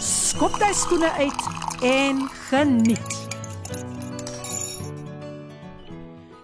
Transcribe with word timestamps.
skop 0.00 0.54
jy 0.56 0.70
skoene 0.72 1.10
uit 1.20 1.42
en 1.84 2.22
geniet. 2.48 3.16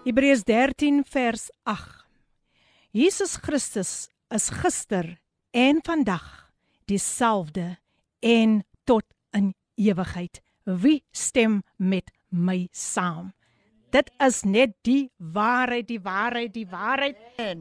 Hebreërs 0.05 0.43
13 0.47 1.01
vers 1.09 1.47
8. 1.65 2.05
Jesus 2.93 3.35
Christus 3.41 3.91
is 4.33 4.49
gister 4.61 5.17
en 5.51 5.81
vandag 5.85 6.27
dieselfde 6.85 7.79
en 8.21 8.61
tot 8.85 9.05
in 9.33 9.55
ewigheid. 9.75 10.41
Wie 10.63 11.03
stem 11.11 11.63
met 11.77 12.13
my 12.29 12.67
saam? 12.71 13.33
Dit 13.89 14.09
is 14.19 14.41
net 14.43 14.73
die 14.83 15.11
waarheid, 15.17 15.87
die 15.87 16.01
waarheid, 16.03 16.53
die 16.53 16.67
waarheid. 16.67 17.15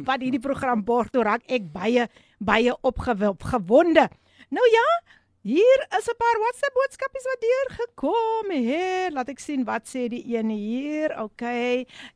wat 0.07 0.23
hierdie 0.23 0.41
program 0.41 0.83
borg 0.85 1.11
toe 1.13 1.25
raak 1.25 1.43
ek 1.51 1.67
baie 1.73 2.07
baie 2.39 2.73
opgewonde. 2.85 4.07
Nou 4.53 4.67
ja, 4.71 4.87
hier 5.46 5.78
is 5.98 6.06
'n 6.06 6.16
paar 6.16 6.38
WhatsApp 6.38 6.74
boodskapies 6.74 7.24
wat 7.26 7.40
deur 7.40 7.68
gekom 7.80 8.50
het. 8.50 9.12
Laat 9.12 9.28
ek 9.28 9.38
sien 9.38 9.64
wat 9.64 9.84
sê 9.90 10.06
die 10.08 10.22
een 10.36 10.48
hier. 10.50 11.10
OK. 11.18 11.42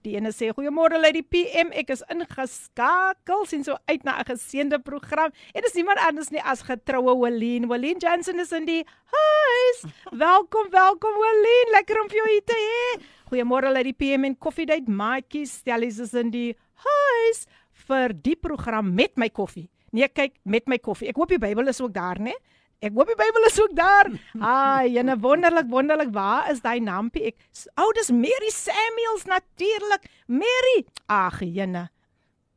Die 0.03 0.15
ene 0.15 0.31
sê 0.31 0.55
goeiemôre 0.55 0.99
lei 1.01 1.13
die 1.13 1.27
PM. 1.27 1.73
Ek 1.73 1.91
is 1.91 2.05
ingeskakel 2.09 3.47
sien 3.47 3.65
so 3.65 3.75
uit 3.87 4.05
na 4.05 4.21
'n 4.21 4.25
geseënde 4.31 4.79
program. 4.79 5.33
En 5.55 5.63
dis 5.63 5.75
niemand 5.75 5.99
anders 5.99 6.31
nie 6.31 6.43
as 6.43 6.63
getroue 6.63 7.27
Helene. 7.27 7.67
Helene 7.67 7.99
Jansen 7.99 8.39
is 8.39 8.53
in 8.53 8.65
die 8.65 8.85
huis. 9.05 9.93
Welkom, 10.11 10.71
welkom 10.71 11.15
Helene. 11.15 11.71
Lekker 11.73 12.01
om 12.01 12.09
vir 12.09 12.17
jou 12.17 12.29
hier 12.31 12.45
te 12.45 12.55
hê. 12.55 13.03
Goeiemôre 13.31 13.73
lei 13.73 13.83
die 13.83 13.93
PM 13.93 14.25
en 14.25 14.39
koffiedייט 14.39 14.89
maatjies. 14.89 15.51
Stellies 15.51 15.99
is 15.99 16.15
in 16.15 16.31
die 16.31 16.57
huis 16.75 17.47
vir 17.87 18.13
die 18.15 18.37
program 18.37 18.95
met 18.95 19.17
my 19.17 19.29
koffie. 19.29 19.69
Nee, 19.91 20.09
kyk, 20.09 20.37
met 20.45 20.67
my 20.69 20.79
koffie. 20.79 21.09
Ek 21.09 21.17
hoop 21.17 21.29
die 21.29 21.39
Bybel 21.39 21.69
is 21.69 21.81
ook 21.81 21.93
daar, 21.93 22.19
né? 22.21 22.35
Ek 22.82 22.96
hoop 22.98 23.12
die 23.12 23.18
Bybel 23.20 23.44
is 23.46 23.60
ook 23.62 23.76
daar. 23.78 24.08
Ai, 24.42 24.90
jene 24.90 25.14
wonderlik, 25.22 25.68
wonderlik. 25.70 26.10
Waar 26.16 26.48
is 26.50 26.64
daai 26.64 26.80
nampie? 26.82 27.28
Ek 27.30 27.68
oh, 27.78 27.92
dis 27.94 28.10
Mary 28.10 28.50
Samuels 28.50 29.28
natuurlik. 29.30 30.08
Mary. 30.26 30.80
Ag, 31.06 31.44
jene. 31.46 31.92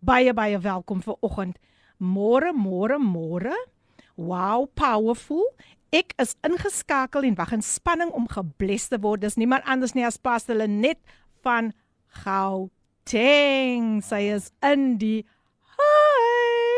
Baie 0.00 0.32
baie 0.32 0.56
welkom 0.64 1.02
vir 1.04 1.18
oggend. 1.20 1.60
Môre, 2.00 2.54
môre, 2.56 2.96
môre. 2.96 3.52
Wow, 4.16 4.64
powerful. 4.72 5.44
Ek 5.92 6.16
is 6.16 6.32
ingeskakel 6.40 7.28
en 7.28 7.36
wag 7.36 7.52
in 7.52 7.64
spanning 7.64 8.16
om 8.16 8.24
gebless 8.24 8.88
te 8.88 8.96
word. 9.04 9.20
Dis 9.26 9.36
niemand 9.36 9.68
anders 9.68 9.92
nie 9.92 10.08
as 10.08 10.16
Pastor 10.16 10.56
Lenet 10.56 11.04
van 11.44 11.74
Gauteng. 12.24 14.00
Sy 14.00 14.24
is 14.40 14.48
in 14.64 14.94
die 14.96 15.28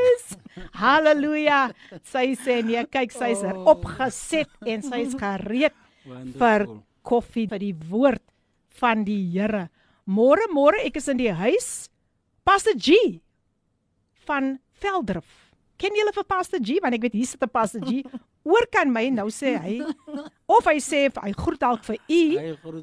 huis. 0.06 0.37
Halleluja. 0.81 1.61
Sy 2.06 2.34
sê 2.41 2.61
nee, 2.65 2.84
kyk, 2.87 3.12
sy's 3.12 3.43
er 3.44 3.59
opgeset 3.69 4.50
en 4.67 4.84
sy's 4.87 5.17
gereed 5.19 5.75
vir 6.06 6.67
Wonderful. 6.67 6.83
koffie 7.03 7.47
vir 7.50 7.62
die 7.62 7.75
woord 7.91 8.22
van 8.81 9.05
die 9.05 9.19
Here. 9.34 9.67
Môre 10.06 10.47
môre 10.55 10.81
ek 10.87 10.97
is 11.00 11.09
in 11.11 11.19
die 11.19 11.33
huis. 11.34 11.89
Pastor 12.47 12.77
G 12.78 13.21
van 14.27 14.59
Veldrif. 14.81 15.27
Ken 15.78 15.97
julle 15.99 16.12
vir 16.15 16.25
Pastor 16.25 16.62
G 16.62 16.78
want 16.83 16.94
ek 16.94 17.03
weet 17.09 17.19
hier 17.19 17.27
sit 17.27 17.43
'n 17.43 17.50
Pastor 17.50 17.81
G. 17.81 18.05
Oor 18.46 18.66
kan 18.70 18.92
my 18.94 19.08
nou 19.10 19.26
sê 19.34 19.56
hy 19.58 19.80
of 20.46 20.66
hy 20.70 20.76
sê 20.78 21.08
hy 21.10 21.32
groet 21.34 21.58
dalk 21.58 21.82
vir 21.88 21.98
u, 22.06 22.22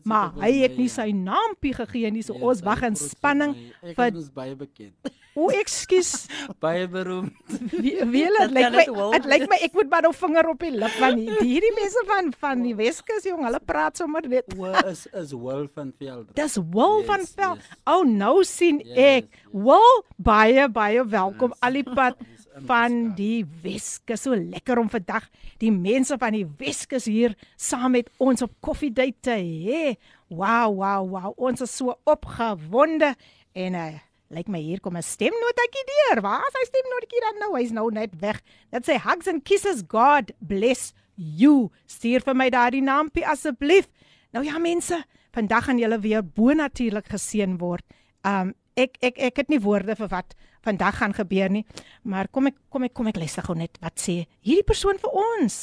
maar 0.04 0.34
hy 0.44 0.52
het 0.66 0.74
nie 0.76 0.90
ja. 0.90 0.96
sy 1.00 1.12
naampie 1.16 1.72
gegee 1.78 2.12
nie. 2.12 2.24
So 2.28 2.34
Yes, 2.36 2.44
ons 2.44 2.64
wag 2.68 2.82
in 2.84 2.96
spanning. 3.00 3.54
Ek 3.82 3.96
vir 3.96 4.18
is 4.20 4.28
baie 4.36 4.56
bekend. 4.60 4.92
o, 5.34 5.48
ekskuus. 5.50 6.28
baie 6.64 6.84
beroemd. 6.92 7.32
Wie 7.72 7.96
wie 8.12 8.26
dit 8.28 8.36
Dit 8.44 8.52
lyk 8.52 8.76
my 8.76 8.86
dit 9.16 9.26
lyk 9.32 9.46
my 9.50 9.58
ek 9.66 9.74
moet 9.80 9.90
maar 9.90 10.04
nou 10.06 10.12
vinger 10.14 10.50
op 10.52 10.60
die 10.62 10.74
lip 10.76 11.00
want 11.00 11.18
die- 11.22 11.40
hierdie 11.40 11.72
mense 11.80 12.04
van 12.12 12.34
van 12.44 12.62
die 12.68 12.76
Weskus 12.78 13.24
jong, 13.30 13.46
hulle 13.48 13.62
praat 13.64 13.98
sommer 13.98 14.28
net. 14.28 14.52
Wo 14.60 14.68
is 14.92 15.08
is 15.14 15.32
wel 15.34 15.66
van 15.74 15.94
veld. 15.98 16.28
Dis 16.36 16.58
Wil 16.60 17.00
Yes, 17.00 17.08
van 17.08 17.26
Vel. 17.32 17.56
yes. 17.56 17.72
O, 17.88 17.96
oh, 18.02 18.04
nou 18.06 18.44
sien 18.44 18.82
Yes, 18.84 18.98
ek. 18.98 19.26
yes. 19.32 19.50
Wil 19.54 20.04
baie 20.18 20.68
baie 20.70 21.04
welkom 21.08 21.56
Yes. 21.56 21.60
al 21.62 21.72
die 21.80 21.84
pad 21.88 22.20
Dis 22.20 22.28
van 22.67 22.93
ingeskakel. 22.93 23.15
die 23.17 23.45
Weskus. 23.63 24.23
So 24.23 24.35
lekker 24.35 24.79
om 24.79 24.91
vandag 24.91 25.29
die 25.59 25.73
mense 25.73 26.19
van 26.19 26.33
die 26.33 26.47
Weskus 26.59 27.09
hier 27.11 27.37
saam 27.57 27.97
met 27.97 28.11
ons 28.19 28.43
op 28.43 28.53
koffiedייט 28.61 29.23
te 29.23 29.37
hê. 29.39 29.97
Wow, 30.29 30.75
wow, 30.77 31.09
wow. 31.09 31.33
Ons 31.37 31.61
is 31.65 31.77
so 31.77 31.95
opgewonde 32.05 33.15
en 33.53 33.75
uh, 33.75 33.99
lyk 34.35 34.49
my 34.53 34.61
hier 34.61 34.81
kom 34.81 34.97
'n 34.97 35.03
stemnotetjie 35.03 35.85
deur. 35.93 36.23
Waar 36.23 36.45
is 36.49 36.57
hy 36.59 36.65
stemnotetjie 36.69 37.21
dan 37.25 37.39
nou? 37.41 37.53
Hy's 37.57 37.73
nou 37.73 37.91
net 37.91 38.13
weg. 38.21 38.43
Dit 38.71 38.85
sê 38.85 38.99
hugs 39.01 39.29
and 39.29 39.45
kisses 39.45 39.83
God 39.89 40.33
bless 40.41 40.93
you. 41.17 41.71
Stuur 41.87 42.21
vir 42.21 42.35
my 42.35 42.51
daardie 42.51 42.83
naampie 42.83 43.27
asseblief. 43.27 43.89
Nou 44.33 44.45
ja 44.45 44.59
mense, 44.59 45.05
vandag 45.33 45.65
gaan 45.65 45.79
julle 45.79 45.99
weer 46.01 46.23
bonatuurlik 46.23 47.09
geseën 47.09 47.59
word. 47.59 47.85
Um 48.25 48.55
ek 48.77 48.99
ek 49.03 49.19
ek 49.19 49.37
het 49.43 49.49
nie 49.49 49.61
woorde 49.61 49.97
vir 49.97 50.09
wat 50.13 50.35
vandag 50.64 50.98
gaan 50.98 51.14
gebeur 51.14 51.52
nie, 51.52 51.66
maar 52.04 52.28
kom 52.32 52.48
ek 52.50 52.58
kom 52.72 52.88
ek 52.88 52.94
kom 52.96 53.10
ek 53.12 53.20
luister 53.20 53.46
gou 53.46 53.56
net 53.58 53.78
wat 53.84 54.00
sê 54.00 54.24
hierdie 54.42 54.66
persoon 54.68 55.00
vir 55.02 55.12
ons. 55.12 55.58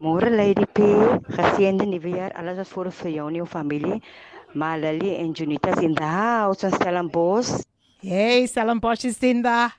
Môre 0.00 0.30
Lady 0.32 0.64
P, 0.64 0.86
geseënde 1.36 1.84
nuwe 1.84 2.14
jaar. 2.14 2.32
Alles 2.40 2.56
wat 2.62 2.68
voor 2.72 2.88
vir 3.02 3.10
jou 3.18 3.26
en 3.28 3.34
jou 3.36 3.44
familie. 3.46 3.98
Maar 4.56 4.78
Lily 4.80 5.12
en 5.20 5.34
Junita 5.36 5.74
is 5.76 5.84
in 5.84 5.94
the 5.94 6.08
house 6.08 6.64
van 6.64 6.72
Stellenbosch. 6.72 7.60
Hey, 8.00 8.46
Stellenbosch 8.48 9.04
is 9.04 9.18
in 9.20 9.42
the 9.42 9.68
house. 9.68 9.76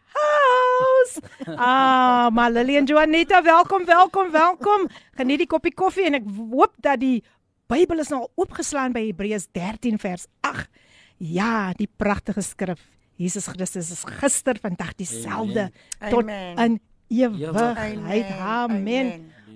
Ah, 1.57 2.29
maar 2.29 2.51
Lily 2.51 2.77
en 2.77 2.85
Juanita, 2.85 3.41
welkom, 3.43 3.85
welkom, 3.85 4.31
welkom. 4.31 4.87
Geniet 5.17 5.41
die 5.41 5.49
koppie 5.49 5.73
koffie 5.73 6.05
en 6.05 6.21
ek 6.21 6.29
hoop 6.53 6.77
dat 6.85 7.01
die 7.01 7.23
Bybel 7.71 8.03
is 8.03 8.11
nou 8.13 8.27
oopgeslaan 8.35 8.93
by 8.93 9.07
Hebreërs 9.07 9.49
13 9.55 9.97
vers 9.99 10.27
8. 10.45 10.69
Ja, 11.17 11.71
die 11.77 11.89
pragtige 11.89 12.43
skrif. 12.45 12.81
Jesus 13.21 13.45
Christus 13.45 13.91
is 13.93 14.03
gister, 14.19 14.57
vandag 14.57 14.95
dieselfde 14.97 15.69
tot 16.09 16.25
in 16.25 16.79
ewigheid. 17.07 17.97
Amen. 17.97 18.39
Amen. 18.39 18.39
Amen. 18.41 19.11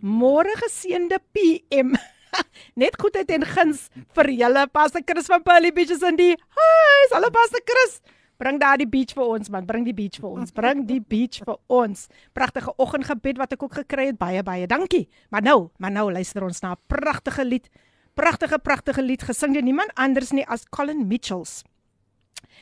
Môre 0.05 0.53
geseënde 0.59 1.17
PM. 1.33 1.95
Net 2.81 2.97
goedheid 3.01 3.31
en 3.33 3.45
guns 3.47 3.87
vir 4.13 4.29
julle 4.35 4.67
Pastor 4.69 5.01
Chris 5.07 5.29
van 5.31 5.41
Pearly 5.41 5.71
Beaches 5.73 6.03
in 6.05 6.19
die 6.19 6.33
huis. 6.35 7.15
Hallo 7.15 7.31
Pastor 7.33 7.63
Chris. 7.65 7.97
Bring 8.37 8.59
daar 8.59 8.77
die 8.77 8.87
beach 8.89 9.15
vir 9.15 9.29
ons 9.31 9.49
man, 9.49 9.63
bring 9.65 9.85
die 9.87 9.95
beach 9.95 10.19
vir 10.19 10.27
ons. 10.27 10.51
Bring 10.53 10.83
die 10.89 10.99
beach 10.99 11.39
vir 11.47 11.55
ons. 11.71 12.09
Pragtige 12.35 12.73
oggendgebed 12.83 13.39
wat 13.39 13.55
ek 13.55 13.63
ook 13.63 13.79
gekry 13.79 14.09
het. 14.11 14.19
Baie 14.19 14.43
baie 14.43 14.67
dankie. 14.67 15.05
Maar 15.31 15.45
nou, 15.47 15.59
maar 15.79 15.95
nou 15.95 16.09
luister 16.11 16.43
ons 16.43 16.61
na 16.61 16.75
'n 16.75 16.81
pragtige 16.91 17.45
lied. 17.45 17.69
Pragtige 18.13 18.59
pragtige 18.59 19.01
lied 19.01 19.23
gesing 19.23 19.53
deur 19.53 19.63
niemand 19.63 19.91
anders 19.95 20.31
nie 20.31 20.45
as 20.47 20.67
Colin 20.69 21.07
Mitchells. 21.07 21.63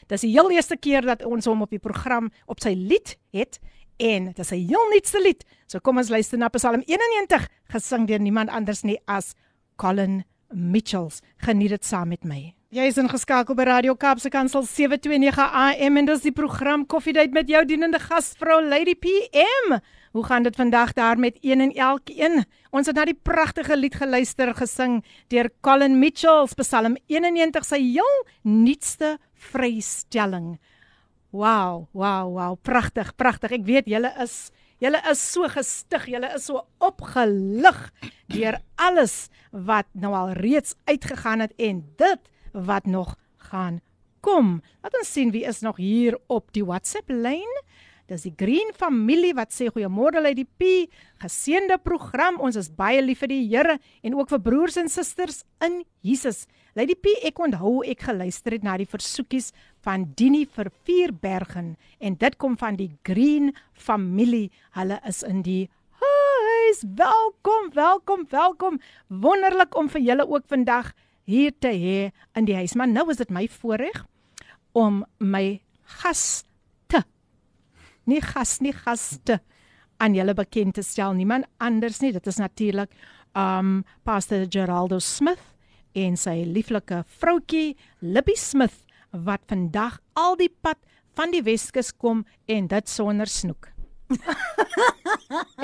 Dis 0.09 0.25
die 0.25 0.31
heel 0.33 0.51
eerste 0.51 0.77
keer 0.77 1.03
dat 1.03 1.25
ons 1.25 1.47
hom 1.47 1.63
op 1.63 1.71
die 1.71 1.83
program 1.83 2.31
op 2.47 2.61
sy 2.61 2.73
lied 2.77 3.17
het 3.37 3.59
en 3.99 4.31
dit 4.31 4.39
is 4.39 4.53
'n 4.53 4.67
heel 4.69 4.89
nuutste 4.91 5.21
lied. 5.21 5.45
So 5.67 5.79
kom 5.81 5.99
ons 5.99 6.09
luister 6.09 6.39
na 6.39 6.49
Psalm 6.49 6.83
91 6.87 7.49
gesing 7.69 8.07
deur 8.07 8.21
niemand 8.21 8.51
anders 8.51 8.83
nie 8.83 8.99
as 9.07 9.35
Colin 9.77 10.25
Mitchells. 10.53 11.21
Geniet 11.37 11.71
dit 11.71 11.85
saam 11.85 12.09
met 12.09 12.25
my. 12.25 12.55
Jy 12.69 12.85
is 12.91 12.99
ingeskakel 13.01 13.55
by 13.55 13.65
Radio 13.65 13.95
Kaapse 13.95 14.29
Kansel 14.29 14.63
729 14.63 15.39
AM 15.39 15.97
en 15.97 16.05
dis 16.05 16.21
die 16.21 16.33
program 16.33 16.83
Koffiedייט 16.87 17.33
met 17.33 17.49
jou 17.49 17.65
dienende 17.65 17.99
gasvrou 17.99 18.59
Lady 18.61 18.95
PM. 18.95 19.79
Hoe 20.13 20.25
gaan 20.25 20.43
dit 20.43 20.57
vandag 20.57 20.93
daar 20.93 21.19
met 21.19 21.39
een 21.41 21.61
en 21.61 21.73
elkeen? 21.73 22.45
Ons 22.71 22.87
het 22.87 22.97
na 22.97 23.07
die 23.09 23.17
pragtige 23.17 23.77
lied 23.77 23.95
geluister 23.95 24.53
gesing 24.55 24.99
deur 25.33 25.49
Colin 25.61 25.99
Mitchells 25.99 26.53
Psalm 26.61 26.99
91 27.07 27.65
sy 27.65 27.81
heel 27.81 28.27
nuutste 28.43 29.17
vrystelling. 29.52 30.58
Wow, 31.34 31.88
wow, 31.98 32.30
wow, 32.30 32.58
pragtig, 32.62 33.16
pragtig. 33.18 33.56
Ek 33.58 33.66
weet 33.68 33.90
julle 33.90 34.12
is 34.22 34.52
julle 34.84 35.00
is 35.10 35.22
so 35.22 35.48
gestig, 35.48 36.10
julle 36.12 36.30
is 36.36 36.50
so 36.50 36.66
opgelig 36.84 37.80
deur 38.34 38.60
alles 38.76 39.30
wat 39.52 39.88
nou 39.96 40.12
al 40.18 40.34
reeds 40.38 40.76
uitgegaan 40.90 41.46
het 41.46 41.54
en 41.58 41.82
dit 42.02 42.30
wat 42.54 42.86
nog 42.86 43.16
gaan 43.50 43.80
kom. 44.24 44.60
Laat 44.84 44.98
ons 45.00 45.12
sien 45.12 45.32
wie 45.36 45.46
is 45.48 45.62
nog 45.64 45.80
hier 45.82 46.18
op 46.28 46.52
die 46.56 46.66
WhatsApp 46.66 47.12
lyn. 47.12 47.60
Dis 48.14 48.28
die 48.28 48.36
Green 48.38 48.70
familie 48.78 49.34
wat 49.34 49.50
sê 49.56 49.72
goeiemôre 49.74 50.22
uit 50.22 50.38
die 50.38 50.46
P. 50.46 50.68
Geseënde 51.24 51.80
program. 51.82 52.36
Ons 52.46 52.60
is 52.62 52.68
baie 52.70 53.02
lief 53.02 53.24
vir 53.24 53.32
die 53.32 53.40
Here 53.48 53.80
en 54.06 54.18
ook 54.20 54.30
vir 54.30 54.42
broers 54.46 54.78
en 54.78 54.92
susters 54.92 55.42
in 55.66 55.80
Jesus. 56.06 56.44
Lady 56.78 56.94
P, 56.94 57.16
ek 57.26 57.42
onthou 57.42 57.80
ek 57.90 58.06
geluister 58.06 58.54
het 58.54 58.68
na 58.68 58.76
die 58.78 58.90
versoekies 58.90 59.50
van 59.82 60.06
Dini 60.14 60.44
vir 60.46 60.70
Vierbergen 60.86 61.74
en 61.98 62.20
dit 62.22 62.38
kom 62.38 62.54
van 62.62 62.78
die 62.78 62.92
Green 63.08 63.50
familie. 63.74 64.52
Hulle 64.78 65.02
is 65.10 65.24
in 65.26 65.42
die 65.42 65.66
huis. 66.06 66.86
Welkom, 66.86 67.74
welkom, 67.74 68.30
welkom. 68.30 68.82
Wonderlik 69.10 69.74
om 69.74 69.90
vir 69.90 70.06
julle 70.06 70.30
ook 70.30 70.46
vandag 70.54 70.94
hier 71.26 71.54
te 71.58 71.74
hê 71.74 72.00
in 72.38 72.46
die 72.46 72.62
huis. 72.62 72.78
Maar 72.78 72.94
nou 72.94 73.10
is 73.10 73.26
dit 73.26 73.34
my 73.34 73.48
voorreg 73.58 74.04
om 74.78 75.02
my 75.18 75.64
gas 75.98 76.44
nie 78.09 78.21
gas 78.25 78.59
nie 78.65 78.73
gaste 78.73 79.41
aan 79.99 80.15
julle 80.15 80.35
bekend 80.35 80.79
te 80.79 80.83
stel 80.83 81.15
niemand 81.19 81.49
anders 81.59 82.01
nie 82.01 82.13
dit 82.13 82.27
is 82.27 82.39
natuurlik 82.39 82.93
um 83.39 83.85
pastor 84.07 84.47
Geraldo 84.51 84.99
Smith 84.99 85.43
en 85.99 86.17
sy 86.17 86.43
lieflike 86.47 87.03
vroutjie 87.21 87.77
Libby 88.01 88.37
Smith 88.37 88.85
wat 89.13 89.43
vandag 89.49 89.99
al 90.15 90.37
die 90.37 90.53
pad 90.53 90.79
van 91.19 91.33
die 91.35 91.43
Weskus 91.43 91.93
kom 91.93 92.25
en 92.47 92.69
dit 92.71 92.89
sonder 92.89 93.31
snoek 93.31 93.73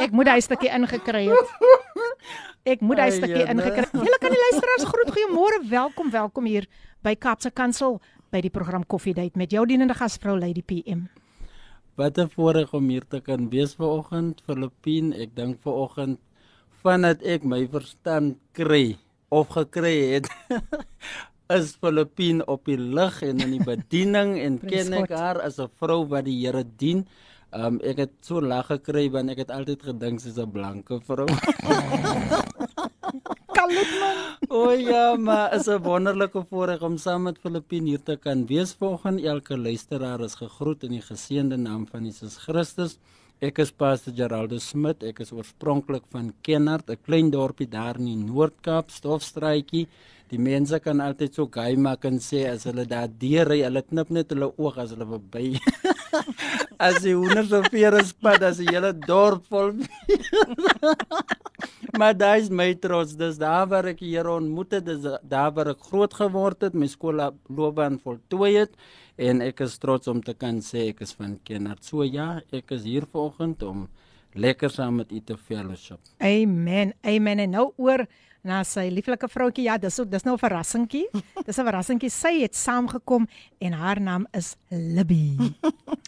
ek 0.05 0.13
moet 0.13 0.29
hy 0.29 0.41
stukkie 0.45 0.73
ingekry 0.75 1.27
het 1.31 2.75
ek 2.75 2.83
moet 2.85 3.01
hy 3.05 3.11
stukkie 3.15 3.47
ingekry 3.47 3.87
julle 3.93 4.21
kan 4.21 4.35
die 4.35 4.43
luisteraars 4.43 4.89
groet 4.91 5.13
goeiemôre 5.17 5.63
welkom 5.71 6.13
welkom 6.13 6.49
hier 6.51 6.69
by 7.05 7.15
Kapse 7.21 7.53
Kansel 7.55 8.01
by 8.35 8.43
die 8.45 8.53
program 8.53 8.85
Koffiedייט 8.85 9.39
met 9.41 9.53
jou 9.55 9.65
dienende 9.69 9.97
gasvrou 9.97 10.37
Lady 10.41 10.65
PM 10.65 11.07
Wat 12.00 12.18
'n 12.18 12.32
voorreg 12.32 12.74
om 12.74 12.86
hier 12.88 13.04
te 13.08 13.20
kan 13.20 13.50
wees 13.52 13.74
vanoggend, 13.76 14.42
Filippien. 14.48 15.12
Ek 15.14 15.36
dink 15.36 15.58
vanoggend 15.66 16.20
vandat 16.82 17.20
ek 17.28 17.44
my 17.44 17.68
verstand 17.68 18.38
kry 18.56 18.96
of 19.28 19.52
gekry 19.52 20.16
het, 20.16 20.30
is 21.58 21.76
Filippien 21.82 22.40
op 22.48 22.64
die 22.72 22.80
lig 22.80 23.20
en 23.22 23.44
in 23.44 23.52
die 23.58 23.68
bediening 23.72 24.38
en 24.40 24.62
ken 24.64 24.96
ek 25.02 25.12
haar 25.12 25.42
as 25.44 25.60
'n 25.60 25.68
vrou 25.76 26.08
wat 26.08 26.24
die 26.24 26.40
Here 26.40 26.64
dien. 26.64 27.04
Um 27.52 27.82
ek 27.84 27.98
het 27.98 28.14
so 28.22 28.40
lag 28.40 28.72
gekry 28.72 29.10
want 29.12 29.36
ek 29.36 29.44
het 29.44 29.52
altyd 29.52 29.84
gedink 29.92 30.24
sy's 30.24 30.40
'n 30.40 30.52
blanke 30.56 31.02
vrou. 31.04 31.28
Kalut 33.70 33.90
man. 34.02 34.18
O 34.50 34.60
oh, 34.66 34.74
ja, 34.74 35.16
maar 35.16 35.54
is 35.54 35.68
'n 35.70 35.84
wonderlike 35.86 36.42
voorreg 36.50 36.82
om 36.82 36.98
saam 36.98 37.22
met 37.28 37.38
Filippin 37.38 37.86
hier 37.86 38.02
te 38.04 38.16
kan 38.18 38.48
wees 38.48 38.72
vanoggend. 38.74 39.22
Elke 39.22 39.58
luisteraar 39.58 40.22
is 40.28 40.36
gegroet 40.42 40.84
in 40.84 40.96
die 40.98 41.06
geseënde 41.10 41.58
naam 41.58 41.86
van 41.92 42.06
Jesus 42.06 42.38
Christus. 42.46 42.98
Ek 43.40 43.60
is 43.60 43.72
Pastor 43.72 44.14
Geraldo 44.16 44.58
Smit. 44.58 45.04
Ek 45.04 45.20
is 45.20 45.32
oorspronklik 45.32 46.04
van 46.10 46.34
Kenhardt, 46.42 46.90
'n 46.90 46.98
klein 47.06 47.30
dorpie 47.30 47.70
daar 47.70 48.00
in 48.00 48.06
die 48.06 48.24
Noord-Kaap, 48.32 48.90
stofstraatjie. 48.90 49.88
Die 50.30 50.40
mense 50.40 50.80
kan 50.80 51.00
altyd 51.00 51.34
so 51.34 51.46
gaai 51.46 51.78
maak 51.78 52.06
en 52.06 52.18
sê 52.18 52.50
as 52.50 52.64
hulle 52.64 52.86
daar 52.86 53.08
deur 53.08 53.48
ry, 53.50 53.62
hulle 53.62 53.82
knip 53.82 54.10
net 54.10 54.30
hulle 54.30 54.54
oog 54.58 54.78
as 54.78 54.90
hulle 54.90 55.06
verby. 55.06 55.60
as 56.88 57.04
jy 57.04 57.16
honderd 57.18 57.50
so 57.52 57.62
vere 57.72 58.04
spat 58.08 58.46
as 58.50 58.62
die 58.62 58.70
hele 58.70 58.94
dorp 58.94 59.46
vol. 59.50 59.74
maar 62.00 62.16
daai 62.18 62.40
is 62.42 62.50
my 62.50 62.72
trots, 62.82 63.18
dis 63.20 63.38
daar 63.42 63.68
waar 63.72 63.90
ek 63.92 64.02
Here 64.06 64.32
ontmoet 64.32 64.78
het, 64.78 64.88
dis 64.88 65.06
daar 65.24 65.52
waar 65.56 65.74
ek 65.74 65.84
groot 65.90 66.14
geword 66.14 66.68
het, 66.68 66.78
my 66.78 66.88
skoolloopbaan 66.90 68.00
voltooi 68.04 68.56
het 68.62 68.76
en 69.20 69.44
ek 69.44 69.66
is 69.66 69.78
trots 69.84 70.08
om 70.08 70.22
te 70.24 70.34
kan 70.38 70.62
sê 70.64 70.90
ek 70.94 71.04
is 71.04 71.12
van 71.18 71.36
Kenhardt. 71.44 71.84
So 71.84 72.06
ja, 72.08 72.40
ek 72.56 72.72
is 72.78 72.86
hier 72.88 73.08
vanoggend 73.12 73.64
om 73.68 73.88
lekker 74.40 74.72
saam 74.72 75.02
met 75.02 75.12
u 75.12 75.20
te 75.26 75.36
fellowship. 75.38 76.00
Amen. 76.24 76.94
Amen. 77.04 77.44
En 77.44 77.56
nou 77.58 77.72
oor 77.78 78.06
na 78.42 78.64
sy 78.64 78.88
lieflike 78.94 79.28
vroutjie. 79.28 79.68
Ja, 79.68 79.78
dis 79.78 80.00
dis 80.10 80.24
nou 80.24 80.36
'n 80.36 80.40
verrassingkie. 80.40 81.08
Dis 81.48 81.58
'n 81.58 81.66
verrassingkie. 81.66 82.10
Sy 82.10 82.42
het 82.42 82.56
saamgekom 82.56 83.28
en 83.60 83.74
haar 83.74 84.02
naam 84.02 84.28
is 84.34 84.56
Libby. 84.70 85.36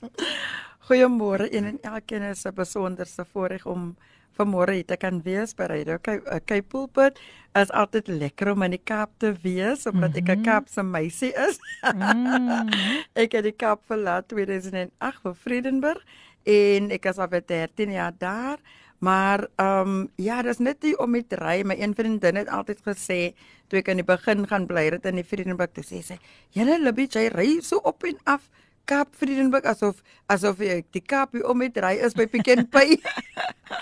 Goeiemôre 0.88 1.48
een 1.51 1.66
en 1.66 1.80
elkeen 1.81 2.22
is 2.22 2.45
'n 2.45 2.54
besonderse 2.54 3.25
voorreg 3.33 3.66
om 3.66 3.95
vanmôre 4.39 4.74
hier 4.74 4.86
te 4.86 4.98
kan 4.98 5.22
wees 5.22 5.54
by 5.56 5.68
Radio 5.69 5.98
Cape 6.00 6.67
Pulpit. 6.67 7.20
Is 7.53 7.72
altyd 7.72 8.08
lekker 8.08 8.51
om 8.51 8.63
in 8.63 8.72
die 8.72 8.84
Kaap 8.84 9.12
te 9.20 9.34
wees 9.44 9.86
omdat 9.86 10.15
ek 10.15 10.27
'n 10.27 10.39
mhm. 10.39 10.44
Kaapse 10.44 10.84
meisie 10.84 11.34
is. 11.34 11.60
mm. 11.84 12.70
ek 13.24 13.32
het 13.32 13.44
die 13.44 13.56
Kaap 13.56 13.84
verlaat 13.86 14.27
2008 14.27 15.22
vir 15.24 15.36
Vredenburg 15.36 16.03
en 16.44 16.91
ek 16.91 17.06
is 17.06 17.17
al 17.17 17.27
vir 17.27 17.44
13 17.46 17.91
jaar 17.91 18.13
daar. 18.17 18.58
Maar 19.01 19.48
ehm 19.55 19.89
um, 19.89 20.10
ja, 20.15 20.41
dis 20.46 20.60
net 20.62 20.84
nie 20.86 20.93
om 21.01 21.10
met 21.10 21.34
ry. 21.34 21.62
My 21.65 21.74
een 21.79 21.96
vriendin 21.98 22.38
het 22.38 22.50
altyd 22.53 22.84
gesê 22.86 23.20
toe 23.67 23.79
ek 23.79 23.88
aan 23.89 23.98
die 23.98 24.05
begin 24.05 24.43
gaan 24.48 24.67
bly 24.70 24.84
het 24.93 25.08
in 25.10 25.17
die 25.17 25.25
Vredenburg 25.25 25.72
te 25.74 25.81
sê 25.81 26.03
sy, 26.05 26.17
"Julle 26.53 26.77
Libby, 26.77 27.08
jy 27.10 27.31
ry 27.34 27.62
so 27.65 27.81
op 27.81 28.03
en 28.03 28.20
af 28.24 28.46
Kaap 28.86 29.15
Vredenburg 29.17 29.65
asof 29.65 30.03
asof 30.27 30.60
ek 30.62 30.86
die 30.91 31.01
Kaap 31.01 31.34
om 31.34 31.58
met 31.58 31.77
ry 31.77 31.96
is 31.98 32.13
by 32.13 32.27
Pick 32.27 32.48
n 32.53 32.67
Pay." 32.74 33.00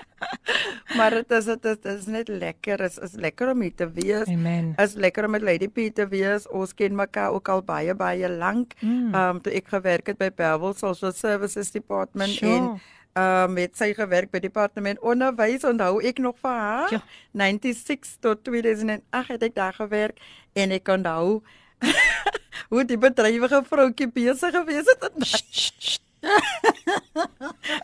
maar 0.97 1.11
dit 1.11 1.31
is 1.31 1.45
dit 1.45 1.65
is, 1.65 1.77
is 1.83 2.05
net 2.05 2.27
lekker. 2.27 2.79
Is 2.81 2.97
is 2.97 3.13
lekker 3.19 3.51
om 3.51 3.61
hier 3.61 3.75
te 3.75 3.91
wees. 3.91 4.27
Amen. 4.27 4.73
Is 4.77 4.93
lekker 4.93 5.25
om 5.25 5.31
met 5.31 5.41
Lady 5.41 5.67
P 5.67 5.91
te 5.95 6.07
wees. 6.07 6.47
Ons 6.47 6.73
ken 6.73 6.95
mekaar 6.95 7.31
ook 7.35 7.49
al 7.49 7.63
baie 7.63 7.95
baie 7.95 8.29
lank. 8.29 8.73
Mm. 8.79 8.89
Ehm 8.91 9.07
mm. 9.09 9.35
um, 9.35 9.41
toe 9.41 9.51
ek 9.51 9.67
gewerk 9.67 10.07
het 10.07 10.17
by 10.17 10.31
Bellville 10.31 10.79
Social 10.79 11.11
Services 11.11 11.71
Department 11.71 12.31
sure. 12.39 12.55
en 12.55 12.79
uh 13.17 13.47
met 13.47 13.77
sy 13.77 13.93
gewerk 13.93 14.31
by 14.31 14.39
departement 14.39 14.99
onderwys. 14.99 15.63
Onthou 15.63 16.01
ek 16.03 16.19
nog 16.19 16.37
vir 16.41 16.51
haar? 16.51 16.91
Ja. 16.91 17.01
96 17.31 18.19
tot 18.19 18.43
2008 18.43 19.27
het 19.27 19.43
ek 19.43 19.55
daar 19.55 19.73
gewerk 19.73 20.19
en 20.53 20.71
ek 20.71 20.87
onthou 20.87 21.41
hoe 22.71 22.85
die 22.85 22.99
bedrywige 22.99 23.63
vroutjie 23.65 24.11
besig 24.11 24.51
gewees 24.51 24.85
het 24.85 25.99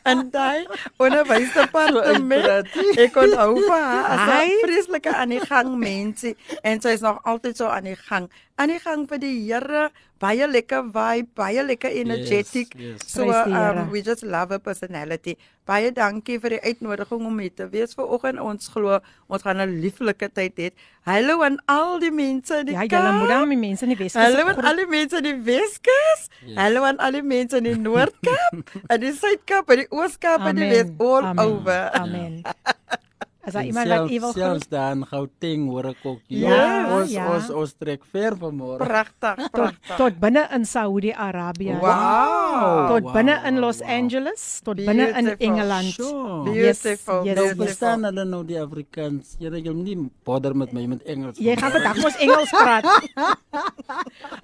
en 0.03 0.29
daai 0.35 0.67
onderwysdepartement. 0.99 2.73
Ek 2.99 3.13
kon 3.15 3.31
hou 3.39 3.53
vir 3.61 3.79
haar 3.79 4.09
as 4.11 4.25
'n 4.27 4.59
vreeslike 4.65 5.11
aan 5.15 5.31
die 5.31 5.45
gang 5.45 5.69
mense 5.79 6.35
en 6.61 6.81
sy 6.81 6.97
is 6.99 7.05
nog 7.05 7.23
altyd 7.23 7.57
so 7.57 7.71
aan 7.71 7.87
die 7.87 7.95
gang. 7.95 8.27
Aan 8.55 8.69
die 8.75 8.79
gang 8.79 9.07
vir 9.07 9.19
die 9.23 9.37
Here 9.47 9.91
baie 10.21 10.47
lekker 10.47 10.85
vibe 10.95 11.27
baie 11.35 11.63
lekker 11.63 11.91
energetic. 11.91 12.73
yes, 12.75 13.01
yes. 13.01 13.11
so 13.11 13.27
um, 13.29 13.89
we 13.91 14.01
just 14.01 14.23
love 14.23 14.49
her 14.49 14.59
personality. 14.59 15.35
Baie 15.65 15.91
dankie 15.91 16.37
vir 16.39 16.55
die 16.55 16.61
uitnodiging 16.61 17.25
om 17.27 17.39
hier 17.41 17.53
te 17.53 17.67
wees 17.73 17.95
vanoggend 17.97 18.39
ons 18.39 18.69
glo 18.71 18.99
ons 19.27 19.43
gaan 19.43 19.61
'n 19.61 19.79
lieflike 19.83 20.29
tyd 20.33 20.55
hê. 20.61 20.69
Hallo 21.05 21.41
aan 21.43 21.57
al 21.67 21.99
die 21.99 22.11
mense 22.11 22.59
in 22.63 22.71
die 22.71 22.75
ja 22.75 22.85
julle 22.85 23.11
moet 23.19 23.29
aan 23.29 23.49
die 23.49 23.59
mense 23.59 23.85
in 23.85 23.91
die 23.93 23.99
Weskus 23.99 24.21
hallo 24.21 24.45
aan 24.47 24.61
al 24.61 24.75
die 24.83 24.89
mense 24.89 25.17
in 25.17 25.23
die 25.23 25.39
Weskus. 25.51 26.21
Yes. 26.45 26.57
hallo 26.57 26.83
aan 26.83 26.97
al 26.97 27.11
die 27.11 27.25
mense 27.25 27.57
in 27.57 27.63
die 27.63 27.77
Noordkaap 27.77 28.75
en 28.91 28.99
die 29.01 29.13
Suidkaap 29.13 29.69
en 29.69 29.83
die 29.83 29.89
Ooskaap 29.91 30.47
en 30.47 30.55
die 30.55 30.69
Wes 30.69 30.89
all 30.99 31.25
Amen. 31.25 31.45
over. 31.45 31.81
Amen 31.93 32.41
As 33.45 33.53
daar 33.53 33.65
iemand 33.65 33.87
wat 33.87 33.97
selfs- 33.97 34.13
u 34.13 34.19
wil 34.19 34.31
groet? 34.31 34.43
Selfs 34.43 34.67
daar 34.67 34.91
in 34.91 35.05
Gauteng 35.05 35.67
hoor 35.69 35.85
ek 35.85 35.97
ook. 36.03 36.19
Ja, 36.27 36.99
ons 36.99 37.11
ja. 37.11 37.25
ons 37.35 37.49
ons 37.49 37.73
trek 37.77 38.01
ver 38.11 38.33
vanmôre. 38.37 38.77
Pragtig, 38.77 39.35
Tot 39.35 39.51
pragtig. 39.51 39.95
tot 39.97 40.19
binne 40.19 40.47
in 40.51 40.65
Saudi-Arabië. 40.65 41.77
Wow. 41.79 42.87
Tot 42.89 43.03
wow, 43.03 43.13
binne 43.13 43.35
in 43.45 43.59
Los 43.59 43.79
wow. 43.79 43.89
Angeles, 43.89 44.59
tot 44.63 44.75
binne 44.75 45.07
in. 45.17 45.37
Engeland. 45.37 45.93
Sure. 45.93 46.43
Beautiful. 46.43 47.23
yes. 47.25 47.35
Nou 47.35 47.35
beautiful. 47.35 47.65
verstaan 47.65 48.03
hulle 48.03 48.25
nou 48.25 48.43
die 48.45 48.59
Afrikaans. 48.61 49.35
Jy 49.39 49.49
moet 49.49 49.83
nie 49.85 50.09
bother 50.23 50.55
met 50.55 50.71
my 50.73 50.85
met 50.85 51.03
Engels. 51.03 51.37
Jy 51.37 51.55
gaan 51.55 51.71
vandag 51.71 51.97
mos 52.01 52.17
Engels 52.17 52.49
praat. 52.49 52.85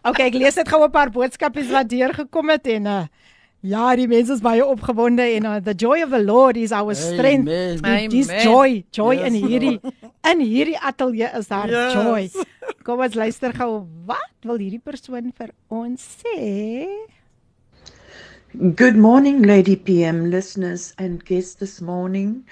Okay, 0.01 0.27
ek 0.31 0.37
lees 0.39 0.55
net 0.57 0.69
gou 0.69 0.81
'n 0.83 0.91
paar 0.91 1.11
boodskapies 1.13 1.69
wat 1.71 1.89
deurgekom 1.89 2.49
het 2.49 2.65
en 2.67 2.85
uh 2.85 3.03
ja, 3.61 3.95
die 3.95 4.07
mense 4.09 4.33
is 4.33 4.41
baie 4.41 4.63
opgewonde 4.65 5.21
en 5.37 5.45
uh, 5.45 5.57
the 5.61 5.73
joy 5.77 6.01
of 6.03 6.09
the 6.09 6.21
Lord 6.23 6.57
is 6.57 6.71
our 6.71 6.95
strength. 6.95 7.47
Amen. 7.85 8.09
Dis 8.09 8.27
joy, 8.43 8.83
joy 8.91 9.15
Yes, 9.19 9.27
in 9.29 9.37
hierdie 9.43 9.79
in 10.31 10.39
hierdie 10.41 10.77
ateljee 10.79 11.29
is 11.37 11.47
daar 11.47 11.69
Yes. 11.69 11.93
joy. 11.93 12.45
Kom 12.83 12.99
ons 13.05 13.13
luister 13.15 13.53
gou. 13.53 13.85
Wat 14.09 14.45
wil 14.49 14.57
hierdie 14.57 14.81
persoon 14.81 15.31
vir 15.37 15.51
ons 15.69 16.01
sê? 16.23 16.87
Good 18.75 18.97
morning, 18.97 19.43
Lady 19.45 19.75
PM 19.77 20.29
listeners 20.29 20.93
and 20.97 21.23
guests 21.23 21.55
this 21.55 21.79
morning. 21.81 22.43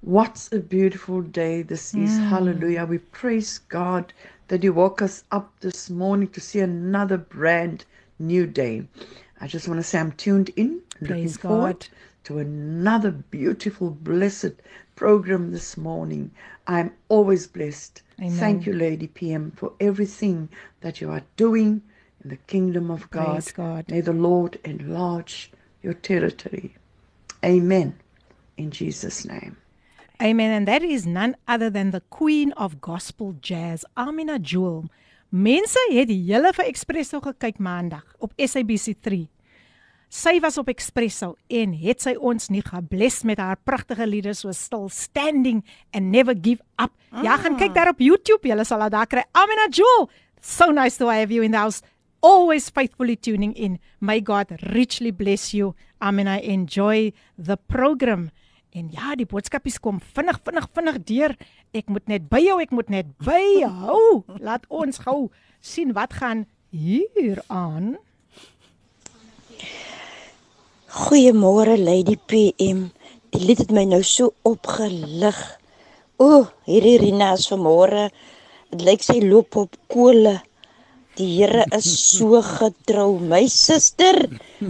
What 0.00 0.48
a 0.52 0.58
beautiful 0.58 1.22
day 1.22 1.62
this 1.62 1.94
is. 1.94 2.16
Hallelujah. 2.30 2.84
We 2.86 2.98
praise 2.98 3.58
God 3.58 4.12
that 4.48 4.62
He 4.62 4.70
woke 4.70 5.02
us 5.02 5.24
up 5.30 5.50
this 5.60 5.90
morning 5.90 6.28
to 6.28 6.40
see 6.40 6.60
another 6.60 7.18
brand 7.18 7.84
new 8.18 8.46
day. 8.46 8.86
I 9.44 9.46
just 9.46 9.68
want 9.68 9.78
to 9.78 9.84
say 9.84 9.98
I'm 9.98 10.12
tuned 10.12 10.48
in, 10.56 10.80
looking 11.02 11.16
Praise 11.16 11.36
forward 11.36 11.80
God. 11.80 11.88
to 12.24 12.38
another 12.38 13.10
beautiful, 13.10 13.90
blessed 13.90 14.54
program 14.96 15.52
this 15.52 15.76
morning. 15.76 16.30
I'm 16.66 16.94
always 17.10 17.46
blessed. 17.46 18.00
Amen. 18.20 18.38
Thank 18.38 18.64
you, 18.64 18.72
Lady 18.72 19.06
PM, 19.06 19.50
for 19.50 19.74
everything 19.80 20.48
that 20.80 21.02
you 21.02 21.10
are 21.10 21.20
doing 21.36 21.82
in 22.22 22.30
the 22.30 22.38
kingdom 22.46 22.90
of 22.90 23.10
God. 23.10 23.32
Praise 23.32 23.52
God. 23.52 23.84
May 23.90 24.00
the 24.00 24.14
Lord 24.14 24.58
enlarge 24.64 25.52
your 25.82 25.92
territory. 25.92 26.74
Amen. 27.44 27.94
In 28.56 28.70
Jesus' 28.70 29.26
name. 29.26 29.58
Amen 30.22 30.52
and 30.52 30.66
that 30.66 30.82
is 30.82 31.04
none 31.04 31.36
other 31.46 31.68
than 31.68 31.90
the 31.90 32.00
queen 32.08 32.52
of 32.52 32.80
gospel 32.80 33.36
jazz, 33.42 33.84
Amina 33.94 34.38
Jewel. 34.38 34.88
Mense 35.28 35.80
het 35.90 36.08
die 36.08 36.20
hele 36.32 36.52
vir 36.54 36.68
Expresso 36.70 37.18
gekyk 37.20 37.58
maandag 37.58 38.04
op 38.22 38.32
SABC3. 38.38 39.33
Sy 40.14 40.36
was 40.38 40.54
op 40.60 40.68
Expresso 40.70 41.32
en 41.50 41.72
het 41.74 42.04
sy 42.04 42.12
ons 42.14 42.46
nie 42.54 42.62
gebless 42.62 43.24
met 43.26 43.40
haar 43.42 43.58
pragtige 43.66 44.06
liedere 44.06 44.36
so 44.38 44.52
Still 44.54 44.86
Standing 44.94 45.64
and 45.90 46.12
Never 46.14 46.36
Give 46.38 46.62
Up. 46.78 46.92
Ja, 47.24 47.34
gaan 47.42 47.56
kyk 47.58 47.74
daar 47.74 47.90
op 47.90 47.98
YouTube, 47.98 48.46
jy 48.46 48.54
sal 48.62 48.84
dit 48.86 48.94
daar 48.94 49.10
kry. 49.10 49.24
Amina 49.34 49.66
Jewel, 49.74 50.06
so 50.38 50.70
nice 50.70 51.02
to 51.02 51.10
have 51.10 51.34
you 51.34 51.42
in 51.42 51.50
the 51.50 51.58
house. 51.58 51.82
Always 52.22 52.70
faithfully 52.70 53.16
tuning 53.16 53.56
in. 53.58 53.80
May 53.98 54.22
God 54.22 54.54
richly 54.70 55.10
bless 55.10 55.50
you. 55.50 55.74
Amina, 55.98 56.38
enjoy 56.38 57.10
the 57.34 57.58
program. 57.66 58.30
En 58.70 58.94
ja, 58.94 59.18
die 59.18 59.26
boodskapies 59.26 59.80
kom 59.82 59.98
vinnig 60.14 60.38
vinnig 60.46 60.70
vinnig 60.78 61.02
deur. 61.10 61.38
Ek 61.74 61.90
moet 61.90 62.06
net 62.06 62.30
by 62.30 62.38
jou, 62.46 62.62
ek 62.62 62.70
moet 62.70 62.94
net 63.00 63.10
by 63.18 63.42
jou. 63.66 64.22
Laat 64.46 64.70
ons 64.70 65.02
gou 65.02 65.26
sien 65.58 65.90
wat 65.98 66.14
gaan 66.22 66.46
hier 66.70 67.42
aan. 67.50 67.96
Goeiemôre 70.94 71.74
Lady 71.74 72.14
PM. 72.30 72.84
Die 73.34 73.40
lied 73.42 73.64
het 73.64 73.72
my 73.74 73.82
nou 73.90 73.98
so 74.06 74.28
opgelig. 74.46 75.38
O, 76.22 76.44
hierdie 76.70 77.00
Rina 77.02 77.32
is 77.34 77.48
vanmôre. 77.50 78.04
Dit 78.70 78.84
lyk 78.86 79.02
sy 79.02 79.16
loop 79.24 79.56
op 79.58 79.72
kole. 79.90 80.36
Die 81.18 81.26
Here 81.32 81.64
is 81.74 81.88
so 81.98 82.38
getrou, 82.46 83.16
my 83.18 83.40
suster. 83.50 84.20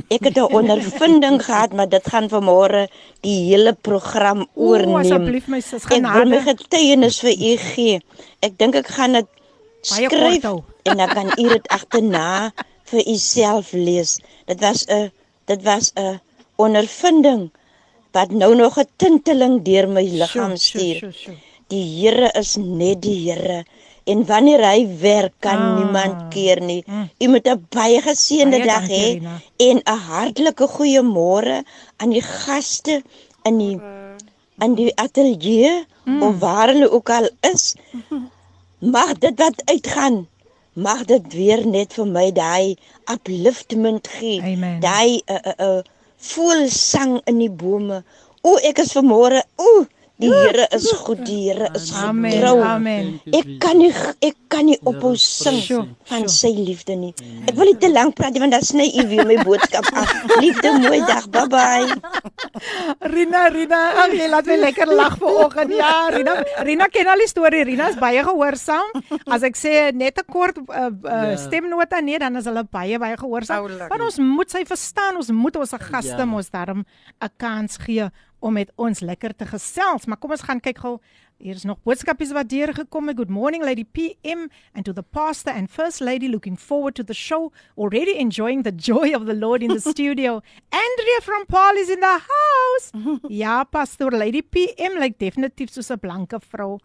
Ek 0.08 0.24
het 0.24 0.38
'n 0.40 0.48
ondervinding 0.48 1.42
gehad, 1.44 1.76
maar 1.76 1.90
dit 1.92 2.08
gaan 2.08 2.30
vanmôre 2.32 2.88
die 3.20 3.52
hele 3.52 3.74
program 3.74 4.46
O, 4.56 4.72
oorneem. 4.72 4.96
asseblief 4.96 5.46
my 5.48 5.60
sus, 5.60 5.84
Ek 5.84 6.08
wil 6.08 6.24
my 6.24 6.40
getuienis 6.40 7.20
vir 7.20 7.36
u 7.36 7.56
gee. 7.56 8.00
Ek 8.40 8.56
dink 8.56 8.74
ek 8.74 8.88
gaan 8.88 9.12
dit 9.12 9.28
skryf 9.82 10.44
en 10.88 10.96
dan 10.96 11.08
kan 11.08 11.28
u 11.36 11.48
dit 11.48 11.68
agterna 11.68 12.52
vir 12.84 13.02
u 13.08 13.16
self 13.16 13.72
lees. 13.72 14.20
Dit 14.46 14.60
was 14.60 14.86
'n 14.88 15.12
dit 15.46 15.62
was 15.62 15.92
'n 15.96 16.20
ondervinding 16.56 17.50
wat 18.12 18.30
nou 18.30 18.54
nog 18.54 18.78
'n 18.78 18.88
tinteling 18.96 19.62
deur 19.64 19.88
my 19.88 20.02
liggaam 20.02 20.56
stuur. 20.56 21.00
Die 21.68 21.84
Here 22.00 22.30
is 22.38 22.56
net 22.56 23.02
die 23.02 23.30
Here 23.30 23.64
en 24.06 24.26
wanneer 24.26 24.60
hy 24.70 24.86
werk 25.00 25.32
kan 25.40 25.58
Ah. 25.58 25.76
niemand 25.78 26.28
keer 26.30 26.60
nie. 26.60 26.84
U 27.18 27.28
moet 27.28 27.46
'n 27.48 27.66
baie 27.70 28.00
geseënde 28.02 28.64
dag 28.64 28.86
hê 28.88 29.20
en 29.56 29.76
'n 29.84 29.98
hartlike 29.98 30.66
goeiemôre 30.68 31.62
aan 31.96 32.10
die 32.10 32.22
gaste 32.22 33.02
in 33.44 33.58
die 33.58 33.80
in 34.60 34.74
die 34.74 34.92
ateljee 34.96 35.84
Mm. 36.04 36.22
of 36.22 36.38
waar 36.38 36.68
hulle 36.68 36.90
ook 36.90 37.10
al 37.10 37.28
is. 37.40 37.74
Mag 38.94 39.18
dit 39.18 39.38
wat 39.38 39.62
uitgaan 39.64 40.26
mag 40.74 41.04
dit 41.04 41.32
weer 41.32 41.66
net 41.66 41.94
vir 41.94 42.06
my 42.06 42.28
daai 42.34 42.76
upliftment 43.12 44.08
gee. 44.18 44.40
Daai 44.80 45.22
'n 45.26 45.40
'n 45.42 45.54
'n 45.58 45.82
voel 46.30 46.68
sang 46.68 47.20
in 47.30 47.38
die 47.38 47.50
bome. 47.50 48.02
O, 48.42 48.56
ek 48.56 48.78
is 48.78 48.92
vanmôre. 48.92 49.42
O, 49.56 49.86
die 50.24 50.32
Here 50.32 50.66
is 50.76 50.86
goed. 51.04 51.20
Die 51.28 51.40
Here 51.48 51.68
is 51.74 51.90
getrou. 51.92 52.54
Amen. 52.64 53.20
Ek 53.32 53.46
kan 53.62 53.78
nie 53.78 53.92
ek 54.20 54.36
kan 54.48 54.66
nie 54.66 54.78
ophou 54.88 55.14
sing 55.20 55.60
van 56.10 56.28
sy 56.28 56.50
liefde 56.56 56.96
nie. 56.96 57.12
Ek 57.48 57.54
wil 57.58 57.66
nie 57.70 57.76
te 57.82 57.90
lank 57.92 58.14
praat 58.18 58.32
nie 58.32 58.40
want 58.44 58.52
dan 58.56 58.62
sny 58.64 58.86
u 59.02 59.06
weer 59.10 59.24
my 59.28 59.36
boodskap 59.44 59.84
af. 59.92 60.12
Liefde, 60.40 60.72
mooi 60.80 61.00
dag. 61.06 61.28
Bye 61.34 61.48
bye. 61.48 61.94
Rina, 63.14 63.48
Rina, 63.52 63.80
ag 64.04 64.14
jy 64.16 64.28
laat 64.30 64.46
my 64.48 64.56
lekker 64.62 64.92
lag 64.94 65.16
vanoggend. 65.20 65.74
Ja, 65.76 65.92
Rina, 66.14 66.34
Rina 66.66 66.88
ken 66.92 67.10
al 67.12 67.22
die 67.24 67.28
storie. 67.30 67.64
Rina 67.68 67.88
is 67.92 67.98
baie 68.00 68.22
gehoorsaam. 68.24 68.92
As 69.26 69.42
ek 69.46 69.56
sê 69.58 69.90
net 69.94 70.18
'n 70.18 70.26
kort 70.30 70.56
uh, 70.58 70.90
uh, 70.90 71.22
Ja. 71.34 71.36
stemnota 71.40 72.00
nee, 72.00 72.18
dan 72.18 72.36
is 72.36 72.44
hulle 72.46 72.64
baie 72.70 72.98
baie 72.98 73.16
gehoorsaam. 73.16 73.66
Want 73.88 74.02
ons 74.02 74.18
moet 74.18 74.50
sy 74.50 74.64
verstaan. 74.64 75.16
Ons 75.16 75.30
moet 75.30 75.56
ons 75.56 75.70
gaste 75.90 76.16
Ja. 76.18 76.24
mos 76.24 76.50
daarom 76.50 76.84
'n 77.20 77.30
kans 77.36 77.76
gee 77.78 78.10
om 78.44 78.52
met 78.52 78.72
ons 78.76 79.00
lekker 79.00 79.32
te 79.36 79.46
gesels. 79.48 80.04
Maar 80.06 80.20
kom 80.20 80.34
ons 80.36 80.44
gaan 80.44 80.60
kyk 80.60 80.82
gou. 80.84 80.98
Hier 81.42 81.56
is 81.58 81.64
nog 81.66 81.80
boodskapies 81.82 82.30
wat 82.36 82.48
deurgekom 82.52 83.08
het. 83.10 83.16
Good 83.18 83.32
morning 83.32 83.64
Lady 83.64 83.84
PM 83.84 84.44
and 84.76 84.84
to 84.84 84.92
the 84.92 85.02
pastor 85.02 85.52
and 85.52 85.70
first 85.72 86.00
lady 86.04 86.28
looking 86.28 86.58
forward 86.60 86.94
to 86.94 87.04
the 87.04 87.16
show. 87.16 87.50
Already 87.76 88.14
enjoying 88.20 88.62
the 88.62 88.74
joy 88.76 89.14
of 89.16 89.24
the 89.26 89.34
Lord 89.34 89.62
in 89.62 89.72
the 89.72 89.80
studio. 89.94 90.42
Andrea 90.70 91.20
from 91.22 91.46
Paul 91.46 91.80
is 91.80 91.88
in 91.90 92.00
the 92.00 92.18
house. 92.28 92.90
Ja, 93.28 93.64
pastor 93.64 94.12
Lady 94.12 94.42
PM 94.42 94.98
lyk 95.00 95.18
definitief 95.18 95.72
soos 95.72 95.90
'n 95.90 95.98
blanke 96.00 96.38
vrou. 96.52 96.78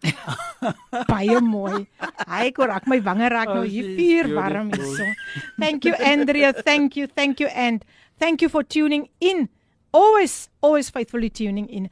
Baie 1.12 1.40
mooi. 1.40 1.86
Hy 2.26 2.50
kon 2.56 2.68
raak 2.72 2.88
my 2.88 3.00
wange 3.04 3.28
raak 3.30 3.52
nou 3.54 3.62
Oh, 3.64 3.68
hier 3.68 3.84
she's 3.84 3.96
vuur 4.00 4.34
warm 4.34 4.72
hierso. 4.72 5.06
Thank 5.60 5.84
you 5.84 5.94
Andrea. 5.94 6.52
Thank 6.52 6.96
you. 6.96 7.06
Thank 7.06 7.40
you 7.40 7.48
and 7.54 7.84
thank 8.18 8.40
you 8.40 8.48
for 8.48 8.64
tuning 8.64 9.08
in. 9.20 9.48
Always 9.92 10.48
always 10.62 10.90
faithfully 10.90 11.30
tuning 11.30 11.66
in. 11.66 11.90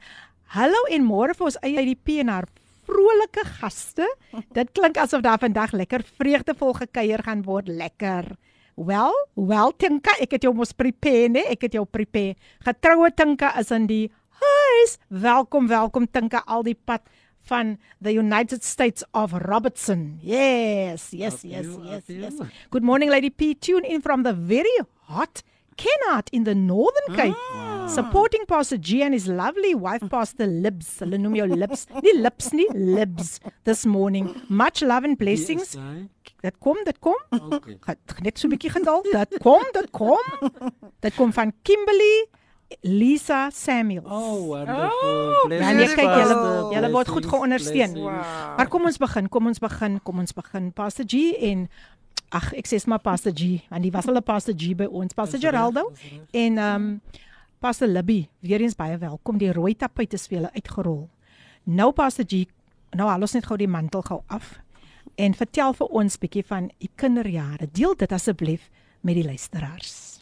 Hallo 0.55 0.87
en 0.89 1.03
môre 1.03 1.35
vir 1.35 1.49
ons 1.49 1.57
eie 1.65 1.81
IDP 1.83 2.21
en 2.23 2.31
haar 2.31 2.47
vrolike 2.87 3.43
gaste. 3.59 4.07
Dit 4.55 4.71
klink 4.73 4.97
asof 4.97 5.23
daar 5.25 5.41
vandag 5.41 5.75
lekker 5.75 6.05
vreugdevol 6.19 6.77
gekuier 6.79 7.23
gaan 7.25 7.43
word. 7.43 7.67
Lekker. 7.67 8.37
Wel, 8.79 9.15
wel 9.35 9.73
Tinka, 9.75 10.13
ek 10.23 10.37
het 10.37 10.45
jou 10.47 10.53
mos 10.55 10.71
prepare, 10.71 11.27
né? 11.27 11.43
Ek 11.51 11.67
het 11.67 11.75
jou 11.75 11.83
prepare. 11.83 12.37
Getroue 12.63 13.11
Tinka 13.11 13.51
is 13.59 13.73
in 13.75 13.89
die 13.91 14.05
huis. 14.39 14.95
Welkom, 15.11 15.67
welkom 15.67 16.07
Tinka 16.07 16.45
al 16.47 16.63
die 16.63 16.77
pad 16.79 17.03
van 17.51 17.75
the 17.99 18.13
United 18.15 18.63
States 18.63 19.03
of 19.11 19.35
Robertson. 19.43 20.19
Yes, 20.23 21.11
yes, 21.11 21.43
yes, 21.43 21.67
yes, 21.83 22.07
yes. 22.07 22.39
Good 22.71 22.87
morning 22.87 23.11
Lady 23.11 23.29
P. 23.29 23.53
Tune 23.59 23.83
in 23.83 23.99
from 23.99 24.23
the 24.23 24.31
very 24.31 24.79
hot 25.11 25.43
Kennard 25.79 26.29
in 26.31 26.43
the 26.43 26.55
Northern 26.55 27.15
Cape. 27.15 27.35
Supporting 27.89 28.45
Pastor 28.45 28.77
G 28.77 29.01
and 29.01 29.15
his 29.15 29.27
lovely 29.27 29.73
wife 29.73 30.03
Pastor 30.11 30.45
Libs. 30.45 30.91
Hulle 31.01 31.17
noem 31.17 31.37
jou 31.39 31.47
Lips. 31.49 31.87
Nie 32.05 32.13
lips 32.21 32.51
nie, 32.53 32.67
Libs 32.73 33.39
this 33.65 33.85
morning. 33.85 34.29
Much 34.47 34.83
love 34.85 35.07
and 35.09 35.17
blessings. 35.17 35.73
Hy? 35.73 36.03
Dit 36.43 36.59
kom, 36.61 36.77
dit 36.85 36.99
kom. 37.01 37.17
Okay. 37.57 37.79
Net 38.21 38.37
so 38.37 38.47
'n 38.47 38.53
bietjie 38.53 38.71
geduld. 38.75 39.09
Dit 39.11 39.39
kom, 39.41 39.63
dit 39.73 39.89
kom. 39.91 40.21
Dit 41.01 41.15
kom 41.15 41.33
van 41.33 41.53
Kimberly 41.63 42.27
Lisa 42.81 43.49
Samuels. 43.51 44.05
Oh, 44.11 44.47
wonderful. 44.47 44.89
Oh, 45.03 45.51
Ja, 45.51 45.71
nee, 45.71 45.87
kyk 45.87 46.11
julle 46.13 46.35
julle 46.73 46.89
word 46.93 47.07
goed 47.07 47.25
geondersteun. 47.25 47.95
Wow. 47.97 48.21
Maar 48.57 48.67
kom 48.67 48.85
ons 48.85 48.97
begin, 48.97 49.29
kom 49.29 49.47
ons 49.47 49.59
begin, 49.59 49.99
kom 50.03 50.19
ons 50.19 50.33
begin. 50.33 50.71
Pastor 50.73 51.05
G 51.09 51.33
en 51.49 51.65
ag, 52.29 52.51
ek 52.53 52.69
sê 52.69 52.77
maar 52.85 53.01
Pastor 53.01 53.33
G, 53.35 53.57
want 53.69 53.83
die 53.83 53.91
was 53.91 54.07
al 54.07 54.17
'n 54.17 54.23
Pastor 54.23 54.53
G 54.53 54.75
by 54.75 54.85
ons, 54.85 55.13
Pastor 55.13 55.39
Geraldo 55.39 55.91
en 56.31 56.57
ehm 56.57 56.75
um, 56.75 57.01
Pastor 57.59 57.87
Libby, 57.87 58.29
weer 58.39 58.61
eens 58.61 58.75
baie 58.75 58.97
welkom. 58.97 59.37
Die 59.37 59.51
rooi 59.51 59.75
tapuit 59.75 60.13
is 60.13 60.27
vir 60.27 60.37
julle 60.37 60.51
uitgerol. 60.53 61.09
Nou 61.63 61.91
Pastor 61.91 62.25
G, 62.25 62.45
nou 62.95 63.09
al 63.09 63.21
ons 63.21 63.33
net 63.33 63.45
gou 63.45 63.57
die 63.57 63.67
mantel 63.67 64.01
gou 64.01 64.21
af 64.27 64.59
en 65.15 65.33
vertel 65.33 65.73
vir 65.73 65.87
ons 65.87 66.17
bietjie 66.17 66.45
van 66.45 66.69
u 66.79 66.87
kinderjare. 66.95 67.67
Deel 67.71 67.95
dit 67.95 68.11
asseblief 68.11 68.69
met 69.01 69.15
die 69.15 69.25
luisteraars. 69.25 70.21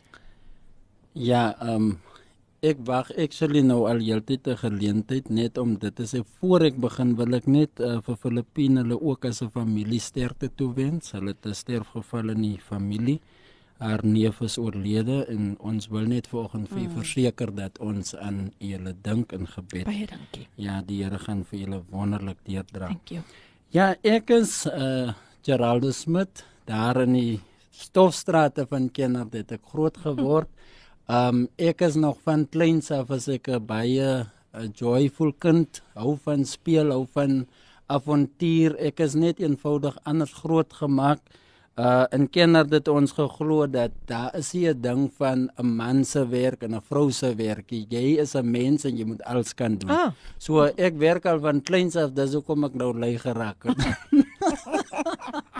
Ja, 1.14 1.56
ehm 1.62 1.70
um, 1.76 2.00
ek 2.66 2.80
wag 2.86 3.12
actually 3.22 3.62
nou 3.62 3.86
al 3.86 4.00
heeltyd 4.02 4.48
'n 4.48 4.58
geleentheid 4.58 5.30
net 5.30 5.58
om 5.58 5.78
dit 5.78 5.96
te 5.96 6.04
sê 6.04 6.24
voor 6.40 6.62
ek 6.62 6.78
begin 6.82 7.16
wil 7.16 7.36
ek 7.36 7.48
net 7.48 7.80
uh, 7.80 8.02
vir 8.02 8.16
Filippine 8.16 8.82
hulle 8.82 8.98
ook 9.00 9.26
as 9.26 9.42
'n 9.42 9.50
familie 9.50 10.00
sterkte 10.00 10.50
toewens. 10.50 11.12
Hulle 11.12 11.36
het 11.36 11.46
'n 11.46 11.54
sterfgeval 11.54 12.30
in 12.30 12.42
die 12.42 12.58
familie. 12.58 13.20
Haar 13.78 14.02
neef 14.04 14.42
is 14.42 14.58
oorlede 14.58 15.26
en 15.30 15.56
ons 15.60 15.88
wil 15.88 16.08
net 16.08 16.28
vanoggend 16.28 16.68
vir 16.70 16.90
mm. 16.90 16.96
verseker 16.98 17.56
dat 17.56 17.78
ons 17.80 18.16
aan 18.16 18.52
julle 18.58 18.96
dink 19.02 19.32
in 19.32 19.46
gebed. 19.48 19.86
Baie 19.86 20.08
dankie. 20.08 20.48
Ja, 20.56 20.82
die 20.82 21.04
Here 21.04 21.20
gaan 21.20 21.46
vir 21.46 21.60
julle 21.60 21.84
wonderlik 21.92 22.38
deurdra. 22.44 22.88
Thank 22.88 23.10
you. 23.10 23.22
Ja, 23.70 23.96
ek 24.02 24.30
is 24.30 24.66
uh 24.66 25.14
Geraldo 25.44 25.92
Smit 25.92 26.44
daar 26.66 27.02
in 27.02 27.14
die 27.14 27.40
stofstrate 27.72 28.66
van 28.68 28.90
Kenner 28.92 29.28
het 29.32 29.52
ek 29.52 29.62
groot 29.72 29.98
geword. 29.98 30.50
Um 31.08 31.46
ek 31.56 31.86
is 31.88 31.96
nog 31.96 32.18
van 32.28 32.44
kleins 32.52 32.92
af 32.92 33.12
as 33.16 33.30
ek 33.32 33.48
'n 33.48 33.64
baie 33.64 34.28
a 34.54 34.62
joyful 34.76 35.32
kind, 35.32 35.82
hou 35.96 36.18
van 36.20 36.44
speel, 36.44 36.92
hou 36.92 37.08
van 37.14 37.48
avontuur. 37.88 38.76
Ek 38.76 39.00
is 39.00 39.16
net 39.16 39.40
eenvoudig 39.40 39.96
anders 40.04 40.34
groot 40.34 40.74
gemaak. 40.74 41.22
Uh 41.78 42.04
in 42.12 42.28
Kenner 42.28 42.66
het 42.66 42.88
ons 42.88 43.12
geglo 43.14 43.68
dat 43.68 43.92
daar 44.06 44.36
is 44.36 44.54
'n 44.54 44.82
ding 44.82 45.10
van 45.18 45.50
'n 45.58 45.76
man 45.76 46.04
se 46.04 46.28
werk 46.28 46.64
en 46.64 46.76
'n 46.76 46.82
vrou 46.82 47.12
se 47.12 47.36
werk. 47.36 47.72
Jy 47.72 48.20
is 48.20 48.36
'n 48.36 48.52
mens 48.52 48.84
en 48.84 48.98
jy 48.98 49.06
moet 49.06 49.24
alles 49.24 49.54
kan 49.54 49.78
doen. 49.78 49.90
Ah. 49.90 50.12
So 50.38 50.64
ek 50.64 50.98
werk 50.98 51.26
al 51.26 51.40
van 51.40 51.62
kleins 51.62 51.96
af, 51.96 52.12
dis 52.12 52.34
hoekom 52.34 52.64
ek 52.64 52.74
nou 52.74 52.94
lui 52.94 53.18
geraak 53.18 53.64
het. 53.64 53.78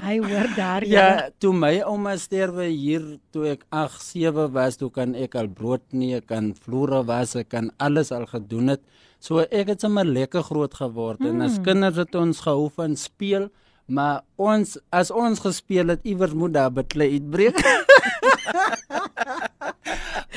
Hy 0.08 0.18
hoor 0.24 0.50
daar 0.56 0.86
Ja, 0.88 1.30
toe 1.42 1.54
my 1.56 1.80
ouma 1.88 2.16
sterwe 2.20 2.68
hier 2.70 3.04
toe 3.36 3.48
ek 3.54 3.66
8, 3.76 4.02
7 4.04 4.48
was, 4.56 4.78
toe 4.80 4.90
kan 4.94 5.16
ek 5.18 5.36
al 5.40 5.50
brood 5.52 5.84
nie, 5.92 6.14
ek 6.18 6.28
kan 6.32 6.54
vloere 6.66 7.04
was, 7.08 7.36
ek 7.40 7.52
kan 7.54 7.72
alles 7.84 8.12
al 8.16 8.28
gedoen 8.30 8.76
het. 8.76 8.84
So 9.20 9.44
ek 9.44 9.74
het 9.74 9.84
sommer 9.84 10.06
lekker 10.06 10.44
groot 10.46 10.74
geword 10.78 11.24
mm. 11.24 11.30
en 11.32 11.48
as 11.48 11.58
kinders 11.66 11.98
het 12.00 12.16
ons 12.16 12.44
gehou 12.46 12.70
van 12.76 12.96
speel, 13.00 13.50
maar 13.88 14.22
ons 14.36 14.78
as 14.94 15.12
ons 15.12 15.42
gespeel 15.42 15.96
het, 15.96 16.06
iewers 16.06 16.36
moet 16.38 16.54
daar 16.58 16.74
beklei 16.74 17.10
uitbreek. 17.18 17.58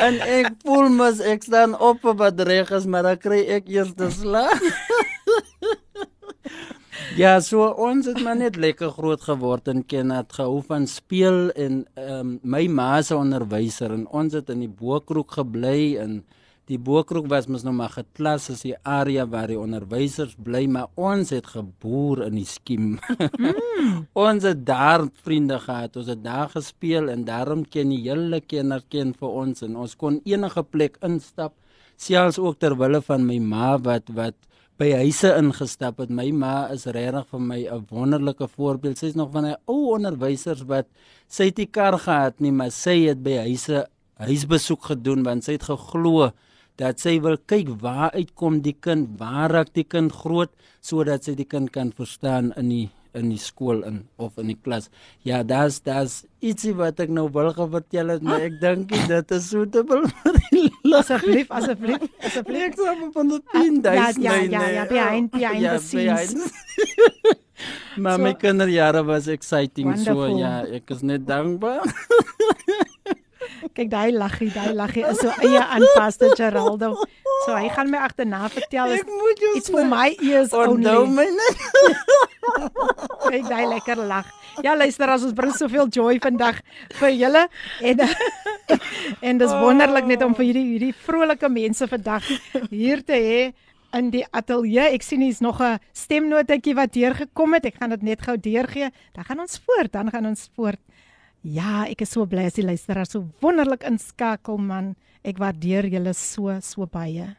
en 0.07 0.21
ek 0.25 0.55
voel 0.65 0.89
mos 0.97 1.21
ek 1.21 1.45
staan 1.47 1.77
op 1.77 2.05
op 2.09 2.25
reg 2.25 2.73
is, 2.73 2.89
maar 2.89 3.11
dan 3.11 3.21
kry 3.21 3.45
ek 3.59 3.69
eers 3.69 3.93
te 3.99 4.09
slaap. 4.15 4.65
Ja, 7.19 7.41
so 7.43 7.67
ons 7.75 8.07
het 8.07 8.21
maar 8.23 8.37
net 8.39 8.57
lekker 8.57 8.93
groot 8.95 9.23
geword 9.27 9.69
en 9.69 9.83
ken 9.87 10.13
het 10.15 10.33
gehou 10.37 10.61
van 10.67 10.87
speel 10.87 11.51
en 11.53 11.85
ehm 11.99 12.19
um, 12.19 12.37
my 12.43 12.67
ma 12.69 13.03
se 13.03 13.17
onderwyser 13.17 13.93
en 13.93 14.07
ons 14.07 14.35
het 14.39 14.51
in 14.55 14.63
die 14.65 14.71
Boekroek 14.71 15.35
gebly 15.39 15.97
en 15.99 16.21
die 16.71 16.79
Boekroek 16.79 17.27
was 17.31 17.49
mos 17.51 17.65
nou 17.67 17.73
maar 17.75 17.91
geklas 17.91 18.47
as 18.53 18.63
die 18.63 18.77
area 18.87 19.25
waar 19.27 19.51
die 19.51 19.59
onderwysers 19.59 20.37
bly, 20.39 20.67
maar 20.71 20.93
ons 20.95 21.33
het 21.35 21.49
geboer 21.51 22.23
in 22.29 22.37
die 22.39 22.47
skiem. 22.47 22.93
Mm. 22.95 24.05
ons 24.27 24.47
het 24.47 24.63
daar 24.67 25.09
vriende 25.25 25.59
gehad, 25.59 25.99
ons 25.99 26.13
het 26.13 26.23
daar 26.23 26.53
gespeel 26.53 27.11
en 27.11 27.25
daarom 27.27 27.65
ken 27.67 27.91
die 27.91 28.05
hele 28.05 28.39
kinders 28.41 28.87
ken 28.93 29.11
vir 29.19 29.41
ons 29.43 29.67
en 29.67 29.75
ons 29.83 29.97
kon 29.99 30.21
enige 30.23 30.63
plek 30.71 31.01
instap, 31.07 31.57
selfs 31.99 32.39
ook 32.39 32.61
ter 32.63 32.79
wille 32.79 33.03
van 33.03 33.27
my 33.27 33.41
ma 33.43 33.75
wat 33.83 34.15
wat 34.15 34.39
by 34.81 34.95
huise 34.97 35.29
ingestap 35.37 35.99
het. 36.01 36.09
My 36.09 36.31
ma 36.33 36.55
is 36.73 36.87
regtig 36.89 37.27
vir 37.29 37.41
my 37.41 37.61
'n 37.69 37.87
wonderlike 37.91 38.49
voorbeeld. 38.49 38.97
Sy's 38.99 39.15
nog 39.15 39.31
van 39.33 39.45
'n 39.45 39.57
ou 39.69 39.93
onderwysers 39.97 40.63
wat 40.67 40.87
sy 41.29 41.45
het 41.45 41.59
nie 41.59 41.67
kar 41.67 41.99
gehad 41.99 42.41
nie, 42.41 42.53
maar 42.53 42.71
sy 42.71 43.09
het 43.09 43.23
by 43.23 43.37
huise 43.45 43.87
huisbesoek 44.17 44.83
gedoen 44.93 45.23
want 45.23 45.45
sy 45.45 45.53
het 45.53 45.63
geglo 45.63 46.33
dat 46.77 47.01
sy 47.01 47.21
wil 47.21 47.37
kyk 47.37 47.69
waar 47.81 48.11
uitkom 48.13 48.61
die 48.61 48.77
kind, 48.81 49.19
waar 49.19 49.51
raak 49.51 49.73
die 49.75 49.85
kind 49.85 50.13
groot 50.13 50.51
sodat 50.81 51.25
sy 51.25 51.35
die 51.35 51.45
kind 51.45 51.71
kan 51.71 51.93
verstaan 51.93 52.53
in 52.57 52.69
die 52.69 52.91
in 53.19 53.31
die 53.33 53.41
skool 53.41 53.83
in 53.87 54.03
of 54.17 54.37
in 54.39 54.51
die 54.53 54.59
klas. 54.59 54.89
Ja, 55.27 55.43
daar's 55.43 55.81
daar's 55.85 56.25
ietsie 56.41 56.73
wat 56.79 57.01
ek 57.03 57.11
nou 57.13 57.27
wil 57.33 57.53
vertel 57.55 58.15
het, 58.15 58.23
maar 58.23 58.45
ek 58.47 58.61
dink 58.63 58.95
dit 59.11 59.35
is 59.37 59.49
suitable. 59.51 60.05
asseblief, 61.01 61.51
asseblief, 61.51 62.07
asseblief. 62.21 62.69
Ek 62.71 62.79
sê 62.79 63.11
van 63.15 63.33
die 63.35 63.41
pin 63.53 63.81
daai. 63.85 63.97
Ja, 63.97 64.11
ja, 64.19 64.37
ja, 64.45 64.69
ja, 64.81 64.87
behind 64.91 65.31
behind 65.35 65.63
ja, 65.63 65.77
the 65.77 65.85
scenes. 65.85 66.35
maar 68.03 68.17
so, 68.17 68.25
my 68.25 68.35
kinderjare 68.35 69.05
was 69.05 69.29
exciting 69.29 69.91
wonderful. 69.93 70.37
so 70.37 70.39
ja, 70.39 70.55
ek 70.81 70.91
is 70.97 71.03
net 71.03 71.27
dankbaar. 71.29 71.85
Kyk 73.75 73.91
daai 73.91 74.11
laggie, 74.13 74.51
daai 74.51 74.75
laggie 74.75 75.05
is 75.07 75.21
so 75.23 75.31
eie 75.47 75.61
aanpaste 75.63 76.33
Geraldo. 76.39 76.95
So 77.45 77.55
hy 77.55 77.71
gaan 77.73 77.91
my 77.93 78.03
agterna 78.05 78.49
vertel 78.53 78.97
jou 78.97 79.55
iets 79.57 79.71
vir 79.73 79.87
my 79.89 80.09
ears 80.19 80.53
only. 80.53 80.97
Net. 81.15 81.63
Kyk 83.31 83.47
daai 83.47 83.67
lekker 83.77 84.03
lag. 84.11 84.29
Ja 84.65 84.75
luister 84.75 85.09
as 85.15 85.25
ons 85.25 85.37
bring 85.39 85.55
soveel 85.55 85.89
joy 85.95 86.19
vandag 86.23 86.59
vir 86.99 87.15
julle 87.15 87.47
en 87.81 88.05
en 89.31 89.41
dis 89.41 89.57
wonderlik 89.63 90.11
net 90.11 90.27
om 90.27 90.35
vir 90.37 90.51
hierdie 90.51 90.67
hierdie 90.75 90.95
vrolike 91.07 91.49
mense 91.49 91.87
vandag 91.89 92.27
hier 92.69 93.05
te 93.07 93.17
hê 93.17 93.43
in 93.97 94.11
die 94.11 94.25
ateljee. 94.31 94.91
Ek 94.95 95.03
sien 95.07 95.23
hier's 95.25 95.41
nog 95.41 95.61
'n 95.63 95.79
stemnotetjie 95.95 96.75
wat 96.75 96.93
deurgekom 96.93 97.55
het. 97.55 97.67
Ek 97.67 97.79
gaan 97.79 97.91
dit 97.91 98.03
net 98.03 98.23
gou 98.23 98.37
deurgee. 98.37 98.91
Dan 99.15 99.25
gaan 99.25 99.41
ons 99.41 99.61
voort, 99.65 99.93
dan 99.93 100.11
gaan 100.11 100.27
ons 100.27 100.51
voort. 100.55 100.81
Ja, 101.41 101.87
ek 101.89 102.03
is 102.05 102.11
so 102.13 102.27
bly 102.29 102.45
as 102.51 102.59
die 102.59 102.67
luisteraars 102.67 103.15
so 103.15 103.25
wonderlik 103.41 103.87
inskakel 103.89 104.59
man. 104.61 104.93
Ek 105.25 105.39
waardeer 105.41 105.89
julle 105.89 106.13
so 106.17 106.53
so 106.61 106.85
baie. 106.85 107.31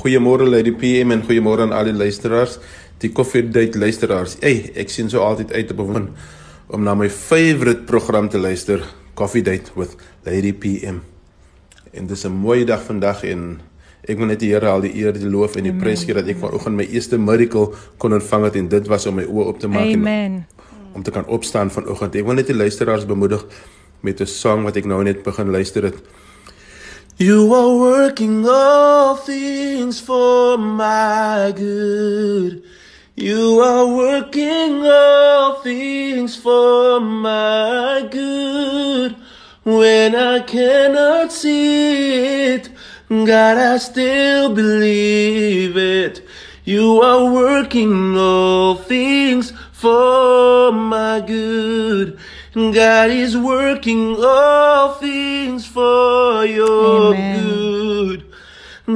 Goeiemôre 0.00 0.44
Lady 0.48 0.74
PM 0.76 1.14
en 1.14 1.24
goeiemôre 1.24 1.64
aan 1.64 1.72
al 1.74 1.88
die 1.88 1.96
luisteraars, 1.96 2.58
die 3.00 3.10
Coffee 3.16 3.48
Date 3.48 3.80
luisteraars. 3.80 4.36
Hey, 4.44 4.70
ek 4.78 4.92
sien 4.92 5.08
so 5.10 5.24
altyd 5.24 5.52
uit 5.56 5.72
op 5.72 5.82
om 5.86 6.10
om 6.70 6.84
na 6.86 6.94
my 6.94 7.08
favourite 7.10 7.82
program 7.88 8.28
te 8.30 8.38
luister, 8.38 8.84
Coffee 9.18 9.42
Date 9.42 9.72
with 9.74 9.96
Lady 10.24 10.52
PM. 10.52 11.00
En 11.92 12.06
dis 12.06 12.24
'n 12.24 12.30
mooi 12.30 12.64
dag 12.64 12.82
vandag 12.82 13.24
en 13.24 13.60
ek 14.06 14.18
wil 14.18 14.26
net 14.26 14.40
die 14.40 14.52
Here 14.52 14.68
al 14.68 14.80
die 14.80 14.94
eer, 14.94 15.12
die 15.12 15.28
loof 15.28 15.56
en 15.56 15.64
die 15.64 15.72
prys 15.72 16.04
gee 16.04 16.14
dat 16.14 16.28
ek 16.28 16.36
vanoggend 16.36 16.76
my 16.76 16.84
eerste 16.84 17.18
miracle 17.18 17.74
kon 17.98 18.12
ontvang 18.12 18.44
het 18.44 18.56
en 18.56 18.68
dit 18.68 18.86
was 18.86 19.06
om 19.06 19.14
my 19.14 19.24
oë 19.24 19.46
op 19.46 19.58
te 19.58 19.68
maak 19.68 19.90
en 19.90 20.00
Amen. 20.00 20.46
Om 20.92 21.02
te 21.02 21.10
kan 21.10 21.26
opstaan 21.26 21.70
vanoggend. 21.70 22.14
Ek 22.14 22.24
wil 22.24 22.34
net 22.34 22.46
die 22.46 22.56
luisteraars 22.56 23.06
bemoedig 23.06 23.44
met 24.00 24.20
'n 24.20 24.26
sang 24.26 24.64
wat 24.64 24.76
ek 24.76 24.84
nou 24.84 25.02
net 25.02 25.22
begin 25.22 25.50
luister 25.50 25.82
het. 25.82 25.98
You 27.16 27.52
are 27.52 27.76
working 27.76 28.48
all 28.48 29.16
things 29.16 30.00
for 30.00 30.58
my 30.58 31.52
good. 31.52 32.62
You 33.14 33.60
are 33.60 33.86
working 33.86 34.86
all 34.86 35.60
things 35.62 36.36
for 36.36 37.00
my 37.00 38.08
good. 38.10 39.16
When 39.64 40.14
I 40.16 40.40
cannot 40.40 41.30
see 41.30 42.54
it, 42.54 42.70
God, 43.10 43.58
I 43.58 43.76
still 43.76 44.54
believe 44.54 45.76
it. 45.76 46.22
You 46.64 47.02
are 47.02 47.30
working 47.30 48.16
all 48.16 48.76
things 48.76 49.52
for 49.80 50.70
my 50.72 51.20
good. 51.26 52.18
God 52.52 53.10
is 53.10 53.34
working 53.36 54.14
all 54.18 54.92
things 54.94 55.66
for 55.66 56.44
your 56.44 57.14
Amen. 57.14 57.40
good. 57.40 58.24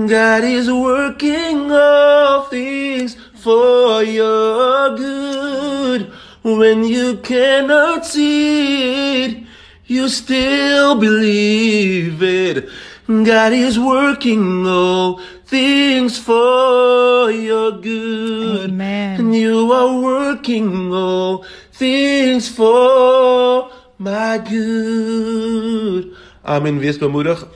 God 0.09 0.44
is 0.44 0.70
working 0.70 1.73
all 1.73 2.42
things 2.42 3.16
for 3.35 4.03
your 4.03 4.94
good. 4.97 6.12
When 6.42 6.85
you 6.85 7.16
cannot 7.18 8.05
see 8.05 9.25
it, 9.25 9.47
you 9.87 10.11
still 10.11 11.01
believe 11.01 12.23
it. 12.23 12.68
God 13.07 13.53
is 13.55 13.79
working 13.79 14.66
all 14.66 15.20
things 15.55 16.19
for 16.19 17.31
your 17.31 17.71
good. 17.79 18.71
Amen. 18.71 19.21
And 19.21 19.35
you 19.35 19.71
are 19.71 19.93
working 20.03 20.93
all 20.93 21.47
things 21.71 22.49
for 22.51 23.71
my 23.99 24.43
good. 24.43 26.11
Amen. 26.43 26.79
Wees 26.83 26.99
bemoedig. 26.99 27.47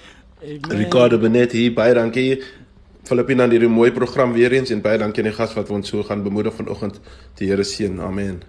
Ricardo 0.69 1.19
Benet 1.19 1.53
hier 1.53 1.75
baie 1.75 1.95
dankie. 1.95 2.43
Filippina 3.09 3.49
aan 3.49 3.51
hierdie 3.57 3.73
mooi 3.73 3.91
program 3.91 4.33
weer 4.37 4.55
eens 4.55 4.71
en 4.71 4.85
baie 4.85 5.01
dankie 5.03 5.25
aan 5.25 5.31
die 5.33 5.39
gas 5.41 5.57
wat 5.59 5.73
ons 5.75 5.91
so 5.91 6.07
gaan 6.07 6.23
bemoedig 6.23 6.55
vanoggend. 6.55 7.01
Die 7.41 7.51
Here 7.51 7.67
seën. 7.67 7.99
Amen. 8.01 8.45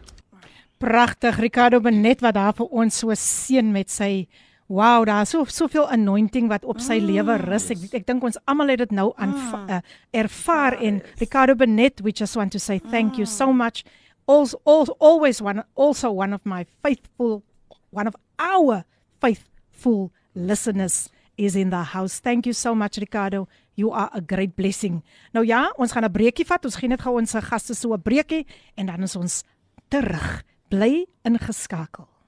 Pragtig 0.78 1.42
Ricardo 1.42 1.82
Benet 1.82 2.22
wat 2.22 2.38
daar 2.38 2.54
vir 2.54 2.70
ons 2.70 3.02
so 3.02 3.18
seën 3.18 3.74
met 3.74 3.90
sy 3.90 4.28
Wow, 4.70 5.06
daar 5.06 5.22
is 5.22 5.30
so 5.30 5.44
soveel 5.50 5.90
anointing 5.90 6.48
wat 6.48 6.66
op 6.66 6.78
sy 6.78 7.00
mm. 7.00 7.06
lewe 7.10 7.36
rus. 7.42 7.72
Ek 7.74 7.88
ek 7.98 8.04
dink 8.06 8.22
ons 8.28 8.38
almal 8.46 8.70
het 8.70 8.84
dit 8.84 8.92
nou 8.94 9.08
aan 9.18 9.32
mm. 9.34 9.64
uh, 9.66 9.80
ervaar 10.14 10.78
in 10.78 11.00
Ricardo 11.18 11.56
Benet, 11.58 12.04
we 12.06 12.14
just 12.14 12.38
want 12.38 12.54
to 12.54 12.62
say 12.62 12.78
thank 12.78 13.16
mm. 13.16 13.18
you 13.18 13.26
so 13.26 13.50
much. 13.50 13.82
Also, 14.30 14.62
also 14.70 14.94
always 15.00 15.42
one 15.42 15.64
also 15.74 16.12
one 16.14 16.38
of 16.38 16.46
my 16.46 16.68
faithful 16.86 17.42
one 17.90 18.06
of 18.06 18.14
our 18.38 18.86
faithful 19.18 20.12
listeners 20.38 21.10
is 21.34 21.58
in 21.58 21.74
the 21.74 21.90
house. 21.98 22.22
Thank 22.22 22.46
you 22.46 22.54
so 22.54 22.76
much 22.76 23.02
Ricardo. 23.02 23.48
You 23.74 23.90
are 23.90 24.14
a 24.14 24.22
great 24.22 24.54
blessing. 24.54 25.02
Nou 25.34 25.48
ja, 25.50 25.74
ons 25.82 25.98
gaan 25.98 26.06
'n 26.06 26.14
breekie 26.14 26.46
vat. 26.46 26.62
Ons 26.66 26.78
gee 26.78 26.88
net 26.88 27.02
gou 27.02 27.18
ons 27.18 27.34
gaste 27.34 27.74
so 27.74 27.98
'n 27.98 28.02
breekie 28.02 28.46
en 28.78 28.86
dan 28.86 29.02
is 29.02 29.16
ons 29.16 29.44
terug. 29.90 30.44
Bly 30.70 31.08
ingeskakel. 31.26 32.19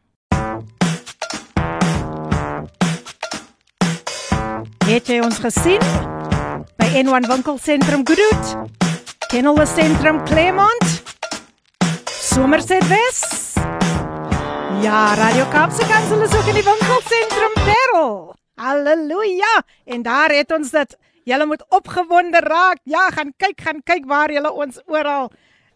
Het 4.88 5.08
jy 5.08 5.20
ons 5.22 5.38
gesien 5.38 5.84
by 6.82 6.88
N1 6.98 7.28
winkelsentrum 7.30 8.02
Goodwood? 8.08 8.72
Kennelis 9.30 9.76
sentrum 9.78 10.24
Claremont? 10.26 10.88
Somerset 12.10 12.88
West? 12.90 13.60
Ja, 14.82 15.14
Radio 15.20 15.46
Kaapse 15.54 15.86
Kansel 15.86 16.26
is 16.26 16.34
ook 16.34 16.50
in 16.50 16.58
die 16.58 16.66
winkelsentrum 16.66 17.56
Parel. 17.62 18.12
Halleluja! 18.58 19.54
En 19.86 20.02
daar 20.02 20.34
het 20.34 20.52
ons 20.52 20.74
dit. 20.74 20.98
Julle 21.30 21.46
moet 21.46 21.64
opgewonde 21.70 22.42
raak. 22.42 22.82
Ja, 22.84 23.10
gaan 23.14 23.34
kyk, 23.38 23.62
gaan 23.62 23.86
kyk 23.86 24.10
waar 24.10 24.34
julle 24.34 24.52
ons 24.52 24.82
oral 24.90 25.30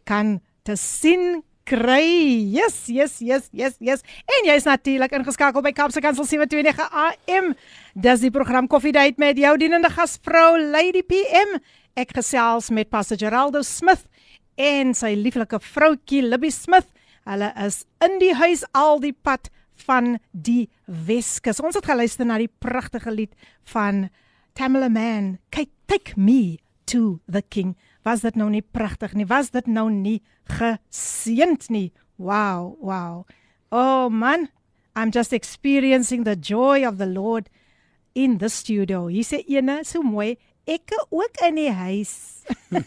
kan 0.04 0.40
te 0.66 0.74
sien 0.76 1.45
kry. 1.66 2.06
Yes, 2.54 2.86
yes, 2.88 3.18
yes, 3.22 3.50
yes, 3.52 3.78
yes. 3.82 4.04
En 4.38 4.50
jy's 4.50 4.68
natuurlik 4.68 5.14
ingeskakel 5.18 5.64
by 5.66 5.74
Kapse 5.76 6.02
Kansel 6.04 6.28
729 6.30 6.86
AM. 6.94 7.54
Dis 7.98 8.22
die 8.24 8.32
program 8.34 8.70
Coffee 8.70 8.94
Date 8.96 9.20
met 9.22 9.40
jou 9.42 9.56
dienende 9.60 9.90
gasvrou 9.94 10.60
Lady 10.62 11.02
PM. 11.06 11.58
Ek 11.98 12.14
gesels 12.18 12.70
met 12.76 12.92
Pastor 12.94 13.18
Geraldo 13.20 13.64
Smith 13.66 14.06
en 14.62 14.94
sy 14.96 15.16
lieflike 15.18 15.60
vroutjie 15.74 16.22
Libby 16.26 16.52
Smith. 16.54 16.88
Hulle 17.26 17.50
is 17.66 17.82
in 18.06 18.20
die 18.22 18.36
huis 18.38 18.62
al 18.78 19.02
die 19.02 19.16
pad 19.16 19.50
van 19.88 20.16
die 20.32 20.68
Weskus. 20.86 21.60
Ons 21.64 21.80
het 21.80 21.90
geluister 21.90 22.28
na 22.30 22.38
die 22.40 22.52
pragtige 22.62 23.12
lied 23.12 23.34
van 23.74 24.06
Tamala 24.56 24.92
Man. 24.94 25.36
Kyk, 25.52 25.74
take 25.90 26.14
me 26.16 26.60
to 26.86 27.20
the 27.26 27.42
king 27.42 27.74
was 28.06 28.22
dit 28.22 28.36
nou 28.38 28.52
nie 28.54 28.62
pragtig 28.62 29.16
nie? 29.18 29.26
Was 29.26 29.50
dit 29.52 29.68
nou 29.68 29.90
nie 29.90 30.22
geseënd 30.46 31.72
nie? 31.74 31.90
Wow, 32.18 32.78
wow. 32.80 33.26
Oh 33.72 34.10
man, 34.10 34.50
I'm 34.96 35.12
just 35.12 35.34
experiencing 35.34 36.24
the 36.24 36.36
joy 36.36 36.88
of 36.88 36.98
the 36.98 37.10
Lord 37.10 37.50
in 38.14 38.38
the 38.38 38.50
studio. 38.50 39.08
Hier 39.08 39.28
sê 39.28 39.42
ene 39.52 39.82
so 39.84 40.04
mooi, 40.06 40.38
ek 40.66 40.94
ook 41.10 41.42
in 41.46 41.60
die 41.60 41.74
huis. 41.76 42.46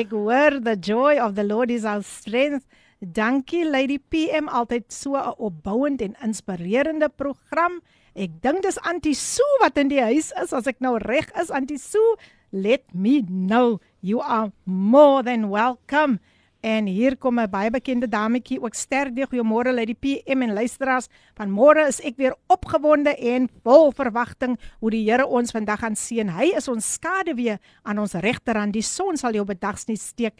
ek 0.00 0.10
hoor 0.10 0.58
the 0.64 0.74
joy 0.74 1.20
of 1.22 1.36
the 1.36 1.46
Lord 1.46 1.70
is 1.70 1.86
our 1.86 2.02
strength. 2.02 2.66
Dankie 2.98 3.62
Lady 3.62 3.98
PM 3.98 4.48
altyd 4.48 4.90
so 4.90 5.14
'n 5.14 5.38
opbouend 5.38 6.02
en 6.02 6.18
inspirerende 6.24 7.08
program. 7.08 7.78
Ek 8.18 8.42
dink 8.42 8.64
dis 8.66 8.80
Antie 8.82 9.14
Sue 9.14 9.62
wat 9.62 9.78
in 9.78 9.88
die 9.88 10.02
huis 10.02 10.32
is 10.42 10.52
as 10.52 10.66
ek 10.66 10.82
nou 10.82 10.98
reg 10.98 11.30
is 11.38 11.54
Antie 11.54 11.78
Sue 11.78 12.18
let 12.50 12.82
me 12.94 13.22
know 13.22 13.80
you 14.00 14.20
are 14.20 14.52
more 14.64 15.22
than 15.22 15.50
welcome. 15.50 16.20
En 16.60 16.86
hier 16.86 17.16
kom 17.16 17.38
'n 17.38 17.50
baie 17.50 17.70
bekende 17.70 18.08
dametjie 18.08 18.60
ook 18.60 18.74
sterk 18.74 19.14
die 19.14 19.26
goeiemôre 19.26 19.72
lê 19.72 19.84
die 19.84 19.94
PM 19.94 20.42
en 20.42 20.52
luisteraars. 20.52 21.06
Van 21.34 21.50
môre 21.50 21.86
is 21.86 22.00
ek 22.00 22.16
weer 22.16 22.34
opgewonde 22.46 23.14
en 23.16 23.48
vol 23.62 23.92
verwagting 23.92 24.58
hoe 24.80 24.90
die 24.90 25.10
Here 25.10 25.26
ons 25.26 25.50
vandag 25.50 25.78
gaan 25.78 25.94
seën. 25.94 26.28
Hy 26.28 26.56
is 26.56 26.68
ons 26.68 26.92
skaduwee 26.92 27.58
aan 27.82 27.98
ons 27.98 28.12
regterhand. 28.12 28.72
Die 28.72 28.82
son 28.82 29.16
sal 29.16 29.32
jou 29.32 29.44
bedags 29.44 29.86
nie 29.86 29.96
steek 29.96 30.34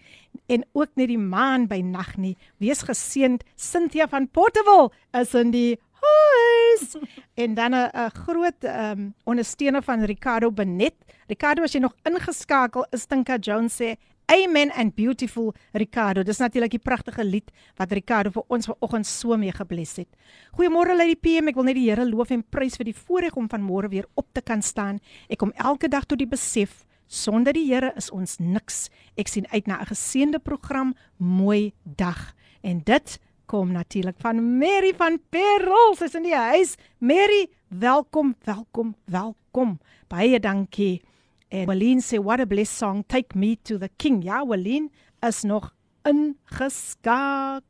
en 0.48 0.64
ook 0.72 0.88
nie 0.96 1.06
die 1.06 1.18
maan 1.18 1.66
by 1.66 1.80
nag 1.80 2.16
nie. 2.16 2.36
Wees 2.58 2.82
geseënd. 2.82 3.44
Cynthia 3.54 4.08
van 4.08 4.28
Portable 4.28 4.90
is 5.12 5.34
in 5.34 5.50
die 5.50 5.78
huis. 6.08 6.96
En 7.38 7.54
dan 7.54 7.74
'n 7.74 8.10
groot 8.10 8.64
ehm 8.64 8.98
um, 8.98 9.14
ondersteuner 9.24 9.82
van 9.82 10.04
Ricardo 10.04 10.50
Benet. 10.50 10.94
Ricardo 11.26 11.62
as 11.62 11.72
jy 11.72 11.80
nog 11.80 11.94
ingeskakel 12.02 12.86
is, 12.90 13.06
Tinka 13.06 13.36
Jones 13.36 13.76
sê 13.76 13.96
Amen 14.28 14.70
and 14.72 14.94
beautiful 14.94 15.54
Ricardo. 15.72 16.22
Dis 16.22 16.36
natuurlik 16.38 16.70
die 16.70 16.82
pragtige 16.84 17.24
lied 17.24 17.48
wat 17.76 17.92
Ricardo 17.96 18.30
vir 18.34 18.44
ons 18.52 18.66
vanoggend 18.68 19.06
so 19.08 19.36
mee 19.40 19.52
gebless 19.56 19.96
het. 19.96 20.08
Goeiemôre 20.52 20.96
Lady 20.96 21.16
PM, 21.16 21.48
ek 21.48 21.56
wil 21.56 21.64
net 21.64 21.78
die 21.78 21.86
Here 21.86 22.04
loof 22.04 22.34
en 22.36 22.42
prys 22.44 22.76
vir 22.76 22.90
die 22.90 22.96
voorreg 22.96 23.38
om 23.40 23.48
vanmôre 23.48 23.88
weer 23.88 24.04
op 24.20 24.28
te 24.36 24.42
kan 24.44 24.60
staan. 24.60 25.00
Ek 25.32 25.40
kom 25.40 25.54
elke 25.56 25.88
dag 25.88 26.04
tot 26.04 26.20
die 26.20 26.28
besef 26.28 26.84
sonder 27.08 27.56
die 27.56 27.64
Here 27.70 27.94
is 27.96 28.10
ons 28.12 28.36
niks. 28.36 28.90
Ek 29.16 29.32
sien 29.32 29.48
uit 29.48 29.66
na 29.66 29.80
'n 29.80 29.88
geseënde 29.88 30.38
program, 30.44 30.94
mooi 31.16 31.72
dag. 31.84 32.34
En 32.60 32.82
dit 32.84 33.18
kom 33.48 33.72
natuurlik 33.72 34.20
van 34.20 34.58
Mary 34.58 34.92
van 34.96 35.16
Perrol. 35.32 35.94
Sy's 35.96 36.12
in 36.18 36.26
die 36.28 36.36
huis. 36.36 36.76
Mary, 37.00 37.48
welkom, 37.72 38.34
welkom, 38.44 38.92
welkom. 39.08 39.78
Baie 40.12 40.36
dankie. 40.40 41.00
En 41.48 41.64
Walleen 41.70 42.02
sê 42.04 42.20
what 42.20 42.40
a 42.44 42.46
blessed 42.46 42.76
song 42.76 43.04
Take 43.08 43.38
Me 43.38 43.56
to 43.64 43.78
the 43.80 43.88
King. 43.96 44.20
Ja, 44.24 44.44
Walleen 44.44 44.92
is 45.24 45.42
nog 45.48 45.72
ingeskakel. 46.04 47.64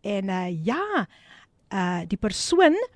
En 0.00 0.28
uh 0.32 0.64
ja, 0.64 1.06
uh 1.68 2.00
die 2.08 2.18
persoon 2.18 2.72
uh, 2.72 2.88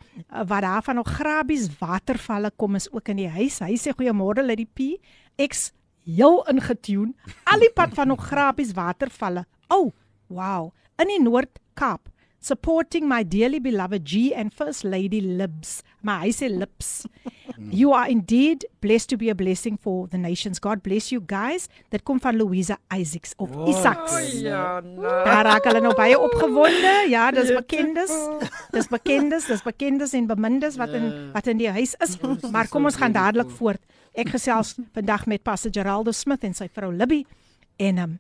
wat 0.49 0.65
daar 0.65 0.83
van 0.83 0.95
nog 0.95 1.09
grabies 1.21 1.69
watervalle 1.79 2.51
kom 2.57 2.75
is 2.81 2.89
ook 2.93 3.09
in 3.13 3.17
die 3.27 3.29
huis. 3.29 3.61
Hy 3.61 3.77
sê 3.77 3.93
goeiemôre 3.93 4.41
Lady 4.41 4.65
P. 4.65 4.97
Ek's 5.37 5.73
heel 6.09 6.41
ingetune. 6.49 7.13
Al 7.45 7.61
die 7.61 7.73
pad 7.77 7.93
van 7.93 8.09
nog 8.09 8.25
grabies 8.25 8.73
watervalle. 8.73 9.45
Oh, 9.69 9.93
wow 10.33 10.73
in 11.01 11.09
die 11.09 11.23
Noord-Kaap 11.23 12.13
supporting 12.43 13.07
my 13.09 13.23
dearly 13.23 13.61
beloved 13.61 14.05
G 14.05 14.35
and 14.35 14.53
First 14.53 14.85
Lady 14.85 15.21
Libs. 15.21 15.83
My 16.03 16.27
I 16.27 16.31
say 16.31 16.49
lips. 16.49 17.07
you 17.71 17.93
are 17.93 18.09
indeed 18.09 18.67
blessed 18.81 19.09
to 19.11 19.17
be 19.17 19.31
a 19.31 19.35
blessing 19.35 19.77
for 19.77 20.09
the 20.09 20.19
nations. 20.19 20.59
God 20.59 20.83
bless 20.83 21.13
you 21.13 21.21
guys. 21.21 21.69
Dit 21.91 22.03
kom 22.05 22.19
van 22.21 22.37
Louisa 22.37 22.79
Isaacs 22.91 23.35
of 23.39 23.55
oh, 23.55 23.69
Isaacs. 23.71 24.13
Oh, 24.13 24.41
ja, 24.43 24.81
no. 24.81 25.07
Daar 25.07 25.47
raak 25.47 25.69
hulle 25.71 25.85
nou 25.85 25.95
baie 25.95 26.19
opgewonde. 26.19 26.95
Ja, 27.15 27.31
dis 27.31 27.55
bekendes. 27.55 28.11
Dis 28.75 28.91
bekendes, 28.91 29.47
dis 29.47 29.63
bekendes 29.63 30.17
en 30.19 30.27
bemindes 30.27 30.77
wat 30.81 30.99
in 30.99 31.09
wat 31.33 31.47
in 31.47 31.63
die 31.63 31.71
huis 31.71 31.95
is. 32.03 32.19
Maar 32.51 32.69
kom 32.73 32.91
ons 32.91 32.99
gaan 32.99 33.15
dadelik 33.15 33.55
voort. 33.55 33.81
Ek 34.19 34.35
gesels 34.35 34.75
vandag 34.93 35.29
met 35.31 35.47
Pastor 35.47 35.71
Geraldo 35.73 36.13
Smith 36.13 36.43
en 36.45 36.59
sy 36.59 36.67
vrou 36.73 36.91
Libby 36.93 37.23
en 37.81 37.99
um, 38.03 38.19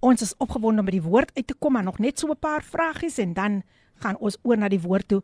Ons 0.00 0.22
is 0.24 0.34
opgewonde 0.40 0.80
om 0.80 0.86
by 0.88 0.94
die 0.96 1.04
woord 1.04 1.30
uit 1.36 1.46
te 1.46 1.54
kom, 1.54 1.74
maar 1.76 1.84
nog 1.84 1.98
net 2.00 2.18
so 2.18 2.26
'n 2.26 2.38
paar 2.40 2.62
vragies 2.64 3.18
en 3.18 3.32
dan 3.32 3.62
gaan 4.00 4.16
ons 4.16 4.38
oor 4.42 4.56
na 4.56 4.68
die 4.68 4.80
woord 4.80 5.08
toe. 5.08 5.22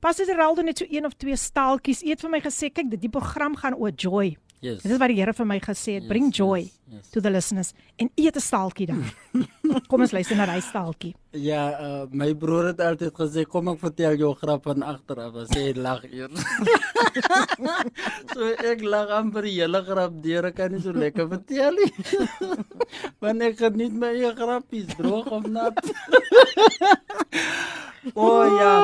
Pastor 0.00 0.26
Geraldo 0.26 0.62
net 0.62 0.78
so 0.78 0.84
een 0.88 1.06
of 1.06 1.14
twee 1.14 1.36
staaltjies. 1.36 2.02
Eet 2.02 2.20
vir 2.20 2.30
my 2.30 2.40
gesê, 2.40 2.72
kyk, 2.72 2.90
dit 2.90 3.00
die 3.00 3.10
program 3.10 3.56
gaan 3.56 3.74
oor 3.74 3.90
joy. 3.90 4.36
Yes. 4.66 4.82
Dit 4.82 4.96
is 4.96 4.98
wat 4.98 5.12
die 5.12 5.20
Here 5.20 5.34
vir 5.36 5.46
my 5.46 5.58
gesê 5.62 5.96
het, 5.96 6.04
yes, 6.04 6.10
bring 6.10 6.32
joy 6.34 6.64
yes, 6.64 6.72
yes. 6.90 7.10
to 7.14 7.20
the 7.22 7.30
listeners 7.30 7.72
en 8.02 8.10
eet 8.18 8.36
'n 8.36 8.42
staaltjie 8.42 8.86
dan. 8.90 9.04
kom 9.90 10.02
ons 10.02 10.12
luister 10.12 10.36
na 10.36 10.46
daai 10.50 10.62
staaltjie. 10.64 11.12
Ja, 11.38 11.62
uh, 11.78 12.06
my 12.10 12.32
broer 12.34 12.72
het 12.72 12.80
altyd 12.80 13.14
gesê 13.14 13.44
kom 13.46 13.68
ek 13.70 13.78
vertel 13.84 14.16
jou 14.18 14.32
grap 14.40 14.64
van 14.66 14.82
agter 14.82 15.20
af, 15.22 15.36
as 15.44 15.52
jy 15.54 15.74
lag 15.76 16.02
eers. 16.08 16.42
so 18.34 18.50
ek 18.72 18.82
lag 18.82 19.12
amper 19.20 19.46
die 19.46 19.54
hele 19.60 19.82
grap 19.86 20.18
deur, 20.24 20.50
ek 20.50 20.58
kan 20.58 20.74
nie 20.74 20.82
so 20.82 20.96
lekker 20.96 21.28
vertel 21.30 21.78
nie. 21.78 21.92
Want 23.22 23.46
ek 23.46 23.60
geniet 23.62 23.94
my 23.94 24.10
eie 24.16 24.32
grappies, 24.34 24.90
droog 24.98 25.30
of 25.30 25.46
nat. 25.46 25.78
O 28.14 28.26
oh, 28.26 28.42
ja. 28.58 28.74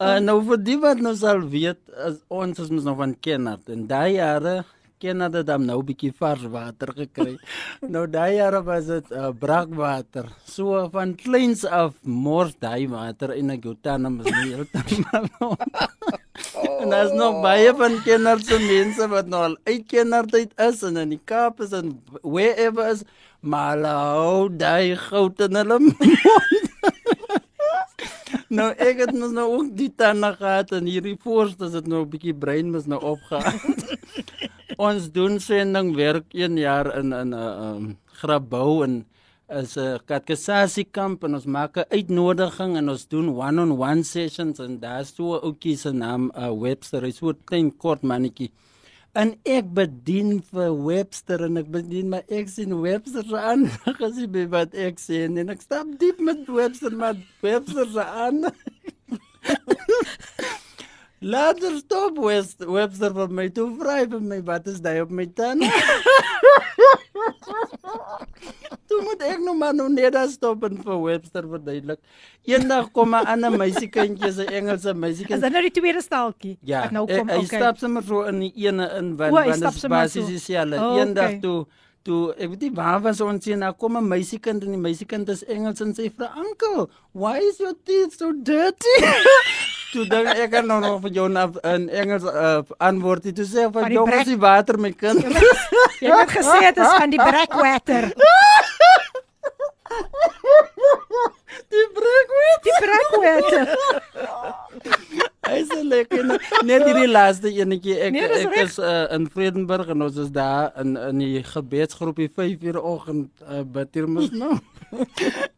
Uh, 0.00 0.18
nou 0.24 0.38
vir 0.46 0.60
die 0.64 0.78
wat 0.80 1.00
nou 1.04 1.12
sal 1.16 1.42
weet, 1.52 1.80
as 1.92 2.22
ons 2.32 2.60
is 2.62 2.70
mos 2.72 2.86
nog 2.88 2.96
van 3.00 3.12
Kennard 3.24 3.68
en 3.72 3.84
daai 3.88 4.16
jare 4.16 4.62
Canada 5.02 5.42
dan 5.42 5.66
nou 5.66 5.78
'n 5.82 5.86
bietjie 5.90 6.12
vars 6.20 6.44
water 6.56 6.92
gekry. 6.96 7.34
nou 7.94 8.04
daai 8.06 8.36
jare 8.36 8.62
was 8.62 8.86
dit 8.86 9.10
uh, 9.10 9.30
brakwater. 9.44 10.26
So 10.44 10.88
van 10.94 11.14
kleins 11.14 11.64
af 11.64 11.94
mors 12.02 12.54
daai 12.58 12.86
water 12.88 13.34
en 13.34 13.50
ek 13.50 13.64
het 13.64 13.82
dan 13.82 14.06
mos 14.16 14.30
nie 14.30 14.54
heeltemal. 14.54 15.56
en 16.80 16.88
daar's 16.94 17.12
nog 17.12 17.42
baie 17.42 17.74
van 17.74 17.98
kenners 18.06 18.46
se 18.46 18.58
mense 18.58 19.08
wat 19.08 19.26
nou 19.26 19.42
al 19.48 19.56
uit 19.64 19.84
kindertyd 19.86 20.54
is 20.68 20.82
en 20.82 20.96
in 20.96 21.14
die 21.16 21.20
Kaap 21.24 21.60
is 21.60 21.72
en 21.72 21.92
wherever 22.22 22.90
is 22.90 23.02
maar 23.40 23.82
ou 23.82 24.48
daai 24.48 24.96
goud 24.96 25.40
in 25.40 25.58
hulle 25.60 25.78
Nou 28.52 28.68
ek 28.84 28.98
het 29.00 29.12
mos 29.16 29.30
nou 29.32 29.46
ook 29.48 29.68
die 29.76 29.88
tande 29.96 30.28
gehad 30.36 30.74
en 30.76 30.88
hierdie 30.88 31.16
voorste 31.24 31.70
is 31.70 31.76
dit 31.78 31.86
nou 31.88 32.02
'n 32.04 32.10
bietjie 32.12 32.34
brein 32.36 32.68
mos 32.70 32.84
nou 32.86 33.00
opgaan. 33.00 33.56
Ons 34.78 35.08
doen 35.12 35.38
sending 35.40 35.94
werk 35.96 36.34
1 36.34 36.56
jaar 36.56 36.92
in 36.98 37.12
in 37.12 37.30
'n 37.30 37.34
uh, 37.34 37.74
um, 37.76 37.98
grabou 38.20 38.84
en 38.84 39.04
is 39.48 39.76
'n 39.76 40.00
katkesasiekamp 40.06 41.24
en 41.24 41.34
ons 41.34 41.46
maak 41.46 41.76
'n 41.76 41.90
uitnodiging 41.90 42.76
en 42.76 42.88
ons 42.88 43.08
doen 43.08 43.28
one-on-one 43.28 43.72
-on 43.72 43.78
-one 43.78 44.02
sessions 44.04 44.58
en 44.58 44.78
daar's 44.80 45.14
so 45.14 45.34
'n 45.34 45.44
ouetjie 45.44 45.76
se 45.76 45.92
naam 45.92 46.32
uh, 46.36 46.52
Webster, 46.52 47.02
hy's 47.02 47.16
so 47.16 47.32
klein 47.44 47.76
kort 47.76 48.02
mannetjie. 48.02 48.50
En 49.12 49.34
ek 49.44 49.74
bedien 49.74 50.40
vir 50.52 50.70
Webster 50.84 51.42
en 51.44 51.56
ek 51.60 51.68
bedien 51.68 52.08
my 52.08 52.22
ek 52.32 52.48
sien 52.48 52.80
Webster 52.80 53.24
se 53.28 53.36
aan 53.36 53.66
gesien 54.00 54.32
by 54.32 54.46
wat 54.54 54.74
ek 54.74 54.98
sien 54.98 55.36
en 55.36 55.52
ek 55.52 55.60
stap 55.60 55.86
diep 56.00 56.18
met 56.20 56.48
Webster 56.48 56.96
maar 56.96 57.16
Webster 57.42 57.86
se 57.92 58.04
aan. 58.04 58.48
Later 61.22 61.78
stop 61.78 62.18
West 62.18 62.64
Webster 62.66 63.12
vir 63.14 63.28
my 63.30 63.46
toe 63.54 63.68
vry 63.78 64.00
vir 64.10 64.22
my 64.26 64.40
wat 64.42 64.66
is 64.66 64.80
daai 64.82 65.04
op 65.04 65.10
my 65.14 65.26
tande? 65.30 65.68
Toe 68.90 68.98
moet 69.06 69.22
ek 69.28 69.38
nou 69.40 69.54
maar 69.56 69.70
nou 69.72 69.86
net 69.92 70.16
daar 70.16 70.26
stop 70.28 70.64
en 70.66 70.80
vir 70.82 70.98
Webster 71.04 71.46
verduidelik. 71.46 72.00
Eendag 72.50 72.90
kom 72.90 73.14
'n 73.14 73.30
ander 73.34 73.54
meisiekindjie 73.54 74.32
se 74.32 74.44
Engelse 74.50 74.94
meisiekind. 74.94 75.38
Is 75.38 75.44
dit 75.46 75.52
nou 75.54 75.62
die 75.62 75.70
tweede 75.78 76.02
staaltjie? 76.02 76.56
Ja, 76.60 76.90
nou 76.90 77.06
kom. 77.06 77.30
hy 77.30 77.38
okay. 77.38 77.60
stap 77.60 77.78
sommer 77.78 78.02
so 78.02 78.26
in 78.26 78.40
die 78.42 78.52
ene 78.66 78.90
in 78.98 79.14
want 79.16 79.32
O, 79.32 79.36
want 79.46 79.62
dit 79.62 79.74
is 79.78 79.86
basies 79.86 80.26
dieselfde. 80.26 80.76
Oh, 80.82 80.98
Eendag 80.98 81.38
okay. 81.38 81.40
toe 81.40 81.66
toe 82.02 82.34
ek 82.34 82.48
weet 82.50 82.62
nie 82.66 82.72
waar 82.74 82.98
was 83.00 83.20
ons 83.22 83.44
sien 83.44 83.62
nou 83.62 83.72
kom 83.78 83.96
'n 83.96 84.08
meisiekind 84.08 84.64
en 84.66 84.74
die 84.74 84.84
meisiekind 84.88 85.28
is 85.28 85.44
Engels 85.44 85.80
en 85.80 85.94
sê 85.94 86.10
vir 86.10 86.30
uncle, 86.34 86.90
why 87.14 87.38
is 87.38 87.62
your 87.62 87.78
teeth 87.84 88.18
so 88.18 88.32
dirty? 88.32 88.98
toe 89.92 90.04
dan 90.08 90.26
ek 90.32 90.50
kan 90.50 90.66
nou 90.66 90.80
nog 90.80 91.00
vir 91.04 91.12
jou 91.18 91.26
in 91.74 91.88
Engels 91.88 92.24
uh, 92.24 92.62
antwoord 92.78 93.28
toe 93.36 93.44
sê 93.46 93.68
Van 93.72 93.88
brek- 94.08 94.24
is 94.26 94.32
die 94.32 94.38
water 94.40 94.78
my 94.80 94.92
kind. 94.92 95.22
Jy 96.00 96.10
het 96.20 96.30
gesê 96.38 96.58
dit 96.70 96.80
is 96.86 96.94
van 96.98 97.10
die 97.12 97.20
breakwater. 97.22 98.08
die 101.72 101.86
breakwater. 101.96 102.60
Die 102.62 102.76
breakwater. 102.80 103.66
Hy 105.42 105.58
sê 105.68 105.78
lekker 105.84 106.22
net 106.64 106.84
hierdie 106.86 107.08
laaste 107.10 107.50
enetjie 107.50 107.96
ek 108.06 108.14
Nee, 108.14 108.28
dis 108.30 108.44
ek 108.46 108.52
reg. 108.54 108.68
is 108.70 108.76
uh, 108.78 109.04
in 109.16 109.26
Vredenburg 109.32 109.90
en 109.92 110.04
ons 110.06 110.16
is 110.22 110.30
daar 110.32 110.70
in 110.80 110.94
in 110.96 111.18
die 111.22 111.42
gebedsgroepie 111.44 112.30
5 112.36 112.62
uur 112.70 112.78
oggend 112.80 113.42
uh, 113.44 113.62
bid 113.66 113.90
hier 113.98 114.08
mos 114.08 114.30
nou. 114.42 114.54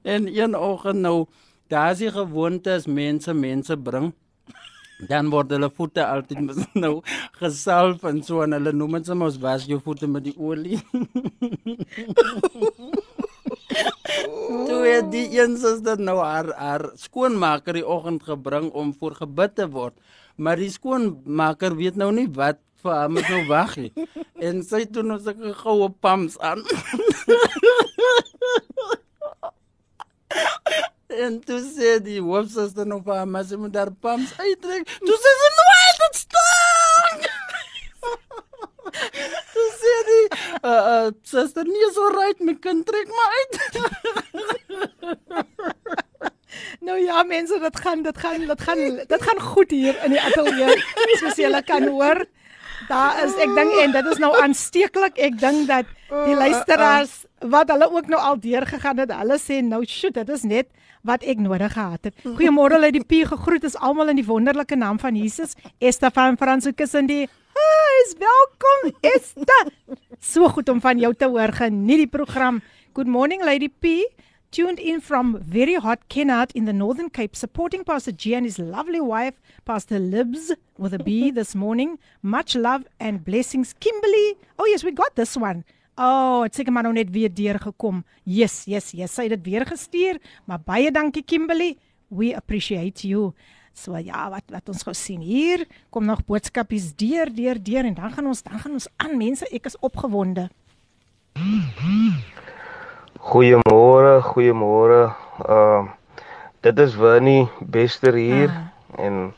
en 0.03 0.27
een 0.31 0.57
oggend 0.57 1.05
nou 1.05 1.27
daar 1.69 1.93
is 1.93 1.99
die 1.99 2.11
gewoonte 2.11 2.71
as 2.79 2.87
mense 2.87 3.35
mense 3.35 3.77
bring 3.77 4.13
dan 5.09 5.31
word 5.33 5.51
hulle 5.55 5.71
voete 5.75 6.05
altyd 6.07 6.41
nou 6.85 6.95
gesalf 7.41 8.05
en 8.09 8.23
so 8.23 8.43
en 8.45 8.57
hulle 8.57 8.73
noem 8.73 8.99
dit 8.99 9.07
soms 9.11 9.39
was 9.43 9.67
jou 9.69 9.81
voete 9.85 10.07
met 10.07 10.25
die 10.29 10.37
olie. 10.39 10.79
Toe 14.65 14.83
het 14.87 15.09
die 15.13 15.27
een 15.35 15.57
suster 15.59 15.99
nou 16.01 16.19
haar 16.23 16.53
haar 16.59 16.85
skoonmaker 17.01 17.75
die 17.81 17.87
oggend 17.87 18.23
gebring 18.29 18.71
om 18.73 18.95
voor 18.99 19.15
gebid 19.23 19.57
te 19.59 19.67
word. 19.71 19.97
Maar 20.37 20.57
die 20.61 20.71
skoonmaker 20.71 21.77
weet 21.79 21.97
nou 21.99 22.13
nie 22.15 22.29
wat 22.39 22.59
vir 22.85 22.93
haar 22.95 23.11
moet 23.11 23.29
nou 23.29 23.43
wag 23.51 23.77
nie. 23.81 23.93
En 24.45 24.61
sy 24.67 24.83
doen 24.93 25.15
ons 25.15 25.27
'n 25.31 25.55
goue 25.57 25.89
pams 26.05 26.35
aan. 26.39 26.61
En 31.27 31.39
toe 31.49 31.61
sê 31.65 31.99
die 32.05 32.21
hoofsuster 32.25 32.87
nou 32.89 33.01
vir 33.05 33.21
haar, 33.21 33.31
maar 33.31 33.47
sy 33.49 33.57
moet 33.61 33.75
daar 33.75 33.93
pams 34.05 34.33
uittrek. 34.39 34.89
Toe 35.05 35.19
sê 35.25 35.31
sy 35.41 35.49
nou 35.59 35.69
dit 36.03 36.21
staan. 36.23 37.17
Toe 39.55 39.69
sê 39.81 39.95
die 40.11 40.27
uh, 40.31 40.71
uh, 40.71 41.09
suster 41.27 41.67
nie 41.69 41.91
so 41.97 42.11
right, 42.15 42.41
my 42.41 42.55
kind 42.63 42.87
trek 42.89 43.09
maar 43.11 43.31
uit. 43.41 43.55
Nou 46.85 46.99
ja, 47.01 47.23
mense, 47.27 47.59
dit 47.59 47.81
gaan 47.81 48.03
dit 48.03 48.19
gaan 48.19 48.47
dit 48.47 48.61
gaan 48.63 48.81
dit 49.09 49.23
gaan 49.23 49.41
goed 49.41 49.71
hier 49.71 49.97
in 50.05 50.13
die 50.15 50.21
ateljee. 50.23 50.77
Soos 51.19 51.39
julle 51.41 51.63
kan 51.67 51.87
hoor. 51.89 52.25
Daar 52.89 53.23
is 53.25 53.35
ek 53.41 53.55
dink 53.57 53.75
en 53.83 53.95
dit 53.95 54.11
is 54.13 54.21
nou 54.23 54.31
aansteeklik. 54.39 55.19
Ek 55.19 55.39
dink 55.41 55.67
dat 55.71 55.89
die 56.13 56.37
luisteraars 56.37 57.25
wat 57.51 57.73
hulle 57.73 57.89
ook 57.91 58.07
nou 58.13 58.21
al 58.21 58.39
deurgegaan 58.41 59.03
het, 59.03 59.13
hulle 59.13 59.39
sê 59.41 59.61
nou, 59.65 59.83
"Sjoe, 59.85 60.11
dit 60.13 60.29
is 60.29 60.43
net 60.43 60.69
wat 61.05 61.23
ek 61.23 61.39
nodig 61.39 61.73
gehad 61.73 62.09
het." 62.09 62.15
Goeiemôre 62.25 62.81
Lady 62.81 63.05
P, 63.05 63.23
gegroet 63.29 63.65
is 63.65 63.77
almal 63.77 64.09
in 64.09 64.17
die 64.17 64.27
wonderlike 64.27 64.77
naam 64.77 64.99
van 64.99 65.17
Jesus. 65.17 65.55
Esther 65.79 66.11
van 66.11 66.37
Fransuskus 66.37 66.95
in 66.95 67.07
die 67.07 67.29
Huis, 67.55 68.15
welkom 68.19 68.93
Esther. 69.01 69.73
So 70.19 70.49
goed 70.49 70.69
om 70.69 70.81
van 70.81 70.99
jou 70.99 71.15
te 71.15 71.29
hoor. 71.29 71.53
Geniet 71.53 72.03
die 72.03 72.11
program. 72.11 72.63
Good 72.95 73.07
morning 73.07 73.45
Lady 73.45 73.69
P. 73.69 74.09
tuned 74.55 74.79
in 74.79 75.01
from 75.01 75.37
very 75.43 75.75
hot 75.75 76.09
Kennard 76.09 76.53
in 76.55 76.65
the 76.65 76.73
Northern 76.73 77.11
Cape, 77.11 77.35
supporting 77.35 77.83
Pastor 77.83 78.13
G 78.13 78.37
and 78.37 78.47
his 78.47 78.57
lovely 78.57 79.01
wife, 79.01 79.35
Pastor 79.65 79.99
Libs, 79.99 80.53
with 80.79 80.95
a 80.95 80.99
B 81.01 81.33
this 81.33 81.57
morning. 81.57 81.99
Much 82.23 82.55
love 82.55 82.85
and 83.01 83.25
blessings. 83.25 83.75
Kimberly, 83.81 84.37
oh 84.57 84.67
yes, 84.67 84.85
we 84.85 84.93
got 84.93 85.17
this 85.17 85.37
one. 85.37 85.65
Oh, 85.97 86.43
het 86.43 86.55
seker 86.55 86.73
maar 86.73 86.83
nou 86.83 86.95
net 86.95 87.11
weer 87.11 87.31
deurgekom. 87.35 88.05
Yes, 88.25 88.65
yes, 88.67 88.91
yes. 88.91 89.15
Sy 89.15 89.29
het 89.29 89.31
dit 89.37 89.45
weer 89.53 89.67
gestuur, 89.67 90.19
maar 90.45 90.59
baie 90.65 90.91
dankie 90.91 91.23
Kimberly. 91.23 91.77
We 92.09 92.35
appreciate 92.37 93.07
you. 93.09 93.33
So 93.75 93.97
ja, 93.99 94.29
wat 94.31 94.43
wat 94.51 94.69
ons 94.69 94.83
gou 94.87 94.95
sien 94.95 95.21
hier, 95.21 95.65
kom 95.91 96.05
nog 96.07 96.25
boodskapies 96.27 96.93
deur, 96.95 97.31
deur, 97.35 97.59
deur 97.63 97.85
en 97.85 97.95
dan 97.95 98.13
gaan 98.13 98.27
ons 98.27 98.43
dan 98.43 98.59
gaan 98.59 98.73
ons 98.73 98.89
aan 98.97 99.17
mense. 99.19 99.47
Ek 99.51 99.67
is 99.67 99.79
opgewonde. 99.79 100.49
Goeiemôre, 103.19 104.21
goeiemôre. 104.23 105.03
Ehm 105.49 105.87
uh, 105.87 105.93
dit 106.65 106.79
is 106.79 106.95
Winnie 106.97 107.49
Bester 107.61 108.15
hier 108.15 108.49
Ah. 108.49 109.05
en 109.05 109.35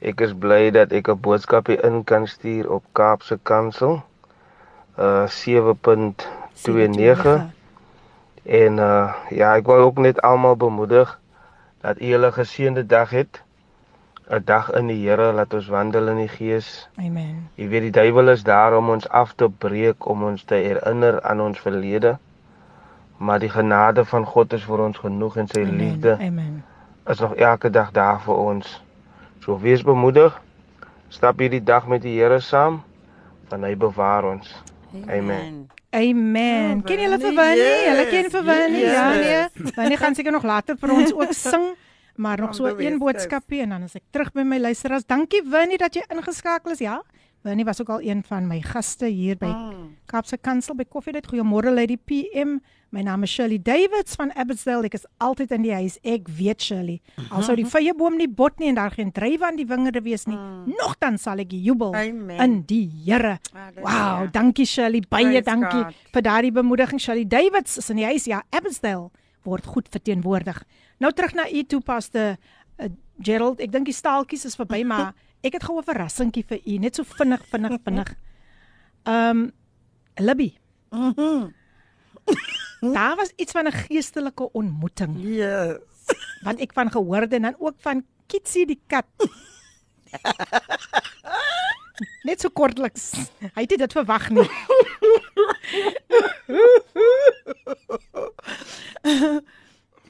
ek 0.00 0.20
is 0.20 0.32
bly 0.34 0.70
dat 0.70 0.92
ek 0.92 1.08
'n 1.08 1.20
boodskapie 1.20 1.78
in 1.82 2.04
kan 2.04 2.26
stuur 2.26 2.70
op 2.70 2.84
Kaapse 2.92 3.38
Kansel. 3.42 4.02
Uh 5.00 5.24
7.29 5.24 5.32
en 8.42 8.72
uh 8.78 9.14
ja, 9.30 9.54
ek 9.56 9.66
wil 9.66 9.80
ook 9.86 9.98
net 9.98 10.20
almal 10.20 10.56
bemoedig 10.56 11.18
dat 11.80 12.00
u 12.00 12.04
'n 12.16 12.32
geseënde 12.32 12.86
dag 12.86 13.10
het. 13.10 13.42
'n 14.30 14.42
Dag 14.44 14.70
in 14.72 14.86
die 14.86 15.08
Here, 15.08 15.32
laat 15.32 15.54
ons 15.54 15.68
wandel 15.68 16.08
in 16.08 16.16
die 16.16 16.28
Gees. 16.28 16.88
Amen. 16.98 17.48
Jy 17.54 17.68
weet 17.68 17.82
die 17.82 17.90
duiwel 17.90 18.28
is 18.28 18.42
daar 18.42 18.76
om 18.76 18.90
ons 18.90 19.08
af 19.08 19.32
te 19.32 19.48
breek, 19.48 20.06
om 20.06 20.22
ons 20.24 20.44
te 20.44 20.54
herinner 20.54 21.22
aan 21.22 21.40
ons 21.40 21.58
verlede. 21.58 22.18
Maar 23.16 23.38
die 23.38 23.50
genade 23.50 24.04
van 24.04 24.24
God 24.24 24.52
is 24.52 24.64
vir 24.64 24.78
ons 24.80 24.98
genoeg 24.98 25.36
en 25.36 25.48
sy 25.48 25.60
Amen. 25.60 25.76
liefde 25.76 26.12
Amen. 26.20 26.64
is 27.06 27.20
nog 27.20 27.34
elke 27.34 27.70
dag 27.70 27.90
daar 27.90 28.20
vir 28.20 28.36
ons. 28.36 28.82
So 29.40 29.58
wees 29.58 29.82
bemoedig. 29.82 30.40
Stap 31.08 31.38
hierdie 31.38 31.64
dag 31.64 31.86
met 31.86 32.02
die 32.02 32.20
Here 32.20 32.40
saam, 32.40 32.82
want 33.48 33.64
hy 33.64 33.76
bewaar 33.76 34.24
ons. 34.24 34.62
Amen. 34.94 35.68
Amen. 35.90 36.82
Ken 36.86 37.00
julle 37.02 37.18
vir 37.18 37.34
Winnie? 37.34 37.76
Yes, 37.86 38.08
ken 38.10 38.30
vir 38.30 38.44
Winnie? 38.44 38.82
Ja 38.84 39.06
yes. 39.14 39.54
nee. 39.54 39.72
Winnie 39.76 39.98
gaan 40.00 40.14
seker 40.14 40.32
nog 40.32 40.46
later 40.46 40.76
vir 40.78 40.92
ons 40.94 41.14
ook 41.14 41.32
sing. 41.46 41.70
Maar 42.20 42.40
nog 42.40 42.54
so 42.54 42.66
een 42.78 42.98
boodskapie 42.98 43.60
en 43.64 43.68
dan 43.68 43.82
is 43.86 43.94
ek 43.96 44.02
terug 44.10 44.32
by 44.36 44.42
my 44.44 44.58
luisteraars. 44.60 45.06
Dankie 45.08 45.40
Winnie 45.46 45.78
dat 45.80 45.94
jy 45.94 46.02
ingeskakel 46.12 46.74
is. 46.74 46.82
Ja. 46.84 47.00
Winnie 47.45 47.65
was 47.65 47.81
ook 47.81 47.89
al 47.89 48.01
een 48.01 48.23
van 48.25 48.47
my 48.47 48.61
gaste 48.61 49.05
hier 49.05 49.37
by 49.37 49.45
Mm. 49.45 49.97
Kaapse 50.05 50.37
Kansel 50.37 50.75
by 50.75 50.83
Koffiedייט. 50.89 51.27
Goeiemôre 51.29 51.69
Lady 51.73 51.97
PM. 51.97 52.59
My 52.89 53.01
naam 53.01 53.23
is 53.23 53.29
Shirley 53.33 53.59
Davids 53.61 54.15
van 54.15 54.31
Abbotsdale. 54.33 54.85
Ek 54.85 54.93
is 54.93 55.05
altyd 55.19 55.51
in 55.51 55.61
die 55.61 55.73
huis. 55.73 55.97
Ek 56.03 56.27
weet 56.27 56.61
Shirley. 56.61 57.01
Al 57.29 57.43
sou 57.43 57.55
die 57.55 57.65
vrye 57.65 57.93
boom 57.97 58.17
nie 58.17 58.27
bot 58.27 58.57
nie 58.59 58.69
en 58.69 58.75
daar 58.75 58.91
geen 58.91 59.11
druiwe 59.11 59.45
aan 59.45 59.55
die 59.59 59.65
wingerde 59.67 60.01
wees 60.01 60.25
nie, 60.25 60.37
nogtans 60.79 61.21
sal 61.27 61.37
ek 61.43 61.51
jubel 61.51 61.93
Amen. 61.95 62.39
in 62.41 62.61
die 62.65 62.89
Here. 63.05 63.37
Halleluja. 63.53 63.83
Wow, 63.83 64.31
dankie 64.31 64.65
Shirley, 64.65 65.03
baie 65.09 65.25
Praise 65.25 65.43
dankie 65.45 65.83
God. 65.83 65.93
vir 66.13 66.21
daardie 66.21 66.51
bemoediging. 66.51 66.99
Shirley 67.01 67.25
Davids 67.27 67.77
is 67.77 67.89
in 67.89 67.97
die 67.97 68.05
huis, 68.05 68.25
ja, 68.25 68.41
Abbotsdale 68.49 69.11
word 69.43 69.65
goed 69.65 69.87
verteenwoordig. 69.91 70.63
Nou 70.99 71.11
terug 71.13 71.33
na 71.37 71.45
u 71.51 71.63
toe 71.63 71.81
paste 71.81 72.37
uh, 72.79 72.85
Gerald. 73.21 73.59
Ek 73.61 73.71
dink 73.71 73.85
die 73.85 73.93
staaltjies 73.93 74.45
is 74.45 74.55
verby, 74.55 74.83
maar 74.83 75.13
ek 75.42 75.52
het 75.52 75.62
gou 75.64 75.78
'n 75.78 75.82
verrassingkie 75.84 76.44
vir 76.46 76.60
u, 76.66 76.76
net 76.78 76.94
so 76.96 77.02
vinnig, 77.04 77.42
vinnig, 77.50 77.80
vinnig. 77.84 78.14
Ehm 79.04 79.38
um, 79.38 79.52
Libby, 80.16 80.54
Mhm. 80.90 81.50
daar 82.92 83.16
was 83.16 83.32
iets 83.36 83.52
van 83.52 83.66
'n 83.66 83.72
geestelike 83.72 84.52
ontmoeting 84.52 85.16
Yes. 85.22 85.78
wat 86.42 86.58
ek 86.60 86.72
van 86.72 86.90
gehoor 86.90 87.20
het 87.20 87.32
en 87.32 87.42
dan 87.42 87.54
ook 87.58 87.74
van 87.78 88.04
Kitsie 88.26 88.66
die 88.66 88.80
kat. 88.86 89.04
Net 92.24 92.40
so 92.40 92.48
kortliks. 92.48 93.12
Hy 93.54 93.60
het 93.60 93.68
dit 93.78 93.92
verwag 93.92 94.30
nie. 94.30 94.48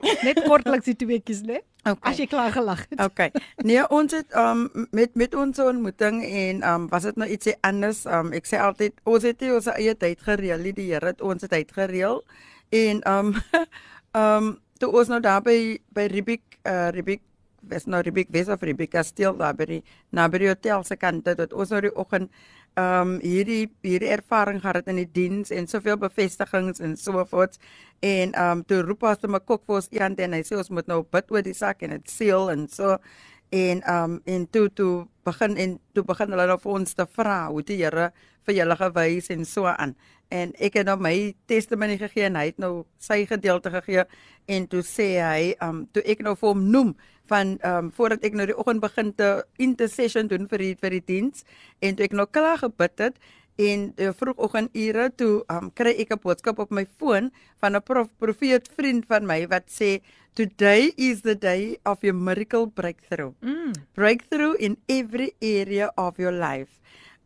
Net 0.26 0.42
kortliks 0.46 0.88
die 0.88 0.96
tweeetjies, 0.96 1.42
né? 1.48 1.60
Okay. 1.80 2.10
As 2.10 2.18
jy 2.20 2.26
klaar 2.28 2.52
gelag 2.52 2.82
het. 2.90 3.00
Okay. 3.00 3.30
Nee, 3.64 3.80
ons 3.88 4.12
het 4.12 4.28
um 4.36 4.66
met 4.92 5.14
met 5.16 5.34
ons 5.34 5.58
ontmoeting 5.64 6.20
en 6.24 6.62
um 6.68 6.86
was 6.92 7.08
dit 7.08 7.16
nou 7.16 7.28
ietsie 7.28 7.56
anders. 7.64 8.04
Um 8.04 8.34
ek 8.36 8.48
sê 8.48 8.60
altyd 8.60 9.00
ons 9.08 9.24
het 9.24 9.40
nie 9.40 9.52
ons 9.56 9.68
eie 9.72 9.96
tyd 9.96 10.20
gereël 10.24 10.60
nie. 10.60 10.74
Die 10.76 10.90
Here 10.92 11.12
het 11.14 11.24
ons 11.24 11.40
dit 11.40 11.52
uitgereël 11.52 12.20
En 12.70 13.10
um 13.10 13.34
um 14.14 14.58
toe 14.80 14.92
ons 14.92 15.10
nou 15.10 15.20
daar 15.20 15.42
by 15.42 15.80
by 15.92 16.06
Ribik 16.08 16.60
uh 16.64 16.88
Ribik 16.94 17.22
was 17.68 17.84
nou 17.84 18.00
Ribik 18.00 18.30
Wes 18.32 18.48
of 18.48 18.62
Ribik 18.62 18.94
Kasteel 18.94 19.36
daar 19.36 19.56
by 19.58 19.66
die 19.68 19.80
naby 20.16 20.38
die 20.40 20.48
hotel 20.48 20.84
se 20.86 20.96
kant 20.96 21.26
dat 21.26 21.52
ons 21.52 21.74
nou 21.74 21.80
die 21.84 21.92
oggend 21.92 22.30
um 22.78 23.18
hierdie 23.20 23.70
hierdie 23.83 24.12
ervaring 24.14 24.61
gehad 24.61 24.87
in 24.88 24.96
die 24.96 25.09
diens 25.12 25.50
en 25.50 25.66
soveel 25.66 25.96
bevestigings 25.98 26.80
en 26.80 26.96
so 26.96 27.24
voort 27.24 27.59
en 28.00 28.35
um 28.38 28.62
toe 28.64 28.83
roep 28.83 29.02
ons 29.02 29.22
hom 29.22 29.35
'n 29.35 29.44
kok 29.44 29.64
vir 29.66 29.76
ons 29.76 29.88
iemand 29.90 30.20
en 30.20 30.33
hy 30.33 30.42
sê 30.42 30.56
ons 30.56 30.70
moet 30.70 30.87
nou 30.87 31.02
bid 31.02 31.30
oor 31.30 31.42
die 31.42 31.54
sak 31.54 31.83
en 31.83 31.90
dit 31.90 32.11
seël 32.11 32.50
en 32.50 32.68
so 32.68 32.98
en 33.50 33.82
um 33.94 34.20
en 34.24 34.46
toe 34.50 34.68
toe 34.70 35.06
begin 35.26 35.56
en 35.56 35.78
toe 35.92 36.04
begin 36.04 36.30
hulle 36.30 36.46
nou 36.46 36.58
vir 36.62 36.72
ons 36.72 36.94
te 36.94 37.06
vra 37.16 37.40
hoe 37.50 37.62
die 37.66 37.76
Here 37.82 38.10
vir 38.46 38.54
julle 38.54 38.76
gewys? 38.76 39.30
en 39.30 39.44
so 39.44 39.66
aan. 39.66 39.94
En 40.30 40.52
ek 40.58 40.78
het 40.78 40.86
nou 40.86 40.96
my 40.96 41.34
testimonie 41.50 41.98
gegee 41.98 42.28
en 42.28 42.36
hy 42.38 42.46
het 42.52 42.58
nou 42.58 42.84
sy 42.98 43.24
gedeelte 43.26 43.70
gegee 43.70 44.04
en 44.46 44.66
toe 44.70 44.82
sê 44.86 45.08
hy 45.18 45.54
um 45.66 45.86
toe 45.92 46.02
ek 46.06 46.22
nou 46.22 46.36
vir 46.38 46.48
hom 46.48 46.70
noem 46.70 46.94
van 47.30 47.58
um, 47.66 47.90
voordat 47.94 48.24
ek 48.26 48.34
nou 48.38 48.46
die 48.46 48.56
oggend 48.58 48.82
begin 48.82 49.12
te 49.14 49.44
intercession 49.62 50.30
doen 50.30 50.48
vir 50.50 50.64
die 50.64 50.72
vir 50.80 50.96
die 50.96 51.04
diens 51.06 51.44
en 51.78 51.98
toe 51.98 52.06
ek 52.08 52.16
nou 52.16 52.26
klaar 52.30 52.58
gebid 52.62 53.06
het 53.06 53.20
en 53.61 53.90
die 53.99 54.11
vroegoggendure 54.16 55.11
toe 55.20 55.35
ehm 55.42 55.66
um, 55.66 55.70
kry 55.77 55.92
ek 56.03 56.14
'n 56.16 56.23
boodskap 56.25 56.59
op 56.59 56.70
my 56.70 56.87
foon 56.99 57.31
van 57.61 57.77
'n 57.77 57.83
prof, 57.83 58.09
profeet 58.18 58.68
vriend 58.77 59.07
van 59.07 59.27
my 59.27 59.46
wat 59.46 59.68
sê 59.68 60.01
today 60.35 60.92
is 60.96 61.23
the 61.23 61.35
day 61.35 61.79
of 61.85 62.03
your 62.03 62.16
miracle 62.16 62.66
breakthrough. 62.66 63.35
Mm. 63.42 63.73
Breakthrough 63.94 64.55
in 64.59 64.77
every 64.88 65.33
area 65.42 65.90
of 65.96 66.18
your 66.18 66.33
life. 66.33 66.81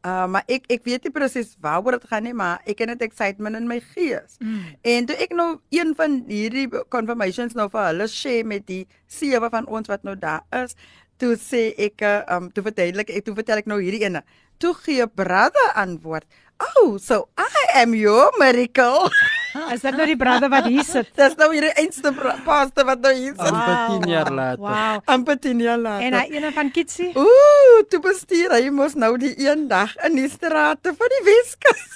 Uh 0.04 0.26
maar 0.28 0.44
ek 0.52 0.66
ek 0.68 0.82
weet 0.84 1.06
nie 1.06 1.12
presies 1.12 1.54
waaroor 1.64 1.96
dit 1.96 2.08
gaan 2.10 2.26
nie, 2.26 2.34
maar 2.36 2.60
ek 2.68 2.82
het 2.82 2.90
net 2.92 3.02
excitement 3.02 3.56
in 3.56 3.68
my 3.68 3.80
gees. 3.94 4.36
Mm. 4.40 4.64
En 4.82 5.06
toe 5.08 5.16
ek 5.16 5.32
nou 5.32 5.48
een 5.72 5.94
van 5.96 6.18
hierdie 6.28 6.66
confirmations 6.92 7.54
nou 7.56 7.70
vir 7.72 7.86
hulle 7.88 8.08
share 8.12 8.44
met 8.44 8.66
die 8.68 8.84
sewe 9.08 9.48
van 9.50 9.64
ons 9.66 9.88
wat 9.88 10.04
nou 10.04 10.16
daar 10.16 10.44
is, 10.64 10.76
toe 11.18 11.34
sê 11.40 11.66
ek 11.88 12.04
um 12.32 12.50
toe 12.54 12.64
verduidelik 12.66 13.10
ek 13.10 13.26
toe 13.26 13.36
vertel 13.36 13.62
ek 13.62 13.70
nou 13.70 13.80
hierdie 13.82 14.04
ene. 14.06 14.24
Toe 14.62 14.74
gee 14.84 15.06
brother 15.06 15.72
antwoord. 15.74 16.26
Oh, 16.62 16.98
so 16.98 17.28
I 17.36 17.82
am 17.82 17.94
your 17.94 18.30
miracle. 18.38 19.10
Is 19.74 19.82
dit 19.82 19.94
nou 19.94 20.06
die 20.06 20.16
broeder 20.18 20.50
wat 20.50 20.66
hier 20.70 20.86
sit? 20.86 21.10
Dis 21.18 21.36
nou 21.38 21.50
hierdie 21.52 21.72
einste 21.82 22.12
pastor 22.46 22.86
wat 22.88 23.02
nou 23.02 23.12
hier 23.14 23.34
sit. 23.34 23.50
Amper 23.50 23.98
10 23.98 24.08
jaar 24.10 24.30
later. 24.30 24.62
Wow. 24.62 25.02
Amper 25.16 25.38
10 25.42 25.62
jaar 25.62 25.82
later. 25.82 26.06
En 26.06 26.18
hy 26.18 26.24
een 26.38 26.48
van 26.54 26.72
Kitsie? 26.74 27.10
Ooh, 27.18 27.82
toe 27.90 28.02
bestuur 28.02 28.54
hy 28.54 28.70
mos 28.74 28.94
nou 28.98 29.14
die 29.18 29.34
een 29.42 29.68
dag 29.70 29.94
in 30.06 30.18
die 30.18 30.30
strate 30.30 30.94
van 30.98 31.14
die 31.18 31.22
Weskus. 31.30 31.86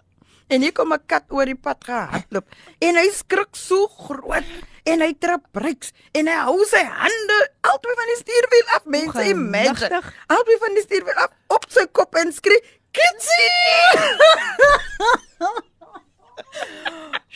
en 0.50 0.66
hier 0.66 0.74
kom 0.74 0.92
'n 0.92 1.02
kat 1.06 1.24
oor 1.30 1.46
die 1.46 1.58
pad 1.68 1.84
gehardloop 1.86 2.46
en 2.88 3.00
hy 3.00 3.08
skrik 3.14 3.54
so 3.56 3.86
groot 3.86 4.44
en 4.90 5.00
hy 5.04 5.12
trap 5.14 5.46
brakes 5.52 5.94
en 6.14 6.26
hy 6.26 6.38
hou 6.48 6.64
sy 6.66 6.82
hande 6.82 7.38
albei 7.72 7.94
van 8.02 8.12
die 8.12 8.20
stuurwiel 8.22 8.68
af 8.76 8.84
mense 8.96 9.24
imagine 9.30 10.02
albei 10.26 10.58
van 10.66 10.74
die 10.74 10.84
stuurwiel 10.88 11.22
af 11.24 11.30
op 11.56 11.64
sy 11.70 11.86
kop 11.86 12.14
en 12.20 12.32
skree 12.32 12.60
Kitsie 12.90 13.50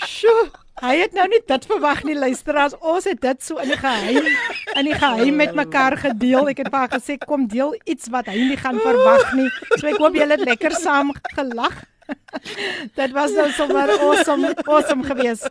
Sjoe, 0.05 0.50
hy 0.83 0.94
het 0.98 1.14
nou 1.16 1.27
nie 1.31 1.40
dit 1.46 1.66
verwag 1.70 2.03
nie 2.09 2.16
luisteraars. 2.18 2.74
Ons 2.83 3.07
het 3.09 3.20
dit 3.22 3.44
so 3.44 3.62
in 3.62 3.70
die 3.70 3.79
geheim 3.79 4.27
in 4.74 4.88
die 4.88 4.96
geheim 4.98 5.38
met 5.38 5.55
mekaar 5.55 5.96
gedeel. 6.00 6.50
Ek 6.50 6.64
het 6.64 6.70
vir 6.72 6.81
haar 6.83 6.92
gesê 6.96 7.16
kom 7.22 7.46
deel 7.50 7.77
iets 7.85 8.11
wat 8.14 8.27
hy 8.33 8.37
nie 8.50 8.59
gaan 8.61 8.81
verwag 8.83 9.33
nie. 9.38 9.48
So 9.77 9.87
ek 9.87 10.00
hoop 10.03 10.18
julle 10.18 10.35
het 10.37 10.44
lekker 10.48 10.74
saam 10.77 11.14
gelag. 11.37 11.79
dit 13.01 13.14
was 13.17 13.33
nou 13.37 13.49
sommer 13.57 13.90
awesome, 13.97 14.53
awesome 14.64 15.07
geweest. 15.07 15.51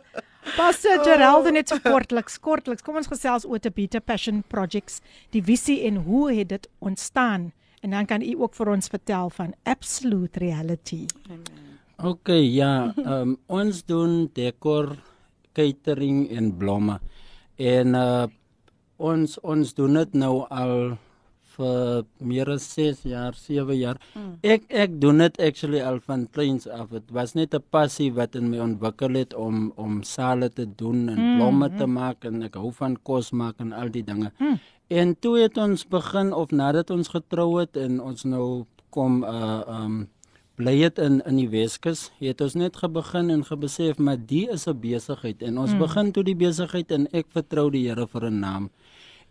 Pastor 0.54 1.00
Gerald 1.04 1.48
net 1.52 1.72
so 1.72 1.80
kortliks, 1.82 2.36
kortliks. 2.38 2.84
Kom 2.84 3.00
ons 3.00 3.08
gesels 3.08 3.46
oor 3.48 3.62
te 3.62 3.72
Beta 3.72 4.00
Passion 4.00 4.42
Projects, 4.48 5.00
die 5.32 5.42
visie 5.42 5.80
en 5.88 6.02
hoe 6.04 6.28
het 6.32 6.52
dit 6.52 6.68
ontstaan? 6.84 7.52
En 7.80 7.90
dan 7.96 8.06
kan 8.08 8.22
u 8.22 8.34
ook 8.40 8.54
vir 8.56 8.70
ons 8.72 8.88
vertel 8.88 9.30
van 9.30 9.54
Absolute 9.68 10.38
Reality. 10.38 11.04
Amen. 11.28 11.64
OK, 12.04 12.28
ja, 12.50 12.92
um, 12.96 13.36
ons 13.60 13.84
doen 13.86 14.24
dekor, 14.34 14.96
catering 15.54 16.26
en 16.34 16.50
blomme. 16.58 16.98
En 17.56 17.94
uh 17.94 18.24
ons 19.04 19.32
ons 19.42 19.72
doen 19.74 19.96
dit 19.98 20.12
nou 20.14 20.34
al 20.54 20.94
vir 21.56 22.04
meer 22.18 22.50
as 22.54 22.66
6 22.74 23.02
jaar, 23.08 23.34
7 23.38 23.76
jaar. 23.78 23.98
Mm. 24.14 24.32
Ek 24.42 24.66
ek 24.68 25.00
doen 25.00 25.22
dit 25.24 25.40
actually 25.40 25.82
al 25.82 26.00
van 26.04 26.26
kleins 26.36 26.68
af. 26.68 26.90
Dit 26.90 27.10
was 27.10 27.34
net 27.34 27.54
'n 27.54 27.62
passie 27.70 28.10
wat 28.12 28.34
in 28.34 28.50
my 28.50 28.58
ontwikkel 28.58 29.14
het 29.14 29.34
om 29.34 29.72
om 29.76 30.02
sale 30.02 30.48
te 30.50 30.66
doen 30.66 31.08
en 31.08 31.18
mm. 31.18 31.36
blomme 31.36 31.68
te 31.76 31.86
maak 31.86 32.24
en 32.24 32.42
ek 32.42 32.54
hou 32.54 32.72
van 32.72 32.96
kos 33.02 33.30
maak 33.32 33.60
en 33.60 33.72
al 33.72 33.90
die 33.90 34.04
dinge. 34.04 34.32
Mm. 34.38 34.58
En 34.88 35.18
toe 35.18 35.38
het 35.38 35.56
ons 35.56 35.86
begin 35.88 36.32
of 36.32 36.50
nadat 36.50 36.90
ons 36.90 37.08
getrou 37.08 37.60
het 37.60 37.76
en 37.76 38.00
ons 38.00 38.24
nou 38.24 38.64
kom 38.90 39.22
uh 39.24 39.62
um 39.66 40.08
bly 40.54 40.76
dit 40.78 40.98
in 40.98 41.22
in 41.26 41.36
die 41.36 41.48
Weskus. 41.50 42.10
Het 42.20 42.40
ons 42.40 42.54
net 42.54 42.76
gebegin 42.76 43.30
en 43.30 43.44
gebesef 43.44 43.98
maar 43.98 44.18
die 44.18 44.46
is 44.50 44.66
'n 44.68 44.78
besigheid 44.80 45.42
en 45.42 45.58
ons 45.58 45.72
mm. 45.72 45.78
begin 45.78 46.12
toe 46.12 46.24
die 46.24 46.36
besigheid 46.36 46.92
en 46.92 47.08
ek 47.12 47.26
vertrou 47.28 47.70
die 47.70 47.88
Here 47.88 48.06
vir 48.06 48.30
'n 48.30 48.40
naam. 48.40 48.70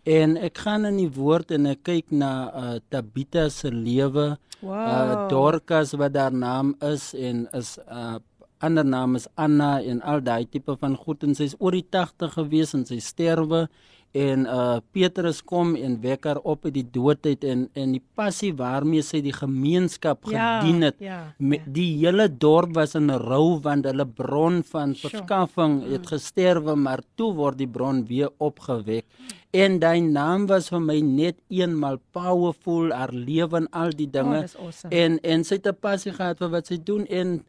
En 0.04 0.36
ek 0.36 0.58
gaan 0.66 0.84
in 0.84 0.98
die 1.00 1.10
woord 1.10 1.54
en 1.56 1.66
ek 1.70 1.82
kyk 1.88 2.12
na 2.12 2.30
uh, 2.52 2.76
Tabita 2.92 3.48
se 3.48 3.70
lewe. 3.72 4.34
Uh, 4.60 4.68
wow. 4.68 4.84
Uh, 4.84 5.16
Dorcas 5.32 5.94
wat 5.96 6.16
haar 6.16 6.34
naam 6.36 6.74
is 6.84 7.14
en 7.16 7.48
is 7.56 7.78
'n 7.78 7.88
uh, 7.88 8.18
ander 8.64 8.84
naam 8.84 9.16
is 9.16 9.26
Anna 9.36 9.82
en 9.82 10.00
al 10.02 10.22
daai 10.24 10.46
tipe 10.48 10.76
van 10.80 10.96
goed 10.96 11.24
en 11.26 11.34
sy's 11.36 11.56
oor 11.58 11.76
die 11.76 11.86
80 11.90 12.36
gewees 12.38 12.74
en 12.76 12.84
sy 12.88 13.00
sterwe 13.02 13.66
en 14.14 14.44
uh 14.46 14.78
Petrus 14.94 15.40
kom 15.42 15.72
en 15.74 15.96
wek 16.02 16.26
haar 16.28 16.38
op 16.46 16.68
uit 16.68 16.74
die 16.76 16.86
doodheid 16.96 17.42
en 17.50 17.64
en 17.74 17.94
die 17.96 18.02
passie 18.14 18.52
waarmee 18.54 19.02
sy 19.02 19.18
die 19.24 19.34
gemeenskap 19.34 20.28
ja, 20.30 20.60
gedien 20.60 20.86
het. 20.86 21.00
Ja, 21.02 21.18
ja. 21.38 21.58
Die 21.66 21.88
hele 21.98 22.28
dorp 22.30 22.76
was 22.78 22.94
in 22.94 23.10
rou 23.10 23.58
want 23.64 23.88
hulle 23.90 24.06
bron 24.06 24.62
van 24.70 24.94
verskaffing 24.94 25.80
sure. 25.80 25.96
het 25.96 26.12
gesterwe, 26.14 26.76
maar 26.78 27.02
toe 27.18 27.32
word 27.34 27.58
die 27.58 27.70
bron 27.70 28.04
weer 28.06 28.30
opgewek. 28.38 29.06
En 29.50 29.80
daai 29.82 30.00
naam 30.02 30.46
was 30.46 30.70
vir 30.70 30.82
my 30.82 31.00
net 31.00 31.36
eenmal 31.50 31.98
powerful, 32.14 32.94
haar 32.94 33.12
lewe 33.14 33.64
en 33.64 33.68
al 33.70 33.90
die 33.98 34.10
dinge. 34.10 34.44
Oh, 34.46 34.68
awesome. 34.68 34.94
En 34.94 35.18
en 35.22 35.44
sy 35.44 35.58
het 35.58 35.66
'n 35.66 35.80
passie 35.80 36.14
gehad 36.14 36.38
vir 36.38 36.54
wat 36.54 36.70
sy 36.70 36.78
doen 36.78 37.06
en 37.06 37.42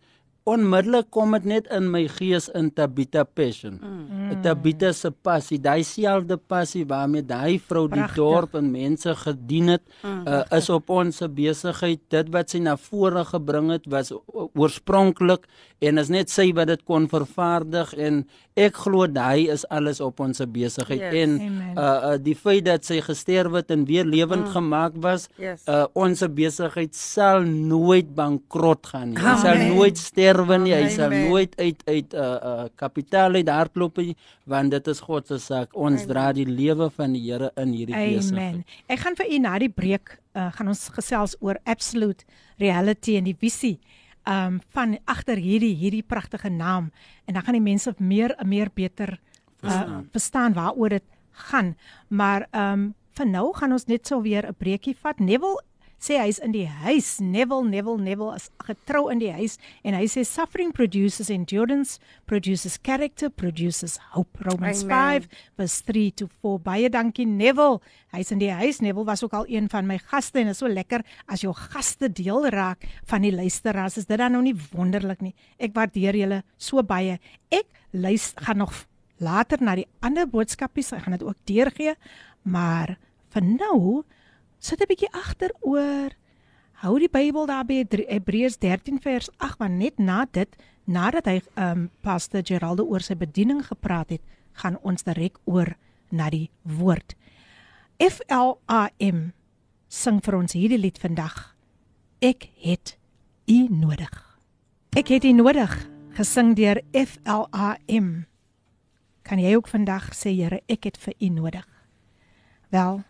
onmiddellik 0.45 1.09
kom 1.09 1.31
dit 1.31 1.45
net 1.49 1.67
in 1.73 1.87
my 1.91 2.03
gees 2.07 2.49
in 2.53 2.69
Tabita 2.73 3.23
passion. 3.23 3.79
Mm. 3.81 4.24
Tabita 4.43 4.91
se 4.93 5.11
passie, 5.11 5.59
daai 5.61 5.83
selfde 5.87 6.37
passie 6.37 6.85
waarmee 6.87 7.25
daai 7.25 7.59
vrou 7.59 7.87
Prachtig. 7.87 8.15
die 8.15 8.21
dorp 8.21 8.55
en 8.59 8.71
mense 8.71 9.15
gedien 9.15 9.75
het, 9.75 9.83
mm. 10.01 10.23
uh, 10.27 10.41
is 10.57 10.69
op 10.69 10.89
ons 10.89 11.21
besigheid. 11.35 12.01
Dit 12.09 12.31
wat 12.33 12.53
sy 12.53 12.61
na 12.63 12.75
vore 12.77 13.25
gebring 13.25 13.71
het 13.75 13.87
was 13.91 14.13
oorspronklik 14.53 15.47
en 15.83 15.99
is 15.99 16.09
net 16.13 16.31
sy 16.31 16.49
wat 16.55 16.69
dit 16.71 16.83
kon 16.87 17.07
vervaardig 17.11 17.91
en 17.99 18.21
ek 18.55 18.77
glo 18.85 19.07
daai 19.11 19.51
is 19.51 19.65
alles 19.73 19.99
op 20.03 20.21
ons 20.23 20.39
besigheid 20.55 21.01
yes. 21.03 21.15
en 21.23 21.33
uh, 21.75 21.83
uh 21.83 22.13
die 22.25 22.35
feit 22.39 22.63
dat 22.67 22.87
sy 22.87 23.01
gesterf 23.03 23.57
het 23.57 23.73
en 23.75 23.83
weer 23.89 24.07
lewend 24.07 24.45
mm. 24.47 24.53
gemaak 24.53 24.95
was 25.03 25.27
yes. 25.41 25.65
uh 25.67 25.83
ons 25.99 26.23
besigheid 26.37 26.95
sal 26.95 27.43
nooit 27.43 28.13
bankrot 28.15 28.87
gaan 28.93 29.11
nie 29.11 29.19
Amen. 29.19 29.41
sal 29.43 29.63
nooit 29.75 29.99
sterwe 29.99 30.59
nie 30.63 30.75
hy 30.75 30.87
sal 30.93 31.11
nooit 31.11 31.57
uit 31.59 31.83
uit 31.89 32.15
uh, 32.15 32.31
uh 32.53 32.65
kapitaal 32.79 33.35
uit 33.35 33.51
hardloop 33.51 33.99
nie 33.99 34.14
want 34.45 34.71
dit 34.71 34.87
is 34.87 34.99
God 34.99 35.27
se 35.27 35.39
saak 35.39 35.75
ons 35.75 36.03
Amen. 36.03 36.13
dra 36.13 36.31
die 36.33 36.45
lewe 36.45 36.89
van 36.89 37.13
die 37.13 37.23
Here 37.25 37.51
in 37.55 37.73
hierdie 37.73 37.95
besigheid 37.95 38.33
Amen 38.33 38.63
ek 38.87 38.99
gaan 38.99 39.15
vir 39.15 39.31
u 39.31 39.39
na 39.39 39.59
die 39.59 39.69
breek 39.69 40.17
uh, 40.33 40.51
gaan 40.51 40.67
ons 40.67 40.87
gesels 40.89 41.37
oor 41.41 41.59
absolute 41.65 42.25
reality 42.57 43.17
en 43.17 43.29
die 43.29 43.37
visie 43.37 43.79
um 44.25 44.59
van 44.73 44.97
agter 45.05 45.37
hierdie 45.37 45.75
hierdie 45.77 46.03
pragtige 46.03 46.49
naam 46.49 46.91
en 47.25 47.33
dan 47.37 47.43
gaan 47.45 47.57
die 47.59 47.67
mense 47.71 47.93
meer 47.99 48.33
meer 48.43 48.71
beter 48.73 49.19
uh, 49.19 49.69
verstaan, 49.69 50.07
verstaan 50.11 50.53
waaroor 50.53 50.89
dit 50.89 51.03
gaan. 51.35 51.75
Maar 52.07 52.47
um 52.51 52.93
vir 53.15 53.27
nou 53.31 53.53
gaan 53.55 53.71
ons 53.71 53.87
net 53.87 54.07
so 54.07 54.21
weer 54.21 54.47
'n 54.47 54.55
breekie 54.57 54.95
vat. 54.95 55.19
Neville 55.19 55.61
sê 56.01 56.17
hy's 56.19 56.39
in 56.43 56.53
die 56.53 56.67
huis. 56.67 57.19
Neville, 57.19 57.65
Neville, 57.67 58.01
Neville 58.01 58.35
is 58.37 58.49
getrou 58.65 59.07
in 59.11 59.21
die 59.21 59.31
huis 59.33 59.57
en 59.83 59.95
hy 59.97 60.05
sê 60.11 60.25
suffering 60.27 60.73
produces 60.75 61.31
endurance, 61.33 61.99
produces 62.29 62.77
character, 62.81 63.29
produces 63.29 63.97
hope. 64.13 64.43
Romans 64.45 64.83
Amen. 64.85 65.27
5 65.27 65.29
verse 65.59 65.81
3 65.87 66.11
to 66.21 66.29
4. 66.41 66.59
Baie 66.65 66.89
dankie 66.91 67.27
Neville. 67.29 67.81
Hy's 68.15 68.31
in 68.35 68.41
die 68.41 68.51
huis. 68.53 68.81
Neville 68.83 69.07
was 69.07 69.23
ook 69.25 69.35
al 69.37 69.47
een 69.51 69.69
van 69.71 69.87
my 69.87 69.97
gaste 70.11 70.41
en 70.41 70.51
is 70.53 70.61
so 70.63 70.71
lekker 70.71 71.03
as 71.31 71.45
jou 71.45 71.53
gaste 71.55 72.09
deel 72.11 72.49
raak 72.53 72.85
van 73.09 73.25
die 73.25 73.33
luisteraars. 73.35 73.99
Is 74.01 74.09
dit 74.09 74.19
dan 74.19 74.35
nou 74.35 74.43
nie 74.45 74.55
wonderlik 74.73 75.23
nie? 75.25 75.35
Ek 75.59 75.75
waardeer 75.75 76.17
julle 76.19 76.43
so 76.57 76.83
baie. 76.83 77.19
Ek 77.53 77.67
luister 77.95 78.45
gaan 78.45 78.63
nog 78.63 78.85
later 79.23 79.61
na 79.63 79.77
die 79.79 79.87
ander 80.03 80.27
boodskapies. 80.27 80.93
Ek 80.93 81.05
gaan 81.05 81.17
dit 81.17 81.25
ook 81.25 81.39
deurgee. 81.47 81.95
Maar 82.43 82.97
vir 83.33 83.47
nou 83.47 84.03
sit 84.65 84.81
'n 84.81 84.89
bietjie 84.89 85.11
agteroor. 85.13 86.15
Hou 86.81 86.97
die 86.99 87.09
Bybel 87.09 87.45
daar 87.45 87.65
by 87.65 87.85
Hebreërs 87.85 88.57
13 88.57 88.99
vers 88.99 89.29
8 89.37 89.59
want 89.59 89.77
net 89.77 89.99
na 89.99 90.25
dit 90.25 90.55
nadat 90.85 91.25
hy 91.25 91.41
um 91.55 91.89
Pastor 92.01 92.41
Geraldo 92.43 92.83
oor 92.83 93.01
sy 93.01 93.15
bediening 93.15 93.61
gepraat 93.65 94.09
het, 94.09 94.21
gaan 94.53 94.77
ons 94.81 95.03
direk 95.03 95.37
oor 95.45 95.75
na 96.11 96.29
die 96.29 96.49
woord. 96.63 97.15
FLAM 97.99 99.33
sing 99.87 100.21
vir 100.23 100.35
ons 100.35 100.53
hierdie 100.53 100.81
lied 100.81 100.97
vandag. 100.97 101.55
Ek 102.21 102.49
het 102.57 102.97
u 103.47 103.67
nodig. 103.69 104.39
Ek 104.97 105.07
het 105.07 105.23
u 105.23 105.31
nodig 105.31 105.89
gesing 106.17 106.55
deur 106.55 106.81
FLAM. 106.91 108.25
Kan 109.21 109.39
jy 109.39 109.55
ook 109.55 109.67
vandag 109.67 110.13
sê 110.13 110.33
Here, 110.33 110.61
ek 110.67 110.83
het 110.85 110.97
vir 110.97 111.13
u 111.19 111.29
nodig? 111.29 111.67
Wel, 112.69 113.03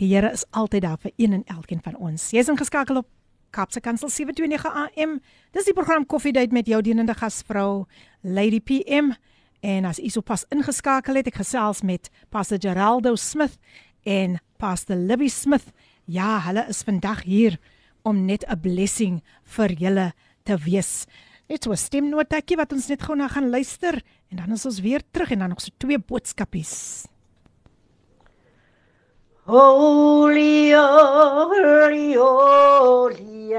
die 0.00 0.08
Here 0.14 0.30
is 0.32 0.44
altyd 0.50 0.82
daar 0.82 0.98
vir 0.98 1.12
een 1.16 1.32
en 1.32 1.44
elkeen 1.44 1.80
van 1.82 1.96
ons. 1.96 2.30
Jy's 2.30 2.48
ingeskakel 2.48 2.96
op 2.96 3.08
Kapse 3.50 3.80
Kansel 3.80 4.08
729 4.08 4.74
AM. 4.74 5.20
Dis 5.56 5.64
die 5.64 5.74
program 5.74 6.06
Koffiedייט 6.06 6.52
met 6.52 6.66
jou 6.68 6.82
dienende 6.82 7.14
gasvrou 7.16 7.86
Lady 8.20 8.60
PM. 8.60 9.14
En 9.60 9.84
as 9.88 9.98
u 9.98 10.08
sopas 10.12 10.44
ingeskakel 10.52 11.16
het, 11.16 11.30
ek 11.30 11.40
gesels 11.40 11.80
met 11.82 12.10
Pastor 12.28 12.60
Geraldo 12.60 13.14
Smith 13.16 13.56
en 14.04 14.36
Pastor 14.60 14.96
Libby 14.96 15.30
Smith. 15.32 15.72
Ja, 16.04 16.38
hulle 16.44 16.66
is 16.68 16.84
vandag 16.86 17.24
hier 17.24 17.56
om 18.04 18.24
net 18.24 18.44
'n 18.46 18.60
blessing 18.60 19.22
vir 19.56 19.72
julle 19.72 20.12
te 20.44 20.56
wees. 20.56 21.06
Net 21.48 21.64
so 21.64 21.70
'n 21.70 21.76
stemnotetjie 21.76 22.56
wat 22.56 22.72
ons 22.72 22.88
net 22.88 23.02
gou 23.02 23.16
na 23.16 23.28
gaan 23.28 23.50
luister 23.50 24.02
en 24.30 24.36
dan 24.36 24.52
is 24.52 24.66
ons 24.66 24.80
weer 24.80 25.02
terug 25.10 25.30
en 25.30 25.38
dan 25.38 25.48
nog 25.48 25.60
so 25.60 25.70
twee 25.78 25.98
boodskapies. 25.98 27.06
Holy, 29.51 30.71
holy, 30.71 32.13
holy, 32.13 33.49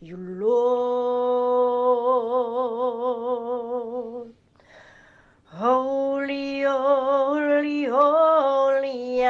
you 0.00 0.16
Lord. 0.16 0.62
Holy, 5.46 6.62
holy, 6.62 7.84
holy, 7.86 9.24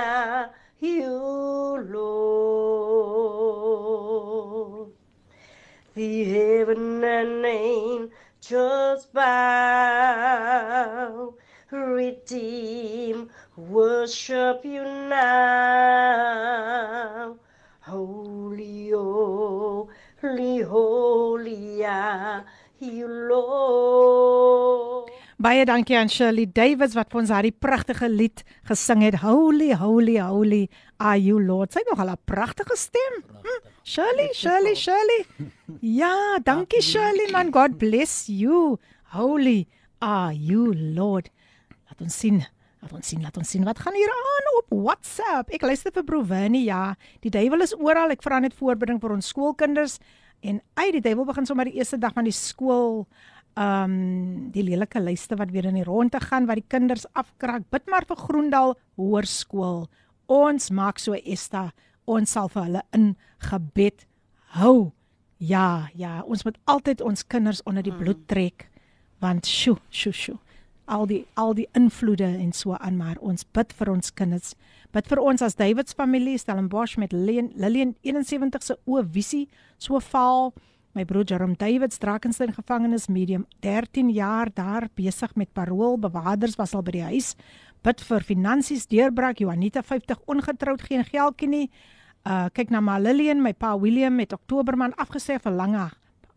you 0.80 1.80
Lord. 1.88 2.52
The 5.94 6.24
heaven 6.24 7.02
and 7.02 7.46
angels 7.46 9.06
bow, 9.06 10.12
redeem 11.70 13.01
worship 13.72 14.60
you 14.64 14.84
now. 15.08 15.32
Holy, 17.80 18.90
holy, 18.92 20.60
holy 20.60 21.84
are 21.84 22.44
you, 22.78 23.08
Lord. 23.08 25.10
Baie 25.42 25.64
dankie 25.66 25.96
aan 25.98 26.06
Shirley 26.12 26.44
Davids 26.46 26.94
wat 26.94 27.10
vir 27.10 27.20
ons 27.24 27.32
daardie 27.32 27.56
pragtige 27.56 28.06
lied 28.12 28.44
gesing 28.68 29.02
het. 29.02 29.16
Holy, 29.24 29.72
holy, 29.74 30.20
holy 30.22 30.68
are 31.02 31.18
you, 31.18 31.40
Lord. 31.42 31.72
Sy 31.72 31.78
het 31.82 31.90
nog 31.90 31.98
al 32.04 32.12
'n 32.14 32.20
pragtige 32.24 32.76
stem. 32.78 33.14
Hm? 33.42 33.58
Shirley, 33.82 34.30
Shirley, 34.32 34.74
Shirley. 34.78 35.26
Ja, 35.80 36.38
dankie 36.44 36.82
Shirley 36.82 37.30
man. 37.32 37.50
God 37.50 37.78
bless 37.78 38.28
you. 38.28 38.78
Holy 39.16 39.66
are 39.98 40.32
you, 40.32 40.72
Lord. 40.74 41.30
Laat 41.88 42.00
ons 42.00 42.18
sien. 42.18 42.46
Laat 42.82 42.96
ons 42.98 43.10
sien, 43.12 43.22
laat 43.22 43.36
ons 43.38 43.46
sien 43.46 43.62
wat 43.62 43.78
gaan 43.78 43.94
hier 43.94 44.10
aan 44.10 44.48
op 44.58 44.72
WhatsApp. 44.74 45.52
Ek 45.54 45.62
luister 45.62 45.94
vir 45.94 46.02
Brovini, 46.02 46.64
ja. 46.66 46.96
Die 47.22 47.30
duiwel 47.30 47.62
is 47.62 47.76
oral. 47.78 48.10
Ek 48.10 48.24
vra 48.26 48.40
net 48.42 48.56
voorbereiding 48.58 48.98
vir 49.04 49.14
ons 49.14 49.28
skoolkinders 49.30 50.00
en 50.42 50.58
uit 50.80 50.96
die 50.96 51.04
duiwel 51.04 51.28
begin 51.28 51.46
sommer 51.46 51.70
die 51.70 51.76
eerste 51.78 52.00
dag 52.02 52.16
van 52.16 52.26
die 52.26 52.34
skool 52.34 53.04
ehm 53.52 53.84
um, 53.84 54.50
die 54.50 54.64
lelike 54.64 54.98
lyste 54.98 55.36
wat 55.36 55.52
weer 55.52 55.68
in 55.68 55.76
die 55.76 55.84
ronde 55.86 56.18
gaan 56.24 56.48
wat 56.50 56.58
die 56.58 56.66
kinders 56.74 57.06
afkrak. 57.14 57.68
Bid 57.70 57.86
maar 57.86 58.08
vir 58.08 58.18
Groendal 58.18 58.74
Hoërskool. 58.98 59.84
Ons 60.26 60.70
maak 60.74 60.98
so 60.98 61.14
Esta. 61.14 61.68
Ons 62.10 62.34
sal 62.34 62.50
vir 62.50 62.66
hulle 62.66 62.82
in 62.96 63.12
gebed 63.46 64.08
hou. 64.58 64.90
Ja, 65.38 65.86
ja, 65.94 66.22
ons 66.26 66.42
moet 66.48 66.58
altyd 66.66 67.02
ons 67.02 67.22
kinders 67.22 67.62
onder 67.62 67.86
die 67.86 67.94
bloed 67.94 68.26
trek 68.26 68.66
want 69.22 69.46
sjo, 69.46 69.76
sjo, 69.94 70.10
sjo 70.10 70.40
al 70.92 71.06
die 71.08 71.22
al 71.40 71.54
die 71.56 71.68
invloede 71.78 72.28
en 72.28 72.52
so 72.52 72.76
aan 72.76 72.98
maar 73.00 73.20
ons 73.20 73.46
bid 73.56 73.72
vir 73.78 73.90
ons 73.92 74.12
kinders. 74.18 74.52
Bid 74.92 75.08
vir 75.08 75.20
ons 75.22 75.42
as 75.44 75.56
Davids 75.56 75.96
familie 75.96 76.36
Stellenbosch 76.38 76.98
met 77.00 77.14
Lillian, 77.16 77.48
Lillian 77.56 77.94
71 78.04 78.66
se 78.66 78.76
o 78.84 79.00
visie 79.02 79.46
so 79.78 80.00
faal 80.00 80.52
my 80.92 81.06
broer 81.08 81.24
Jerome 81.24 81.56
Davids 81.56 81.98
Drakensberg 81.98 82.58
gevangenis 82.58 83.08
medium 83.08 83.46
13 83.64 84.10
jaar 84.12 84.52
daar 84.52 84.90
besig 84.94 85.32
met 85.40 85.52
parol 85.56 85.96
bewakers 85.96 86.58
was 86.60 86.74
al 86.74 86.84
by 86.84 86.92
die 86.98 87.06
huis. 87.06 87.32
Bid 87.82 88.04
vir 88.04 88.26
finansies 88.28 88.84
deurbraak 88.90 89.40
Juanita 89.40 89.82
50 89.82 90.20
ongetroud 90.28 90.84
geen 90.84 91.06
geldjie 91.08 91.48
nie. 91.48 91.70
Uh 92.28 92.50
kyk 92.52 92.70
na 92.70 92.84
my 92.84 92.98
Lillian 93.00 93.40
my 93.42 93.54
pa 93.56 93.72
William 93.80 94.14
met 94.14 94.36
Oktoberman 94.36 94.92
afgesê 95.00 95.40
vir 95.40 95.56
lange 95.56 95.88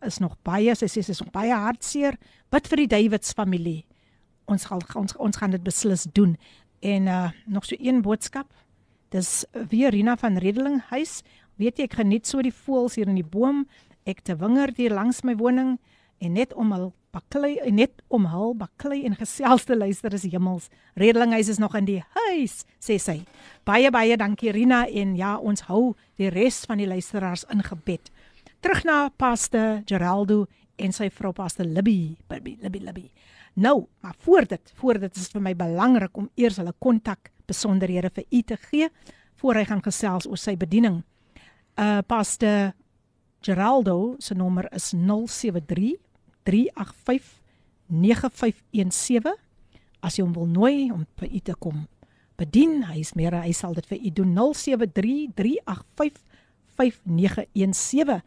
is 0.05 0.21
nog 0.21 0.37
baie 0.45 0.73
sy 0.77 0.87
sê 0.87 1.03
sy 1.03 1.11
is 1.11 1.21
baie 1.33 1.51
hartseer. 1.51 2.15
Bid 2.51 2.71
vir 2.71 2.85
die 2.85 2.89
Davids 2.95 3.35
familie 3.35 3.83
ons 4.45 4.65
gaan 4.65 4.83
ons 4.95 5.17
ons 5.17 5.37
gaan 5.37 5.55
dit 5.55 5.63
beslis 5.63 6.07
doen. 6.13 6.35
En 6.79 7.07
uh 7.07 7.29
nog 7.45 7.65
so 7.65 7.75
een 7.79 8.01
boodskap. 8.01 8.51
Dis 9.09 9.45
weer 9.69 9.89
Rina 9.89 10.17
van 10.17 10.37
Redeling 10.37 10.81
huis. 10.89 11.21
Weet 11.55 11.77
jy 11.77 11.87
ek 11.87 11.99
geniet 12.01 12.27
so 12.27 12.41
die 12.41 12.53
voëls 12.53 12.95
hier 12.95 13.07
in 13.07 13.19
die 13.19 13.25
boom. 13.25 13.65
Ek 14.05 14.21
te 14.21 14.35
winger 14.35 14.73
hier 14.75 14.93
langs 14.93 15.23
my 15.23 15.35
woning 15.35 15.77
en 16.19 16.33
net 16.33 16.53
om 16.53 16.71
hul 16.71 16.91
baklei 17.15 17.55
en 17.63 17.77
net 17.79 18.01
om 18.11 18.27
hul 18.27 18.53
baklei 18.59 19.03
en 19.07 19.15
gesels 19.15 19.65
te 19.67 19.75
luister 19.77 20.13
is 20.13 20.25
hemels. 20.27 20.69
Redeling 20.99 21.31
huis 21.35 21.49
is 21.49 21.61
nog 21.61 21.75
in 21.79 21.87
die 21.87 22.01
huis, 22.17 22.63
sê 22.79 22.97
sy. 22.99 23.21
Baie 23.67 23.91
baie 23.91 24.17
dankie 24.19 24.51
Rina 24.55 24.83
en 24.87 25.15
ja, 25.15 25.35
ons 25.37 25.65
hou 25.69 25.95
die 26.19 26.29
res 26.33 26.63
van 26.67 26.81
die 26.81 26.89
luisteraars 26.89 27.45
in 27.53 27.63
gebed. 27.63 28.11
Terug 28.65 28.83
na 28.87 29.09
Pastor 29.09 29.81
Geraldo 29.87 30.45
en 30.75 30.95
sy 30.95 31.09
vrou 31.09 31.31
Pastor 31.35 31.65
Libby, 31.65 32.15
Libby, 32.29 32.57
Libby, 32.61 32.79
Libby. 32.83 33.05
Nou, 33.55 33.85
maar 34.01 34.15
voor 34.19 34.47
dit, 34.47 34.71
voor 34.75 34.99
dit 34.99 35.15
is 35.15 35.29
vir 35.31 35.41
my 35.41 35.55
belangrik 35.55 36.17
om 36.17 36.29
eers 36.35 36.57
hulle 36.59 36.73
kontak 36.79 37.31
besonderhede 37.47 38.09
vir 38.13 38.25
u 38.29 38.41
te 38.41 38.57
gee 38.69 38.89
voor 39.35 39.59
hy 39.59 39.65
gaan 39.69 39.83
gesels 39.83 40.27
oor 40.27 40.39
sy 40.39 40.55
bediening. 40.59 41.01
Uh 41.79 41.99
Pastor 42.07 42.73
Geraldo 43.45 44.15
se 44.19 44.33
nommer 44.33 44.67
is 44.73 44.91
073 44.95 45.95
385 46.43 47.41
9517 47.85 49.35
as 50.05 50.17
jy 50.17 50.23
hom 50.23 50.33
wil 50.33 50.47
nooi 50.49 50.91
om 50.93 51.05
by 51.19 51.29
u 51.29 51.39
te 51.39 51.55
kom 51.59 51.85
bedien. 52.39 52.83
Hy 52.89 52.99
is 53.01 53.13
meer 53.17 53.35
hy 53.41 53.53
sal 53.55 53.75
dit 53.77 53.85
vir 53.89 53.99
u 54.01 54.13
doen 54.21 54.33
073 54.35 55.35
385 55.37 56.23
5917 56.75 58.21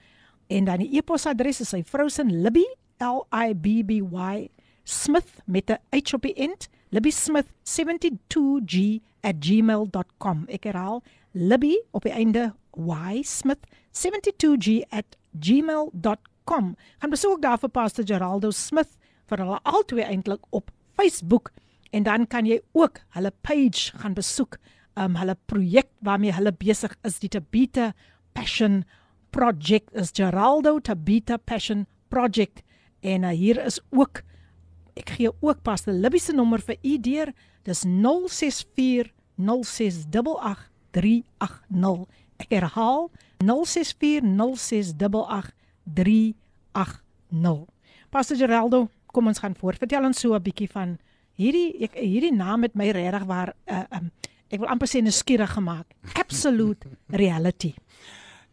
en 0.49 0.64
dan 0.64 0.78
die 0.82 0.96
e-posadres 0.99 1.61
is 1.61 1.68
sy 1.74 1.82
vrou 1.86 2.09
se 2.12 2.24
Libby 2.24 2.64
L 3.05 3.26
I 3.34 3.55
B 3.55 3.66
B 3.86 3.90
Y 4.01 4.51
Smith 4.84 5.42
met 5.44 5.70
'n 5.70 5.78
H 5.92 6.14
op 6.14 6.22
die 6.22 6.34
end, 6.34 6.68
Libby 6.90 7.11
Smith 7.11 7.46
72g@gmail.com. 7.62 10.44
Ek 10.49 10.64
herhaal, 10.64 11.03
Libby 11.32 11.82
op 11.90 12.03
die 12.03 12.12
einde 12.12 12.55
Y 12.76 13.22
Smith 13.22 13.61
72g@gmail.com. 13.92 16.76
Gaan 16.99 17.11
besoek 17.11 17.42
daar 17.42 17.59
vir 17.59 17.68
Pastor 17.68 18.05
Geraldo 18.07 18.51
Smith 18.51 18.96
vir 19.26 19.38
hulle 19.38 19.61
albei 19.62 20.03
eintlik 20.03 20.40
op 20.51 20.70
Facebook 20.96 21.51
en 21.90 22.03
dan 22.03 22.26
kan 22.26 22.46
jy 22.46 22.61
ook 22.72 23.01
hulle 23.16 23.32
page 23.40 23.99
gaan 23.99 24.14
besoek, 24.14 24.59
um 24.96 25.16
hulle 25.16 25.36
projek 25.46 25.86
waarmee 25.99 26.32
hulle 26.32 26.53
besig 26.53 26.96
is, 27.03 27.18
die 27.18 27.28
Tabita 27.28 27.94
Passion 28.32 28.84
Project 29.30 29.94
is 29.94 30.10
Geraldo 30.12 30.80
Tabita 30.80 31.36
Passion 31.38 31.86
Project 32.08 32.62
en 33.00 33.22
uh, 33.24 33.30
hier 33.30 33.64
is 33.64 33.80
ook 33.90 34.22
Ek 34.98 35.10
gee 35.14 35.30
ook 35.30 35.62
pas 35.62 35.84
die 35.86 35.94
Libby 35.94 36.18
se 36.18 36.32
nommer 36.34 36.58
vir 36.58 36.76
u 36.82 36.98
deur. 36.98 37.32
Dis 37.62 37.84
064 37.86 39.12
0688 39.38 40.70
Ek 42.38 42.50
herhaal 42.54 43.10
064 43.38 44.22
0688 44.26 45.54
Pastor 48.10 48.36
Geraldo, 48.40 48.88
kom 49.12 49.26
ons 49.28 49.38
gaan 49.42 49.54
voort. 49.58 49.78
Vertel 49.78 50.04
ons 50.06 50.18
so 50.18 50.34
'n 50.34 50.42
bietjie 50.42 50.68
van 50.70 50.98
hierdie 51.38 51.82
ek 51.84 51.94
hierdie 51.94 52.34
naam 52.34 52.60
met 52.60 52.74
my 52.74 52.90
regtig 52.90 53.24
waar 53.26 53.54
uh, 53.70 53.84
um, 53.94 54.10
ek 54.50 54.60
wil 54.60 54.68
amper 54.68 54.88
sê 54.88 54.98
'n 55.02 55.10
skierig 55.12 55.50
gemaak. 55.54 55.86
Absolute 56.14 56.88
reality. 57.10 57.74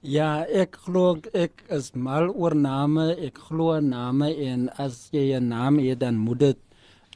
Ja, 0.05 0.45
ek 0.45 0.77
glo 0.85 1.15
ek 1.33 1.63
is 1.73 1.89
mal 1.97 2.29
oor 2.29 2.53
name, 2.53 3.09
ek 3.17 3.39
glo 3.47 3.79
name 3.81 4.29
en 4.45 4.69
as 4.77 5.09
jy 5.11 5.33
'n 5.33 5.49
naam 5.49 5.79
het 5.79 5.99
dan 5.99 6.17
moet 6.17 6.39
dit 6.39 6.59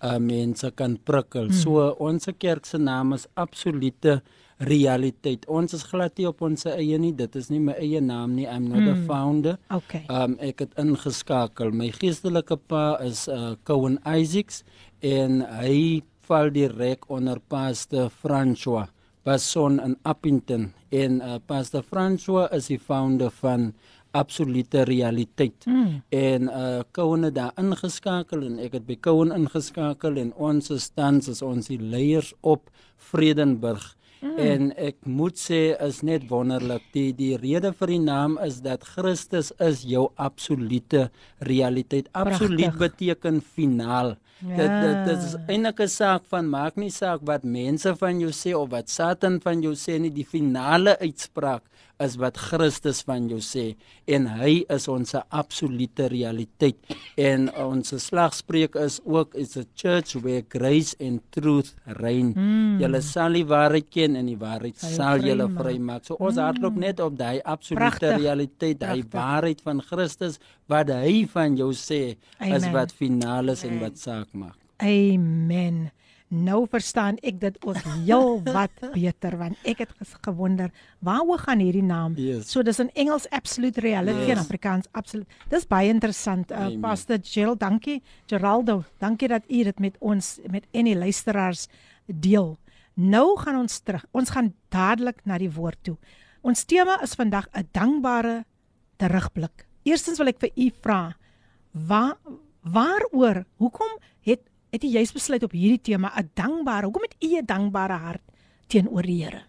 uh, 0.04 0.18
mense 0.18 0.72
kan 0.76 0.98
prikkel. 0.98 1.50
Hmm. 1.50 1.54
So 1.54 1.96
ons 2.00 2.28
kerk 2.40 2.66
se 2.66 2.78
naam 2.78 3.14
is 3.14 3.28
absolute 3.36 4.22
realiteit. 4.60 5.46
Ons 5.48 5.74
is 5.74 5.84
glad 5.84 6.18
nie 6.18 6.28
op 6.28 6.42
ons 6.42 6.66
eie 6.66 6.98
nie. 6.98 7.14
Dit 7.14 7.36
is 7.36 7.50
nie 7.50 7.60
my 7.60 7.78
eie 7.80 8.02
naam 8.02 8.36
nie. 8.36 8.48
I'm 8.48 8.68
not 8.68 8.82
mm. 8.82 8.90
a 8.92 9.08
founder. 9.08 9.58
Okay. 9.72 10.04
Um 10.10 10.36
ek 10.40 10.60
het 10.66 10.74
ingeskakel. 10.76 11.72
My 11.72 11.92
geestelike 11.96 12.58
pa 12.68 12.98
is 13.06 13.28
uh 13.28 13.56
Cowan 13.64 14.00
Isaacs 14.04 14.64
en 15.00 15.46
hy 15.62 16.02
val 16.28 16.52
direk 16.52 17.08
onder 17.10 17.40
Pastor 17.40 18.10
François 18.10 18.90
Basson 19.30 19.78
in 19.86 19.94
Appington 20.10 20.72
en 20.90 21.22
uh, 21.22 21.38
Pastor 21.46 21.84
François 21.86 22.48
is 22.56 22.72
die 22.72 22.80
founder 22.82 23.30
van 23.44 23.74
absolute 24.18 24.82
realiteit. 24.90 25.68
Mm. 25.70 26.02
En 26.10 26.50
uh 26.50 26.80
Cowan 26.92 27.28
het 27.28 27.36
daar 27.36 27.54
ingeskakel 27.62 28.42
en 28.48 28.58
ek 28.64 28.80
het 28.80 28.88
by 28.88 28.98
Cowan 28.98 29.36
ingeskakel 29.36 30.18
en 30.18 30.34
ons 30.34 30.72
is 30.74 30.90
tans 30.98 31.30
is 31.30 31.44
ons 31.46 31.70
die 31.70 31.78
leiers 31.78 32.34
op 32.42 32.72
Vredenburg. 33.12 33.86
Mm. 34.20 34.40
En 34.44 34.72
ek 34.90 34.98
moet 35.06 35.38
sê 35.38 35.62
is 35.78 36.02
net 36.02 36.26
wonderlik. 36.32 36.90
Die 36.98 37.12
die 37.14 37.36
rede 37.38 37.70
vir 37.78 37.94
die 37.94 38.02
naam 38.02 38.40
is 38.44 38.60
dat 38.66 38.88
Christus 38.96 39.54
is 39.62 39.86
jou 39.88 40.10
absolute 40.18 41.06
realiteit. 41.46 42.10
Absoluut 42.18 42.74
Pragtig. 42.74 42.82
beteken 42.82 43.42
finaal. 43.46 44.18
Ja. 44.48 44.56
Dit 44.56 44.72
dit 44.82 45.06
dit 45.06 45.24
is 45.28 45.36
eintlik 45.48 45.80
'n 45.82 45.88
saak 45.88 46.24
van 46.30 46.50
maak 46.50 46.76
nie 46.76 46.90
saak 46.92 47.20
wat 47.24 47.44
mense 47.44 47.96
van 47.96 48.20
jou 48.20 48.32
sê 48.32 48.54
of 48.56 48.70
wat 48.70 48.90
Satan 48.90 49.40
van 49.42 49.62
jou 49.62 49.74
sê 49.76 50.00
nie, 50.00 50.10
die 50.12 50.26
finale 50.26 50.98
uitspraak 51.00 51.64
is 52.00 52.16
wat 52.16 52.38
Christus 52.38 53.02
van 53.04 53.28
jou 53.28 53.40
sê 53.44 53.76
en 54.08 54.26
hy 54.40 54.64
is 54.70 54.88
ons 54.88 55.16
absolute 55.36 56.08
realiteit 56.08 56.78
en 57.18 57.50
ons 57.60 57.92
slagspreuk 58.06 58.76
is 58.80 59.02
ook 59.04 59.36
is 59.36 59.58
a 59.58 59.66
church 59.76 60.16
where 60.24 60.42
grace 60.48 60.96
and 61.02 61.20
truth 61.36 61.74
reign. 62.00 62.32
Mm. 62.38 62.80
Julle 62.80 63.02
sal 63.02 63.34
die 63.34 63.44
waarheid 63.46 63.90
ken 63.92 64.16
en 64.16 64.26
die 64.32 64.38
waarheid 64.40 64.78
Sal 64.78 64.90
jou 64.90 64.96
sal 64.96 65.20
julle 65.28 65.50
vrymaak. 65.60 66.06
So 66.06 66.16
ons 66.20 66.36
Mm. 66.36 66.42
hardloop 66.46 66.76
net 66.76 67.00
op 67.00 67.18
daai 67.18 67.42
absolute 67.44 68.00
Pragtig. 68.00 68.18
realiteit, 68.22 68.80
daai 68.80 69.04
waarheid 69.12 69.62
van 69.62 69.82
Christus 69.82 70.40
wat 70.68 70.88
hy 70.90 71.26
van 71.28 71.58
jou 71.58 71.72
sê 71.74 72.16
is 72.40 72.64
Amen. 72.64 72.74
wat 72.74 72.92
finaal 72.94 73.50
is 73.50 73.64
en 73.66 73.80
wat 73.80 73.98
saak 73.98 74.29
maak. 74.34 74.56
Amen. 74.78 75.92
Nou 76.30 76.68
verstaan 76.70 77.18
ek 77.26 77.40
dit 77.42 77.56
ook 77.66 77.78
heel 78.06 78.42
wat 78.58 78.72
beter 78.94 79.38
want 79.38 79.58
ek 79.66 79.80
het 79.82 79.94
gewonder 80.22 80.70
waaroor 81.02 81.42
gaan 81.42 81.60
hierdie 81.60 81.84
naam. 81.84 82.14
Yes. 82.22 82.52
So 82.52 82.62
dis 82.64 82.80
in 82.80 82.92
Engels 82.94 83.26
absolute 83.34 83.82
reality 83.82 84.28
Yes. 84.28 84.30
en 84.30 84.38
Afrikaans 84.44 84.88
absolute. 84.92 85.30
Dis 85.50 85.66
baie 85.68 85.90
interessant. 85.90 86.52
Uh, 86.52 86.58
Amen. 86.58 86.80
Pastor 86.86 87.18
Gerald, 87.24 87.60
dankie. 87.60 88.02
Geraldo, 88.30 88.84
dankie 89.02 89.28
dat 89.28 89.44
u 89.50 89.64
dit 89.64 89.80
met 89.80 89.98
ons 90.00 90.38
met 90.50 90.68
enige 90.72 90.98
luisteraars 91.00 91.68
deel. 92.06 92.58
Nou 92.94 93.38
gaan 93.40 93.56
ons 93.56 93.80
terug. 93.80 94.06
Ons 94.12 94.30
gaan 94.30 94.54
dadelik 94.70 95.26
na 95.26 95.38
die 95.38 95.50
woord 95.52 95.78
toe. 95.82 95.98
Ons 96.42 96.64
tema 96.64 97.02
is 97.02 97.16
vandag 97.18 97.48
'n 97.58 97.68
dankbare 97.72 98.46
terugblik. 98.98 99.66
Eerstens 99.84 100.18
wil 100.18 100.28
ek 100.28 100.40
vir 100.40 100.52
u 100.56 100.72
vra, 100.82 101.16
waar 101.72 102.18
waaroor, 102.72 103.46
hoekom 103.58 103.92
het 104.22 104.40
het 104.72 104.84
jy 104.84 104.90
juist 105.00 105.14
besluit 105.14 105.44
op 105.44 105.52
hierdie 105.52 105.82
tema 105.82 106.12
'n 106.18 106.30
dankbare, 106.34 106.86
hoekom 106.86 107.02
het 107.02 107.16
u 107.24 107.38
'n 107.38 107.46
dankbare 107.46 107.94
hart 107.98 108.22
teenoor 108.68 109.02
die 109.04 109.24
Here? 109.24 109.42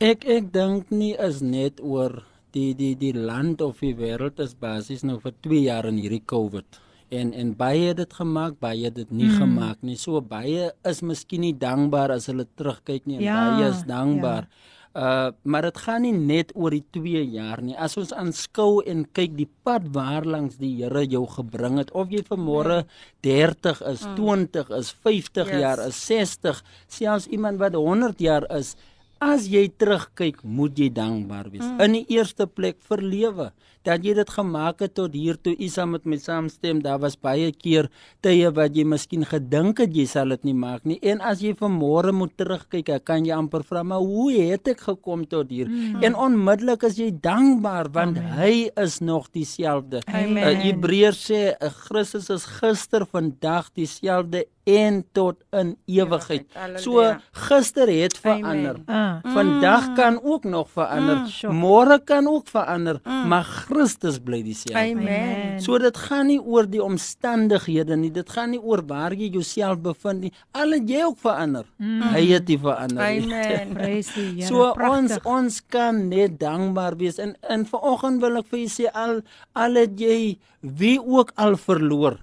Ek 0.00 0.24
ek 0.24 0.52
dink 0.52 0.90
nie 0.90 1.14
is 1.16 1.40
net 1.40 1.80
oor 1.80 2.22
die 2.52 2.74
die 2.74 2.94
die 2.96 3.14
land 3.14 3.60
of 3.60 3.80
die 3.80 3.94
wêreld 3.94 4.40
is 4.40 4.54
basies 4.54 5.02
nou 5.02 5.18
vir 5.20 5.32
2 5.40 5.62
jaar 5.62 5.86
in 5.86 5.96
hierdie 5.96 6.22
COVID. 6.24 6.80
En 7.10 7.32
en 7.32 7.54
baie 7.56 7.88
het 7.88 7.96
dit 7.96 8.12
gemaak, 8.12 8.58
baie 8.60 8.84
het 8.84 8.94
dit 8.94 9.10
nie 9.10 9.28
Mm. 9.28 9.38
gemaak 9.38 9.78
nie. 9.82 9.96
So 9.96 10.20
baie 10.20 10.72
is 10.84 11.00
miskien 11.02 11.40
nie 11.40 11.54
dankbaar 11.54 12.10
as 12.10 12.26
hulle 12.26 12.46
terugkyk 12.56 13.06
nie 13.06 13.16
en 13.16 13.22
Ja, 13.22 13.56
baie 13.56 13.70
is 13.70 13.82
dankbaar. 13.84 14.48
Uh 14.96 15.30
maar 15.44 15.66
dit 15.68 15.78
gaan 15.84 16.02
nie 16.06 16.12
net 16.16 16.52
oor 16.56 16.72
die 16.72 16.84
2 16.96 17.20
jaar 17.34 17.60
nie. 17.62 17.76
As 17.76 17.98
ons 18.00 18.14
aanskou 18.16 18.80
en 18.88 19.04
kyk 19.12 19.34
die 19.36 19.48
pad 19.66 19.90
waarlangs 19.92 20.56
die 20.56 20.72
Here 20.78 21.04
jou 21.04 21.26
gebring 21.28 21.76
het 21.82 21.90
of 21.92 22.08
jy 22.10 22.22
vanmôre 22.24 22.84
30 23.20 23.82
is, 23.92 24.06
Mm. 24.06 24.14
20 24.16 24.70
is, 24.70 24.94
50 25.04 25.50
Yes. 25.52 25.60
jaar 25.60 25.78
is, 25.86 26.06
60, 26.06 26.62
selfs 26.88 27.26
iemand 27.28 27.58
wat 27.58 27.74
100 27.74 28.18
jaar 28.20 28.46
is, 28.56 28.76
As 29.18 29.46
jy 29.48 29.70
terugkyk, 29.80 30.42
moet 30.44 30.76
jy 30.76 30.90
dankbaar 30.92 31.48
wees. 31.48 31.64
Mm. 31.64 31.80
In 31.80 31.92
die 31.92 32.04
eerste 32.18 32.44
plek 32.46 32.76
vir 32.84 33.00
lewe 33.00 33.46
dat 33.86 34.04
jy 34.04 34.14
dit 34.18 34.30
gemaak 34.30 34.82
het 34.84 34.94
tot 34.98 35.14
hier 35.14 35.38
toe. 35.40 35.54
Saam 35.76 35.90
met 35.96 36.06
my 36.08 36.16
saamstem. 36.16 36.80
Daar 36.84 37.00
was 37.02 37.16
baie 37.20 37.50
keer 37.52 37.88
tye 38.24 38.48
wat 38.56 38.76
jy 38.76 38.84
miskien 38.88 39.26
gedink 39.28 39.82
het 39.82 39.94
jy 39.96 40.06
sal 40.08 40.32
dit 40.34 40.46
nie 40.48 40.54
maak 40.56 40.86
nie. 40.88 40.98
En 41.02 41.20
as 41.20 41.42
jy 41.44 41.52
vanmôre 41.58 42.14
moet 42.16 42.32
terugkyk, 42.38 42.92
kan 43.04 43.26
jy 43.26 43.34
amper 43.36 43.64
vra, 43.66 43.82
maar 43.82 44.04
hoe 44.04 44.30
het 44.32 44.68
ek 44.72 44.84
gekom 44.86 45.26
tot 45.28 45.50
hier? 45.52 45.68
Mm. 45.68 46.02
En 46.06 46.18
onmiddellik 46.26 46.86
is 46.88 46.98
jy 47.00 47.10
dankbaar 47.22 47.90
want 47.92 48.18
Amen. 48.18 48.34
hy 48.38 48.52
is 48.82 49.00
nog 49.04 49.28
dieselfde. 49.34 50.02
Uh, 50.06 50.44
Hebreërs 50.64 51.26
sê 51.30 51.40
uh, 51.54 51.70
Christus 51.86 52.30
is 52.32 52.46
gister, 52.58 53.06
vandag 53.10 53.72
dieselfde 53.76 54.46
en 54.66 55.04
tot 55.14 55.38
in 55.54 55.76
ewigheid. 55.86 56.46
Ewigheid. 56.50 56.80
So 56.82 57.04
gister 57.46 57.90
het 57.90 58.16
verander. 58.18 58.80
Amen. 58.86 59.22
Ah. 59.22 59.32
Vandag 59.34 59.92
kan 59.94 60.18
ook 60.22 60.44
nog 60.44 60.70
verander. 60.70 61.16
Mm, 61.16 61.26
sure. 61.30 61.52
Môre 61.54 62.00
kan 62.04 62.26
ook 62.26 62.48
verander, 62.50 63.00
Mm. 63.04 63.28
maar 63.28 63.44
Christus 63.76 64.18
bly 64.24 64.42
dieselfde. 64.42 64.80
Amen. 64.80 65.60
So 65.60 65.78
dit 65.78 65.96
gaan 65.96 66.26
nie 66.30 66.38
oor 66.40 66.66
die 66.66 66.82
omstandighede 66.82 67.96
nie. 68.00 68.10
Dit 68.14 68.30
gaan 68.34 68.50
nie 68.54 68.60
oor 68.60 68.82
waar 68.88 69.14
jy 69.16 69.28
jouself 69.34 69.80
bevind 69.84 70.20
nie. 70.26 70.32
Al 70.56 70.72
het 70.76 70.88
jy 70.90 71.02
ook 71.04 71.18
verander. 71.22 71.66
Mm. 71.78 72.02
Hy 72.14 72.24
het 72.32 72.48
nie 72.48 72.58
verander 72.62 73.02
nie. 73.20 73.22
Amen. 73.26 73.74
Prys 73.78 74.12
die 74.14 74.26
Here. 74.40 74.48
So 74.48 74.70
ons 74.72 75.12
Pragtig. 75.12 75.26
ons 75.26 75.60
kan 75.76 76.02
net 76.10 76.38
dankbaar 76.40 76.96
wees 77.00 77.18
en 77.22 77.36
en 77.48 77.66
vanoggend 77.68 78.20
wil 78.24 78.40
ek 78.42 78.48
vir 78.52 78.62
julle 78.64 78.74
sê 78.76 78.90
al 78.92 79.20
al 79.54 79.74
het 79.82 80.00
jy 80.00 80.18
wie 80.60 80.96
ook 81.02 81.32
al 81.36 81.56
verloor. 81.60 82.18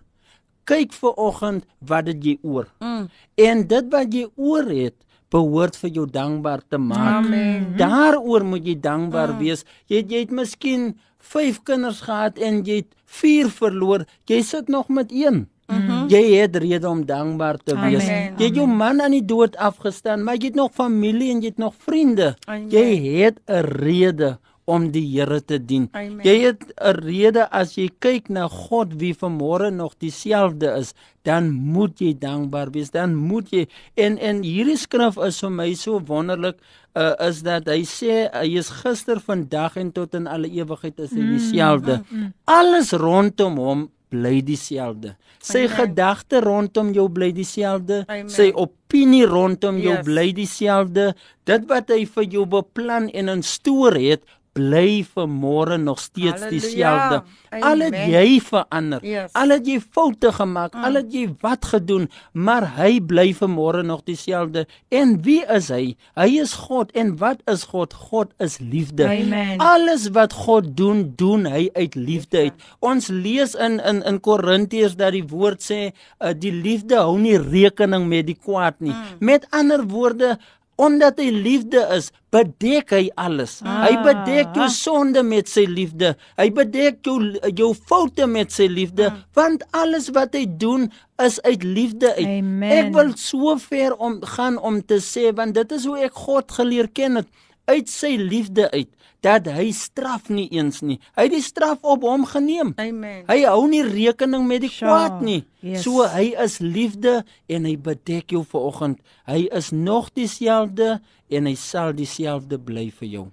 Kyk 0.66 0.94
vanoggend 0.96 1.66
wat 1.84 2.08
het 2.08 2.24
jy 2.24 2.38
oor. 2.42 2.70
Mm. 2.80 3.08
En 3.38 3.66
dit 3.68 3.90
wat 3.92 4.14
jy 4.16 4.28
oor 4.36 4.70
het 4.72 4.96
behoort 5.34 5.76
vir 5.82 5.90
jou 5.90 6.04
dankbaar 6.06 6.62
te 6.70 6.78
maak. 6.78 7.26
Amen. 7.26 7.72
Daaroor 7.80 8.44
moet 8.46 8.68
jy 8.70 8.76
dankbaar 8.80 9.34
Mm. 9.34 9.40
wees. 9.42 9.64
Jy 9.90 10.04
jy 10.08 10.20
het 10.28 10.32
miskien 10.32 10.94
5 11.24 11.64
kinders 11.64 12.04
gehad 12.04 12.38
en 12.38 12.62
jy 12.68 12.84
het 12.84 12.92
4 13.06 13.50
verloor. 13.50 14.06
Jy 14.30 14.42
sit 14.42 14.68
nog 14.68 14.90
met 14.92 15.12
1. 15.12 15.48
Mhm. 15.68 16.08
Jy 16.12 16.24
het 16.42 16.56
rede 16.60 16.90
om 16.90 17.06
dankbaar 17.08 17.58
te 17.64 17.76
wees. 17.80 18.04
Amen. 18.04 18.34
Jy 18.38 18.50
het 18.50 18.56
jou 18.56 18.68
man 18.68 19.02
aan 19.02 19.16
die 19.16 19.26
dood 19.26 19.56
afgestaan, 19.56 20.24
maar 20.24 20.36
jy 20.36 20.52
het 20.52 20.60
nog 20.60 20.74
familie 20.76 21.32
en 21.32 21.42
jy 21.42 21.54
het 21.54 21.62
nog 21.62 21.76
vriende. 21.78 22.34
Amen. 22.46 22.70
Jy 22.70 23.22
het 23.24 23.40
'n 23.48 23.64
rede 23.80 24.38
om 24.66 24.92
die 24.92 25.04
Here 25.20 25.42
te 25.42 25.58
dien. 25.60 25.90
Amen. 25.92 26.22
Jy 26.24 26.36
het 26.46 26.62
'n 26.78 26.96
rede 27.04 27.48
as 27.52 27.76
jy 27.76 27.90
kyk 28.00 28.30
na 28.30 28.48
God 28.48 28.94
wie 29.00 29.14
vanmôre 29.14 29.72
nog 29.74 29.94
dieselfde 30.00 30.78
is, 30.80 30.94
dan 31.24 31.52
moet 31.52 32.00
jy 32.00 32.14
dankbaar 32.20 32.72
wees. 32.72 32.92
Dan 32.92 33.16
moet 33.16 33.50
jy 33.52 33.68
en 33.96 34.18
en 34.18 34.44
hierdie 34.44 34.78
skrif 34.78 35.18
is 35.18 35.40
vir 35.40 35.50
my 35.52 35.74
so 35.74 36.00
wonderlik 36.00 36.56
uh, 36.96 37.14
is 37.20 37.42
dat 37.42 37.68
hy 37.68 37.82
sê 37.84 38.30
hy 38.34 38.58
is 38.58 38.70
gister, 38.70 39.20
vandag 39.20 39.76
en 39.78 39.92
tot 39.92 40.14
in 40.16 40.28
alle 40.28 40.48
ewigheid 40.48 41.00
is 41.00 41.12
hy 41.12 41.22
dieselfde. 41.38 42.04
mm, 42.10 42.18
mm. 42.20 42.34
Alles 42.46 42.92
rondom 42.92 43.58
hom 43.58 43.90
bly 44.14 44.42
dieselfde. 44.46 45.16
Sy 45.44 45.68
gedagte 45.68 46.40
rondom 46.42 46.94
jou 46.94 47.10
bly 47.10 47.32
dieselfde. 47.32 48.06
Sy 48.28 48.52
opinie 48.54 49.26
rondom 49.26 49.80
jou 49.82 49.96
Yes. 49.98 50.06
bly 50.06 50.32
dieselfde. 50.32 51.16
Dit 51.46 51.66
wat 51.68 51.90
hy 51.90 52.06
vir 52.06 52.24
jou 52.24 52.46
beplan 52.46 53.10
en 53.10 53.30
in 53.30 53.42
stoor 53.44 53.94
het, 53.98 54.22
bly 54.54 55.02
vir 55.04 55.28
môre 55.28 55.78
nog 55.82 56.00
steeds 56.00 56.42
Halleluja. 56.42 56.50
dieselfde. 56.50 57.24
Al 57.62 57.80
het 57.80 57.96
jy 58.10 58.40
verander, 58.42 59.00
Yes. 59.06 59.32
al 59.34 59.50
het 59.50 59.66
jy 59.68 59.80
foute 59.92 60.32
gemaak, 60.32 60.74
Mm. 60.74 60.84
al 60.84 60.94
het 60.94 61.14
jy 61.14 61.36
wat 61.42 61.66
gedoen, 61.66 62.10
maar 62.34 62.66
hy 62.78 63.00
bly 63.02 63.34
vir 63.34 63.48
môre 63.50 63.84
nog 63.84 64.04
dieselfde. 64.06 64.66
En 64.90 65.22
wie 65.24 65.44
is 65.46 65.68
hy? 65.70 65.96
Hy 66.16 66.40
is 66.40 66.54
God. 66.54 66.92
En 66.92 67.18
wat 67.18 67.42
is 67.48 67.64
God? 67.64 67.94
God 67.94 68.34
is 68.40 68.60
liefde. 68.60 69.06
Amen. 69.06 69.58
Alles 69.58 70.10
wat 70.10 70.34
God 70.34 70.78
doen, 70.78 71.14
doen 71.16 71.46
hy 71.46 71.70
uit 71.74 71.96
liefde 71.96 72.38
uit. 72.38 72.54
Ons 72.80 73.08
lees 73.08 73.56
in 73.56 73.80
in 73.80 74.04
in 74.04 74.20
Korintiërs 74.20 74.96
dat 74.96 75.12
die 75.14 75.24
woord 75.28 75.62
sê 75.62 75.92
uh, 76.22 76.34
die 76.38 76.52
liefde 76.52 76.96
hou 76.96 77.18
nie 77.20 77.38
rekening 77.38 78.08
met 78.08 78.26
die 78.28 78.38
kwaad 78.46 78.76
nie. 78.80 78.92
Mm. 78.92 79.04
Met 79.20 79.48
ander 79.50 79.84
woorde 79.88 80.38
Omdat 80.76 81.20
hy 81.22 81.30
liefde 81.30 81.84
is, 81.94 82.10
bedek 82.34 82.94
hy 82.96 83.04
alles. 83.20 83.60
Ah. 83.62 83.84
Hy 83.86 83.94
bedek 84.06 84.58
jou 84.58 84.68
sonde 84.74 85.22
met 85.26 85.50
sy 85.52 85.68
liefde. 85.70 86.14
Hy 86.40 86.48
bedek 86.56 87.06
jou 87.06 87.20
jou 87.54 87.72
foute 87.78 88.26
met 88.30 88.54
sy 88.54 88.66
liefde, 88.72 89.12
mm. 89.12 89.24
want 89.38 89.66
alles 89.78 90.10
wat 90.16 90.34
hy 90.38 90.48
doen 90.48 90.90
is 91.22 91.38
uit 91.46 91.64
liefde 91.64 92.10
uit. 92.18 92.28
Amen. 92.40 92.74
Ek 92.80 92.94
wil 92.96 93.14
so 93.22 93.54
ver 93.62 93.94
om 94.02 94.18
gaan 94.36 94.58
om 94.58 94.82
te 94.82 94.98
sê 95.04 95.30
want 95.36 95.56
dit 95.60 95.78
is 95.78 95.86
hoe 95.90 96.00
ek 96.10 96.24
God 96.26 96.58
geleer 96.58 96.90
ken 96.90 97.22
het. 97.22 97.30
Uit 97.66 97.90
sy 97.90 98.16
liefde 98.20 98.70
uit 98.72 98.90
dat 99.24 99.46
hy 99.48 99.70
straf 99.72 100.28
nie 100.30 100.50
eens 100.52 100.82
nie. 100.84 100.98
Hy 101.16 101.30
het 101.30 101.32
die 101.32 101.44
straf 101.44 101.80
op 101.88 102.02
hom 102.04 102.26
geneem. 102.28 102.74
Amen. 102.76 103.22
Hy 103.30 103.38
hou 103.48 103.62
nie 103.72 103.84
rekening 103.88 104.44
met 104.50 104.66
die 104.66 104.72
Sja, 104.74 104.88
kwaad 104.90 105.22
nie. 105.24 105.44
yes. 105.64 105.86
So 105.86 106.04
hy 106.12 106.34
is 106.44 106.58
liefde 106.60 107.22
en 107.48 107.64
hy 107.70 107.78
bedek 107.80 108.36
jou 108.36 108.44
vanoggend. 108.44 109.00
Hy 109.30 109.46
is 109.56 109.72
nog 109.72 110.10
dieselfde 110.14 110.98
en 111.32 111.48
hy 111.48 111.56
sal 111.56 111.94
dieselfde 111.96 112.60
bly 112.60 112.90
vir 113.00 113.08
jou. 113.08 113.26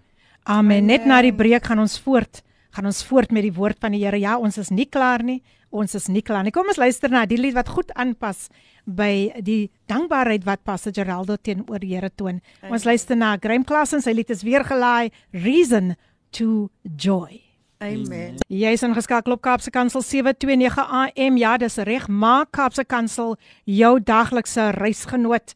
Amen. 0.47 0.87
Net 0.87 1.07
na 1.11 1.19
die 1.27 1.35
breek 1.35 1.67
gaan 1.67 1.83
ons 1.83 1.99
voort. 1.99 2.45
Gaan 2.71 2.87
ons 2.87 3.03
voort 3.05 3.33
met 3.35 3.43
die 3.43 3.55
woord 3.55 3.81
van 3.83 3.95
die 3.97 4.05
Here. 4.05 4.19
Ja, 4.21 4.37
ons 4.39 4.59
is 4.59 4.71
nie 4.71 4.87
klaar 4.87 5.25
nie. 5.27 5.41
Ons 5.71 5.95
is 5.95 6.09
nie 6.11 6.23
klaar 6.23 6.45
nie. 6.47 6.53
Kom 6.55 6.71
ons 6.71 6.79
luister 6.79 7.11
na 7.11 7.25
die 7.27 7.39
lied 7.39 7.55
wat 7.55 7.71
goed 7.71 7.91
aanpas 7.99 8.49
by 8.87 9.31
die 9.47 9.71
dankbaarheid 9.91 10.47
wat 10.47 10.65
Pastor 10.67 10.95
Geraldo 10.95 11.37
teenoor 11.37 11.83
die 11.83 11.95
Here 11.95 12.11
toon. 12.11 12.41
Ons 12.71 12.87
luister 12.87 13.19
na 13.19 13.37
Graham 13.39 13.67
Classen, 13.67 14.03
sy 14.03 14.15
lied 14.15 14.31
is 14.31 14.43
weer 14.47 14.67
gelaai 14.67 15.11
Reason 15.35 15.95
to 16.35 16.71
Joy. 16.97 17.43
Amen. 17.81 18.37
Jy 18.53 18.75
is 18.77 18.83
ingeskakel 18.85 19.33
op 19.33 19.41
Kaapse 19.41 19.71
Kansel 19.73 20.03
729 20.05 20.83
AM. 20.85 21.39
Ja, 21.41 21.55
dis 21.57 21.79
reg. 21.89 22.07
Maak 22.13 22.51
Kaapse 22.53 22.85
Kansel 22.85 23.39
jou 23.65 23.95
daglikse 24.05 24.71
reisgenoot. 24.77 25.55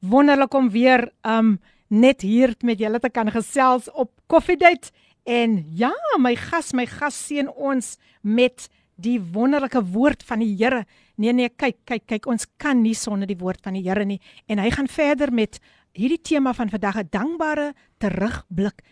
Wonderlik 0.00 0.54
om 0.56 0.70
weer 0.72 1.10
um 1.22 1.58
net 1.92 2.24
hier 2.24 2.54
met 2.64 2.80
julle 2.80 2.98
te 2.98 3.10
kan 3.12 3.28
gesels 3.30 3.90
op 3.92 4.10
Coffee 4.26 4.56
Date. 4.56 4.90
En 5.26 5.64
ja, 5.74 5.92
my 6.22 6.36
gas, 6.38 6.72
my 6.72 6.86
gas 6.86 7.16
seën 7.26 7.48
ons 7.50 7.96
met 8.22 8.68
die 8.94 9.18
wonderlike 9.20 9.82
woord 9.92 10.22
van 10.24 10.40
die 10.40 10.52
Here. 10.54 10.84
Nee 11.18 11.34
nee, 11.34 11.50
kyk, 11.50 11.82
kyk, 11.84 12.04
kyk, 12.06 12.28
ons 12.30 12.46
kan 12.62 12.78
nie 12.82 12.94
sonder 12.94 13.28
die 13.28 13.38
woord 13.40 13.60
van 13.64 13.74
die 13.74 13.82
Here 13.84 14.04
nie. 14.06 14.20
En 14.46 14.62
hy 14.62 14.70
gaan 14.70 14.88
verder 14.88 15.32
met 15.34 15.58
hierdie 15.96 16.20
tema 16.22 16.54
van 16.54 16.70
vandag, 16.70 16.96
'n 17.02 17.08
dankbare 17.10 17.74
terugblik 17.98 18.82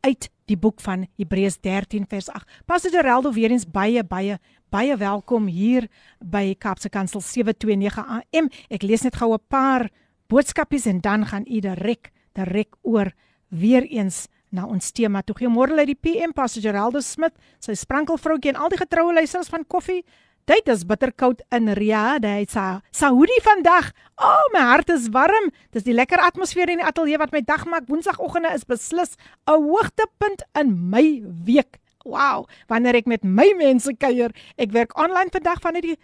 uit 0.00 0.28
die 0.46 0.56
boek 0.56 0.80
van 0.80 1.06
Hebreërs 1.16 1.60
13 1.60 2.06
vers 2.08 2.28
8. 2.28 2.46
Pastor 2.66 2.90
Geraldo 2.90 3.32
weer 3.32 3.50
eens 3.50 3.66
baie 3.66 4.04
baie 4.04 4.38
baie 4.70 4.96
welkom 4.96 5.46
hier 5.46 5.88
by 6.20 6.54
Kaapse 6.58 6.88
Kansel 6.88 7.20
729 7.20 8.06
AM. 8.06 8.50
Ek 8.68 8.82
lees 8.82 9.02
net 9.02 9.16
gou 9.16 9.32
'n 9.32 9.42
paar 9.48 9.90
boodskapies 10.28 10.86
en 10.86 11.00
dan 11.00 11.26
gaan 11.26 11.44
u 11.46 11.60
direk 11.60 12.10
direk 12.34 12.76
oor 12.82 13.12
weer 13.48 13.82
eens 13.82 14.28
na 14.50 14.66
ons 14.66 14.92
tema. 14.92 15.22
Toe 15.22 15.36
goeiemôre 15.38 15.78
uit 15.78 15.92
die 15.92 15.98
PM 15.98 16.34
Pastor 16.36 16.62
Geraldo 16.62 17.00
Smit, 17.00 17.34
sy 17.60 17.74
sprankelvroukie 17.74 18.52
en 18.52 18.60
al 18.60 18.72
die 18.72 18.80
getroue 18.80 19.14
luisteraars 19.16 19.50
van 19.52 19.66
Koffie. 19.66 20.02
Dit 20.46 20.68
is 20.70 20.84
bitterkoud 20.86 21.40
in 21.50 21.72
Riyadh. 21.74 22.22
Dit 22.22 22.52
is 22.54 22.58
Saudi 22.94 23.38
vandag. 23.42 23.90
O, 24.14 24.28
oh, 24.28 24.44
my 24.54 24.62
hart 24.68 24.92
is 24.94 25.08
warm. 25.10 25.50
Dis 25.74 25.82
die 25.82 25.94
lekker 25.96 26.22
atmosfeer 26.22 26.70
in 26.70 26.78
die 26.78 26.86
ateljee 26.86 27.18
wat 27.18 27.34
my 27.34 27.42
dag 27.42 27.64
maak. 27.66 27.88
Woensdagoggende 27.90 28.54
is 28.54 28.62
beslis 28.62 29.16
'n 29.50 29.58
hoogtepunt 29.58 30.46
in 30.54 30.90
my 30.90 31.22
week. 31.44 31.80
Wow, 32.04 32.46
wanneer 32.68 32.94
ek 32.94 33.06
met 33.06 33.24
my 33.24 33.54
mense 33.58 33.90
kuier. 33.98 34.30
Ek 34.56 34.70
werk 34.70 34.94
aanlyn 34.94 35.34
vandag 35.34 35.60
vanuit 35.60 35.82
die 35.82 35.98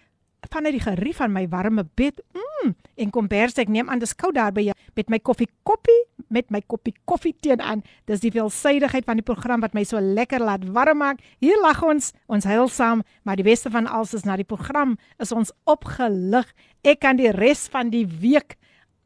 vanuit 0.51 0.75
die 0.75 0.83
gerief 0.83 1.17
van 1.17 1.33
my 1.33 1.47
warme 1.49 1.85
bed. 1.95 2.19
Mm, 2.35 2.75
en 2.97 3.11
kombers 3.11 3.59
ek 3.59 3.69
neem 3.69 3.89
aan 3.89 4.03
dis 4.03 4.15
koud 4.15 4.35
daar 4.35 4.53
by 4.53 4.67
jou 4.67 4.75
met 4.97 5.11
my 5.13 5.19
koffie 5.19 5.49
koppie 5.63 6.01
met 6.33 6.49
my 6.51 6.63
koppie 6.67 6.95
koffie 7.05 7.35
teen 7.45 7.61
aan. 7.61 7.83
Dis 8.09 8.23
die 8.25 8.33
veelsidigheid 8.33 9.07
van 9.09 9.21
die 9.21 9.27
program 9.27 9.63
wat 9.65 9.77
my 9.77 9.85
so 9.85 10.01
lekker 10.01 10.43
laat 10.43 10.65
warm 10.73 11.03
maak. 11.03 11.23
Hier 11.45 11.61
lag 11.63 11.83
ons, 11.85 12.13
ons 12.27 12.49
huil 12.49 12.69
saam, 12.73 13.05
maar 13.23 13.37
die 13.37 13.47
beste 13.47 13.71
van 13.71 13.87
alles 13.87 14.15
is 14.17 14.27
na 14.29 14.39
die 14.41 14.49
program 14.49 14.97
is 15.23 15.33
ons 15.33 15.53
opgelig. 15.69 16.49
Ek 16.83 17.03
kan 17.05 17.21
die 17.21 17.31
res 17.37 17.69
van 17.73 17.93
die 17.93 18.07
week 18.07 18.57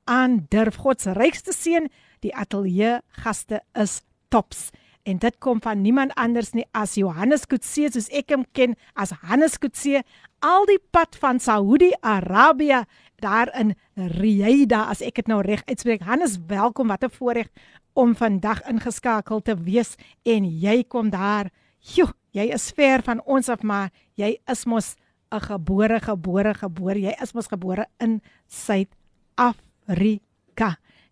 aan 0.07 0.45
durf 0.55 0.79
God 0.85 1.03
se 1.03 1.17
rykste 1.19 1.55
seën. 1.55 1.91
Die 2.25 2.35
ateljee 2.35 3.01
gaste 3.23 3.63
is 3.75 4.01
tops. 4.31 4.71
En 5.07 5.21
dit 5.23 5.35
kom 5.39 5.61
van 5.63 5.83
niemand 5.83 6.15
anders 6.19 6.51
nie 6.57 6.65
as 6.75 6.97
Johannes 6.99 7.47
Kutse 7.47 7.91
soos 7.95 8.09
ek 8.11 8.33
hom 8.35 8.43
ken 8.59 8.75
as 8.99 9.13
Hannes 9.23 9.55
Kutse 9.63 10.03
al 10.43 10.67
die 10.67 10.81
pad 10.93 11.15
van 11.23 11.39
Saudi-Arabië 11.43 12.83
daar 13.21 13.51
in 13.59 13.75
Riyadh 13.95 14.91
as 14.91 15.01
ek 15.01 15.15
dit 15.15 15.29
nou 15.29 15.41
reg 15.43 15.63
uitspreek. 15.67 16.03
Hannes, 16.03 16.39
welkom. 16.47 16.89
Wat 16.89 17.05
'n 17.05 17.11
voorreg 17.11 17.49
om 17.93 18.15
vandag 18.15 18.63
ingeskakel 18.69 19.41
te 19.41 19.55
wees 19.57 19.97
en 20.23 20.45
jy 20.45 20.85
kom 20.85 21.11
daar. 21.11 21.51
Joe, 21.81 22.13
jy 22.31 22.53
is 22.53 22.71
ver 22.71 23.03
van 23.03 23.23
ons 23.25 23.49
af, 23.49 23.63
maar 23.63 23.91
jy 24.15 24.39
is 24.47 24.65
mos 24.65 24.97
'n 25.33 25.41
gebore 25.41 26.01
gebore 26.01 26.55
gebore. 26.55 27.01
Jy 27.01 27.15
is 27.23 27.33
mos 27.33 27.47
gebore 27.47 27.87
in 27.99 28.21
Suid-Afrika. 28.47 30.26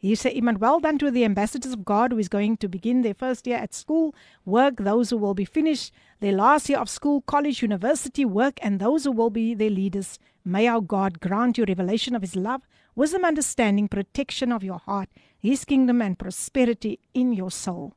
Hier 0.05 0.19
sê 0.21 0.29
iemand, 0.37 0.61
well 0.61 0.81
done 0.81 0.99
to 0.99 1.11
the 1.11 1.25
ambassadors 1.25 1.73
of 1.73 1.87
God 1.87 2.13
who 2.13 2.19
is 2.19 2.29
going 2.29 2.59
to 2.59 2.69
begin 2.69 3.01
their 3.01 3.15
first 3.15 3.47
year 3.47 3.57
at 3.57 3.73
school, 3.73 4.15
work, 4.45 4.77
those 4.77 5.09
who 5.09 5.17
will 5.17 5.33
be 5.33 5.47
finished 5.47 5.95
their 6.21 6.33
last 6.37 6.69
year 6.69 6.79
of 6.79 6.91
school, 6.91 7.23
college, 7.23 7.63
university 7.63 8.27
work, 8.27 8.59
and 8.61 8.81
those 8.81 9.05
who 9.05 9.13
will 9.13 9.31
be 9.31 9.55
their 9.55 9.71
leaders. 9.71 10.19
May 10.45 10.69
our 10.69 10.83
God 10.83 11.21
grant 11.21 11.57
you 11.57 11.65
revelation 11.65 12.15
of 12.15 12.21
his 12.21 12.37
love, 12.37 12.61
wisdom, 12.95 13.25
understanding, 13.25 13.89
protection 13.89 14.53
of 14.53 14.63
your 14.63 14.77
heart, 14.77 15.09
his 15.39 15.65
kingdom 15.65 16.03
and 16.03 16.19
prosperity 16.19 16.99
in 17.15 17.33
your 17.33 17.51
soul. 17.51 17.95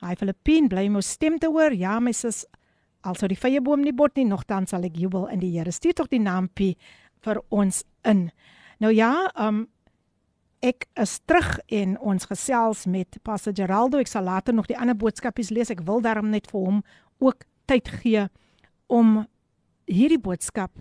Hy 0.00 0.14
Filippien 0.14 0.68
bly 0.68 0.86
my 0.88 1.00
stem 1.00 1.40
te 1.40 1.50
hoor. 1.50 1.72
Ja, 1.74 1.98
my 1.98 2.12
sis, 2.12 2.44
also 3.02 3.26
die 3.26 3.34
vrye 3.34 3.58
boom 3.58 3.82
nie 3.82 3.90
bot 3.90 4.14
nie, 4.14 4.28
nogtans 4.30 4.70
sal 4.70 4.86
ek 4.86 4.94
jubel 4.94 5.26
in 5.26 5.42
die 5.42 5.50
Here. 5.56 5.74
Stuur 5.74 5.98
tog 5.98 6.12
die 6.14 6.22
naampie 6.22 6.76
vir 7.26 7.42
ons 7.50 7.82
in. 8.06 8.28
Nou 8.78 8.94
ja, 8.94 9.26
um 9.34 9.64
ek 10.64 10.88
is 10.98 11.18
terug 11.24 11.58
en 11.66 11.94
ons 12.00 12.24
gesels 12.30 12.84
met 12.86 13.18
Pastor 13.22 13.54
Geraldo. 13.54 14.00
Ek 14.02 14.10
sal 14.10 14.26
later 14.26 14.54
nog 14.54 14.66
die 14.66 14.78
ander 14.78 14.96
boodskapies 14.98 15.52
lees. 15.54 15.70
Ek 15.70 15.84
wil 15.86 16.02
daarom 16.04 16.30
net 16.30 16.50
vir 16.50 16.60
hom 16.60 16.82
ook 17.22 17.46
tyd 17.70 17.88
gee 18.00 18.26
om 18.86 19.24
hierdie 19.88 20.20
boodskap 20.20 20.72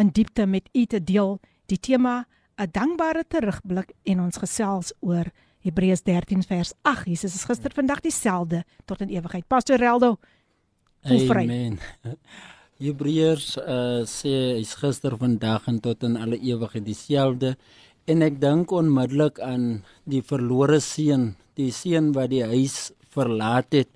in 0.00 0.12
diepte 0.14 0.46
met 0.46 0.68
u 0.72 0.84
te 0.86 1.00
deel. 1.02 1.38
Die 1.66 1.78
tema 1.78 2.26
'n 2.58 2.70
dankbare 2.72 3.24
terugblik 3.28 3.92
en 4.04 4.20
ons 4.20 4.36
gesels 4.36 4.92
oor 5.00 5.26
Hebreërs 5.60 6.02
13 6.02 6.42
vers 6.42 6.72
8. 6.82 7.06
Jesus 7.06 7.34
is 7.34 7.44
gister 7.44 7.72
vandag 7.74 8.00
dieselfde 8.00 8.64
tot 8.84 9.00
in 9.00 9.08
ewigheid. 9.08 9.46
Pastor 9.48 9.78
Geraldo. 9.78 10.16
voel 11.02 11.26
vry. 11.26 11.42
Amen. 11.42 11.78
Hebreërs 12.82 13.56
uh, 13.56 14.04
sê 14.04 14.58
hy's 14.58 14.74
gister, 14.76 15.16
vandag 15.16 15.66
en 15.70 15.80
tot 15.80 16.02
in 16.02 16.16
alle 16.20 16.38
ewigheid 16.38 16.84
dieselfde. 16.84 17.56
En 18.06 18.22
ek 18.22 18.36
dink 18.38 18.70
onmiddellik 18.70 19.40
aan 19.42 19.80
die 20.06 20.20
verlore 20.22 20.78
seun, 20.78 21.32
die 21.58 21.72
seun 21.74 22.12
wat 22.14 22.30
die 22.30 22.44
huis 22.46 22.92
verlaat 23.10 23.74
het 23.74 23.90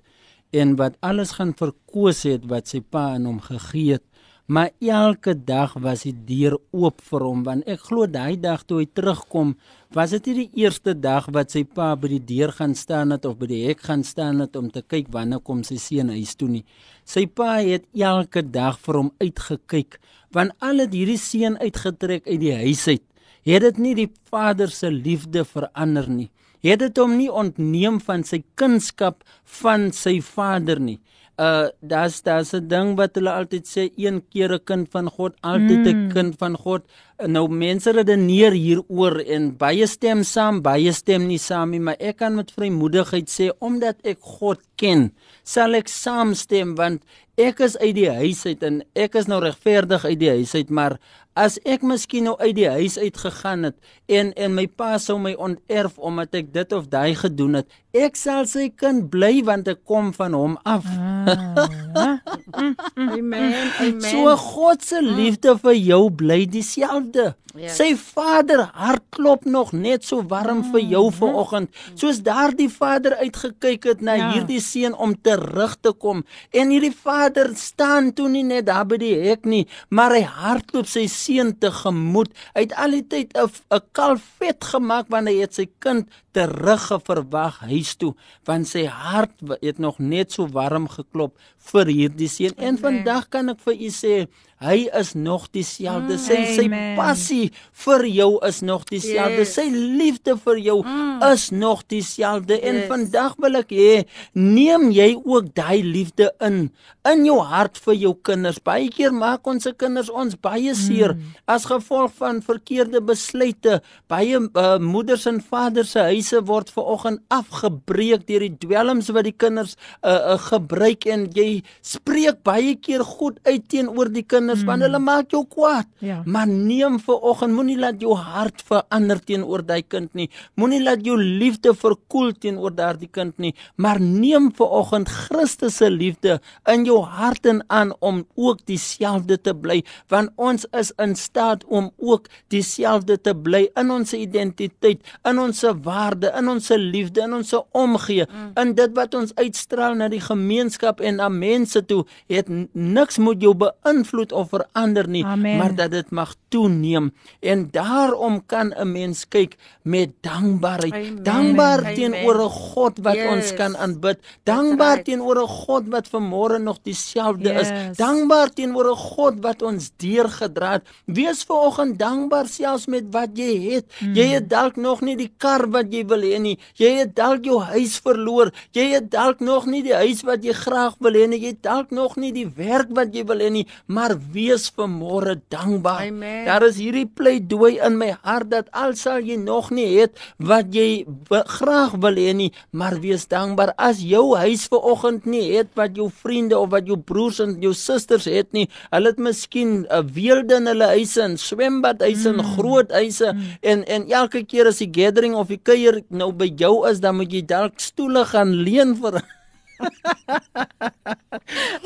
en 0.51 0.73
wat 0.75 0.97
alles 0.99 1.37
gaan 1.37 1.53
verkoos 1.55 2.25
het 2.27 2.43
wat 2.51 2.67
sy 2.67 2.81
pa 2.83 3.13
aan 3.13 3.29
hom 3.29 3.37
gegee 3.45 3.95
het. 3.95 4.03
Maar 4.51 4.73
elke 4.83 5.31
dag 5.31 5.77
was 5.79 6.01
die 6.03 6.11
deur 6.27 6.57
oop 6.75 6.99
vir 7.07 7.23
hom 7.23 7.45
want 7.45 7.69
ek 7.71 7.85
glo 7.87 8.03
daai 8.03 8.35
dag 8.35 8.65
toe 8.67 8.81
hy 8.81 8.89
terugkom, 8.91 9.53
was 9.95 10.11
dit 10.17 10.27
nie 10.27 10.35
die 10.41 10.65
eerste 10.65 10.91
dag 10.91 11.29
wat 11.31 11.55
sy 11.55 11.61
pa 11.63 11.93
by 11.95 12.09
die 12.11 12.25
deur 12.33 12.51
gaan 12.57 12.75
staan 12.75 13.15
het 13.15 13.23
of 13.29 13.37
by 13.39 13.47
die 13.47 13.61
hek 13.69 13.85
gaan 13.85 14.03
staan 14.03 14.43
het 14.43 14.59
om 14.59 14.67
te 14.75 14.83
kyk 14.83 15.07
wanneer 15.15 15.39
kom 15.39 15.61
sy 15.63 15.77
seun 15.79 16.11
huis 16.11 16.35
toe 16.35 16.49
nie. 16.51 16.65
Sy 17.07 17.29
pa 17.31 17.61
het 17.63 17.87
elke 17.95 18.43
dag 18.43 18.75
vir 18.83 18.99
hom 18.99 19.13
uitgekyk 19.23 20.01
want 20.35 20.51
al 20.59 20.83
het 20.83 20.91
hierdie 20.99 21.21
seun 21.21 21.55
uitgetrek 21.63 22.27
uit 22.27 22.43
die 22.43 22.57
huis 22.59 22.83
uit 22.91 23.07
het 23.45 23.61
dit 23.61 23.77
nie 23.77 23.95
die 23.95 24.11
vader 24.29 24.69
se 24.69 24.91
liefde 24.91 25.45
verander 25.45 26.09
nie. 26.09 26.29
Het 26.61 26.79
dit 26.79 26.97
hom 27.01 27.15
nie 27.17 27.31
ontneem 27.31 27.99
van 28.05 28.23
sy 28.23 28.43
kunskap 28.59 29.23
van 29.61 29.89
sy 29.91 30.19
vader 30.21 30.79
nie. 30.79 30.99
Uh 31.41 31.69
daar's 31.81 32.21
daar's 32.21 32.53
'n 32.53 32.67
ding 32.67 32.95
wat 32.97 33.15
hulle 33.15 33.31
altyd 33.31 33.65
sê 33.65 33.89
een 33.97 34.21
keer 34.29 34.53
'n 34.53 34.63
kind 34.63 34.89
van 34.91 35.09
God, 35.09 35.33
altyd 35.41 35.85
'n 35.87 35.95
mm. 35.95 36.11
kind 36.13 36.35
van 36.37 36.55
God. 36.55 36.81
Nou 37.29 37.43
mense 37.53 37.91
redeneer 37.93 38.55
hieroor 38.57 39.19
en 39.21 39.51
baie 39.57 39.85
stem 39.89 40.23
saam, 40.25 40.61
baie 40.65 40.93
stem 40.95 41.27
nie 41.29 41.37
saam 41.41 41.75
nie, 41.75 41.81
maar 41.83 41.99
ek 42.01 42.21
kan 42.23 42.33
met 42.37 42.53
vrymoedigheid 42.55 43.29
sê 43.29 43.51
omdat 43.61 43.99
ek 44.07 44.17
God 44.39 44.61
ken, 44.81 45.11
sal 45.45 45.77
ek 45.77 45.91
saamstem 45.91 46.73
want 46.79 47.05
ek 47.41 47.61
is 47.65 47.77
uit 47.77 47.93
die 47.95 48.09
huis 48.09 48.41
uit 48.45 48.63
en 48.65 48.81
ek 48.97 49.15
is 49.21 49.29
nou 49.29 49.39
regverdig 49.43 50.05
uit 50.05 50.19
die 50.19 50.31
huis 50.33 50.55
uit, 50.57 50.73
maar 50.73 50.97
as 51.37 51.55
ek 51.63 51.83
miskien 51.87 52.25
nou 52.27 52.33
uit 52.41 52.55
die 52.57 52.67
huis 52.67 52.97
uit 52.99 53.17
gegaan 53.17 53.69
het 53.69 53.77
en 54.11 54.33
en 54.35 54.55
my 54.57 54.65
pa 54.67 54.97
sou 54.99 55.15
my 55.21 55.31
onterf 55.39 55.95
omdat 55.97 56.35
ek 56.41 56.51
dit 56.53 56.73
of 56.75 56.89
daai 56.91 57.15
gedoen 57.15 57.61
het, 57.61 57.69
ek 57.95 58.19
sal 58.19 58.43
sy 58.49 58.67
kind 58.75 59.07
bly 59.13 59.39
want 59.47 59.69
ek 59.71 59.83
kom 59.87 60.11
van 60.15 60.35
hom 60.35 60.57
af. 60.67 60.87
Ah. 60.87 62.19
amen. 62.95 63.53
Amen. 63.79 64.01
So 64.03 64.35
God 64.35 64.83
se 64.83 65.01
liefde 65.03 65.55
vir 65.63 65.77
jou 65.77 66.03
bly 66.11 66.45
dieselfde. 66.51 67.10
loved 67.15 67.40
Yes. 67.51 67.75
Sy 67.75 67.91
vader 67.99 68.61
hart 68.71 69.03
klop 69.11 69.43
nog 69.43 69.73
net 69.75 70.05
so 70.07 70.23
warm 70.31 70.61
mm. 70.61 70.69
vir 70.71 70.83
jou 70.93 71.03
mm. 71.09 71.15
vanoggend. 71.17 71.79
Soos 71.99 72.21
daardie 72.23 72.69
vader 72.71 73.17
uitgekyk 73.19 73.87
het 73.89 74.03
na 74.05 74.15
ja. 74.15 74.29
hierdie 74.31 74.61
seun 74.63 74.95
om 74.95 75.15
terug 75.19 75.75
te 75.83 75.91
kom. 75.91 76.23
En 76.55 76.71
hierdie 76.71 76.93
vader 76.95 77.51
staan 77.59 78.13
toe 78.15 78.29
nie 78.31 78.45
net 78.47 78.69
daar 78.69 78.87
by 78.87 79.01
die 79.01 79.13
hek 79.25 79.43
nie, 79.43 79.65
maar 79.89 80.15
hy 80.15 80.23
hardloop 80.23 80.87
sy 80.87 81.07
seun 81.11 81.51
tegemoet. 81.59 82.31
Hy 82.55 82.67
het 82.69 82.75
al 82.79 82.95
die 82.99 83.03
tyd 83.03 83.35
'n 83.35 83.51
'n 83.51 83.83
kalf 83.91 84.23
vet 84.39 84.63
gemaak 84.63 85.11
wanneer 85.11 85.35
hy 85.35 85.41
het 85.41 85.55
sy 85.55 85.67
kind 85.79 86.07
teruggeverwag 86.31 87.67
huis 87.67 87.95
toe, 87.99 88.15
want 88.47 88.67
sy 88.67 88.85
hart 88.87 89.35
het 89.61 89.79
nog 89.79 89.99
net 89.99 90.31
so 90.31 90.47
warm 90.47 90.87
geklop 90.87 91.35
vir 91.71 91.85
hierdie 91.85 92.31
seun. 92.31 92.55
En 92.57 92.77
vandag 92.77 93.27
kan 93.29 93.49
ek 93.49 93.59
vir 93.59 93.75
u 93.75 93.91
sê 93.91 94.27
Hy 94.61 94.85
is 94.93 95.13
nog 95.13 95.47
dieselfde. 95.49 96.19
Mm, 96.19 96.21
sy 96.21 96.37
sy 96.53 96.65
passie 96.97 97.40
vir 97.85 98.05
jou 98.07 98.31
is 98.47 98.61
nog 98.61 98.85
dieselfde. 98.89 99.43
Yes. 99.43 99.55
Sy 99.57 99.67
liefde 99.71 100.35
vir 100.45 100.61
jou 100.67 100.77
mm. 100.83 101.21
is 101.31 101.49
nog 101.55 101.83
dieselfde. 101.91 102.59
Yes. 102.59 102.67
En 102.69 102.81
vandag 102.91 103.37
wil 103.41 103.61
ek 103.61 103.73
hê 103.75 103.93
neem 104.37 104.89
jy 104.95 105.13
ook 105.19 105.53
daai 105.57 105.81
liefde 105.85 106.31
in 106.43 106.69
in 107.09 107.23
jou 107.25 107.39
hart 107.41 107.79
vir 107.81 107.95
jou 107.97 108.11
kinders. 108.27 108.59
Baie 108.61 108.89
keer 108.93 109.13
maak 109.15 109.47
ons 109.49 109.65
se 109.65 109.73
kinders 109.73 110.09
ons 110.13 110.35
baie 110.37 110.73
seer 110.77 111.15
mm. 111.15 111.31
as 111.49 111.65
gevolg 111.69 112.13
van 112.19 112.41
verkeerde 112.45 113.01
besluite. 113.05 113.79
Baie 114.11 114.37
uh, 114.37 114.75
moeders 114.81 115.25
en 115.29 115.39
vaders 115.41 115.95
se 115.95 116.03
huise 116.11 116.43
word 116.45 116.69
vanoggend 116.73 117.23
afgebreek 117.33 118.27
deur 118.29 118.45
die 118.45 118.67
dwelms 118.67 119.09
wat 119.15 119.25
die 119.25 119.33
kinders 119.33 119.73
uh, 119.75 120.13
uh, 120.13 120.37
gebruik 120.49 121.07
en 121.09 121.25
jy 121.33 121.63
spreek 121.85 122.43
baie 122.45 122.75
keer 122.77 123.03
goed 123.07 123.39
uit 123.49 123.65
teenoor 123.71 124.11
die 124.13 124.25
kinders 124.25 124.61
mm. 124.61 124.69
want 124.69 124.85
hulle 124.85 125.01
maak 125.01 125.33
jou 125.33 125.43
kwaad. 125.49 125.89
Ja. 126.05 126.21
Maar 126.25 126.49
neem 126.51 126.99
vir 127.01 127.27
oggend 127.31 127.57
moenie 127.57 127.79
laat 127.81 128.01
jou 128.01 128.13
hart 128.17 128.61
verander 128.67 129.23
teenoor 129.25 129.65
daai 129.65 129.81
kind 129.81 130.13
nie. 130.17 130.29
Moenie 130.59 130.83
laat 130.85 131.01
jou 131.05 131.17
liefde 131.17 131.73
verkoel 131.77 132.35
teenoor 132.37 132.75
daardie 132.77 133.09
kind 133.09 133.33
nie, 133.41 133.55
maar 133.81 133.97
neem 134.01 134.51
vir 134.53 134.77
oggend 134.81 135.09
Christus 135.09 135.79
se 135.81 135.89
liefde 135.89 136.37
in 136.69 136.85
jou 136.85 136.90
hart 136.99 137.45
en 137.45 137.63
aan 137.67 137.93
om 137.99 138.25
ook 138.35 138.65
dieselfde 138.65 139.41
te 139.41 139.55
bly 139.55 139.81
want 140.07 140.29
ons 140.35 140.65
is 140.77 140.91
in 140.97 141.15
staat 141.15 141.63
om 141.65 141.91
ook 141.97 142.27
dieselfde 142.47 143.21
te 143.21 143.33
bly 143.35 143.69
in 143.79 143.91
ons 143.91 144.13
identiteit, 144.13 145.01
in 145.27 145.39
ons 145.39 145.63
waarde, 145.83 146.31
in 146.37 146.49
ons 146.51 146.69
liefde, 146.75 147.23
in 147.25 147.33
ons 147.33 147.53
omgee, 147.77 148.25
mm. 148.27 148.51
in 148.61 148.73
dit 148.77 148.95
wat 148.97 149.15
ons 149.17 149.33
uitstraal 149.39 149.97
na 149.99 150.09
die 150.11 150.21
gemeenskap 150.23 151.01
en 151.01 151.19
na 151.21 151.29
mense 151.31 151.83
toe, 151.85 152.03
het 152.31 152.49
niks 152.71 153.19
moet 153.21 153.41
jou 153.41 153.53
beïnvloed 153.57 154.35
of 154.35 154.51
verander 154.55 155.07
nie, 155.07 155.25
Amen. 155.25 155.57
maar 155.57 155.75
dat 155.75 155.91
dit 155.95 156.11
mag 156.11 156.35
toeneem. 156.51 157.11
En 157.39 157.67
daarom 157.71 158.43
kan 158.45 158.73
'n 158.75 158.91
mens 158.91 159.27
kyk 159.27 159.55
met 159.81 160.09
dankbaarheid. 160.21 160.93
Amen. 160.93 161.23
Dankbaar 161.23 161.93
teenoor 161.93 162.37
'n 162.43 162.49
God 162.49 162.99
wat 163.01 163.15
yes. 163.15 163.31
ons 163.33 163.53
kan 163.53 163.77
aanbid. 163.77 164.19
Dankbaar 164.43 164.93
right. 164.93 165.05
teenoor 165.05 165.41
'n 165.41 165.47
God 165.47 165.83
wat 165.87 166.07
vanmôre 166.07 166.59
nog 166.59 166.77
dieselfde 166.83 167.49
yes. 167.49 167.69
is. 167.69 167.97
Dankbaar 167.97 168.49
teenoor 168.53 168.91
'n 168.91 168.95
God 168.95 169.39
wat 169.39 169.61
ons 169.61 169.91
deurgedra 169.97 170.71
het. 170.71 170.87
Wees 171.05 171.43
vanoggend 171.43 171.99
dankbaar 171.99 172.47
selfs 172.47 172.85
met 172.85 173.03
wat 173.11 173.29
jy 173.33 173.71
het. 173.71 173.85
Mm. 173.99 174.13
Jy 174.13 174.27
het 174.27 174.49
dalk 174.49 174.75
nog 174.75 175.01
nie 175.01 175.15
die 175.15 175.31
kar 175.37 175.69
wat 175.69 175.93
jy 175.93 176.05
wil 176.05 176.21
hê 176.21 176.39
nie. 176.39 176.59
Jy 176.73 176.91
het 176.97 177.15
dalk 177.15 177.45
jou 177.45 177.61
huis 177.61 177.99
verloor. 177.99 178.51
Jy 178.71 178.87
het 178.93 179.11
dalk 179.11 179.39
nog 179.39 179.65
nie 179.65 179.83
die 179.83 179.95
huis 179.95 180.21
wat 180.21 180.43
jy 180.43 180.53
graag 180.53 180.95
wil 180.99 181.13
hê 181.13 181.27
nie. 181.27 181.39
Jy 181.39 181.47
het 181.55 181.63
dalk 181.63 181.91
nog 181.91 182.15
nie 182.15 182.31
die 182.31 182.47
werk 182.55 182.89
wat 182.89 183.15
jy 183.15 183.23
wil 183.25 183.39
hê 183.39 183.49
nie, 183.51 183.67
maar 183.87 184.17
wees 184.33 184.71
vanmôre 184.77 185.39
dankbaar. 185.49 186.07
Amen. 186.07 186.40
Daar 186.45 186.63
is 186.67 186.77
hierdie 186.81 187.05
pleidooi 187.05 187.79
in 187.85 187.97
my 187.99 188.11
hart 188.21 188.49
dat 188.51 188.69
al 188.77 188.95
sal 188.99 189.21
jy 189.25 189.37
nog 189.39 189.71
nie 189.71 189.87
het 189.99 190.19
wat 190.37 190.73
jy 190.75 191.05
graag 191.29 191.95
wil 192.03 192.17
hê 192.19 192.33
nie, 192.37 192.51
maar 192.71 192.99
wees 193.03 193.27
dankbaar 193.31 193.73
as 193.77 194.01
jou 194.05 194.35
huis 194.37 194.67
ver 194.71 194.87
oggend 194.93 195.25
nie 195.25 195.43
het 195.55 195.71
wat 195.79 195.95
jou 195.95 196.09
vriende 196.23 196.57
of 196.59 196.71
wat 196.73 196.87
jou 196.87 196.97
broers 196.97 197.41
en 197.43 197.57
jou 197.61 197.73
susters 197.77 198.25
het 198.29 198.51
nie. 198.53 198.67
Hulle 198.91 199.13
het 199.13 199.19
miskien 199.19 199.85
'n 199.89 200.07
weelde 200.13 200.55
in 200.55 200.67
hulle 200.67 200.87
huise 200.95 201.21
en 201.21 201.37
swembadhuise 201.37 202.31
mm. 202.31 202.39
en 202.39 202.51
groot 202.57 202.91
huise 202.91 203.33
mm. 203.33 203.41
en 203.61 203.85
en 203.85 204.09
elke 204.09 204.43
keer 204.43 204.67
as 204.67 204.81
die 204.83 204.91
gathering 204.91 205.35
of 205.35 205.47
die 205.47 205.61
kuier 205.61 206.01
nou 206.09 206.31
by 206.31 206.51
jou 206.55 206.87
is, 206.89 206.99
dan 206.99 207.15
moet 207.15 207.31
jy 207.31 207.45
dalk 207.45 207.79
stoele 207.79 208.25
gaan 208.25 208.53
leen 208.63 208.95
vir 208.95 209.21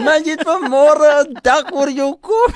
Maar 0.03 0.21
jy 0.21 0.35
het 0.35 0.45
vanmôre 0.45 1.09
'n 1.25 1.39
dak 1.41 1.71
oor 1.75 1.89
jou 1.89 2.11
kop. 2.21 2.53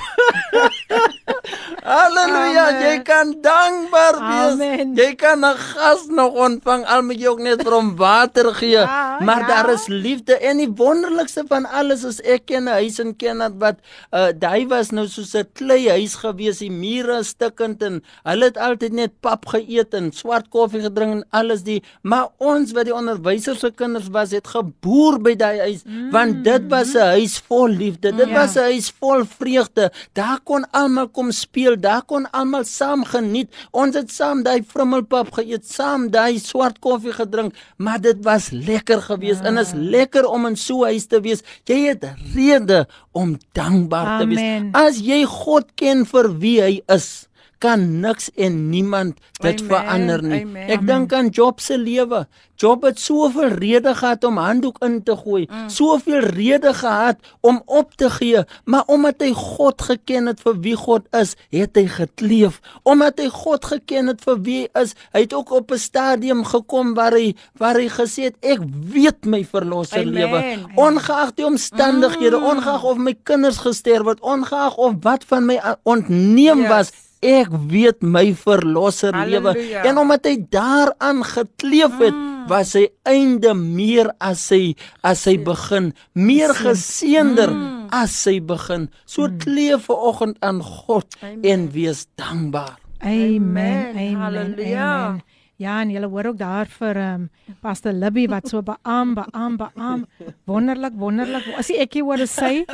Halleluja, 1.90 2.66
Amen. 2.68 2.82
jy 2.84 2.96
kan 3.02 3.34
dankbaar 3.40 4.16
wees. 4.20 4.52
Amen. 4.52 4.94
Jy 4.94 5.14
kan 5.14 5.44
'n 5.44 5.56
gas 5.56 6.06
nog 6.08 6.32
ontvang 6.32 6.84
al 6.86 7.02
moet 7.02 7.20
jy 7.20 7.26
ook 7.26 7.40
net 7.40 7.62
vir 7.62 7.72
hom 7.72 7.96
water 7.96 8.54
gee. 8.54 8.68
Ja, 8.70 9.16
maar 9.20 9.40
ja. 9.40 9.46
daar 9.46 9.72
is 9.72 9.86
liefde 9.86 10.38
en 10.38 10.56
die 10.56 10.70
wonderlikste 10.70 11.44
van 11.48 11.66
alles 11.66 12.04
is 12.04 12.20
ek 12.20 12.46
ken 12.46 12.64
'n 12.64 12.78
huis 12.78 12.98
in 12.98 13.16
Kenad 13.16 13.52
wat 13.58 13.76
uh 14.12 14.28
daai 14.34 14.66
was 14.68 14.90
nou 14.90 15.06
soos 15.06 15.34
'n 15.34 15.48
klei 15.52 15.88
huis 15.88 16.14
gewees, 16.14 16.58
die 16.58 16.70
mure 16.70 17.22
stukkend 17.22 17.82
en 17.82 18.02
hulle 18.22 18.44
het 18.44 18.56
altyd 18.56 18.92
net 18.92 19.12
pap 19.20 19.46
geëet 19.46 19.94
en 19.94 20.12
swart 20.12 20.48
koffie 20.48 20.82
gedrink 20.82 21.12
en 21.12 21.24
alles 21.30 21.62
die 21.62 21.82
maar 22.02 22.28
ons 22.38 22.72
wat 22.72 22.84
die 22.84 22.94
onderwysers 22.94 23.60
se 23.60 23.70
kinders 23.70 24.08
was 24.08 24.30
het 24.30 24.46
geboer 24.46 25.18
by 25.18 25.29
daai 25.36 25.58
huis 25.60 25.82
mm. 25.84 26.10
want 26.10 26.44
dit 26.44 26.66
was 26.68 26.94
'n 26.94 27.12
huis 27.16 27.38
vol 27.48 27.68
liefde. 27.68 28.12
Dit 28.16 28.28
ja. 28.28 28.34
was 28.34 28.54
'n 28.54 28.70
huis 28.70 28.92
vol 28.98 29.24
vreugde. 29.24 29.92
Daar 30.12 30.40
kon 30.44 30.66
almal 30.70 31.08
kom 31.08 31.30
speel, 31.30 31.80
daar 31.80 32.02
kon 32.02 32.30
almal 32.30 32.64
saam 32.64 33.04
geniet. 33.04 33.48
Ons 33.70 33.94
het 33.94 34.10
saam 34.12 34.42
daai 34.42 34.62
vrummelpap 34.66 35.32
geëet, 35.32 35.64
saam 35.66 36.10
daai 36.10 36.38
swart 36.38 36.78
koffie 36.78 37.12
gedrink, 37.12 37.54
maar 37.76 38.00
dit 38.00 38.16
was 38.24 38.50
lekker 38.50 39.02
geweest 39.02 39.40
ja. 39.40 39.46
en 39.46 39.58
is 39.58 39.72
lekker 39.74 40.26
om 40.26 40.46
in 40.46 40.56
so 40.56 40.82
'n 40.82 40.84
huis 40.84 41.06
te 41.06 41.20
wees. 41.20 41.42
Jy 41.64 41.88
het 41.88 42.04
rede 42.34 42.86
om 43.12 43.38
dankbaar 43.52 44.06
Amen. 44.06 44.20
te 44.20 44.34
wees. 44.34 44.62
As 44.72 44.98
jy 44.98 45.24
God 45.24 45.64
ken 45.74 46.06
vir 46.06 46.38
wie 46.38 46.60
hy 46.60 46.82
is, 46.86 47.29
kan 47.60 48.00
niks 48.00 48.30
en 48.40 48.68
niemand 48.72 49.18
dit 49.40 49.60
Amen. 49.60 49.68
verander 49.68 50.22
nie. 50.24 50.44
Amen. 50.46 50.70
Ek 50.72 50.86
dink 50.88 51.12
aan 51.16 51.28
Job 51.34 51.60
se 51.60 51.76
lewe. 51.78 52.24
Job 52.60 52.84
het 52.84 52.98
soveel 53.00 53.54
redes 53.56 53.96
gehad 54.00 54.24
om 54.24 54.36
handdoek 54.36 54.82
in 54.84 54.98
te 55.04 55.14
gooi, 55.16 55.46
mm. 55.48 55.68
soveel 55.72 56.26
redes 56.36 56.82
gehad 56.82 57.16
om 57.40 57.62
op 57.64 57.94
te 57.96 58.10
gee, 58.12 58.42
maar 58.64 58.84
omdat 58.92 59.24
hy 59.24 59.30
God 59.36 59.80
geken 59.82 60.28
het 60.28 60.42
vir 60.44 60.58
wie 60.66 60.74
God 60.76 61.06
is, 61.16 61.32
het 61.56 61.80
hy 61.80 61.86
gekleef. 61.88 62.60
Omdat 62.84 63.22
hy 63.24 63.30
God 63.32 63.64
geken 63.72 64.12
het 64.12 64.20
vir 64.28 64.40
wie 64.44 64.58
hy 64.60 64.84
is, 64.84 64.92
hy 65.16 65.24
het 65.24 65.36
ook 65.36 65.54
op 65.56 65.72
'n 65.72 65.80
stadium 65.80 66.44
gekom 66.44 66.94
waar 66.94 67.16
hy 67.16 67.34
waar 67.56 67.80
hy 67.80 67.88
gesê 67.88 68.28
het 68.28 68.36
ek 68.44 68.60
weet 68.92 69.24
my 69.24 69.44
verlosser 69.44 70.04
lewe. 70.04 70.60
Ongeag 70.76 71.34
die 71.34 71.46
omstandighede, 71.48 72.36
mm. 72.36 72.44
ongeag 72.44 72.84
of 72.84 72.98
my 72.98 73.16
kinders 73.22 73.64
gesterf 73.64 74.06
het, 74.06 74.20
ongeag 74.20 74.76
of 74.76 75.00
wat 75.00 75.24
van 75.24 75.46
my 75.46 75.60
ontneem 75.82 76.60
yes. 76.60 76.68
was, 76.68 76.92
ek 77.20 77.52
weet 77.68 78.00
my 78.00 78.32
verlosser 78.36 79.12
lewe 79.28 79.52
en 79.84 80.00
omdat 80.00 80.24
hy 80.30 80.36
daaraan 80.52 81.20
gekleef 81.28 81.98
het 82.00 82.16
mm. 82.16 82.46
was 82.48 82.72
sy 82.76 82.86
einde 83.08 83.52
meer 83.54 84.08
as 84.24 84.46
sy 84.48 84.74
as 85.04 85.26
sy 85.28 85.36
begin 85.44 85.90
meer 86.16 86.54
geseënder 86.56 87.52
mm. 87.52 87.88
as 87.92 88.14
sy 88.24 88.38
begin 88.40 88.88
so 89.04 89.28
mm. 89.28 89.36
kleef 89.44 89.90
ver 89.90 90.06
oggend 90.12 90.40
aan 90.40 90.62
God 90.64 91.12
Amen. 91.20 91.44
en 91.44 91.68
wees 91.76 92.06
dankbaar 92.16 92.78
amen 93.04 93.92
amen 93.92 94.16
haleluja 94.24 94.88
amen. 94.88 95.20
Ja, 95.60 95.74
en 95.82 95.90
jy 95.92 96.00
hoor 96.08 96.30
ook 96.30 96.38
daar 96.40 96.68
vir 96.72 96.96
ehm 96.96 97.26
um, 97.26 97.56
Pastor 97.60 97.92
Libby 97.92 98.26
wat 98.32 98.48
so 98.48 98.62
beam, 98.62 99.14
beam, 99.14 99.56
beam. 99.56 100.06
Wonderlik, 100.48 100.94
wonderlik. 100.96 101.50
As 101.58 101.68
ek 101.68 101.98
hier 101.98 102.06
hoor 102.08 102.22
sê. 102.24 102.64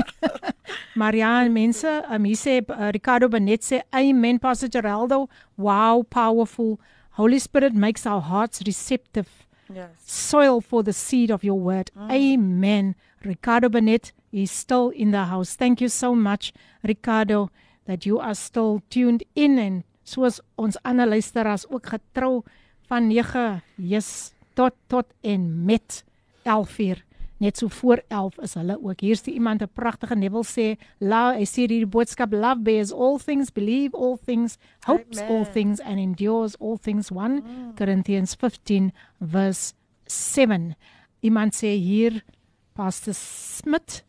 maar 1.01 1.17
ja, 1.17 1.49
mense, 1.51 2.05
um, 2.11 2.25
hier 2.25 2.39
sê 2.39 2.61
uh, 2.63 2.93
Ricardo 2.95 3.29
Benet 3.29 3.65
sê 3.67 3.81
amen 3.91 4.39
Pastor 4.39 4.71
Geraldo. 4.71 5.27
Wow, 5.57 6.05
powerful. 6.05 6.79
Holy 7.19 7.39
Spirit 7.39 7.75
makes 7.75 8.07
our 8.07 8.23
hearts 8.23 8.63
receptive. 8.67 9.27
Yes. 9.75 9.91
Soil 10.07 10.61
for 10.61 10.85
the 10.85 10.93
seed 10.93 11.33
of 11.33 11.43
your 11.43 11.59
word. 11.59 11.91
Mm. 11.97 12.11
Amen. 12.13 12.95
Ricardo 13.25 13.69
Benet 13.69 14.13
is 14.31 14.53
still 14.53 14.91
in 14.91 15.11
the 15.11 15.25
house. 15.25 15.57
Thank 15.57 15.81
you 15.81 15.89
so 15.89 16.15
much 16.15 16.53
Ricardo 16.85 17.51
that 17.87 18.07
you 18.07 18.21
are 18.21 18.35
still 18.35 18.83
tuned 18.91 19.25
in 19.35 19.59
and 19.59 19.83
soos 20.05 20.39
ons 20.55 20.79
ander 20.85 21.09
luisteraars 21.09 21.67
ook 21.67 21.87
getrou 21.87 22.45
van 22.87 23.07
9 23.07 23.63
jis 23.75 24.33
tot 24.55 24.75
tot 24.87 25.07
en 25.21 25.65
met 25.65 26.05
11 26.43 26.79
uur 26.79 27.05
net 27.37 27.59
so 27.59 27.69
voor 27.69 28.03
11 28.09 28.39
is 28.39 28.55
hulle 28.55 28.79
ook 28.83 29.01
hier's 29.01 29.23
die 29.23 29.35
iemand 29.35 29.63
'n 29.63 29.69
pragtige 29.73 30.15
nebel 30.15 30.45
sê 30.45 30.77
la 30.99 31.39
I 31.39 31.45
see 31.45 31.67
die 31.67 31.87
boodskap 31.87 32.33
love 32.33 32.61
bears 32.63 32.93
all 32.93 33.19
things 33.19 33.51
believe 33.53 33.97
all 33.97 34.19
things 34.25 34.57
hopes 34.87 35.19
Amen. 35.19 35.31
all 35.31 35.45
things 35.53 35.81
and 35.81 35.99
endures 35.99 36.59
all 36.59 36.79
things 36.79 37.11
1 37.11 37.43
mm. 37.43 37.75
Corinthians 37.77 38.35
15 38.35 38.93
verse 39.21 39.75
7 40.05 40.77
iemand 41.21 41.55
sê 41.55 41.77
hier 41.77 42.25
pastor 42.73 43.15
Smit 43.15 44.05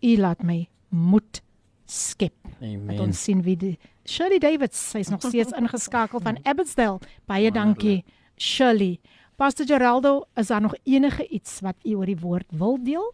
u 0.00 0.16
laat 0.16 0.42
my 0.42 0.68
moed 0.88 1.42
skep. 1.86 2.34
Amen. 2.60 2.86
Dat 2.86 3.00
ons 3.06 3.22
sien 3.22 3.42
wie 3.42 3.56
die 3.56 3.78
Shirley 4.08 4.38
Davids, 4.38 4.78
sy's 4.90 5.10
nog 5.12 5.22
steeds 5.22 5.52
ingeskakel 5.52 6.20
van 6.20 6.38
Abbotsdale. 6.42 6.98
Baie 7.26 7.52
dankie 7.54 8.02
Shirley. 8.38 9.00
Pastor 9.36 9.66
Geraldo, 9.66 10.24
is 10.34 10.46
daar 10.46 10.60
nog 10.60 10.74
enige 10.84 11.26
iets 11.28 11.60
wat 11.60 11.76
u 11.84 11.94
oor 11.94 12.06
die 12.06 12.18
woord 12.18 12.46
wil 12.50 12.78
deel? 12.82 13.12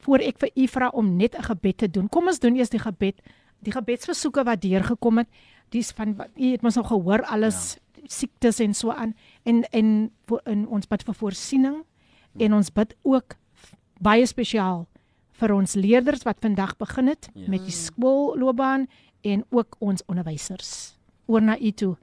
Voor 0.00 0.18
ek 0.24 0.38
vir 0.38 0.50
u 0.54 0.66
vra 0.68 0.88
om 0.88 1.16
net 1.16 1.36
'n 1.36 1.42
gebed 1.42 1.78
te 1.78 1.90
doen. 1.90 2.08
Kom 2.08 2.26
ons 2.26 2.38
doen 2.38 2.56
eers 2.56 2.70
die 2.70 2.80
gebed. 2.80 3.20
Die 3.58 3.72
gebedsversoeke 3.72 4.44
wat 4.44 4.60
deurgekom 4.60 5.18
het, 5.18 5.28
dis 5.68 5.90
van 5.90 6.16
wat 6.16 6.30
u 6.36 6.50
het 6.50 6.62
mos 6.62 6.76
al 6.76 6.84
gehoor 6.88 7.22
alles 7.22 7.76
ja. 7.76 8.02
siektes 8.06 8.60
en 8.60 8.74
so 8.74 8.90
aan 8.90 9.14
en 9.42 9.62
en 9.70 10.10
in 10.44 10.66
ons 10.68 10.86
bid 10.86 11.02
vir 11.02 11.14
voorsiening 11.14 11.84
en 12.38 12.54
ons 12.54 12.72
bid 12.72 12.94
ook 13.02 13.36
baie 14.00 14.26
spesiaal 14.26 14.86
vir 15.40 15.54
ons 15.54 15.74
leerders 15.74 16.24
wat 16.26 16.40
vandag 16.42 16.76
begin 16.80 17.06
het 17.12 17.28
ja. 17.34 17.48
met 17.48 17.64
die 17.64 17.74
skoolloopbaan 17.74 18.88
en 19.20 19.44
ook 19.50 19.76
ons 19.78 20.02
onderwysers. 20.08 20.96
Oor 21.26 21.42
na 21.42 21.58
u 21.58 21.70
toe. 21.70 21.96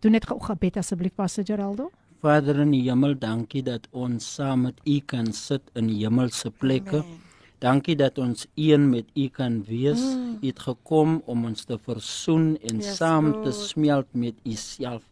Doen 0.00 0.14
net 0.16 0.24
gou 0.24 0.38
gebed 0.40 0.78
asseblief 0.80 1.12
Pastor 1.12 1.44
Geraldo. 1.44 1.90
Vader 2.24 2.62
in 2.62 2.70
die 2.72 2.86
hemel, 2.86 3.18
dankie 3.20 3.60
dat 3.64 3.84
ons 3.92 4.24
saam 4.36 4.62
met 4.64 4.78
U 4.88 4.94
kan 5.04 5.28
sit 5.36 5.66
in 5.76 5.90
hemelse 5.92 6.48
plekke. 6.56 7.02
Amen. 7.02 7.18
Dankie 7.60 7.96
dat 8.00 8.16
ons 8.16 8.46
een 8.56 8.86
met 8.88 9.10
U 9.12 9.26
kan 9.28 9.58
wees. 9.68 10.00
Mm. 10.00 10.38
U 10.40 10.46
het 10.46 10.62
gekom 10.64 11.18
om 11.28 11.44
ons 11.50 11.68
te 11.68 11.76
versoen 11.84 12.54
en 12.64 12.80
yes, 12.80 12.96
saam 12.96 13.28
Lord. 13.28 13.44
te 13.44 13.52
smelt 13.52 14.08
met 14.16 14.40
U 14.48 14.56
self. 14.56 15.04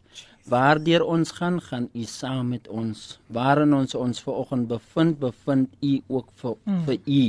Waardeur 0.49 1.05
ons 1.05 1.35
gaan, 1.37 1.61
gaan 1.61 1.85
U 1.93 2.09
saam 2.09 2.49
met 2.55 2.65
ons. 2.67 3.19
Waarin 3.27 3.77
ons 3.77 3.93
ons 3.93 4.25
vanoggend 4.25 4.67
bevind, 4.73 5.19
bevind 5.21 5.69
U 5.85 5.93
ook 6.07 6.33
vir 6.41 6.57
mm. 6.63 6.83
vir 6.89 6.97
U. 7.05 7.23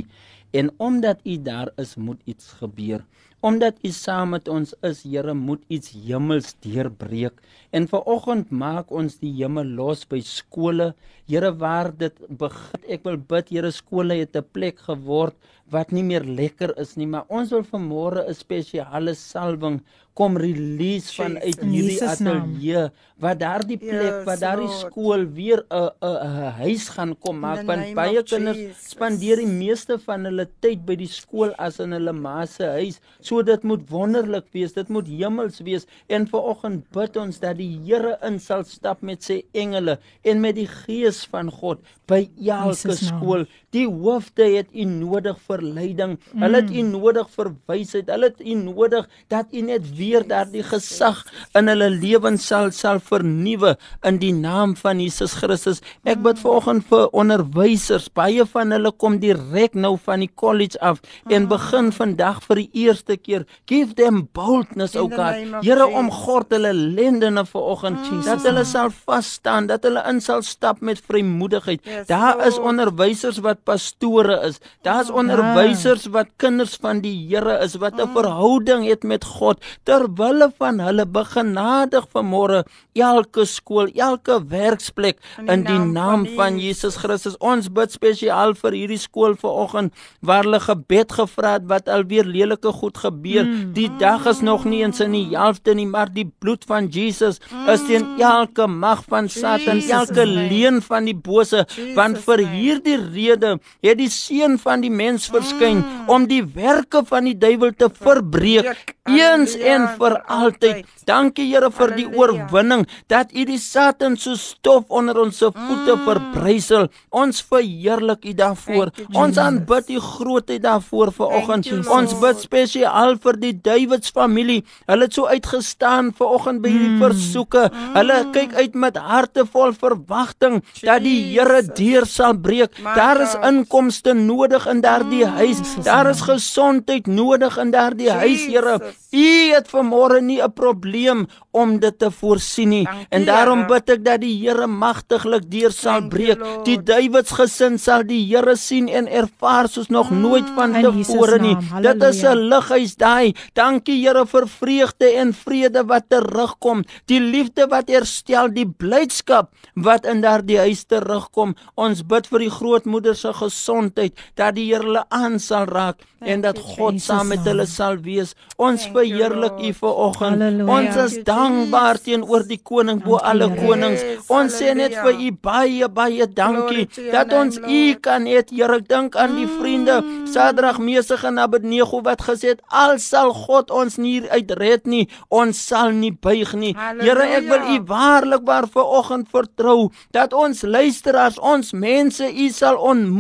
En 0.57 0.73
omdat 0.81 1.21
U 1.29 1.37
daar 1.43 1.77
is, 1.77 1.97
moet 2.01 2.25
iets 2.25 2.55
gebeur. 2.57 3.05
Omdat 3.41 3.79
U 3.81 3.89
saam 3.89 4.35
met 4.35 4.49
ons 4.53 4.75
is, 4.85 4.99
Here, 5.03 5.33
moet 5.35 5.63
iets 5.73 5.95
hemels 5.97 6.53
deurbreek. 6.61 7.39
En 7.73 7.87
vanoggend 7.89 8.51
maak 8.53 8.91
ons 8.93 9.17
die 9.23 9.33
hemel 9.39 9.71
los 9.79 10.05
by 10.11 10.21
skole. 10.21 10.91
Here, 11.25 11.49
waar 11.57 11.89
dit 11.97 12.21
begin, 12.29 12.85
ek 12.97 13.07
wil 13.09 13.17
bid, 13.33 13.49
Here, 13.49 13.71
skole 13.73 14.21
het 14.21 14.37
'n 14.37 14.45
plek 14.53 14.85
geword 14.85 15.37
wat 15.71 15.93
nie 15.95 16.03
meer 16.03 16.25
lekker 16.27 16.75
is 16.83 16.97
nie, 16.99 17.07
maar 17.07 17.25
ons 17.29 17.51
wil 17.55 17.63
vanmôre 17.63 18.27
'n 18.29 18.35
spesiale 18.35 19.15
salwing 19.15 19.81
kom 20.19 20.37
release 20.37 21.15
van 21.15 21.37
uit 21.39 21.61
hierdie 21.63 21.99
ateljee 22.05 22.83
wat 23.23 23.39
daardie 23.41 23.79
plek 23.79 24.09
yes, 24.09 24.25
wat 24.27 24.41
daardie 24.43 24.71
skool 24.81 25.23
weer 25.37 25.63
'n 25.71 25.91
'n 26.03 26.51
huis 26.59 26.89
gaan 26.95 27.15
kom 27.25 27.39
maak 27.45 27.63
want 27.69 27.95
baie 27.95 28.23
kinders 28.33 28.59
spandeer 28.91 29.37
die 29.37 29.53
meeste 29.63 29.99
van 30.07 30.27
hulle 30.29 30.47
tyd 30.65 30.83
by 30.89 30.97
die 31.03 31.09
skool 31.09 31.55
as 31.67 31.79
in 31.85 31.95
hulle 31.97 32.13
ma 32.13 32.45
se 32.47 32.67
huis 32.81 32.99
so 33.21 33.30
dit 33.47 33.63
moet 33.63 33.83
wonderlik 33.91 34.49
wees 34.53 34.75
dit 34.75 34.89
moet 34.89 35.07
hemels 35.09 35.61
wees. 35.67 35.87
En 36.07 36.27
vanoggend 36.29 36.85
bid 36.95 37.17
ons 37.17 37.39
dat 37.43 37.57
die 37.61 37.71
Here 37.87 38.17
in 38.27 38.41
sal 38.43 38.65
stap 38.69 39.03
met 39.07 39.23
sy 39.25 39.41
engele 39.57 39.99
en 40.27 40.43
met 40.43 40.59
die 40.59 40.69
gees 40.71 41.23
van 41.31 41.51
God 41.51 41.79
by 42.11 42.25
elke 42.43 42.97
skool 42.99 43.47
die 43.77 43.87
hoofde 43.87 44.49
het 44.57 44.71
u 44.75 44.85
nodig 44.85 45.39
vir 45.49 45.63
leiding 45.63 46.17
mm. 46.19 46.43
hulle 46.43 46.63
het 46.63 46.71
u 46.71 46.83
nodig 46.91 47.29
vir 47.37 47.53
wysheid 47.71 48.11
hulle 48.11 48.33
het 48.33 48.41
u 48.41 48.55
nodig 48.65 49.09
dat 49.29 49.53
u 49.53 49.61
net 49.61 49.87
weer 49.97 50.27
daardie 50.27 50.65
gesag 50.67 51.25
in 51.59 51.71
hulle 51.71 51.91
lewens 51.91 52.47
sal 52.47 52.71
sal 52.75 53.01
vernuwe 53.11 53.77
in 54.07 54.19
die 54.21 54.33
naam 54.35 54.75
van 54.81 55.01
Jesus 55.03 55.35
Christus. 55.39 55.81
Ek 56.09 56.21
bid 56.25 56.41
vanoggend 56.41 56.87
vir 56.91 57.09
onderwysers. 57.17 58.09
Baie 58.17 58.45
van 58.49 58.75
hulle 58.75 58.93
kom 59.03 59.19
direk 59.23 59.77
nou 59.79 59.95
van 60.05 60.25
die 60.25 60.31
college 60.43 60.79
af 60.85 61.01
en 61.31 61.49
begin 61.51 61.91
vandag 61.95 62.41
vir 62.47 62.63
die 62.63 62.85
eerste 62.87 63.17
keer. 63.21 63.47
Give 63.71 63.95
them 63.99 64.23
boldness, 64.37 64.97
O 64.99 65.09
God. 65.11 65.61
Here 65.65 65.87
omgord 65.87 66.53
hulle 66.55 66.73
lendene 66.77 67.45
vanoggend 67.49 68.09
dat 68.27 68.45
hulle 68.47 68.65
sal 68.69 68.93
vas 69.05 69.35
staan, 69.39 69.69
dat 69.71 69.85
hulle 69.87 70.03
in 70.11 70.21
sal 70.25 70.45
stap 70.47 70.81
met 70.85 71.01
vrymoedigheid. 71.07 71.85
Daar 72.09 72.41
is 72.47 72.59
onderwysers 72.59 73.41
wat 73.45 73.60
pastore 73.65 74.41
is. 74.47 74.61
Daar's 74.83 75.11
onderwysers 75.11 76.07
wat 76.15 76.33
kinders 76.37 76.77
van 76.81 77.01
die 77.05 77.17
Here 77.31 77.59
is 77.65 77.77
wat 77.77 78.01
'n 78.01 78.13
verhouding 78.15 78.87
het 78.87 79.03
met 79.03 79.25
God 79.25 79.59
ter 79.85 80.07
wille 80.15 80.53
van 80.59 80.81
hulle 80.81 81.07
begenadig 81.07 82.07
vanmôre 82.15 82.65
elke 82.95 83.45
skool, 83.45 83.89
elke 83.95 84.41
werksplek 84.49 85.19
in 85.47 85.65
die, 85.65 85.79
naam, 85.79 86.27
van, 86.37 86.59
Jesus 86.59 86.97
Christus. 86.97 87.37
Ons 87.39 87.69
bid 87.73 87.93
spesiaal 87.93 88.55
vir 88.59 88.77
hierdie 88.77 88.99
skool 89.01 89.37
vanoggend 89.41 89.95
waar 90.21 90.45
hulle 90.45 90.61
gebed 90.61 91.13
gevra 91.13 91.57
het 91.59 91.67
wat 91.71 91.89
alweer 91.89 92.25
lelike 92.25 92.73
goed 92.81 92.99
gebeur. 92.99 93.47
Mm. 93.47 93.73
Die 93.77 93.89
dag 94.01 94.27
is 94.31 94.43
nog 94.45 94.65
nie 94.65 94.83
eens 94.85 95.01
in 95.01 95.15
die 95.17 95.29
helfte 95.37 95.75
nie, 95.75 95.87
maar 95.87 96.13
die 96.13 96.27
bloed 96.39 96.67
van 96.69 96.91
Jesus 96.93 97.41
mm. 97.51 97.69
is 97.75 97.85
teen 97.89 98.07
elke 98.21 98.67
mag 98.67 99.05
van 99.09 99.29
Satan, 99.29 99.83
elke 99.89 100.27
leuen 100.27 100.81
van 100.83 101.09
die 101.09 101.17
bose, 101.17 101.65
want 101.97 102.21
vir 102.27 102.45
hierdie 102.53 102.99
rede 103.01 103.50
het 103.59 103.99
die 103.99 104.11
seun 104.13 104.59
van 104.63 104.85
die 104.85 104.93
mens 104.93 105.29
verskyn 105.33 105.83
mm. 105.83 106.09
om 106.13 106.29
die 106.31 106.43
werke 106.55 107.05
van 107.09 107.29
die 107.29 107.37
duiwel 107.39 107.75
te 107.77 107.91
verbreek 107.91 108.97
eens 109.17 109.55
en 109.57 109.87
vir 109.99 110.17
altyd. 110.31 110.87
Dankie 111.09 111.49
Here 111.51 111.71
vir 111.75 111.95
die 111.97 112.07
oorwinning 112.07 112.85
dat 113.11 113.33
U 113.35 113.45
die 113.49 113.59
Satan 113.59 114.17
so 114.21 114.37
stof 114.39 114.91
onder 114.95 115.19
ons 115.19 115.41
voete 115.41 115.95
mm. 115.97 116.05
verbrysel. 116.07 116.89
Ons 117.11 117.41
verheerlik 117.47 118.27
U 118.29 118.35
daarvoor. 118.37 118.93
Ons 119.19 119.41
aanbid 119.41 119.91
U 119.97 120.01
grootheid 120.05 120.63
daarvoor 120.63 121.13
vanoggend. 121.17 121.71
Ons 121.91 122.15
bid 122.21 122.45
spesiaal 122.45 123.17
vir 123.23 123.41
die 123.43 123.55
Davids 123.57 124.13
familie. 124.15 124.61
Hulle 124.87 125.09
het 125.09 125.19
so 125.19 125.27
uitgestaan 125.27 126.13
vanoggend 126.17 126.63
by 126.63 126.73
hierdie 126.73 126.95
mm. 126.95 127.03
versoeke. 127.05 127.67
Hulle 127.97 128.21
mm. 128.21 128.33
kyk 128.37 128.57
uit 128.61 128.79
met 128.87 129.01
harte 129.01 129.47
vol 129.51 129.75
verwagting 129.75 130.61
dat 130.85 131.05
die 131.07 131.19
Here 131.31 131.63
deur 131.67 132.07
sal 132.09 132.37
breek. 132.39 132.77
Daar 132.85 133.21
is 133.25 133.35
inkomste 133.47 134.15
nodig 134.15 134.67
in 134.67 134.81
daardie 134.81 135.27
huis. 135.27 135.61
Daar 135.85 136.11
is 136.11 136.21
gesondheid 136.21 137.07
nodig 137.07 137.59
in 137.59 137.71
daardie 137.71 138.11
huis, 138.11 138.47
Here. 138.47 138.79
U 139.11 139.29
het 139.51 139.67
vanmôre 139.69 140.21
nie 140.23 140.41
'n 140.43 140.53
probleem 140.53 141.27
om 141.51 141.79
dit 141.79 141.99
te 141.99 142.11
voorsien 142.11 142.69
nie. 142.69 142.89
En 143.09 143.25
daarom 143.25 143.67
bid 143.67 143.91
ek 143.91 144.05
dat 144.05 144.21
die 144.21 144.37
Here 144.41 144.67
magtiglik 144.67 145.51
deur 145.51 145.73
sal 145.75 146.07
breek. 146.09 146.39
Die 146.65 146.79
Davids 146.83 147.33
gesin 147.33 147.79
sal 147.79 148.05
die 148.07 148.23
Here 148.27 148.57
sien 148.57 148.89
en 148.89 149.09
ervaar 149.09 149.69
soos 149.69 149.89
nog 149.89 150.11
mm, 150.11 150.21
nooit 150.21 150.49
van 150.55 150.73
tevore 150.73 151.39
nie. 151.39 151.57
Dit 151.83 152.03
is 152.03 152.23
'n 152.23 152.37
lighuis 152.37 152.95
daai. 152.97 153.35
Dankie 153.55 153.99
Here 154.07 154.27
vir 154.27 154.47
vreugde 154.49 155.07
en 155.17 155.35
vrede 155.35 155.85
wat 155.85 156.05
terugkom. 156.09 156.85
Die 157.07 157.21
liefde 157.21 157.67
wat 157.67 157.89
herstel, 157.89 158.49
die 158.49 158.67
blydskap 158.67 159.51
wat 159.75 160.07
in 160.07 160.21
daardie 160.21 160.59
huis 160.59 160.85
terugkom. 160.85 161.55
Ons 161.75 162.03
bid 162.07 162.27
vir 162.27 162.39
die 162.39 162.51
grootmoeder 162.51 163.17
se 163.17 163.30
gesondheid 163.33 164.17
dat 164.35 164.55
die 164.57 164.69
Here 164.71 164.85
hulle 164.85 165.05
aan 165.09 165.39
sal 165.39 165.67
raak 165.67 166.03
en 166.21 166.43
dat 166.45 166.59
God 166.59 167.01
saam 167.01 167.31
met 167.33 167.45
hulle 167.49 167.65
sal 167.67 167.97
wees. 168.05 168.35
Ons 168.61 168.85
verheerlik 168.93 169.61
U 169.61 169.73
vanoggend. 169.79 170.63
Ons 170.69 170.99
is 171.05 171.17
dankbaar 171.25 172.01
teenoor 172.05 172.45
die 172.49 172.61
koning 172.63 173.01
bo 173.05 173.17
alle 173.17 173.49
konings. 173.57 174.03
Ons 174.29 174.59
sê 174.61 174.75
net 174.77 174.95
vir 174.99 175.17
U 175.17 175.31
baie 175.43 175.89
baie 175.89 176.27
dankie 176.27 176.87
dat 177.13 177.33
ons 177.37 177.59
U 177.61 177.81
kan 178.05 178.29
hê. 178.29 178.41
Here, 178.51 178.77
ek 178.81 178.89
dink 178.89 179.17
aan 179.21 179.35
die 179.37 179.47
vriende 179.49 180.01
Sadrag, 180.31 180.79
Mesig 180.83 181.25
en 181.27 181.41
Abednego 181.43 182.01
wat 182.05 182.23
gesê 182.25 182.55
het 182.55 182.63
al 182.69 182.99
sal 183.03 183.33
God 183.37 183.71
ons 183.75 183.99
nie 184.01 184.21
uitred 184.31 184.87
nie, 184.89 185.07
ons 185.29 185.59
sal 185.71 185.93
nie 185.97 186.13
buig 186.13 186.53
nie. 186.59 186.73
Here, 187.01 187.27
ek 187.39 187.49
wil 187.51 187.67
U 187.75 187.79
waarlik 187.91 188.47
waar 188.49 188.69
vanoggend 188.71 189.31
vertrou 189.33 189.91
dat 190.17 190.35
ons 190.37 190.63
luisteraars, 190.63 191.41
ons 191.41 191.73
mense 191.73 192.25
U 192.25 192.49
sal 192.55 192.77
ontmoet 192.77 193.20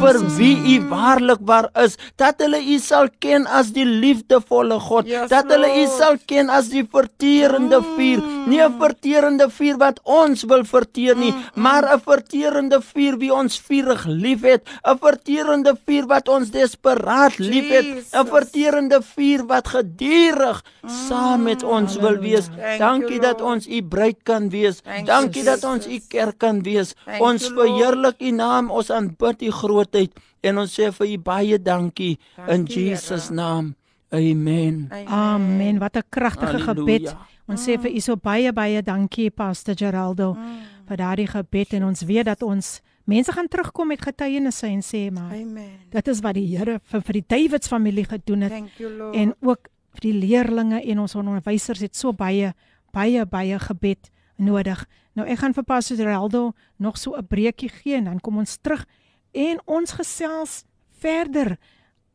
vir 0.00 0.18
wie 0.36 0.56
U 0.76 0.88
waarlik 0.88 1.38
waar 1.40 1.70
is, 1.74 1.96
dat 2.16 2.40
hulle 2.40 2.60
U 2.60 2.78
sal 2.78 3.08
ken 3.18 3.46
as 3.46 3.72
die 3.72 3.84
liefdevolle 3.84 4.78
God, 4.80 5.06
dat 5.28 5.50
hulle 5.50 5.70
U 5.82 5.86
sal 5.86 6.18
ken 6.26 6.50
as 6.50 6.68
die 6.68 6.84
verterende 6.84 7.80
vuur, 7.82 8.20
nie 8.46 8.60
'n 8.60 8.78
verterende 8.78 9.50
vuur 9.50 9.78
wat 9.78 10.00
ons 10.04 10.44
wil 10.44 10.64
verteer 10.64 11.16
nie, 11.16 11.34
maar 11.54 11.84
'n 11.84 12.00
verterende 12.00 12.80
vuur 12.80 13.18
wie 13.18 13.32
ons 13.32 13.58
vurig 13.58 14.04
liefhet, 14.06 14.62
'n 14.84 14.98
verterende 14.98 15.76
vuur 15.86 16.06
wat 16.06 16.28
ons 16.28 16.50
desperaat 16.50 17.38
liefhet, 17.38 17.86
'n 18.12 18.26
verterende 18.26 19.02
vuur 19.02 19.46
wat 19.46 19.68
gedurig 19.68 20.62
saam 20.86 21.42
met 21.42 21.62
ons 21.62 21.96
wil 21.96 22.16
wees. 22.16 22.48
Dankie 22.78 23.20
dat 23.20 23.40
ons 23.40 23.66
U 23.66 23.82
bruid 23.82 24.16
kan 24.22 24.48
wees. 24.50 24.82
Dankie 25.04 25.44
dat 25.44 25.64
ons 25.64 25.86
U 25.86 26.00
kerk 26.08 26.38
kan 26.38 26.62
wees. 26.62 26.94
Ons 27.18 27.48
verheerlik 27.48 28.20
U 28.20 28.30
naam, 28.30 28.70
ons 28.70 28.90
aanbid 28.90 29.39
U 29.42 29.50
grootheid 29.50 30.16
en 30.40 30.58
ons 30.58 30.78
sê 30.78 30.90
vir 30.92 31.06
U 31.06 31.18
baie 31.18 31.58
dankie 31.58 32.18
in 32.48 32.66
Jesus 32.66 33.30
naam. 33.30 33.74
Amen. 34.10 34.88
Amen. 35.06 35.78
Wat 35.78 35.96
'n 35.96 36.02
kragtige 36.08 36.58
gebed. 36.58 37.14
Ons 37.50 37.66
sê 37.66 37.78
vir 37.80 37.90
u 37.90 38.00
so 38.00 38.16
baie 38.16 38.52
baie 38.52 38.82
dankie 38.82 39.30
Pastor 39.30 39.74
Geraldo 39.74 40.34
mm. 40.34 40.58
vir 40.86 40.96
daardie 40.96 41.26
gebed 41.26 41.74
en 41.78 41.88
ons 41.88 42.04
weet 42.06 42.28
dat 42.30 42.42
ons 42.46 42.80
mense 43.10 43.32
gaan 43.32 43.48
terugkom 43.50 43.90
met 43.90 44.02
getuienisse 44.02 44.66
en 44.66 44.82
sê 44.86 45.10
maar 45.10 45.34
Amen. 45.34 45.72
dit 45.90 46.08
is 46.08 46.20
wat 46.22 46.34
die 46.38 46.46
Here 46.46 46.78
vir, 46.92 47.02
vir 47.02 47.18
die 47.18 47.24
Davids 47.26 47.68
familie 47.68 48.04
gedoen 48.06 48.46
het 48.46 48.54
Thank 48.54 48.78
you 48.78 48.90
Lord. 48.90 49.16
en 49.16 49.34
ook 49.40 49.70
vir 49.98 50.06
die 50.06 50.14
leerlinge 50.14 50.82
en 50.82 51.02
ons 51.02 51.14
onderwysers 51.18 51.82
het 51.82 51.96
so 51.96 52.12
baie 52.12 52.54
baie 52.94 53.26
baie 53.26 53.58
gebed 53.58 54.10
nodig. 54.36 54.86
Nou 55.18 55.26
ek 55.26 55.42
gaan 55.42 55.54
vir 55.54 55.66
Pastor 55.66 55.98
Geraldo 55.98 56.52
nog 56.78 56.98
so 56.98 57.16
'n 57.16 57.26
breekie 57.26 57.68
gee 57.68 57.96
en 57.96 58.04
dan 58.04 58.20
kom 58.20 58.38
ons 58.38 58.58
terug 58.62 58.86
en 59.32 59.60
ons 59.66 59.92
gesels 59.92 60.64
verder. 61.00 61.56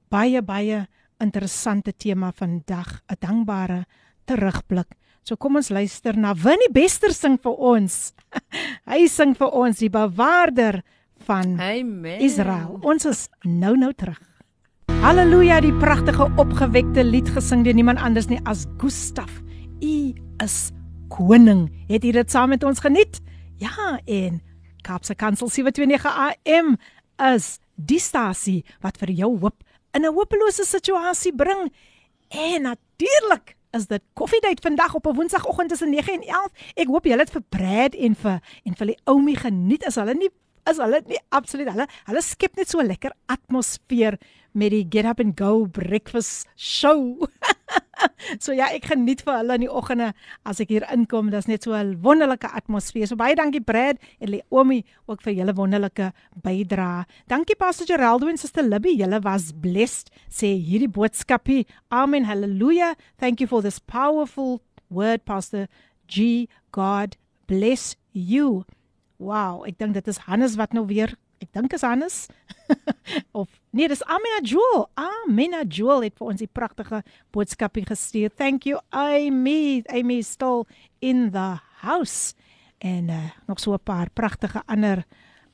Baie 0.09 0.41
baie 0.41 0.85
interessante 1.21 1.93
tema 1.93 2.31
vandag, 2.31 3.01
'n 3.07 3.15
dankbare 3.19 3.85
terugblik. 4.25 4.95
So 5.23 5.35
kom 5.35 5.55
ons 5.55 5.69
luister 5.69 6.17
na 6.17 6.33
Winnie 6.33 6.71
Bester 6.71 7.13
sing 7.13 7.39
vir 7.41 7.55
ons. 7.57 8.13
Hy 8.91 9.07
sing 9.07 9.33
vir 9.33 9.49
ons 9.49 9.79
die 9.81 9.89
bewaarder 9.89 10.83
van 11.25 11.59
Amen. 11.59 12.19
Israel. 12.21 12.79
Ons 12.81 13.05
is 13.05 13.29
nou 13.41 13.75
nou 13.77 13.93
terug. 13.93 14.21
Halleluja, 15.01 15.61
die 15.61 15.73
pragtige 15.73 16.27
opgewekte 16.37 17.03
lied 17.03 17.29
gesing 17.29 17.63
deur 17.65 17.73
niemand 17.73 17.99
anders 17.99 18.29
nie 18.29 18.39
as 18.45 18.67
Gustaf. 18.77 19.41
U 19.81 20.13
is 20.43 20.71
koning. 21.09 21.69
Het 21.89 22.03
jy 22.03 22.11
dit 22.11 22.31
saam 22.31 22.49
met 22.53 22.63
ons 22.63 22.79
geniet? 22.79 23.21
Ja, 23.57 23.99
en 24.05 24.41
Kaapse 24.85 25.15
Kansel 25.17 25.49
729 25.49 26.05
AM 26.05 26.75
is 27.34 27.58
die 27.74 28.00
stasie 28.00 28.64
wat 28.80 28.98
vir 29.00 29.10
jou 29.10 29.38
hoop 29.38 29.64
in 29.94 30.04
'n 30.04 30.14
hopelose 30.14 30.64
situasie 30.64 31.32
bring. 31.34 31.72
En 32.28 32.62
natuurlik 32.62 33.56
is 33.72 33.86
dit 33.86 34.02
koffiedייט 34.14 34.60
vandag 34.60 34.94
op 34.94 35.06
'n 35.06 35.14
woensdagoggend 35.14 35.68
tussen 35.68 35.90
9 35.90 36.12
en 36.12 36.22
11. 36.22 36.52
Ek 36.74 36.86
hoop 36.86 37.04
julle 37.04 37.20
het 37.20 37.30
vir 37.30 37.42
Brad 37.48 37.94
en 37.94 38.14
vir 38.14 38.40
en 38.64 38.74
vir 38.74 38.86
die 38.86 38.98
oumie 39.04 39.36
geniet. 39.36 39.86
Is 39.86 39.94
hulle 39.94 40.14
nie 40.14 40.30
is 40.70 40.76
hulle 40.76 41.02
nie 41.06 41.18
absoluut 41.28 41.70
hulle 41.72 41.86
hulle 42.04 42.22
skep 42.22 42.56
net 42.56 42.68
so 42.68 42.80
'n 42.80 42.86
lekker 42.86 43.12
atmosfeer 43.26 44.18
met 44.52 44.70
die 44.70 44.86
get 44.88 45.04
up 45.04 45.20
and 45.20 45.38
go 45.38 45.66
breakfast 45.66 46.48
show. 46.56 47.28
so 48.43 48.53
ja, 48.55 48.69
ek 48.73 48.89
geniet 48.91 49.23
vir 49.25 49.39
hulle 49.39 49.57
in 49.57 49.65
die 49.65 49.71
oggende 49.71 50.11
as 50.47 50.61
ek 50.63 50.71
hier 50.73 50.85
inkom. 50.93 51.31
Dit's 51.33 51.49
net 51.49 51.65
so 51.65 51.73
'n 51.73 51.95
wonderlike 52.03 52.47
atmosfeer. 52.47 53.07
So 53.07 53.15
baie 53.15 53.35
dankie 53.35 53.63
Brad 53.63 53.97
en 54.19 54.29
Leomi 54.35 54.83
ook 55.07 55.21
vir 55.25 55.33
julle 55.33 55.55
wonderlike 55.55 56.11
bydrae. 56.43 57.05
Dankie 57.27 57.55
Pastor 57.55 57.87
Geraldo 57.87 58.27
en 58.27 58.37
Suster 58.37 58.63
Libby. 58.63 58.95
Julle 58.97 59.21
was 59.23 59.51
blessed. 59.51 60.11
Sê 60.29 60.55
hierdie 60.55 60.91
boodskapie. 60.91 61.65
Amen. 61.91 62.25
Hallelujah. 62.25 62.95
Thank 63.17 63.39
you 63.39 63.47
for 63.47 63.61
this 63.61 63.79
powerful 63.79 64.61
word 64.89 65.25
Pastor 65.25 65.67
G. 66.07 66.47
God 66.71 67.17
bless 67.47 67.95
you. 68.13 68.65
Wow, 69.17 69.63
ek 69.63 69.77
dink 69.79 69.95
dit 69.95 70.07
is 70.11 70.25
Hannes 70.27 70.57
wat 70.59 70.73
nou 70.75 70.85
weer, 70.89 71.15
ek 71.41 71.51
dink 71.53 71.73
is 71.73 71.81
Hannes. 71.81 72.27
of 73.39 73.49
nee, 73.71 73.87
dis 73.87 74.03
Amina 74.03 74.41
Jewel. 74.41 74.87
Amina 74.95 75.63
Jewel 75.63 76.07
het 76.07 76.17
vir 76.17 76.31
ons 76.31 76.41
die 76.41 76.49
pragtige 76.51 77.03
boodskapie 77.35 77.85
gestuur. 77.85 78.33
Thank 78.35 78.65
you 78.65 78.79
Amy. 78.91 79.83
Amy 79.89 80.19
is 80.23 80.31
still 80.31 80.65
in 81.01 81.31
the 81.31 81.59
house. 81.81 82.35
En 82.79 83.09
uh, 83.09 83.31
nog 83.47 83.59
so 83.59 83.73
'n 83.73 83.83
paar 83.83 84.09
pragtige 84.09 84.61
ander 84.65 85.05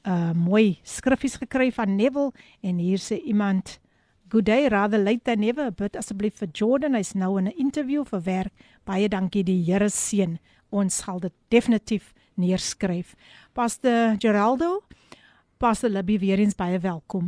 uh 0.08 0.34
mooi 0.34 0.80
skriffies 0.84 1.38
gekry 1.38 1.72
van 1.72 1.96
Neville 1.96 2.32
en 2.62 2.78
hier 2.78 2.98
sê 2.98 3.22
iemand 3.22 3.80
Good 4.32 4.46
day, 4.46 4.68
rather 4.68 4.98
late 4.98 5.26
than 5.26 5.40
never. 5.40 5.72
But 5.72 5.98
asseblief 6.00 6.38
vir 6.40 6.48
Jordan, 6.56 6.94
hy's 6.96 7.12
nou 7.14 7.38
in 7.38 7.50
'n 7.50 7.58
interview 7.60 8.06
vir 8.06 8.22
werk. 8.24 8.54
Baie 8.86 9.10
dankie 9.10 9.44
die 9.44 9.64
Here 9.66 9.90
seën. 9.90 10.40
Ons 10.72 11.04
sal 11.04 11.20
dit 11.20 11.34
definitief 11.50 12.14
neerskryf. 12.38 13.16
Pastor 13.54 14.16
Geraldo, 14.20 14.84
Pastor 15.62 15.92
Libby 15.94 16.18
weer 16.18 16.40
eens 16.42 16.56
baie 16.58 16.80
welkom. 16.82 17.28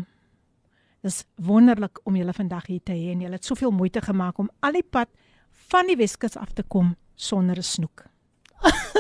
Dis 1.06 1.20
wonderlik 1.38 2.00
om 2.10 2.16
julle 2.18 2.34
vandag 2.34 2.66
hier 2.66 2.82
te 2.82 2.96
hê 2.98 3.12
en 3.12 3.20
julle 3.22 3.38
het 3.38 3.46
soveel 3.46 3.70
moeite 3.70 4.02
gemaak 4.02 4.40
om 4.42 4.48
al 4.66 4.74
die 4.74 4.82
pad 4.82 5.12
van 5.70 5.86
die 5.86 5.98
Weskus 6.00 6.34
af 6.42 6.56
te 6.58 6.64
kom 6.66 6.96
sonder 7.14 7.60
'n 7.62 7.64
snoek. 7.64 8.06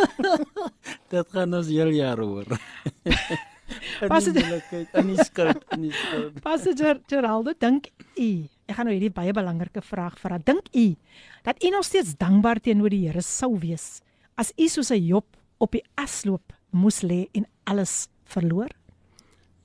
Dit 1.13 1.31
gaan 1.33 1.53
ons 1.53 1.67
heel 1.67 1.89
jaar 1.97 2.21
hoor. 2.21 2.45
Dit- 3.01 4.93
in 4.93 5.07
die 5.07 5.23
skuld 5.23 5.65
in 5.71 5.81
die 5.81 5.93
skuld. 5.93 6.41
Pastor 6.45 6.77
Ger 6.77 7.01
Geraldo, 7.07 7.53
dink 7.57 7.89
u, 8.15 8.45
ek 8.69 8.75
gaan 8.75 8.85
nou 8.85 8.93
hierdie 8.93 9.09
baie 9.09 9.33
belangrike 9.33 9.81
vraag 9.81 10.19
vra. 10.19 10.37
Dink 10.37 10.69
u 10.75 10.95
dat 11.41 11.63
u 11.63 11.69
nog 11.69 11.85
steeds 11.85 12.13
dankbaar 12.17 12.61
teenoor 12.61 12.89
die 12.89 13.07
Here 13.07 13.21
sou 13.21 13.57
wees 13.57 14.01
as 14.35 14.53
u 14.57 14.67
soos 14.67 14.91
'n 14.91 15.01
Job 15.01 15.25
op 15.57 15.71
die 15.71 15.83
asloop 15.95 16.53
moes 16.69 17.01
lê 17.01 17.25
en 17.33 17.47
alles 17.63 18.07
verloor? 18.25 18.82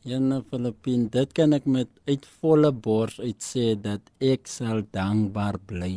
Jana 0.06 0.42
Filippin, 0.46 1.08
dit 1.10 1.32
kan 1.34 1.54
ek 1.56 1.64
met 1.66 1.88
uit 2.06 2.26
volle 2.40 2.70
bors 2.70 3.16
uit 3.18 3.42
sê 3.42 3.72
dat 3.74 4.12
ek 4.22 4.46
sal 4.46 4.84
dankbaar 4.94 5.58
bly. 5.66 5.96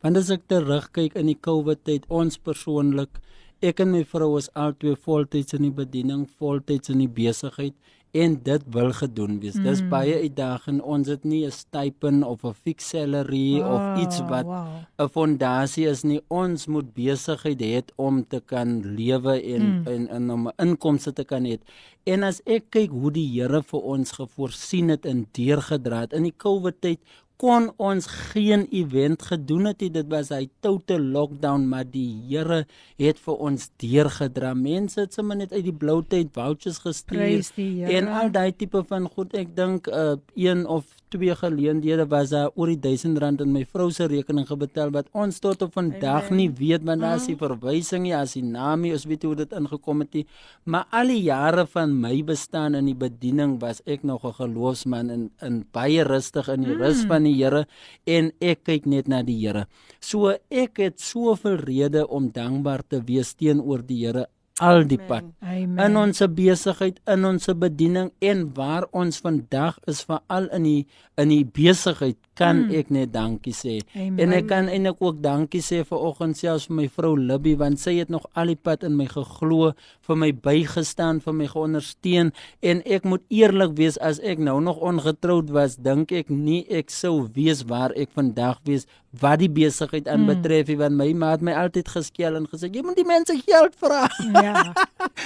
Want 0.00 0.20
as 0.20 0.30
ek 0.30 0.46
terugkyk 0.52 1.16
in 1.18 1.26
die 1.32 1.38
COVID 1.48 1.82
tyd, 1.88 2.06
ons 2.08 2.38
persoonlik, 2.38 3.18
ek 3.60 3.82
en 3.82 3.90
my 3.96 4.04
vrou 4.12 4.36
is 4.38 4.48
albei 4.54 4.94
voltyds 4.94 5.58
in 5.58 5.66
die 5.66 5.74
bediening, 5.82 6.28
voltyds 6.38 6.94
in 6.94 7.02
die 7.02 7.10
besigheid 7.10 7.74
en 8.12 8.36
dit 8.42 8.62
wil 8.74 8.92
gedoen 8.92 9.38
wees. 9.40 9.54
Mm. 9.54 9.66
Dis 9.68 9.82
baie 9.88 10.14
uitdagend. 10.24 10.82
Ons 10.82 11.08
het 11.08 11.24
nie 11.24 11.46
'n 11.46 11.50
stipend 11.50 12.24
of 12.24 12.44
'n 12.44 12.54
fixed 12.54 12.88
salary 12.88 13.60
oh, 13.60 13.74
of 13.74 14.02
iets 14.02 14.18
wat 14.28 14.46
'n 14.46 14.48
wow. 14.96 15.08
fondasie 15.10 15.86
is 15.86 16.02
nie. 16.02 16.20
Ons 16.28 16.66
moet 16.66 16.94
besigheid 16.94 17.60
hê 17.60 17.82
om 17.96 18.26
te 18.26 18.40
kan 18.40 18.82
lewe 18.96 19.42
en 19.42 19.62
Mm. 19.70 19.86
en 19.86 20.08
en 20.08 20.30
om 20.30 20.48
'n 20.48 20.52
inkomste 20.56 21.12
te 21.12 21.24
kan 21.24 21.44
hê. 21.44 21.58
En 22.04 22.22
as 22.22 22.40
ek 22.46 22.64
kyk 22.70 22.90
hoe 22.90 23.10
die 23.10 23.28
Here 23.30 23.62
vir 23.62 23.80
ons 23.80 24.12
gevoorsien 24.12 24.88
het 24.88 25.06
en 25.06 25.26
deurgedra 25.32 26.00
het 26.00 26.12
in 26.12 26.22
die 26.22 26.36
COVID 26.36 26.80
tyd 26.80 26.98
kon 27.40 27.70
ons 27.80 28.06
geen 28.32 28.66
event 28.68 29.22
gedoen 29.30 29.70
het 29.70 29.80
nie. 29.80 29.90
Dit 29.94 30.10
was 30.12 30.28
hy 30.34 30.44
total 30.64 31.00
lockdown, 31.14 31.64
maar 31.70 31.86
die 31.88 32.20
Here 32.28 32.66
het 33.00 33.20
vir 33.24 33.44
ons 33.48 33.70
deurgedra. 33.80 34.52
Mense 34.54 35.06
het 35.06 35.16
sommer 35.16 35.40
net 35.40 35.54
uit 35.56 35.64
die 35.70 35.76
blou 35.76 36.00
tyd 36.04 36.34
vouchers 36.36 36.82
gestuur 36.84 37.24
die 37.56 37.86
en 37.96 38.10
al 38.12 38.32
daai 38.34 38.52
tipe 38.52 38.84
van 38.92 39.08
goed. 39.08 39.32
Ek 39.32 39.54
dink 39.56 39.88
uh 39.88 40.18
een 40.36 40.66
of 40.66 40.99
twee 41.10 41.34
geleenthede 41.34 42.06
was 42.08 42.30
daar 42.30 42.50
oor 42.54 42.70
die 42.70 42.78
1000 42.78 43.18
rand 43.18 43.42
in 43.44 43.50
my 43.52 43.64
vrou 43.66 43.88
se 43.92 44.06
rekening 44.10 44.46
gebetaal 44.48 44.92
wat 44.94 45.10
ons 45.12 45.40
tot 45.42 45.62
op 45.66 45.74
vandag 45.74 46.30
nie 46.30 46.48
weet 46.60 46.86
want 46.86 47.02
daar 47.04 47.18
is 47.18 47.26
die 47.30 47.36
verwysing 47.38 48.06
nie, 48.06 48.14
as 48.16 48.36
die 48.38 48.44
naam 48.46 48.84
nie, 48.84 48.92
ons 48.94 49.06
weet 49.10 49.26
hoe 49.26 49.34
dit 49.42 49.52
ingekom 49.56 50.04
het 50.04 50.20
nie. 50.20 50.24
Maar 50.64 50.86
al 50.94 51.12
die 51.12 51.22
jare 51.26 51.66
van 51.70 51.94
my 52.00 52.14
bestaan 52.26 52.78
in 52.78 52.88
die 52.90 52.96
bediening 52.96 53.58
was 53.60 53.82
ek 53.86 54.04
nog 54.06 54.24
'n 54.24 54.38
geloofsman 54.38 55.10
en 55.10 55.30
in 55.42 55.64
baie 55.72 56.04
rustig 56.04 56.48
in 56.48 56.62
die 56.62 56.76
rus 56.76 57.04
van 57.04 57.24
die 57.24 57.34
Here 57.40 57.66
en 58.06 58.32
ek 58.40 58.64
kyk 58.64 58.86
net 58.86 59.08
na 59.08 59.22
die 59.22 59.38
Here. 59.40 59.66
So 60.00 60.36
ek 60.50 60.78
het 60.78 61.00
soveel 61.00 61.56
rede 61.56 62.06
om 62.08 62.30
dankbaar 62.30 62.82
te 62.88 63.00
wees 63.00 63.34
teenoor 63.34 63.82
die 63.86 64.06
Here 64.06 64.26
al 64.60 64.84
die 64.88 65.00
pad 65.00 65.26
Amen. 65.40 65.78
in 65.80 65.96
ons 65.96 66.22
besigheid, 66.36 67.00
in 67.08 67.24
ons 67.24 67.48
bediening 67.60 68.10
en 68.20 68.44
waar 68.56 68.86
ons 68.92 69.20
vandag 69.24 69.78
is 69.90 70.02
veral 70.06 70.50
in 70.56 70.66
die 70.68 70.80
in 71.20 71.32
die 71.32 71.44
besigheid 71.44 72.16
kan 72.38 72.62
mm. 72.62 72.76
ek 72.80 72.92
net 72.94 73.10
dankie 73.12 73.52
sê. 73.52 73.74
Amen. 73.92 74.20
En 74.24 74.32
ek 74.32 74.46
kan 74.48 74.70
eintlik 74.72 75.02
ook 75.04 75.18
dankie 75.20 75.60
sê 75.64 75.82
vir 75.84 76.06
oggend 76.08 76.38
selfs 76.38 76.70
vir 76.70 76.78
my 76.78 76.86
vrou 76.94 77.12
Libby 77.18 77.52
want 77.60 77.82
sy 77.82 77.98
het 77.98 78.12
nog 78.12 78.24
al 78.32 78.54
die 78.54 78.56
pad 78.56 78.86
in 78.88 78.96
my 78.96 79.04
geglo, 79.10 79.72
vir 80.08 80.20
my 80.22 80.30
bygestaan, 80.46 81.20
vir 81.24 81.36
my 81.36 81.50
geondersteun 81.50 82.32
en 82.64 82.80
ek 82.88 83.08
moet 83.08 83.26
eerlik 83.28 83.76
wees 83.80 84.00
as 84.00 84.22
ek 84.24 84.40
nou 84.40 84.56
nog 84.64 84.80
ongetroud 84.80 85.52
was, 85.52 85.76
dink 85.76 86.14
ek 86.16 86.32
nie 86.32 86.62
ek 86.72 86.92
sou 86.94 87.28
wees 87.36 87.66
waar 87.68 87.92
ek 87.96 88.16
vandag 88.16 88.62
wees 88.64 88.88
wat 89.18 89.38
die 89.38 89.48
besigheid 89.50 90.06
aan 90.08 90.20
Mm. 90.20 90.26
betref 90.26 90.68
nie 90.68 90.76
want 90.76 90.94
my 90.94 91.12
ma 91.12 91.30
het 91.32 91.40
my 91.42 91.52
altyd 91.52 91.88
geskel 91.88 92.36
en 92.36 92.46
gesê 92.46 92.70
jy 92.72 92.82
moet 92.82 92.94
die 92.96 93.04
mense 93.04 93.34
geld 93.46 93.74
vra. 93.76 94.06
Ja. 94.42 94.72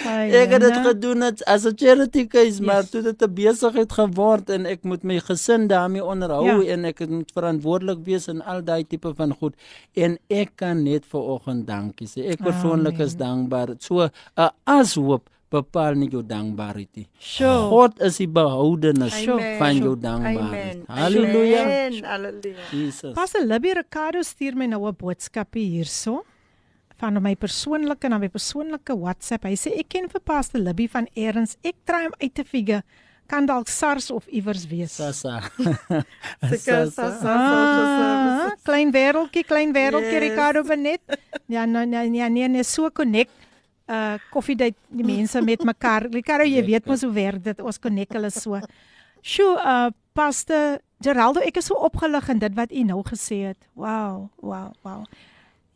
Ai, 0.06 0.30
Ek 0.40 0.50
het 0.56 0.60
dit 0.62 0.76
gedoen 0.86 1.20
het 1.20 1.44
as 1.44 1.64
'n 1.66 1.76
charity 1.76 2.26
case, 2.26 2.62
maar 2.62 2.80
Yes. 2.80 2.90
toe 2.90 3.02
dit 3.02 3.22
'n 3.22 3.34
besigheid 3.34 3.92
geword 3.92 4.50
en 4.50 4.66
ek 4.66 4.84
moet 4.84 5.02
my 5.04 5.18
gesin 5.20 5.68
daarmee 5.68 6.04
onderhou 6.04 6.62
Ja. 6.64 6.72
en 6.72 6.84
ek 6.84 7.08
moet 7.08 7.30
verantwoordelik 7.32 7.98
wees 8.04 8.28
in 8.28 8.40
al 8.42 8.62
daai 8.64 8.84
tipe 8.88 9.12
van 9.14 9.34
goed 9.34 9.54
en 9.94 10.18
ek 10.30 10.50
kan 10.56 10.82
net 10.82 11.04
vir 11.04 11.20
oggend 11.20 11.66
dankie 11.66 12.06
sê. 12.08 12.30
Ek 12.30 12.38
persoonlik 12.42 12.98
is 12.98 13.14
dankbaar. 13.16 13.74
So 13.78 14.08
'n 14.36 14.50
ashoop 14.64 15.28
bepaal 15.54 15.94
nie 16.00 16.08
jou 16.12 16.22
dankbaarheid 16.26 16.90
nie. 16.98 17.06
Sure. 17.18 17.68
God 17.70 18.00
is 18.02 18.18
die 18.20 18.28
behoudenis 18.28 19.14
Sure. 19.22 19.54
van 19.60 19.76
jou 19.78 19.94
Amen. 19.94 20.04
dankbaarheid. 20.08 20.84
Halleluja. 20.88 21.62
Amen. 21.64 21.98
Halleluja. 22.04 22.68
Jesus. 22.72 23.14
Pastor 23.14 23.44
Libby 23.46 23.72
Ricardo 23.78 24.22
stuur 24.22 24.56
my 24.56 24.66
nou 24.66 24.86
'n 24.88 24.96
boodskapie 24.98 25.68
hierso 25.78 26.22
van 26.98 27.22
my 27.22 27.34
persoonlike 27.34 28.08
na 28.08 28.18
my 28.18 28.28
persoonlike 28.28 28.94
WhatsApp. 28.96 29.44
Hy 29.44 29.54
sê 29.56 29.72
ek 29.78 29.88
ken 29.88 30.08
vir 30.08 30.20
Pastor 30.20 30.60
Libby 30.60 30.86
van 30.88 31.08
Erns. 31.16 31.56
Ek 31.64 31.74
try 31.84 32.04
om 32.06 32.12
uit 32.20 32.34
te 32.34 32.44
figure 32.44 32.82
kan 33.26 33.46
dalk 33.46 33.68
SARS 33.68 34.10
of 34.10 34.26
iewers 34.28 34.66
wees. 34.68 34.92
Sasa. 34.92 35.40
Seker 36.50 36.90
sasa 36.92 37.08
Ah, 37.08 37.20
sasa. 37.20 38.56
klein 38.64 38.92
wêreldjie, 38.92 39.44
klein 39.44 39.72
wêreldjie 39.72 40.12
Yes. 40.20 40.22
Ricardo 40.30 40.62
Benet. 40.62 41.00
Ja, 41.48 41.64
nee 41.66 41.86
nee 41.86 42.28
nee, 42.28 42.48
nee 42.48 42.62
so 42.62 42.90
connect 42.90 43.30
uh 43.89 44.17
koffiedייט 44.31 44.77
die 44.89 45.05
mense 45.05 45.41
met 45.41 45.63
mekaar. 45.65 46.09
Ricardo, 46.13 46.45
jy 46.45 46.61
weet 46.65 46.85
mos 46.85 47.01
hoe 47.01 47.13
werk 47.13 47.43
dit. 47.43 47.61
Ons 47.61 47.79
connect 47.81 48.13
hulle 48.13 48.29
so. 48.29 48.59
Sjoe, 49.21 49.55
uh 49.57 49.89
Pastor 50.13 50.79
Geraldo, 50.99 51.39
ek 51.39 51.61
is 51.61 51.69
so 51.69 51.79
opgelig 51.87 52.27
in 52.29 52.39
dit 52.41 52.55
wat 52.57 52.71
u 52.75 52.83
nou 52.83 53.01
gesê 53.07 53.43
het. 53.53 53.59
Wow, 53.73 54.27
wow, 54.43 54.73
wow. 54.83 55.05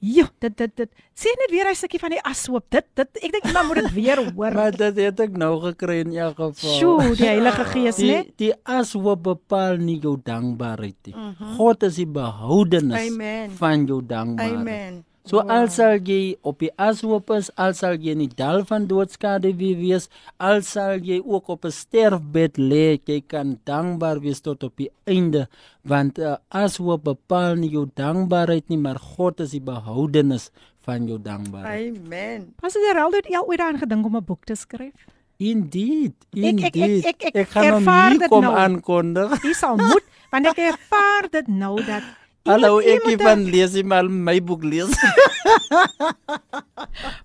Ja, 0.03 0.25
dit 0.43 0.57
dit 0.59 0.71
dit. 0.75 0.89
Sien 1.15 1.37
net 1.39 1.51
weer 1.51 1.69
'n 1.69 1.75
stukkie 1.75 1.99
van 1.99 2.11
die 2.11 2.21
ashoop. 2.21 2.65
Dit 2.69 2.85
dit 2.93 3.23
ek 3.23 3.31
dink 3.31 3.45
iemand 3.45 3.67
moet 3.67 3.75
dit 3.75 3.93
weer 3.93 4.19
hoor. 4.19 4.53
Maar 4.53 4.75
dit 4.75 4.95
het 4.95 5.19
ek 5.19 5.37
nou 5.37 5.59
gekry 5.61 5.99
in 6.03 6.11
elk 6.11 6.35
geval. 6.35 6.75
Sjoe, 6.75 7.15
die 7.15 7.25
Heilige 7.25 7.65
Gees, 7.65 7.95
die, 7.95 8.11
né? 8.11 8.25
Die 8.35 8.53
ashoop 8.63 9.23
bepaal 9.23 9.77
nie 9.77 9.99
jou 9.99 10.19
dankbaarheid 10.23 10.95
nie. 11.05 11.15
Mm 11.15 11.35
-hmm. 11.37 11.55
God 11.55 11.83
is 11.83 11.95
die 11.95 12.07
behoudenis 12.07 13.09
Amen. 13.11 13.51
van 13.51 13.85
jou 13.85 14.01
dankbaarheid. 14.05 14.59
Amen. 14.59 15.05
So 15.28 15.42
wow. 15.42 15.50
al 15.50 15.66
sal 15.68 15.98
jy 16.08 16.36
op 16.42 16.58
die 16.64 16.70
ashoop 16.80 17.30
is, 17.36 17.50
al 17.60 17.74
sal 17.76 17.98
jy 18.00 18.14
in 18.16 18.22
die 18.24 18.30
dal 18.36 18.62
van 18.64 18.86
doodskade 18.88 19.50
wie 19.58 19.74
wees, 19.76 20.08
al 20.40 20.62
sal 20.64 20.96
jy 21.04 21.18
ook 21.20 21.48
op 21.52 21.64
'n 21.68 21.70
sterfbed 21.70 22.56
lê, 22.56 22.96
jy 23.04 23.20
kan 23.26 23.58
dankbaar 23.64 24.20
wees 24.20 24.40
tot 24.40 24.62
op 24.64 24.76
die 24.76 24.90
einde, 25.06 25.46
want 25.84 26.18
uh, 26.18 26.36
ashoop 26.48 27.04
bepaal 27.04 27.56
nie 27.56 27.68
jou 27.70 27.86
dankbaarheid 27.94 28.68
nie, 28.68 28.78
maar 28.78 28.96
God 28.98 29.40
is 29.40 29.50
die 29.50 29.60
behoudenis 29.60 30.50
van 30.80 31.06
jou 31.06 31.18
dankbaarheid. 31.20 31.98
Amen. 32.06 32.54
Pastor 32.60 32.80
Geraldo 32.88 33.16
het 33.16 33.28
al 33.34 33.44
ooit 33.46 33.58
daaraan 33.58 33.78
gedink 33.84 34.06
om 34.06 34.16
'n 34.16 34.24
boek 34.24 34.44
te 34.44 34.54
skryf? 34.54 34.94
Indeed, 35.36 36.14
ek- 36.32 36.44
indeed. 36.44 37.04
ek- 37.04 37.22
ek- 37.22 37.24
ek 37.24 37.34
ek 37.36 37.48
gaan 37.48 37.72
hom 37.74 37.84
hier 37.88 38.18
dit 38.18 38.28
kom 38.28 38.42
nou. 38.42 38.54
aankondig. 38.56 39.42
Jy 39.44 39.52
sal 39.52 39.76
moet, 39.76 40.02
want 40.30 40.46
ek 40.46 40.58
ervaar 40.72 41.28
dit 41.30 41.46
nou 41.48 41.76
dat 41.84 42.02
Hallo, 42.44 42.78
ek 42.78 43.02
iemand- 43.04 43.22
van 43.22 43.44
lees 43.44 43.72
jy 43.74 43.82
maar 43.84 44.08
my 44.10 44.40
boek 44.42 44.64
lees. 44.64 44.88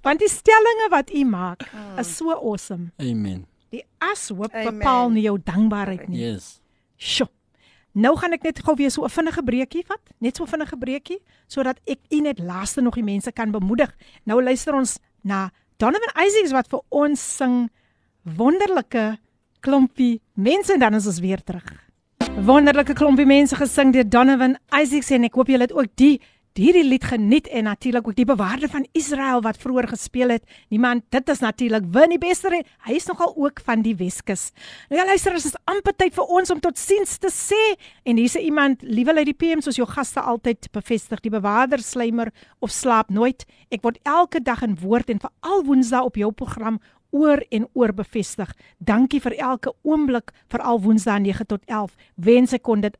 Want 0.05 0.19
die 0.19 0.29
stellings 0.29 0.89
wat 0.91 1.11
u 1.13 1.23
maak 1.25 1.63
is 1.99 2.15
so 2.17 2.31
awesome. 2.33 2.91
Amen. 2.99 3.45
Die 3.73 3.83
ashoop 4.03 4.51
Amen. 4.53 4.77
bepaal 4.79 5.09
nie 5.09 5.23
jou 5.23 5.37
dankbaarheid 5.43 6.07
nie. 6.09 6.19
Yes. 6.25 6.59
Sjoe. 6.97 7.29
Nou 7.93 8.15
gaan 8.17 8.33
ek 8.33 8.43
net 8.43 8.59
gou 8.65 8.75
weer 8.75 8.89
so 8.91 9.03
'n 9.05 9.09
vinnige 9.09 9.43
breekie 9.43 9.83
vat, 9.85 10.01
net 10.19 10.35
so 10.37 10.43
'n 10.43 10.47
vinnige 10.49 10.77
breekie 10.77 11.19
sodat 11.47 11.79
ek 11.85 11.99
u 12.09 12.19
net 12.21 12.39
laaste 12.39 12.81
nog 12.81 12.93
die 12.95 13.03
mense 13.03 13.31
kan 13.31 13.51
bemoedig. 13.51 13.91
Nou 14.25 14.41
luister 14.43 14.73
ons 14.73 14.99
na 15.23 15.51
Donovan 15.77 16.25
Isaacs 16.25 16.51
wat 16.51 16.67
vir 16.67 16.81
ons 16.89 17.35
sing 17.35 17.69
wonderlike 18.23 19.17
klompie 19.61 20.21
mense 20.35 20.73
en 20.73 20.79
dan 20.79 20.93
is 20.93 21.05
ons 21.07 21.19
weer 21.19 21.43
terug. 21.43 21.63
Wonderlike 22.41 22.95
klompie 22.97 23.27
mense 23.29 23.53
gesing 23.55 23.91
deur 23.93 24.07
Donovan 24.09 24.55
Isaacs 24.73 25.11
en 25.13 25.27
ek 25.27 25.35
hoop 25.37 25.51
julle 25.53 25.67
het 25.67 25.73
ook 25.77 25.91
die 26.01 26.15
hierdie 26.57 26.83
lied 26.85 27.05
geniet 27.09 27.47
en 27.49 27.65
natuurlik 27.65 28.07
ook 28.07 28.17
die 28.17 28.27
bewaarde 28.29 28.67
van 28.69 28.85
Israel 28.93 29.41
wat 29.41 29.57
vroeër 29.57 29.87
gespeel 29.89 30.29
het. 30.35 30.43
Niemand, 30.69 31.03
dit 31.09 31.29
is 31.29 31.39
natuurlik 31.41 31.85
Winnie 31.93 32.19
Bester. 32.21 32.53
Hy 32.85 32.93
is 32.93 33.07
nogal 33.09 33.33
ook 33.37 33.61
van 33.65 33.81
die 33.81 33.95
Weskus. 33.97 34.51
Nou 34.89 35.01
ja, 35.01 35.05
luister, 35.05 35.33
dit 35.33 35.45
is 35.45 35.57
amper 35.65 35.95
tyd 35.97 36.13
vir 36.13 36.29
ons 36.29 36.53
om 36.53 36.61
totsiens 36.61 37.17
te 37.17 37.31
sê 37.33 37.61
en 38.05 38.21
hier's 38.21 38.37
iemand, 38.37 38.81
liewe 38.85 39.13
lady 39.13 39.33
PM, 39.33 39.61
soos 39.65 39.77
jou 39.77 39.87
gaste 39.89 40.21
altyd 40.21 40.69
bevestig, 40.73 41.23
die 41.25 41.33
bewaarder 41.33 41.81
slymer 41.81 42.29
of 42.61 42.73
slaap 42.73 43.09
nooit. 43.09 43.47
Ek 43.73 43.81
word 43.85 43.97
elke 44.05 44.41
dag 44.41 44.61
in 44.65 44.77
woord 44.81 45.09
en 45.09 45.21
veral 45.25 45.65
Woensdae 45.65 46.05
op 46.05 46.21
jou 46.21 46.31
program 46.31 46.81
oor 47.13 47.43
en 47.53 47.67
oor 47.77 47.93
bevestig. 47.93 48.51
Dankie 48.77 49.21
vir 49.21 49.37
elke 49.37 49.73
oomblik, 49.85 50.33
veral 50.51 50.81
Woensdae 50.83 51.21
9 51.21 51.47
tot 51.47 51.63
11. 51.69 51.95
Wens 52.15 52.53
ek 52.57 52.65
kon 52.65 52.81
dit 52.81 52.97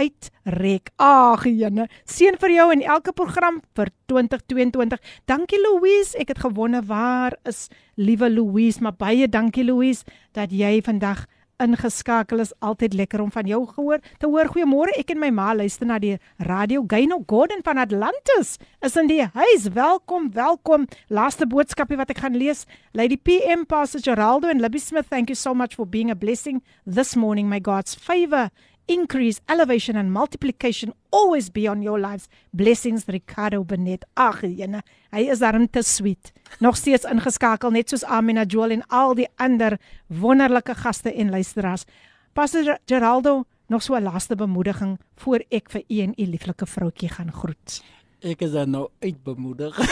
uitrek. 0.00 0.90
Ag, 0.96 1.44
jene. 1.44 1.86
Seën 2.08 2.38
vir 2.40 2.54
jou 2.54 2.68
in 2.74 2.82
elke 2.82 3.12
program 3.16 3.60
vir 3.76 3.92
2022. 4.10 5.00
Dankie 5.30 5.60
Louise, 5.60 6.16
ek 6.18 6.34
het 6.34 6.42
gewonder 6.44 6.84
waar 6.88 7.36
is 7.48 7.68
liewe 8.00 8.30
Louise, 8.32 8.80
maar 8.82 8.96
baie 8.96 9.28
dankie 9.28 9.66
Louise 9.66 10.06
dat 10.36 10.54
jy 10.54 10.78
vandag 10.86 11.26
ingeskakel 11.60 12.42
is. 12.42 12.52
Altyd 12.64 12.94
lekker 12.98 13.22
om 13.22 13.30
van 13.32 13.46
jou 13.48 13.62
gehoor 13.68 14.00
te 14.18 14.28
hoor. 14.28 14.50
Goeiemôre. 14.52 14.94
Ek 14.98 15.12
en 15.14 15.20
my 15.22 15.30
ma 15.34 15.52
luister 15.54 15.88
na 15.88 15.98
die 16.02 16.16
radio. 16.48 16.84
Gaino 16.88 17.20
Gordon 17.26 17.62
van 17.66 17.78
Atlantis 17.78 18.56
is 18.80 18.96
in 18.96 19.10
die 19.10 19.22
huis. 19.34 19.68
Welkom, 19.76 20.30
welkom. 20.36 20.88
Laaste 21.08 21.46
boodskapie 21.46 21.98
wat 22.00 22.10
ek 22.14 22.24
gaan 22.24 22.38
lees. 22.38 22.66
Lady 22.96 23.16
PM 23.16 23.66
Pastor 23.66 24.02
Geraldo 24.02 24.48
and 24.50 24.60
Libby 24.60 24.78
Smith, 24.78 25.06
thank 25.08 25.28
you 25.28 25.36
so 25.36 25.54
much 25.54 25.76
for 25.76 25.86
being 25.86 26.10
a 26.10 26.16
blessing 26.16 26.62
this 26.86 27.14
morning. 27.16 27.48
May 27.48 27.60
God's 27.60 27.94
favor 27.94 28.50
increase, 28.90 29.40
elevation 29.46 29.96
and 29.96 30.10
multiplication 30.10 30.92
always 31.10 31.48
be 31.48 31.68
on 31.68 31.82
your 31.82 31.98
lives. 31.98 32.28
Blessings 32.52 33.04
Ricardo 33.06 33.62
Benet. 33.64 34.04
Ag, 34.16 34.42
jene, 34.42 34.82
hy 35.14 35.28
is 35.30 35.42
daarin 35.42 35.68
te 35.70 35.82
sweet. 35.86 36.32
Nog 36.58 36.78
steeds 36.78 37.06
ingeskakel 37.06 37.70
net 37.70 37.92
soos 37.92 38.04
Amina 38.04 38.42
Joel 38.42 38.80
en 38.80 38.84
al 38.88 39.14
die 39.14 39.28
ander 39.38 39.78
wonderlike 40.08 40.74
gaste 40.82 41.14
en 41.14 41.30
luisteraars. 41.30 41.86
Pastor 42.34 42.78
Geraldo, 42.90 43.44
nog 43.68 43.82
so 43.82 43.94
'n 43.94 44.02
laaste 44.02 44.34
bemoediging 44.34 44.98
voor 45.16 45.44
ek 45.50 45.70
vir 45.70 45.82
u 45.88 46.00
en 46.00 46.14
u 46.18 46.24
lieflike 46.26 46.66
vroutjie 46.66 47.08
gaan 47.08 47.32
groet. 47.32 47.82
Ek 48.20 48.42
is 48.44 48.50
dan 48.52 48.68
nou 48.70 48.90
uitbemoedig. 49.00 49.72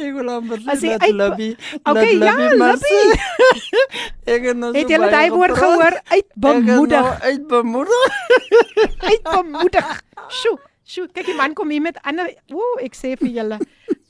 ek 0.00 0.12
wil 0.14 0.28
sê 0.78 0.86
jy 0.92 0.94
dat 0.94 1.02
uit- 1.08 1.16
Libby, 1.18 1.48
Okay, 1.82 2.12
ja, 2.22 2.34
sê- 2.78 3.18
Ek 4.34 4.42
het 4.46 4.54
nou 4.56 4.70
so 4.72 4.78
Het 4.78 4.88
jy 4.94 4.98
daai 5.10 5.30
woord 5.34 5.56
gehoor? 5.58 5.94
Ek 5.98 6.06
is 6.06 6.10
Uitbemoedig. 6.20 7.02
nou 7.02 7.18
uitbemoedig. 7.32 8.10
Uitbemoedig. 9.10 9.90
Sjoe, 10.30 10.54
sjoe, 10.86 11.08
kyk 11.10 11.26
die 11.32 11.36
man 11.38 11.54
kom 11.58 11.70
hier 11.74 11.82
met 11.82 11.98
ander 12.06 12.30
Ooh, 12.54 12.78
ek 12.84 12.94
sê 12.94 13.16
vir 13.18 13.30
julle, 13.40 13.58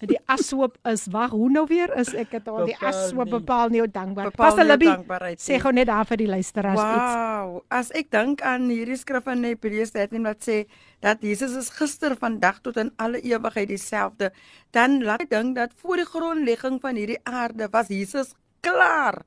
die 0.09 0.18
ashoop 0.26 0.78
is 0.88 1.07
wag, 1.12 1.30
hoe 1.36 1.51
nou 1.53 1.66
weer 1.68 1.92
is 2.01 2.12
ek 2.16 2.32
het 2.38 2.48
al 2.48 2.64
die 2.68 2.76
ashoop 2.76 3.28
nie. 3.28 3.34
bepaal 3.34 3.68
nie 3.68 3.82
dankbaar. 3.88 4.30
Pas 4.32 4.57
Libby. 4.57 4.88
dankbaarheid 4.88 5.40
Sê 5.40 5.59
gou 5.61 5.72
net 5.72 5.86
daar 5.90 6.07
vir 6.09 6.16
die 6.16 6.28
luisteraars 6.30 6.80
iets. 6.80 7.14
Wow, 7.16 7.62
as 7.68 7.90
ek 7.92 8.11
dink 8.11 8.42
aan 8.42 8.68
hierdie 8.72 8.96
skrif 8.96 9.26
in 9.26 9.44
Hebreërs 9.44 9.92
13 9.92 10.22
wat 10.24 10.40
sê 10.46 10.64
dat 11.01 11.20
Jesus 11.20 11.57
is 11.57 11.70
gister, 11.70 12.16
vandag 12.16 12.61
tot 12.62 12.76
in 12.76 12.92
alle 12.96 13.20
ewigheid 13.20 13.68
dieselfde, 13.68 14.30
dan 14.72 15.03
laat 15.05 15.26
ek 15.26 15.30
dink 15.30 15.57
dat 15.57 15.72
voor 15.76 15.96
die 15.96 16.09
grondlegging 16.09 16.80
van 16.80 16.96
hierdie 16.96 17.20
aarde 17.24 17.68
was 17.72 17.88
Jesus 17.88 18.34
klaar. 18.61 19.22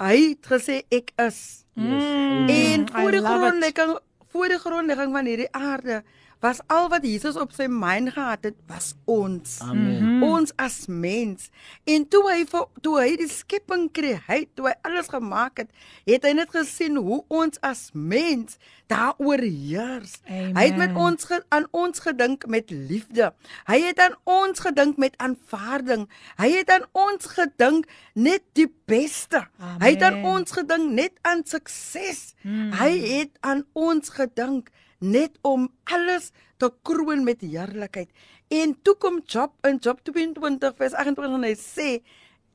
Hy 0.00 0.36
het 0.36 0.46
gesê 0.46 0.82
ek 0.92 1.12
is. 1.16 1.64
Mm, 1.76 2.48
En 2.48 2.88
voor 2.88 3.10
die 3.10 3.20
grondlegging 3.24 3.96
voor 4.32 4.48
die 4.52 4.58
grondlegging 4.58 5.12
van 5.12 5.24
hierdie 5.28 5.48
aarde 5.52 6.02
was 6.46 6.62
al 6.70 6.88
wat 6.92 7.02
Jesus 7.06 7.36
op 7.40 7.54
sy 7.56 7.66
mind 7.70 8.14
gehad 8.14 8.46
het 8.46 8.58
was 8.70 8.94
ons. 9.04 9.58
Amen. 9.66 9.98
Mhm. 10.02 10.22
Ons 10.22 10.52
as 10.56 10.86
mens. 10.86 11.50
En 11.84 12.06
toe 12.08 12.22
hy 12.30 12.44
toe 12.80 12.96
hy 13.00 13.16
die 13.18 13.30
skepping 13.30 13.88
skei, 13.90 14.46
toe 14.54 14.68
hy 14.70 14.74
alles 14.86 15.10
gemaak 15.10 15.62
het, 15.62 15.70
het 16.06 16.24
hy 16.26 16.32
net 16.36 16.52
gesien 16.54 16.98
hoe 17.00 17.22
ons 17.32 17.58
as 17.66 17.90
mens 17.92 18.58
daaroor 18.90 19.42
heers. 19.42 20.20
Hy 20.26 20.62
het 20.68 20.76
met 20.78 20.92
Amen. 20.94 21.02
ons 21.08 21.24
ge, 21.26 21.40
aan 21.48 21.66
ons 21.74 22.02
gedink 22.04 22.46
met 22.46 22.70
liefde. 22.70 23.32
Hy 23.66 23.80
het 23.82 24.00
aan 24.00 24.14
ons 24.24 24.62
gedink 24.62 24.96
met 24.96 25.16
aanvaarding. 25.22 26.06
Hy 26.38 26.50
het 26.54 26.70
aan 26.70 26.86
ons 26.92 27.26
gedink 27.26 27.88
net 28.14 28.44
die 28.58 28.68
beste. 28.86 29.46
Hy 29.82 29.96
het 29.96 30.02
aan 30.06 30.20
Amen. 30.22 30.38
ons 30.38 30.54
gedink 30.54 30.92
net 30.92 31.18
aan 31.22 31.42
sukses. 31.44 32.34
Mm. 32.42 32.72
Hy 32.78 32.92
het 33.18 33.34
aan 33.40 33.64
ons 33.74 34.12
gedink 34.14 34.70
net 34.98 35.38
om 35.42 35.68
alles 35.84 36.30
te 36.56 36.70
kroon 36.82 37.24
met 37.24 37.40
heerlikheid. 37.40 38.08
En 38.48 38.76
toe 38.82 38.94
kom 39.02 39.20
Job 39.26 39.52
in 39.66 39.78
Job 39.82 40.00
22 40.04 40.76
vers 40.76 40.92
28 40.94 41.34
en 41.34 41.42
hy 41.48 41.54
sê 41.58 41.88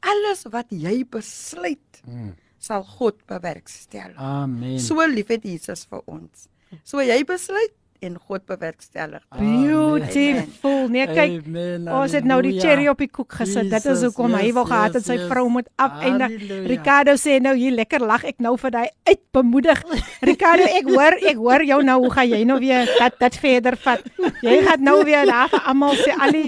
alles 0.01 0.45
wat 0.49 0.71
jy 0.73 1.03
besluit 1.05 2.01
Mm. 2.05 2.33
sal 2.57 2.83
God 2.83 3.19
bewerkstellig. 3.29 4.15
Amen. 4.17 4.79
So 4.79 5.05
lief 5.05 5.27
het 5.27 5.43
Jesus 5.43 5.85
vir 5.85 6.01
ons. 6.05 6.47
So 6.83 7.01
jy 7.01 7.23
besluit 7.25 7.73
en 8.01 8.17
God 8.17 8.45
bewerkstellig. 8.49 9.21
Beautiful. 9.37 10.87
Nee, 10.89 11.05
kyk. 11.05 11.35
Amen, 11.45 11.85
Ons 11.93 12.15
het 12.17 12.25
nou 12.25 12.39
die 12.41 12.55
cherry 12.57 12.87
op 12.89 13.01
die 13.01 13.09
koek 13.13 13.35
gesit. 13.37 13.69
Dit 13.69 13.77
is 13.77 13.85
Jesus, 13.91 14.07
hoekom 14.09 14.33
hy 14.33 14.47
yes, 14.47 14.55
wou 14.57 14.63
gehad 14.65 14.95
het 14.97 15.03
yes, 15.03 15.09
sy 15.11 15.17
yes. 15.19 15.27
vrou 15.29 15.43
moet 15.53 15.69
afeindig. 15.77 16.33
Halleluja. 16.33 16.69
Ricardo 16.71 17.15
sê 17.21 17.37
nou 17.43 17.53
hier 17.59 17.75
lekker 17.77 18.01
lag 18.09 18.25
ek 18.25 18.41
nou 18.41 18.55
vir 18.61 18.73
daai 18.73 18.89
uitbemoedig. 19.11 19.83
Ricardo, 20.31 20.65
ek 20.81 20.89
hoor, 20.89 21.19
ek 21.33 21.43
hoor 21.45 21.67
jou 21.69 21.79
nou. 21.85 21.99
Hoe 22.07 22.13
gaan 22.17 22.31
jy 22.33 22.41
nou 22.49 22.57
weer 22.63 22.89
dat 22.97 23.21
dat 23.21 23.37
verder 23.37 23.77
vat? 23.85 24.01
Jy 24.41 24.57
gaan 24.65 24.81
nou 24.89 24.97
weer 25.05 25.29
daar 25.29 25.53
vir 25.53 25.69
almal 25.69 25.93
sê 26.01 26.17
al 26.17 26.33
die 26.33 26.47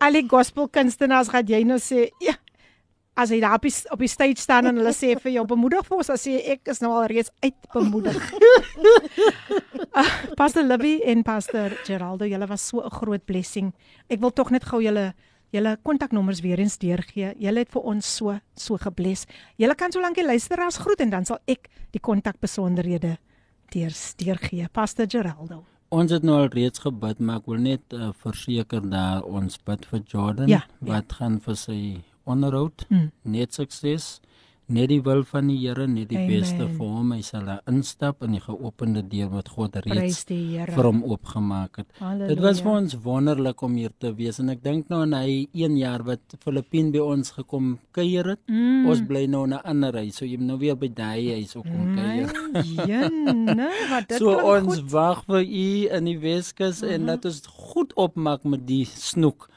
al 0.00 0.16
die 0.16 0.26
gospel 0.28 0.68
kunstenaars 0.72 1.30
gaan 1.32 1.48
jy 1.48 1.62
nou 1.68 1.78
sê, 1.80 2.08
ja. 2.24 2.36
As 3.16 3.30
hy 3.32 3.38
daar 3.40 3.56
op 3.56 3.64
die, 3.64 3.72
op 3.94 4.02
die 4.02 4.10
stage 4.12 4.42
staan 4.42 4.68
en 4.68 4.76
hulle 4.76 4.92
sê 4.92 5.14
vir 5.16 5.32
jou 5.38 5.46
bemoedig 5.48 5.86
vir 5.86 5.96
ons, 5.96 6.10
sê 6.20 6.34
jy, 6.34 6.42
ek 6.56 6.72
is 6.74 6.82
nou 6.84 6.90
al 6.92 7.06
reeds 7.08 7.32
uitbemoedig. 7.40 8.18
uh, 9.96 10.10
Pastor 10.40 10.66
Libby 10.66 10.98
en 11.08 11.24
Pastor 11.24 11.72
Geraldo, 11.86 12.28
julle 12.28 12.48
was 12.50 12.66
so 12.68 12.84
'n 12.84 12.92
groot 12.92 13.24
blessing. 13.24 13.72
Ek 14.08 14.20
wil 14.20 14.32
tog 14.32 14.50
net 14.50 14.64
gou 14.64 14.82
julle 14.84 15.14
julle 15.54 15.76
kontaknommers 15.82 16.40
weer 16.40 16.58
eens 16.58 16.76
deurgee. 16.78 17.32
Julle 17.38 17.62
het 17.64 17.70
vir 17.72 17.82
ons 17.82 18.16
so 18.16 18.34
so 18.54 18.76
gebless. 18.76 19.26
Julle 19.56 19.74
kan 19.74 19.92
solank 19.92 20.18
die 20.18 20.26
luisteraars 20.26 20.76
groet 20.82 21.00
en 21.00 21.10
dan 21.10 21.24
sal 21.24 21.38
ek 21.46 21.70
die 21.92 22.00
kontakbesonderhede 22.00 23.16
deur 23.72 23.96
deurgee. 24.20 24.68
Pastor 24.72 25.06
Geraldo. 25.08 25.64
Ons 25.88 26.10
het 26.10 26.24
nou 26.26 26.34
al 26.40 26.50
reeds 26.50 26.82
gebid, 26.82 27.20
maar 27.22 27.38
ek 27.40 27.46
wil 27.46 27.62
net 27.62 27.94
uh, 27.94 28.10
verseker 28.18 28.82
daar 28.90 29.22
ons 29.22 29.56
bid 29.64 29.86
vir 29.86 30.02
Jordan 30.10 30.50
Ja, 30.50 30.64
wat 30.82 31.12
gaan 31.20 31.38
vir 31.40 31.56
sy 31.56 31.78
onderhoud 32.26 32.86
Mm. 32.90 33.10
net 33.22 33.54
sukses. 33.54 34.20
Net 34.68 34.88
die 34.88 35.00
wil 35.00 35.22
van 35.22 35.46
die 35.46 35.60
Here, 35.62 35.86
net 35.86 36.08
die 36.08 36.16
Amen. 36.18 36.28
beste 36.40 36.64
vir 36.66 36.86
hom. 36.90 37.12
Hy 37.12 37.20
sal 37.22 37.44
daar 37.46 37.60
instap 37.70 38.22
in 38.26 38.32
die 38.32 38.40
geopende 38.40 39.02
deur 39.08 39.28
wat 39.30 39.48
God 39.48 39.76
reeds 39.76 40.24
vir 40.26 40.82
hom 40.88 41.04
oopgemaak 41.04 41.76
het. 41.76 41.86
Dit 42.28 42.40
was 42.40 42.60
vir 42.60 42.72
ons 42.72 42.96
wonderlik 43.04 43.62
om 43.62 43.76
hier 43.76 43.92
te 44.00 44.10
wees 44.12 44.40
en 44.40 44.48
ek 44.50 44.64
dink 44.64 44.88
nou 44.90 45.02
aan 45.02 45.12
hy 45.14 45.46
1 45.54 45.76
jaar 45.78 46.02
wat 46.02 46.18
Filippien 46.42 46.90
by 46.90 46.98
ons 46.98 47.30
gekom 47.30 47.78
kuier 47.92 48.26
het. 48.32 48.40
Mm. 48.48 48.86
Ons 48.90 49.06
bly 49.06 49.26
nou 49.26 49.44
in 49.44 49.54
'n 49.54 49.62
ander 49.64 49.94
huis, 49.94 50.16
so 50.16 50.24
jy 50.24 50.36
moet 50.36 50.46
nou 50.48 50.58
weer 50.58 50.74
by 50.76 50.88
daai 50.88 51.30
huis 51.38 51.54
ook 51.56 51.64
kom 51.64 51.94
kuier. 51.94 52.30
Jenne, 52.90 53.70
wat 53.90 54.08
dit 54.10 54.18
So 54.18 54.34
ons 54.34 54.80
wag 54.90 55.24
vir 55.26 55.42
u 55.42 55.88
in 55.96 56.04
die 56.04 56.18
Weskus 56.18 56.82
mm 56.82 56.88
-hmm. 56.88 56.94
en 56.94 57.04
laat 57.04 57.24
ons 57.24 57.42
goed 57.46 57.94
opmaak 57.94 58.42
met 58.44 58.66
die 58.66 58.84
snoek. 58.84 59.48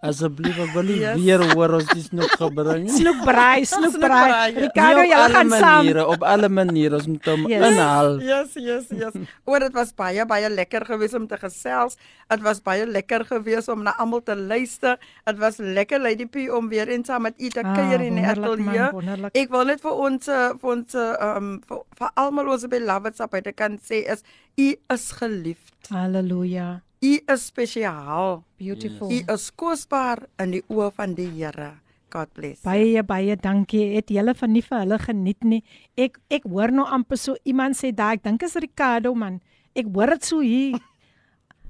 Asseblief 0.00 0.58
ek 0.62 0.70
wil 0.76 0.84
nie 0.86 1.00
Yes. 1.00 1.16
weer 1.18 1.42
hoor 1.54 1.72
ons 1.80 1.86
die 1.90 2.02
snoek 2.02 2.30
gebring. 2.38 2.84
nie. 2.86 2.92
Snoekbraai, 3.00 3.64
snoekbraai. 3.66 4.52
Nie 4.54 4.60
Ricardo, 4.62 5.00
alle 5.00 5.32
gaan 5.34 5.50
saam. 5.50 5.88
op 6.06 6.22
alle 6.22 6.48
maniere 6.48 6.94
ons 6.94 7.06
moet 7.06 7.24
hom 7.26 7.46
Yes. 7.48 7.66
inhaal. 7.72 8.20
Yes, 8.22 8.54
yes, 8.54 8.84
yes. 8.94 9.12
Oor 9.44 9.58
dit 9.58 9.72
was 9.72 9.92
baie 9.92 10.24
baie 10.26 10.48
lekker 10.50 10.84
geweest 10.86 11.14
om 11.14 11.26
te 11.26 11.36
gesels. 11.36 11.96
Dit 12.28 12.40
was 12.42 12.60
baie 12.62 12.86
lekker 12.86 13.24
geweest 13.24 13.68
om 13.68 13.82
na 13.82 13.94
almal 13.98 14.22
te 14.22 14.36
luister. 14.36 14.98
Dit 15.26 15.38
was 15.38 15.56
lekker 15.58 15.98
Lady 16.00 16.26
P 16.26 16.48
om 16.54 16.68
weer 16.68 16.88
eens 16.88 17.06
saam 17.06 17.22
met 17.22 17.34
u 17.40 17.48
te 17.48 17.60
Ah, 17.64 17.74
kuier 17.74 18.00
in 18.00 18.14
die 18.14 18.24
ateljee. 18.26 19.30
Ek 19.34 19.50
wil 19.50 19.64
net 19.64 19.80
vir 19.80 19.92
ons 19.92 20.28
eh, 20.28 20.50
vir 20.60 20.70
ons 20.70 20.94
um 20.94 21.60
vir, 21.66 21.78
vir 21.98 22.10
almal 22.14 22.48
ons 22.48 22.66
beloveds 22.66 23.20
op 23.20 23.34
uit 23.34 23.54
kan 23.56 23.78
sê 23.82 24.06
is 24.06 24.22
u 24.56 24.74
is 24.94 25.10
geliefd. 25.12 25.88
Halleluja. 25.90 26.82
U 27.00 27.12
is 27.32 27.46
spesiaal. 27.46 28.42
Beautiful. 28.58 29.10
U 29.12 29.18
is 29.34 29.50
kosbaar 29.54 30.24
in 30.42 30.56
die 30.56 30.64
oë 30.66 30.90
van 30.96 31.14
die 31.14 31.28
Here. 31.30 31.76
God 32.10 32.32
bless. 32.34 32.62
Baie 32.64 33.02
baie 33.06 33.36
dankie. 33.36 33.84
Het 33.94 34.10
julle 34.16 34.34
van 34.34 34.52
nie 34.56 34.64
vir 34.64 34.80
hulle 34.82 34.98
geniet 35.02 35.44
nie. 35.44 35.60
Ek 36.00 36.16
ek 36.32 36.48
hoor 36.48 36.72
nou 36.74 36.86
amper 36.88 37.20
so 37.20 37.36
iemand 37.44 37.76
sê 37.78 37.92
daai 37.94 38.16
ek 38.16 38.24
dink 38.24 38.42
is 38.42 38.56
Ricardo 38.56 39.12
man. 39.14 39.38
Ek 39.76 39.90
hoor 39.94 40.16
dit 40.16 40.30
so 40.30 40.40
hier. 40.44 40.78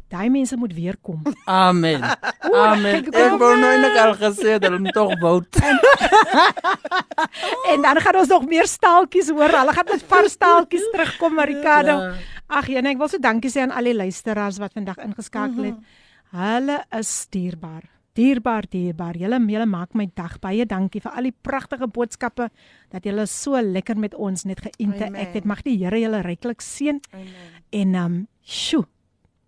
Daai 0.08 0.30
mense 0.32 0.56
moet 0.56 0.72
weer 0.72 0.96
kom. 1.04 1.18
Amen. 1.44 2.00
Oeh, 2.00 2.62
Amen. 2.70 3.02
kyk, 3.04 3.10
Ek 3.12 3.34
wou 3.36 3.50
nou 3.60 3.72
net 3.82 3.96
al 4.00 4.14
gesê 4.16 4.54
dat 4.56 4.70
hulle 4.72 4.92
tog 4.96 5.12
wou. 5.20 5.42
en 7.74 7.84
dan 7.84 8.00
gaan 8.00 8.16
ons 8.22 8.32
nog 8.32 8.46
meer 8.48 8.64
staaltjies 8.64 9.28
hoor. 9.28 9.52
Hulle 9.52 9.74
gaan 9.76 9.90
met 9.92 10.06
vars 10.08 10.32
staaltjies 10.38 10.86
terugkom, 10.94 11.36
Ricardo. 11.52 11.98
Ja. 12.06 12.37
Ag 12.48 12.68
ja, 12.72 12.80
nee, 12.80 12.94
ek 12.96 13.00
wil 13.00 13.10
so 13.12 13.20
dankie 13.20 13.50
sê 13.52 13.60
aan 13.66 13.74
al 13.76 13.90
die 13.90 13.96
luisteraars 13.96 14.58
wat 14.62 14.72
vandag 14.76 15.00
ingeskakel 15.04 15.70
het. 15.70 15.94
Hulle 16.32 16.80
is 16.96 17.12
dierbaar. 17.32 17.84
Dierbaar, 18.18 18.66
dierbaar. 18.66 19.16
Julle 19.20 19.38
julle 19.52 19.66
maak 19.68 19.94
my 19.94 20.08
dag. 20.16 20.38
Baie 20.42 20.66
dankie 20.66 21.02
vir 21.04 21.12
al 21.12 21.28
die 21.28 21.34
pragtige 21.44 21.86
boodskappe 21.86 22.48
dat 22.90 23.04
julle 23.06 23.26
so 23.30 23.60
lekker 23.60 24.00
met 24.00 24.16
ons 24.16 24.44
net 24.48 24.62
geïnteract 24.64 25.36
het. 25.36 25.44
Mag 25.46 25.62
die 25.62 25.76
Here 25.78 26.00
julle 26.00 26.22
ryklik 26.24 26.64
seën. 26.64 27.02
Amen. 27.12 27.34
En 27.70 27.94
ehm 27.94 28.04
um, 28.04 28.22
sjoe. 28.42 28.86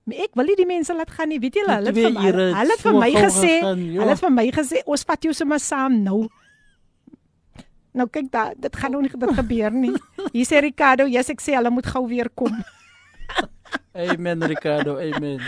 Maar 0.05 0.25
ek 0.27 0.37
wil 0.39 0.49
nie 0.51 0.59
die 0.59 0.69
mense 0.69 0.95
laat 0.95 1.11
gaan 1.15 1.33
nie. 1.33 1.41
Weet 1.41 1.57
julle, 1.61 1.77
hulle 1.81 1.93
het 1.93 1.99
vir 1.99 2.15
my 2.15 2.27
hulle 2.31 2.77
het 2.77 2.85
vir 2.85 2.97
my 2.99 3.11
gesê, 3.17 3.55
gegaan, 3.61 3.83
ja. 3.85 4.01
hulle 4.01 4.15
het 4.15 4.23
vir 4.25 4.35
my 4.37 4.47
gesê 4.55 4.83
ons 4.87 5.05
vat 5.09 5.29
jou 5.29 5.35
sommer 5.37 5.61
saam 5.63 6.01
nou. 6.05 6.21
Nou 7.97 8.07
kyk 8.13 8.29
da, 8.31 8.51
dit 8.55 8.77
gaan 8.77 8.95
nou 8.95 9.03
nie 9.03 9.11
dit 9.11 9.39
gebeur 9.41 9.75
nie. 9.75 9.95
Hier 10.37 10.47
sê 10.47 10.61
Ricardo, 10.63 11.09
yes 11.11 11.33
ek 11.33 11.43
sê 11.43 11.57
hulle 11.59 11.73
moet 11.75 11.89
gou 11.91 12.05
weer 12.11 12.31
kom. 12.35 12.55
Amen 14.11 14.43
Ricardo. 14.43 14.99
Amen. 14.99 15.41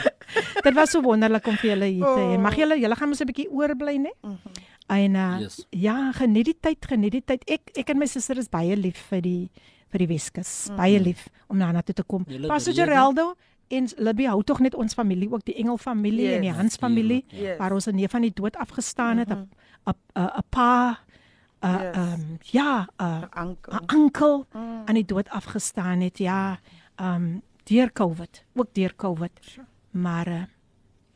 dit 0.63 0.75
was 0.75 0.91
so 0.91 1.01
wonderlik 1.03 1.47
om 1.47 1.57
vir 1.57 1.71
julle 1.71 1.85
hier 1.87 2.05
te 2.05 2.21
hê. 2.21 2.39
Mag 2.43 2.57
julle 2.59 2.79
julle 2.81 2.97
gaan 2.97 3.09
mos 3.09 3.21
'n 3.23 3.27
bietjie 3.31 3.49
oorbly, 3.51 3.97
né? 3.99 4.13
En 4.89 5.15
uh, 5.15 5.37
Yes. 5.41 5.67
ja, 5.71 6.13
geniet 6.13 6.45
die 6.45 6.57
tyd, 6.61 6.85
geniet 6.87 7.13
die 7.13 7.23
tyd. 7.25 7.45
Ek 7.49 7.71
ek 7.77 7.89
en 7.91 7.99
my 7.99 8.07
suster 8.07 8.37
is 8.39 8.49
baie 8.49 8.77
lief 8.77 8.99
vir 9.11 9.21
die 9.23 9.51
vir 9.93 9.99
die 9.99 10.07
Weskus. 10.09 10.69
Mhm. 10.69 10.77
Baie 10.77 10.99
lief 11.01 11.29
om 11.49 11.57
na 11.59 11.71
na 11.73 11.81
toe 11.83 11.95
te 11.95 12.03
kom. 12.03 12.25
Pastor 12.25 12.73
drie, 12.75 12.85
Geraldo 12.85 13.35
en 13.71 13.89
Libby 13.99 14.25
hou 14.27 14.43
tog 14.43 14.61
net 14.61 14.75
ons 14.75 14.95
familie 14.95 15.31
ook 15.31 15.45
die 15.45 15.55
Engel 15.55 15.79
familie 15.79 16.33
en 16.35 16.41
die 16.41 16.49
Yes. 16.51 16.57
Hans 16.57 16.77
familie 16.77 17.25
Yes. 17.29 17.59
waar 17.59 17.73
ons 17.73 17.87
'n 17.87 17.95
neef 17.95 18.11
van 18.11 18.23
die 18.23 18.33
dood 18.35 18.57
afgestaan 18.57 19.19
het, 19.19 19.29
'n 19.31 19.33
Mhm. 19.35 19.49
'n 19.87 19.95
'n 20.17 20.31
'n 20.39 20.43
pa 20.51 20.99
'n 21.63 21.69
Yes. 21.69 21.97
ehm 21.97 22.39
ja, 22.43 22.87
'n 22.99 23.29
Ankel. 23.31 23.73
'n 23.73 23.87
ankel 23.87 24.47
Mm. 24.55 24.83
aan 24.87 24.95
die 24.95 25.05
dood 25.07 25.29
afgestaan 25.31 26.01
het. 26.01 26.19
Ja, 26.19 26.59
ehm 26.97 27.39
deur 27.69 27.93
COVID, 27.93 28.43
ook 28.55 28.75
deur 28.75 28.95
COVID. 28.97 29.41
Maar 29.91 30.29
uh, 30.29 30.43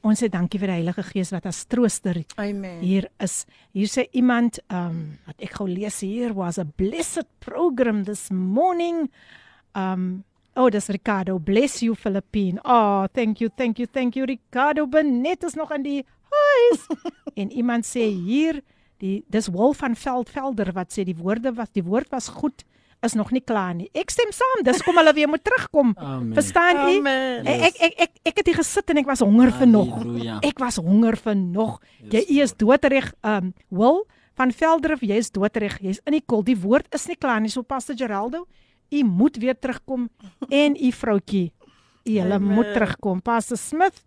ons 0.07 0.21
sê 0.23 0.29
dankie 0.31 0.61
vir 0.63 0.71
die 0.71 0.79
Heilige 0.81 1.03
Gees 1.09 1.33
wat 1.35 1.49
as 1.49 1.65
trooster 1.67 2.21
Amen. 2.37 2.79
hier 2.85 3.09
is. 3.23 3.45
Hier 3.75 3.91
sê 3.91 4.07
iemand 4.13 4.61
ehm 4.69 4.87
um, 4.93 5.03
wat 5.27 5.43
ek 5.43 5.59
gou 5.59 5.69
lees 5.69 6.01
hier 6.05 6.35
was 6.37 6.59
a 6.59 6.65
blessed 6.65 7.27
program 7.41 8.05
this 8.05 8.31
morning. 8.31 9.09
Um 9.75 10.25
Oh, 10.57 10.71
dis 10.73 10.89
Ricardo. 10.89 11.39
Bless 11.39 11.83
you 11.83 11.95
Philippine. 11.95 12.59
Oh, 12.65 13.05
thank 13.13 13.43
you, 13.43 13.51
thank 13.55 13.77
you, 13.79 13.87
thank 13.87 14.17
you 14.17 14.25
Ricardo. 14.25 14.87
Benet 14.87 15.45
is 15.45 15.53
nog 15.53 15.71
aan 15.71 15.83
die 15.83 16.01
huis. 16.33 16.87
en 17.41 17.53
iemand 17.53 17.85
sê 17.85 18.07
hier 18.09 18.63
die 19.05 19.21
dis 19.29 19.51
Wolf 19.53 19.83
van 19.85 19.97
Veldvelder 19.97 20.73
wat 20.73 20.95
sê 20.97 21.05
die 21.05 21.17
woorde 21.19 21.53
was 21.59 21.75
die 21.77 21.85
woord 21.85 22.09
was 22.15 22.31
goed 22.33 22.65
is 23.07 23.15
nog 23.19 23.31
nie 23.35 23.41
klaar 23.43 23.75
nie. 23.79 23.87
Ek 23.97 24.11
stem 24.13 24.33
saam. 24.35 24.65
Dis 24.67 24.83
kom 24.85 24.99
hulle 25.01 25.13
weer 25.17 25.31
moet 25.31 25.43
terugkom. 25.47 25.95
Amen. 25.97 26.35
Verstaan 26.37 26.83
u? 26.83 26.99
Amen. 26.99 27.47
Ek, 27.47 27.65
ek 27.79 27.81
ek 27.81 27.95
ek 28.07 28.21
ek 28.33 28.43
het 28.43 28.51
hier 28.51 28.59
gesit 28.61 28.91
en 28.93 29.01
ek 29.03 29.09
was 29.09 29.23
honger 29.25 29.53
vir 29.57 29.71
nog. 29.71 29.97
Ek 30.45 30.61
was 30.63 30.77
honger 30.83 31.17
vir 31.17 31.37
nog. 31.39 31.81
Jy 32.11 32.23
Yes, 32.27 32.31
u 32.31 32.43
is 32.43 32.55
doodreg. 32.61 33.13
Um 33.23 33.53
wil 33.71 34.05
van 34.37 34.53
Veldrif, 34.53 35.01
jy 35.01 35.17
is 35.23 35.31
doodreg. 35.33 35.79
Jy's 35.81 36.03
in 36.05 36.19
die 36.19 36.25
kol. 36.27 36.43
Die 36.45 36.59
woord 36.61 36.87
is 36.95 37.07
nie 37.09 37.17
klaar 37.17 37.41
nie. 37.41 37.49
So 37.53 37.63
Pastor 37.63 37.97
Geraldo, 37.97 38.45
u 38.93 39.03
moet 39.05 39.37
weer 39.41 39.57
terugkom 39.59 40.09
en 40.51 40.77
u 40.77 40.93
vroutjie. 40.93 41.53
U 42.06 42.12
hulle 42.18 42.34
Amen. 42.34 42.54
moet 42.54 42.74
terugkom. 42.74 43.22
Pastor 43.22 43.58
Smith, 43.58 44.04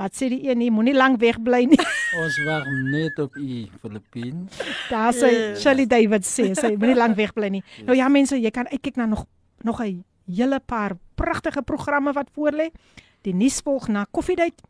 wat 0.00 0.14
sê 0.16 0.28
die 0.32 0.48
een? 0.48 0.62
Jy 0.64 0.70
moenie 0.70 0.94
lank 0.96 1.20
weg 1.20 1.36
bly 1.44 1.64
nie. 1.68 1.78
Ons 2.22 2.38
wag 2.46 2.64
net 2.88 3.18
op 3.18 3.36
u 3.36 3.66
Filippin. 3.82 4.48
Daar 4.88 5.12
sê 5.12 5.28
Yes. 5.32 5.60
Shirley 5.62 5.86
David 5.86 6.24
sê, 6.24 6.54
sy 6.54 6.70
moenie 6.76 6.96
lank 6.96 7.16
weg 7.16 7.32
bly 7.36 7.48
nie. 7.48 7.62
Nou 7.84 7.96
ja 7.96 8.08
mense, 8.08 8.38
jy 8.40 8.50
kan 8.50 8.66
uitkyk 8.72 8.96
na 8.96 9.06
nog 9.06 9.26
nog 9.62 9.80
'n 9.82 10.04
hele 10.26 10.60
paar 10.60 10.96
pragtige 11.14 11.62
programme 11.62 12.12
wat 12.12 12.30
voorlê. 12.32 12.70
Die 13.22 13.34
nuus 13.34 13.60
volg 13.60 13.88
na 13.88 14.06
Koffiedייט. 14.10 14.60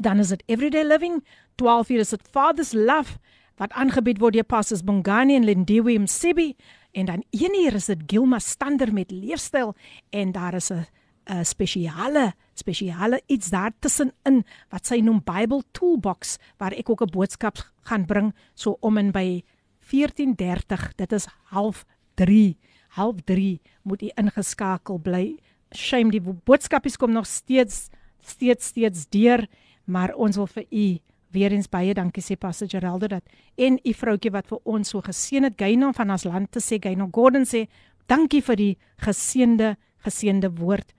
Dan 0.00 0.18
is 0.18 0.28
dit 0.28 0.42
Everyday 0.46 0.84
Living. 0.84 1.24
12 1.56 1.88
uur 1.90 1.98
is 2.00 2.08
dit 2.10 2.20
Father's 2.30 2.72
Love 2.72 3.18
wat 3.56 3.72
aangebied 3.72 4.18
word 4.18 4.32
deur 4.32 4.44
Pastors 4.44 4.82
Bongani 4.82 5.34
en 5.36 5.44
Lindiwe 5.44 5.98
Msebi 5.98 6.56
en 6.92 7.06
dan 7.06 7.22
1 7.30 7.64
uur 7.64 7.74
is 7.74 7.86
dit 7.86 7.98
Gilma 8.06 8.38
Stander 8.38 8.92
met 8.92 9.10
leefstyl 9.10 9.74
en 10.10 10.32
daar 10.32 10.54
is 10.54 10.70
'n 10.72 10.86
'n 11.29 11.45
spesiale 11.45 12.33
spesiale 12.53 13.21
iets 13.27 13.49
daar 13.49 13.71
tussenin 13.79 14.43
wat 14.69 14.85
sy 14.85 14.99
noem 14.99 15.21
Bible 15.23 15.63
Toolbox 15.71 16.37
waar 16.57 16.73
ek 16.73 16.89
ook 16.89 17.01
'n 17.01 17.11
boodskap 17.11 17.57
gaan 17.83 18.05
bring 18.05 18.33
so 18.55 18.77
om 18.79 18.97
en 18.97 19.11
by 19.11 19.43
14:30 19.79 20.95
dit 20.95 21.11
is 21.11 21.27
half 21.51 21.85
3 22.15 22.57
half 22.89 23.21
3 23.25 23.61
moet 23.83 24.01
u 24.01 24.09
ingeskakel 24.15 24.97
bly. 24.97 25.37
Shame 25.75 26.11
die 26.11 26.21
boodskapies 26.21 26.97
kom 26.97 27.11
nog 27.11 27.25
steeds 27.25 27.89
steeds 28.23 28.65
steeds 28.65 29.07
deur 29.09 29.47
maar 29.85 30.13
ons 30.15 30.35
wil 30.35 30.47
vir 30.47 30.65
u 30.71 30.99
weer 31.31 31.51
eens 31.51 31.69
baie 31.69 31.93
dankie 31.93 32.23
sê 32.23 32.37
Pastor 32.39 32.69
Geraldo 32.71 33.07
dat 33.07 33.23
en 33.55 33.79
u 33.83 33.93
vroutjie 33.93 34.31
wat 34.31 34.47
vir 34.47 34.59
ons 34.63 34.89
so 34.89 35.01
geseën 35.03 35.43
het 35.43 35.57
Gainon 35.59 35.93
van 35.93 36.11
ons 36.11 36.23
land 36.23 36.51
te 36.51 36.63
sê 36.63 36.79
Gainon 36.79 37.11
Gordon 37.13 37.45
sê 37.45 37.67
dankie 38.07 38.41
vir 38.41 38.55
die 38.55 38.73
geseënde 39.03 39.75
geseënde 40.05 40.51
woord 40.59 40.93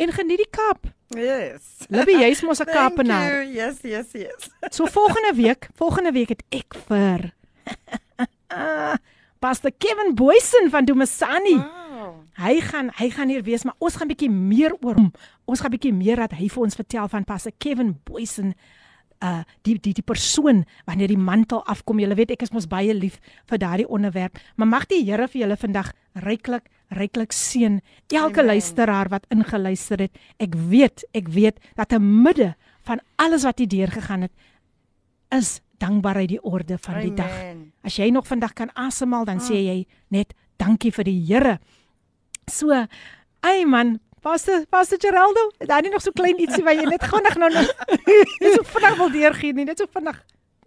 en 0.00 0.16
geniet 0.16 0.40
die 0.42 0.50
Kaap 0.50 0.88
Yes. 1.10 1.88
Libby 1.90 2.20
jy's 2.22 2.42
mos 2.46 2.60
'n 2.62 2.70
Kaapenaar. 2.70 3.42
Yes, 3.42 3.82
yes, 3.82 4.12
yes. 4.14 4.50
So 4.76 4.86
volgende 4.86 5.34
week, 5.34 5.68
volgende 5.74 6.12
week 6.12 6.28
het 6.28 6.42
ek 6.54 6.74
vir 6.86 7.32
Pastor 9.42 9.72
Kevin 9.78 10.14
Boysen 10.14 10.70
van 10.70 10.84
Domasani. 10.84 11.56
Wow. 11.56 12.20
Hy 12.38 12.60
gaan 12.60 12.90
hy 12.94 13.10
gaan 13.10 13.28
hier 13.28 13.42
wees, 13.42 13.64
maar 13.64 13.74
ons 13.78 13.96
gaan 13.96 14.08
bietjie 14.08 14.30
meer 14.30 14.76
oor 14.84 14.94
hom. 14.94 15.10
Ons 15.50 15.60
gaan 15.60 15.72
bietjie 15.74 15.92
meer 15.92 16.16
dat 16.22 16.36
hy 16.38 16.46
vir 16.48 16.62
ons 16.62 16.78
vertel 16.78 17.08
van 17.08 17.24
Pastor 17.24 17.52
Kevin 17.58 17.96
Boysen 18.04 18.54
uh 19.20 19.42
die 19.66 19.74
die 19.82 19.92
die 19.92 20.06
persoon 20.06 20.62
wanneer 20.86 21.10
die 21.10 21.18
mantel 21.18 21.64
afkom. 21.66 21.98
Jy 21.98 22.14
weet 22.14 22.36
ek 22.36 22.46
is 22.46 22.54
mos 22.54 22.70
baie 22.70 22.94
lief 22.94 23.18
vir 23.50 23.58
daardie 23.58 23.88
onderwerp, 23.88 24.38
maar 24.56 24.70
mag 24.70 24.86
die 24.86 25.02
Here 25.04 25.26
vir 25.28 25.42
julle 25.42 25.56
vandag 25.56 25.92
ryklik 26.14 26.70
ryklik 26.90 27.32
seën. 27.32 27.80
Elke 28.08 28.40
Amen. 28.40 28.46
luisteraar 28.54 29.08
wat 29.08 29.26
ingeluister 29.30 30.06
het. 30.06 30.18
Ek 30.38 30.54
weet, 30.54 31.04
ek 31.14 31.28
weet 31.28 31.58
dat 31.74 31.88
te 31.88 31.98
midde 31.98 32.54
van 32.86 33.00
alles 33.16 33.46
wat 33.46 33.58
hier 33.58 33.68
deurgegaan 33.68 34.26
het 34.26 34.32
is 35.30 35.60
dankbaarheid 35.80 36.28
die 36.28 36.42
orde 36.42 36.78
van 36.78 37.00
die 37.00 37.14
dag. 37.14 37.30
Amen. 37.30 37.72
As 37.86 37.96
jy 37.96 38.10
nog 38.10 38.26
vandag 38.26 38.52
kan 38.58 38.72
asemhaal, 38.74 39.24
dan 39.24 39.40
sê 39.40 39.62
jy 39.64 39.78
net 40.12 40.34
dankie 40.60 40.92
vir 40.92 41.06
die 41.08 41.18
Here. 41.24 41.58
So, 42.50 42.74
ay 43.46 43.64
man, 43.64 43.98
Pastor 44.20 44.66
Pastor 44.68 44.98
Geraldo, 45.00 45.50
daar 45.58 45.84
is 45.84 45.92
nog 45.92 46.02
so 46.02 46.12
klein 46.12 46.36
ietsie 46.42 46.64
wat 46.66 46.76
jy 46.76 46.88
net 46.90 47.06
vinnig 47.08 47.38
nou 47.40 47.48
nou 47.54 47.64
net 48.42 48.52
so 48.52 48.66
vinnig 48.74 48.98
wil 48.98 49.12
deurgee 49.14 49.56
nie, 49.56 49.64
net 49.64 49.80
so 49.80 49.88
vinnig. 49.88 50.18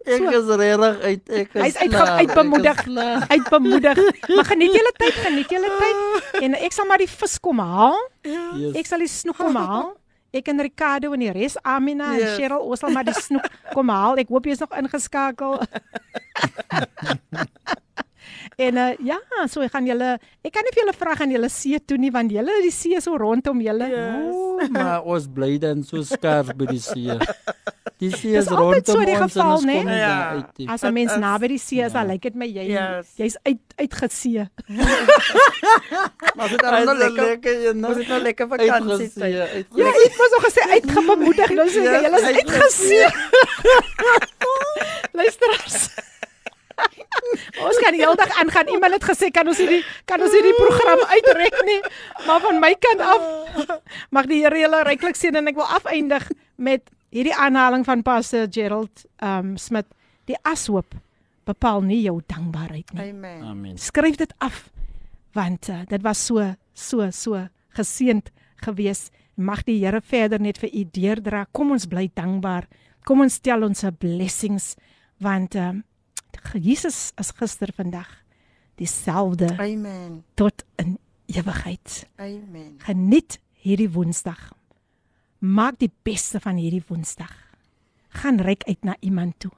Ek 0.04 0.20
So. 0.20 0.28
is 0.36 0.48
regtig 0.60 0.96
uit 1.08 1.22
ek 1.32 1.54
is 1.54 1.62
Hy's 1.62 1.76
uit 1.80 1.90
klaar, 1.90 2.06
ek 2.06 2.12
is 2.12 2.16
uitbemoedig. 2.28 2.78
Uitbemoedig. 3.34 3.96
Maar 4.36 4.44
geniet 4.50 4.72
julle 4.76 4.92
tyd, 5.00 5.14
geniet 5.24 5.48
julle 5.54 5.70
tyd. 5.80 5.96
En 6.44 6.50
ek 6.60 6.72
sal 6.76 6.86
maar 6.90 7.00
die 7.00 7.08
vis 7.08 7.38
kom 7.40 7.58
haal. 7.64 7.96
Yes. 8.24 8.74
Ek 8.82 8.86
sal 8.90 9.00
die 9.04 9.08
snoek 9.08 9.36
kom 9.40 9.56
haal. 9.56 9.94
Ek 10.34 10.48
en 10.50 10.58
Ricardo 10.66 11.12
en 11.14 11.20
die 11.22 11.30
res 11.32 11.54
Amina 11.62 12.10
en 12.12 12.18
Yes. 12.20 12.36
Cheryl 12.36 12.60
ons 12.66 12.80
sal 12.82 12.90
maar 12.92 13.06
die 13.08 13.14
snoek 13.16 13.46
kom 13.72 13.88
haal. 13.94 14.18
Ek 14.20 14.28
hoop 14.28 14.44
jy's 14.50 14.60
nog 14.60 14.72
ingeskakel. 14.76 15.56
en 18.56 18.76
uh, 18.76 18.94
ja, 19.04 19.18
so 19.48 19.60
ek 19.62 19.72
gaan 19.72 19.86
julle 19.86 20.18
ek 20.44 20.52
kan 20.52 20.62
nie 20.64 20.72
vir 20.74 20.82
julle 20.84 20.94
vra 20.98 21.14
gaan 21.16 21.30
julle 21.30 21.48
see 21.50 21.78
toe 21.80 21.98
nie 21.98 22.10
want 22.14 22.30
julle 22.32 22.52
die 22.62 22.70
see 22.70 22.94
is 22.96 23.04
so 23.04 23.16
rondom 23.16 23.60
julle. 23.60 23.88
Ooh, 24.30 24.68
maar 24.74 25.02
ons 25.02 25.26
bly 25.28 25.58
dan 25.58 25.82
so 25.82 26.02
skaars 26.02 26.52
by 26.54 26.66
die 26.66 26.78
see. 26.80 27.18
Die 28.02 28.10
see 28.10 28.34
is 28.36 28.48
altyd 28.48 28.88
rondom 28.88 28.94
so 28.94 29.04
die 29.04 29.14
ons 29.14 29.22
en 29.22 29.28
geval, 29.28 29.52
ons 29.56 29.64
né? 29.64 29.74
kom 29.78 29.86
nie 29.86 29.98
Ja. 29.98 30.30
uit 30.34 30.58
nie. 30.58 30.68
As 30.68 30.82
'n 30.84 30.92
mens 30.92 31.12
is- 31.12 31.18
naby 31.20 31.48
die 31.48 31.58
see 31.58 31.80
is, 31.84 31.92
dan 31.92 32.06
lyk 32.08 32.22
dit 32.22 32.34
my 32.34 32.46
jy 32.46 32.64
Yes. 32.70 33.06
jy's 33.16 33.36
uit 33.46 33.60
uitgesee. 33.78 34.48
Maar 36.34 36.48
dit 36.48 36.62
is 36.62 36.84
nou 36.84 36.96
lekker. 36.98 37.24
lekker 37.26 37.52
jy 37.62 37.70
Ons 37.84 37.96
het 37.96 38.08
nou 38.08 38.20
lekker 38.22 38.48
vakansie 38.48 39.08
tyd. 39.14 39.32
Ja, 39.32 39.44
ek 39.46 40.16
moes 40.18 40.30
nog 40.34 40.44
gesê 40.46 40.62
uitgebemoedig. 40.76 41.50
Nou 41.54 41.68
sê 41.68 41.80
jy, 41.84 42.00
julle 42.02 42.18
is 42.18 42.28
uitgesee. 42.34 43.06
Luisteraars. 45.18 45.88
Ons 47.66 47.78
kan 47.82 47.94
die 47.94 48.02
hele 48.02 48.16
dag 48.18 48.32
aangaan. 48.40 48.72
Iemand 48.74 48.96
het 48.96 49.06
gesê 49.06 49.30
kan 49.34 49.48
ons 49.48 49.60
hierdie 49.62 49.82
kan 50.08 50.22
ons 50.22 50.34
hierdie 50.34 50.54
program 50.58 51.04
uitrek 51.16 51.56
nie. 51.68 51.80
Maar 52.26 52.42
van 52.44 52.60
my 52.62 52.72
kant 52.86 53.04
af 53.04 53.70
mag 54.14 54.28
die 54.30 54.42
Here 54.44 54.60
julle 54.60 54.82
ryklik 54.88 55.18
seën 55.18 55.38
en 55.40 55.50
ek 55.50 55.58
wil 55.58 55.70
afeindig 55.78 56.28
met 56.56 56.86
hierdie 57.14 57.34
aanhaling 57.34 57.86
van 57.86 58.02
Pastor 58.06 58.48
Gerald 58.50 59.06
um 59.22 59.56
Smith. 59.60 59.88
Die 60.28 60.38
ashoop 60.42 60.96
bepaal 61.44 61.84
nie 61.84 62.02
jou 62.04 62.20
dankbaarheid 62.26 62.94
nie. 62.94 63.10
Amen. 63.10 63.42
Amen. 63.44 63.76
Skryf 63.78 64.16
dit 64.20 64.32
af 64.44 64.68
want 65.34 65.68
uh, 65.68 65.82
dit 65.90 66.02
was 66.02 66.20
so 66.26 66.54
so 66.74 67.10
so 67.10 67.46
geseend 67.74 68.30
gewees. 68.64 69.10
Mag 69.34 69.64
die 69.66 69.80
Here 69.82 70.00
verder 70.00 70.40
net 70.40 70.60
vir 70.62 70.70
u 70.70 70.84
deurdra. 70.94 71.44
Kom 71.52 71.72
ons 71.74 71.88
bly 71.90 72.06
dankbaar. 72.14 72.68
Kom 73.04 73.20
ons 73.24 73.40
tel 73.42 73.66
ons 73.66 73.84
blessings 73.98 74.74
want 75.22 75.54
uh, 75.58 75.74
Jesus 76.60 77.12
is 77.18 77.30
gister 77.30 77.72
vandag 77.74 78.08
dieselfde 78.74 79.58
Amen. 79.58 80.24
tot 80.34 80.64
in 80.76 80.98
ewigheid. 81.26 82.06
Amen. 82.16 82.74
Geniet 82.78 83.38
hierdie 83.52 83.90
Woensdag. 83.90 84.52
Maak 85.38 85.78
die 85.78 85.92
beste 86.02 86.40
van 86.40 86.56
hierdie 86.56 86.82
Woensdag. 86.88 87.32
Gaan 88.08 88.40
reik 88.40 88.64
uit 88.64 88.84
na 88.84 88.96
iemand 89.00 89.38
toe. 89.38 89.52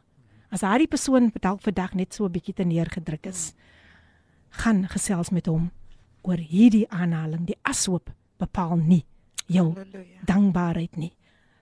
As 0.50 0.60
daardie 0.60 0.88
persoon 0.88 1.32
dalk 1.40 1.62
vandag 1.62 1.94
net 1.94 2.14
so 2.14 2.24
'n 2.24 2.32
bietjie 2.32 2.54
te 2.54 2.64
neergedruk 2.64 3.26
is, 3.26 3.52
gaan 4.48 4.88
gesels 4.88 5.30
met 5.30 5.46
hom 5.46 5.70
oor 6.22 6.38
hierdie 6.38 6.88
aanhaling. 6.88 7.46
Die 7.46 7.58
ashoop 7.62 8.10
bepaal 8.38 8.76
nie 8.76 9.04
jou 9.46 9.74
Halleluja. 9.74 10.20
dankbaarheid 10.24 10.96
nie. 10.96 11.12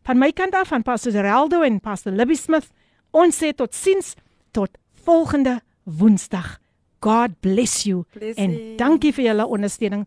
Van 0.03 0.19
my 0.19 0.32
kant 0.32 0.55
af 0.55 0.69
van 0.69 0.82
Pastor 0.82 1.12
Geraldo 1.12 1.62
en 1.62 1.81
Pastor 1.81 2.12
Libby 2.12 2.35
Smith, 2.35 2.70
ons 3.11 3.43
sê 3.43 3.55
tot 3.55 3.74
sins 3.74 4.15
tot 4.51 4.78
volgende 5.05 5.60
Woensdag. 5.85 6.59
God 7.05 7.40
bless 7.40 7.82
you 7.85 8.05
en 8.18 8.18
Blessings. 8.18 8.76
dankie 8.81 9.12
vir 9.12 9.24
julle 9.31 9.47
ondersteuning. 9.47 10.06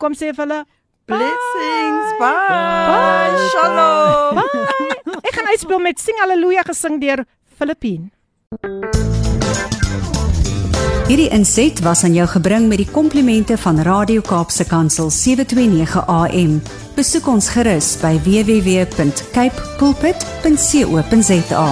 Kom 0.00 0.14
sê 0.16 0.32
vir 0.32 0.44
hulle 0.46 0.64
Blessings. 1.08 2.12
Bye. 2.20 2.32
Bye. 2.88 3.48
Shalom. 3.52 4.34
bye. 4.40 5.20
Ek 5.28 5.34
gaan 5.36 5.48
uitspeel 5.52 5.80
met 5.84 6.00
sing 6.00 6.16
haleluja 6.20 6.62
gesing 6.68 7.00
deur 7.00 7.24
Filippine. 7.56 8.10
Hierdie 11.08 11.30
inset 11.32 11.80
was 11.80 12.04
aan 12.04 12.12
jou 12.12 12.26
gebring 12.28 12.66
met 12.68 12.82
die 12.82 12.90
komplimente 12.92 13.56
van 13.56 13.80
Radio 13.80 14.20
Kaapse 14.20 14.66
Kansel 14.68 15.08
729 15.08 16.04
AM. 16.04 16.58
Besoek 16.98 17.30
ons 17.32 17.48
gerus 17.56 17.94
by 18.02 18.18
www.cape 18.28 19.68
pulpit.co.za. 19.80 21.68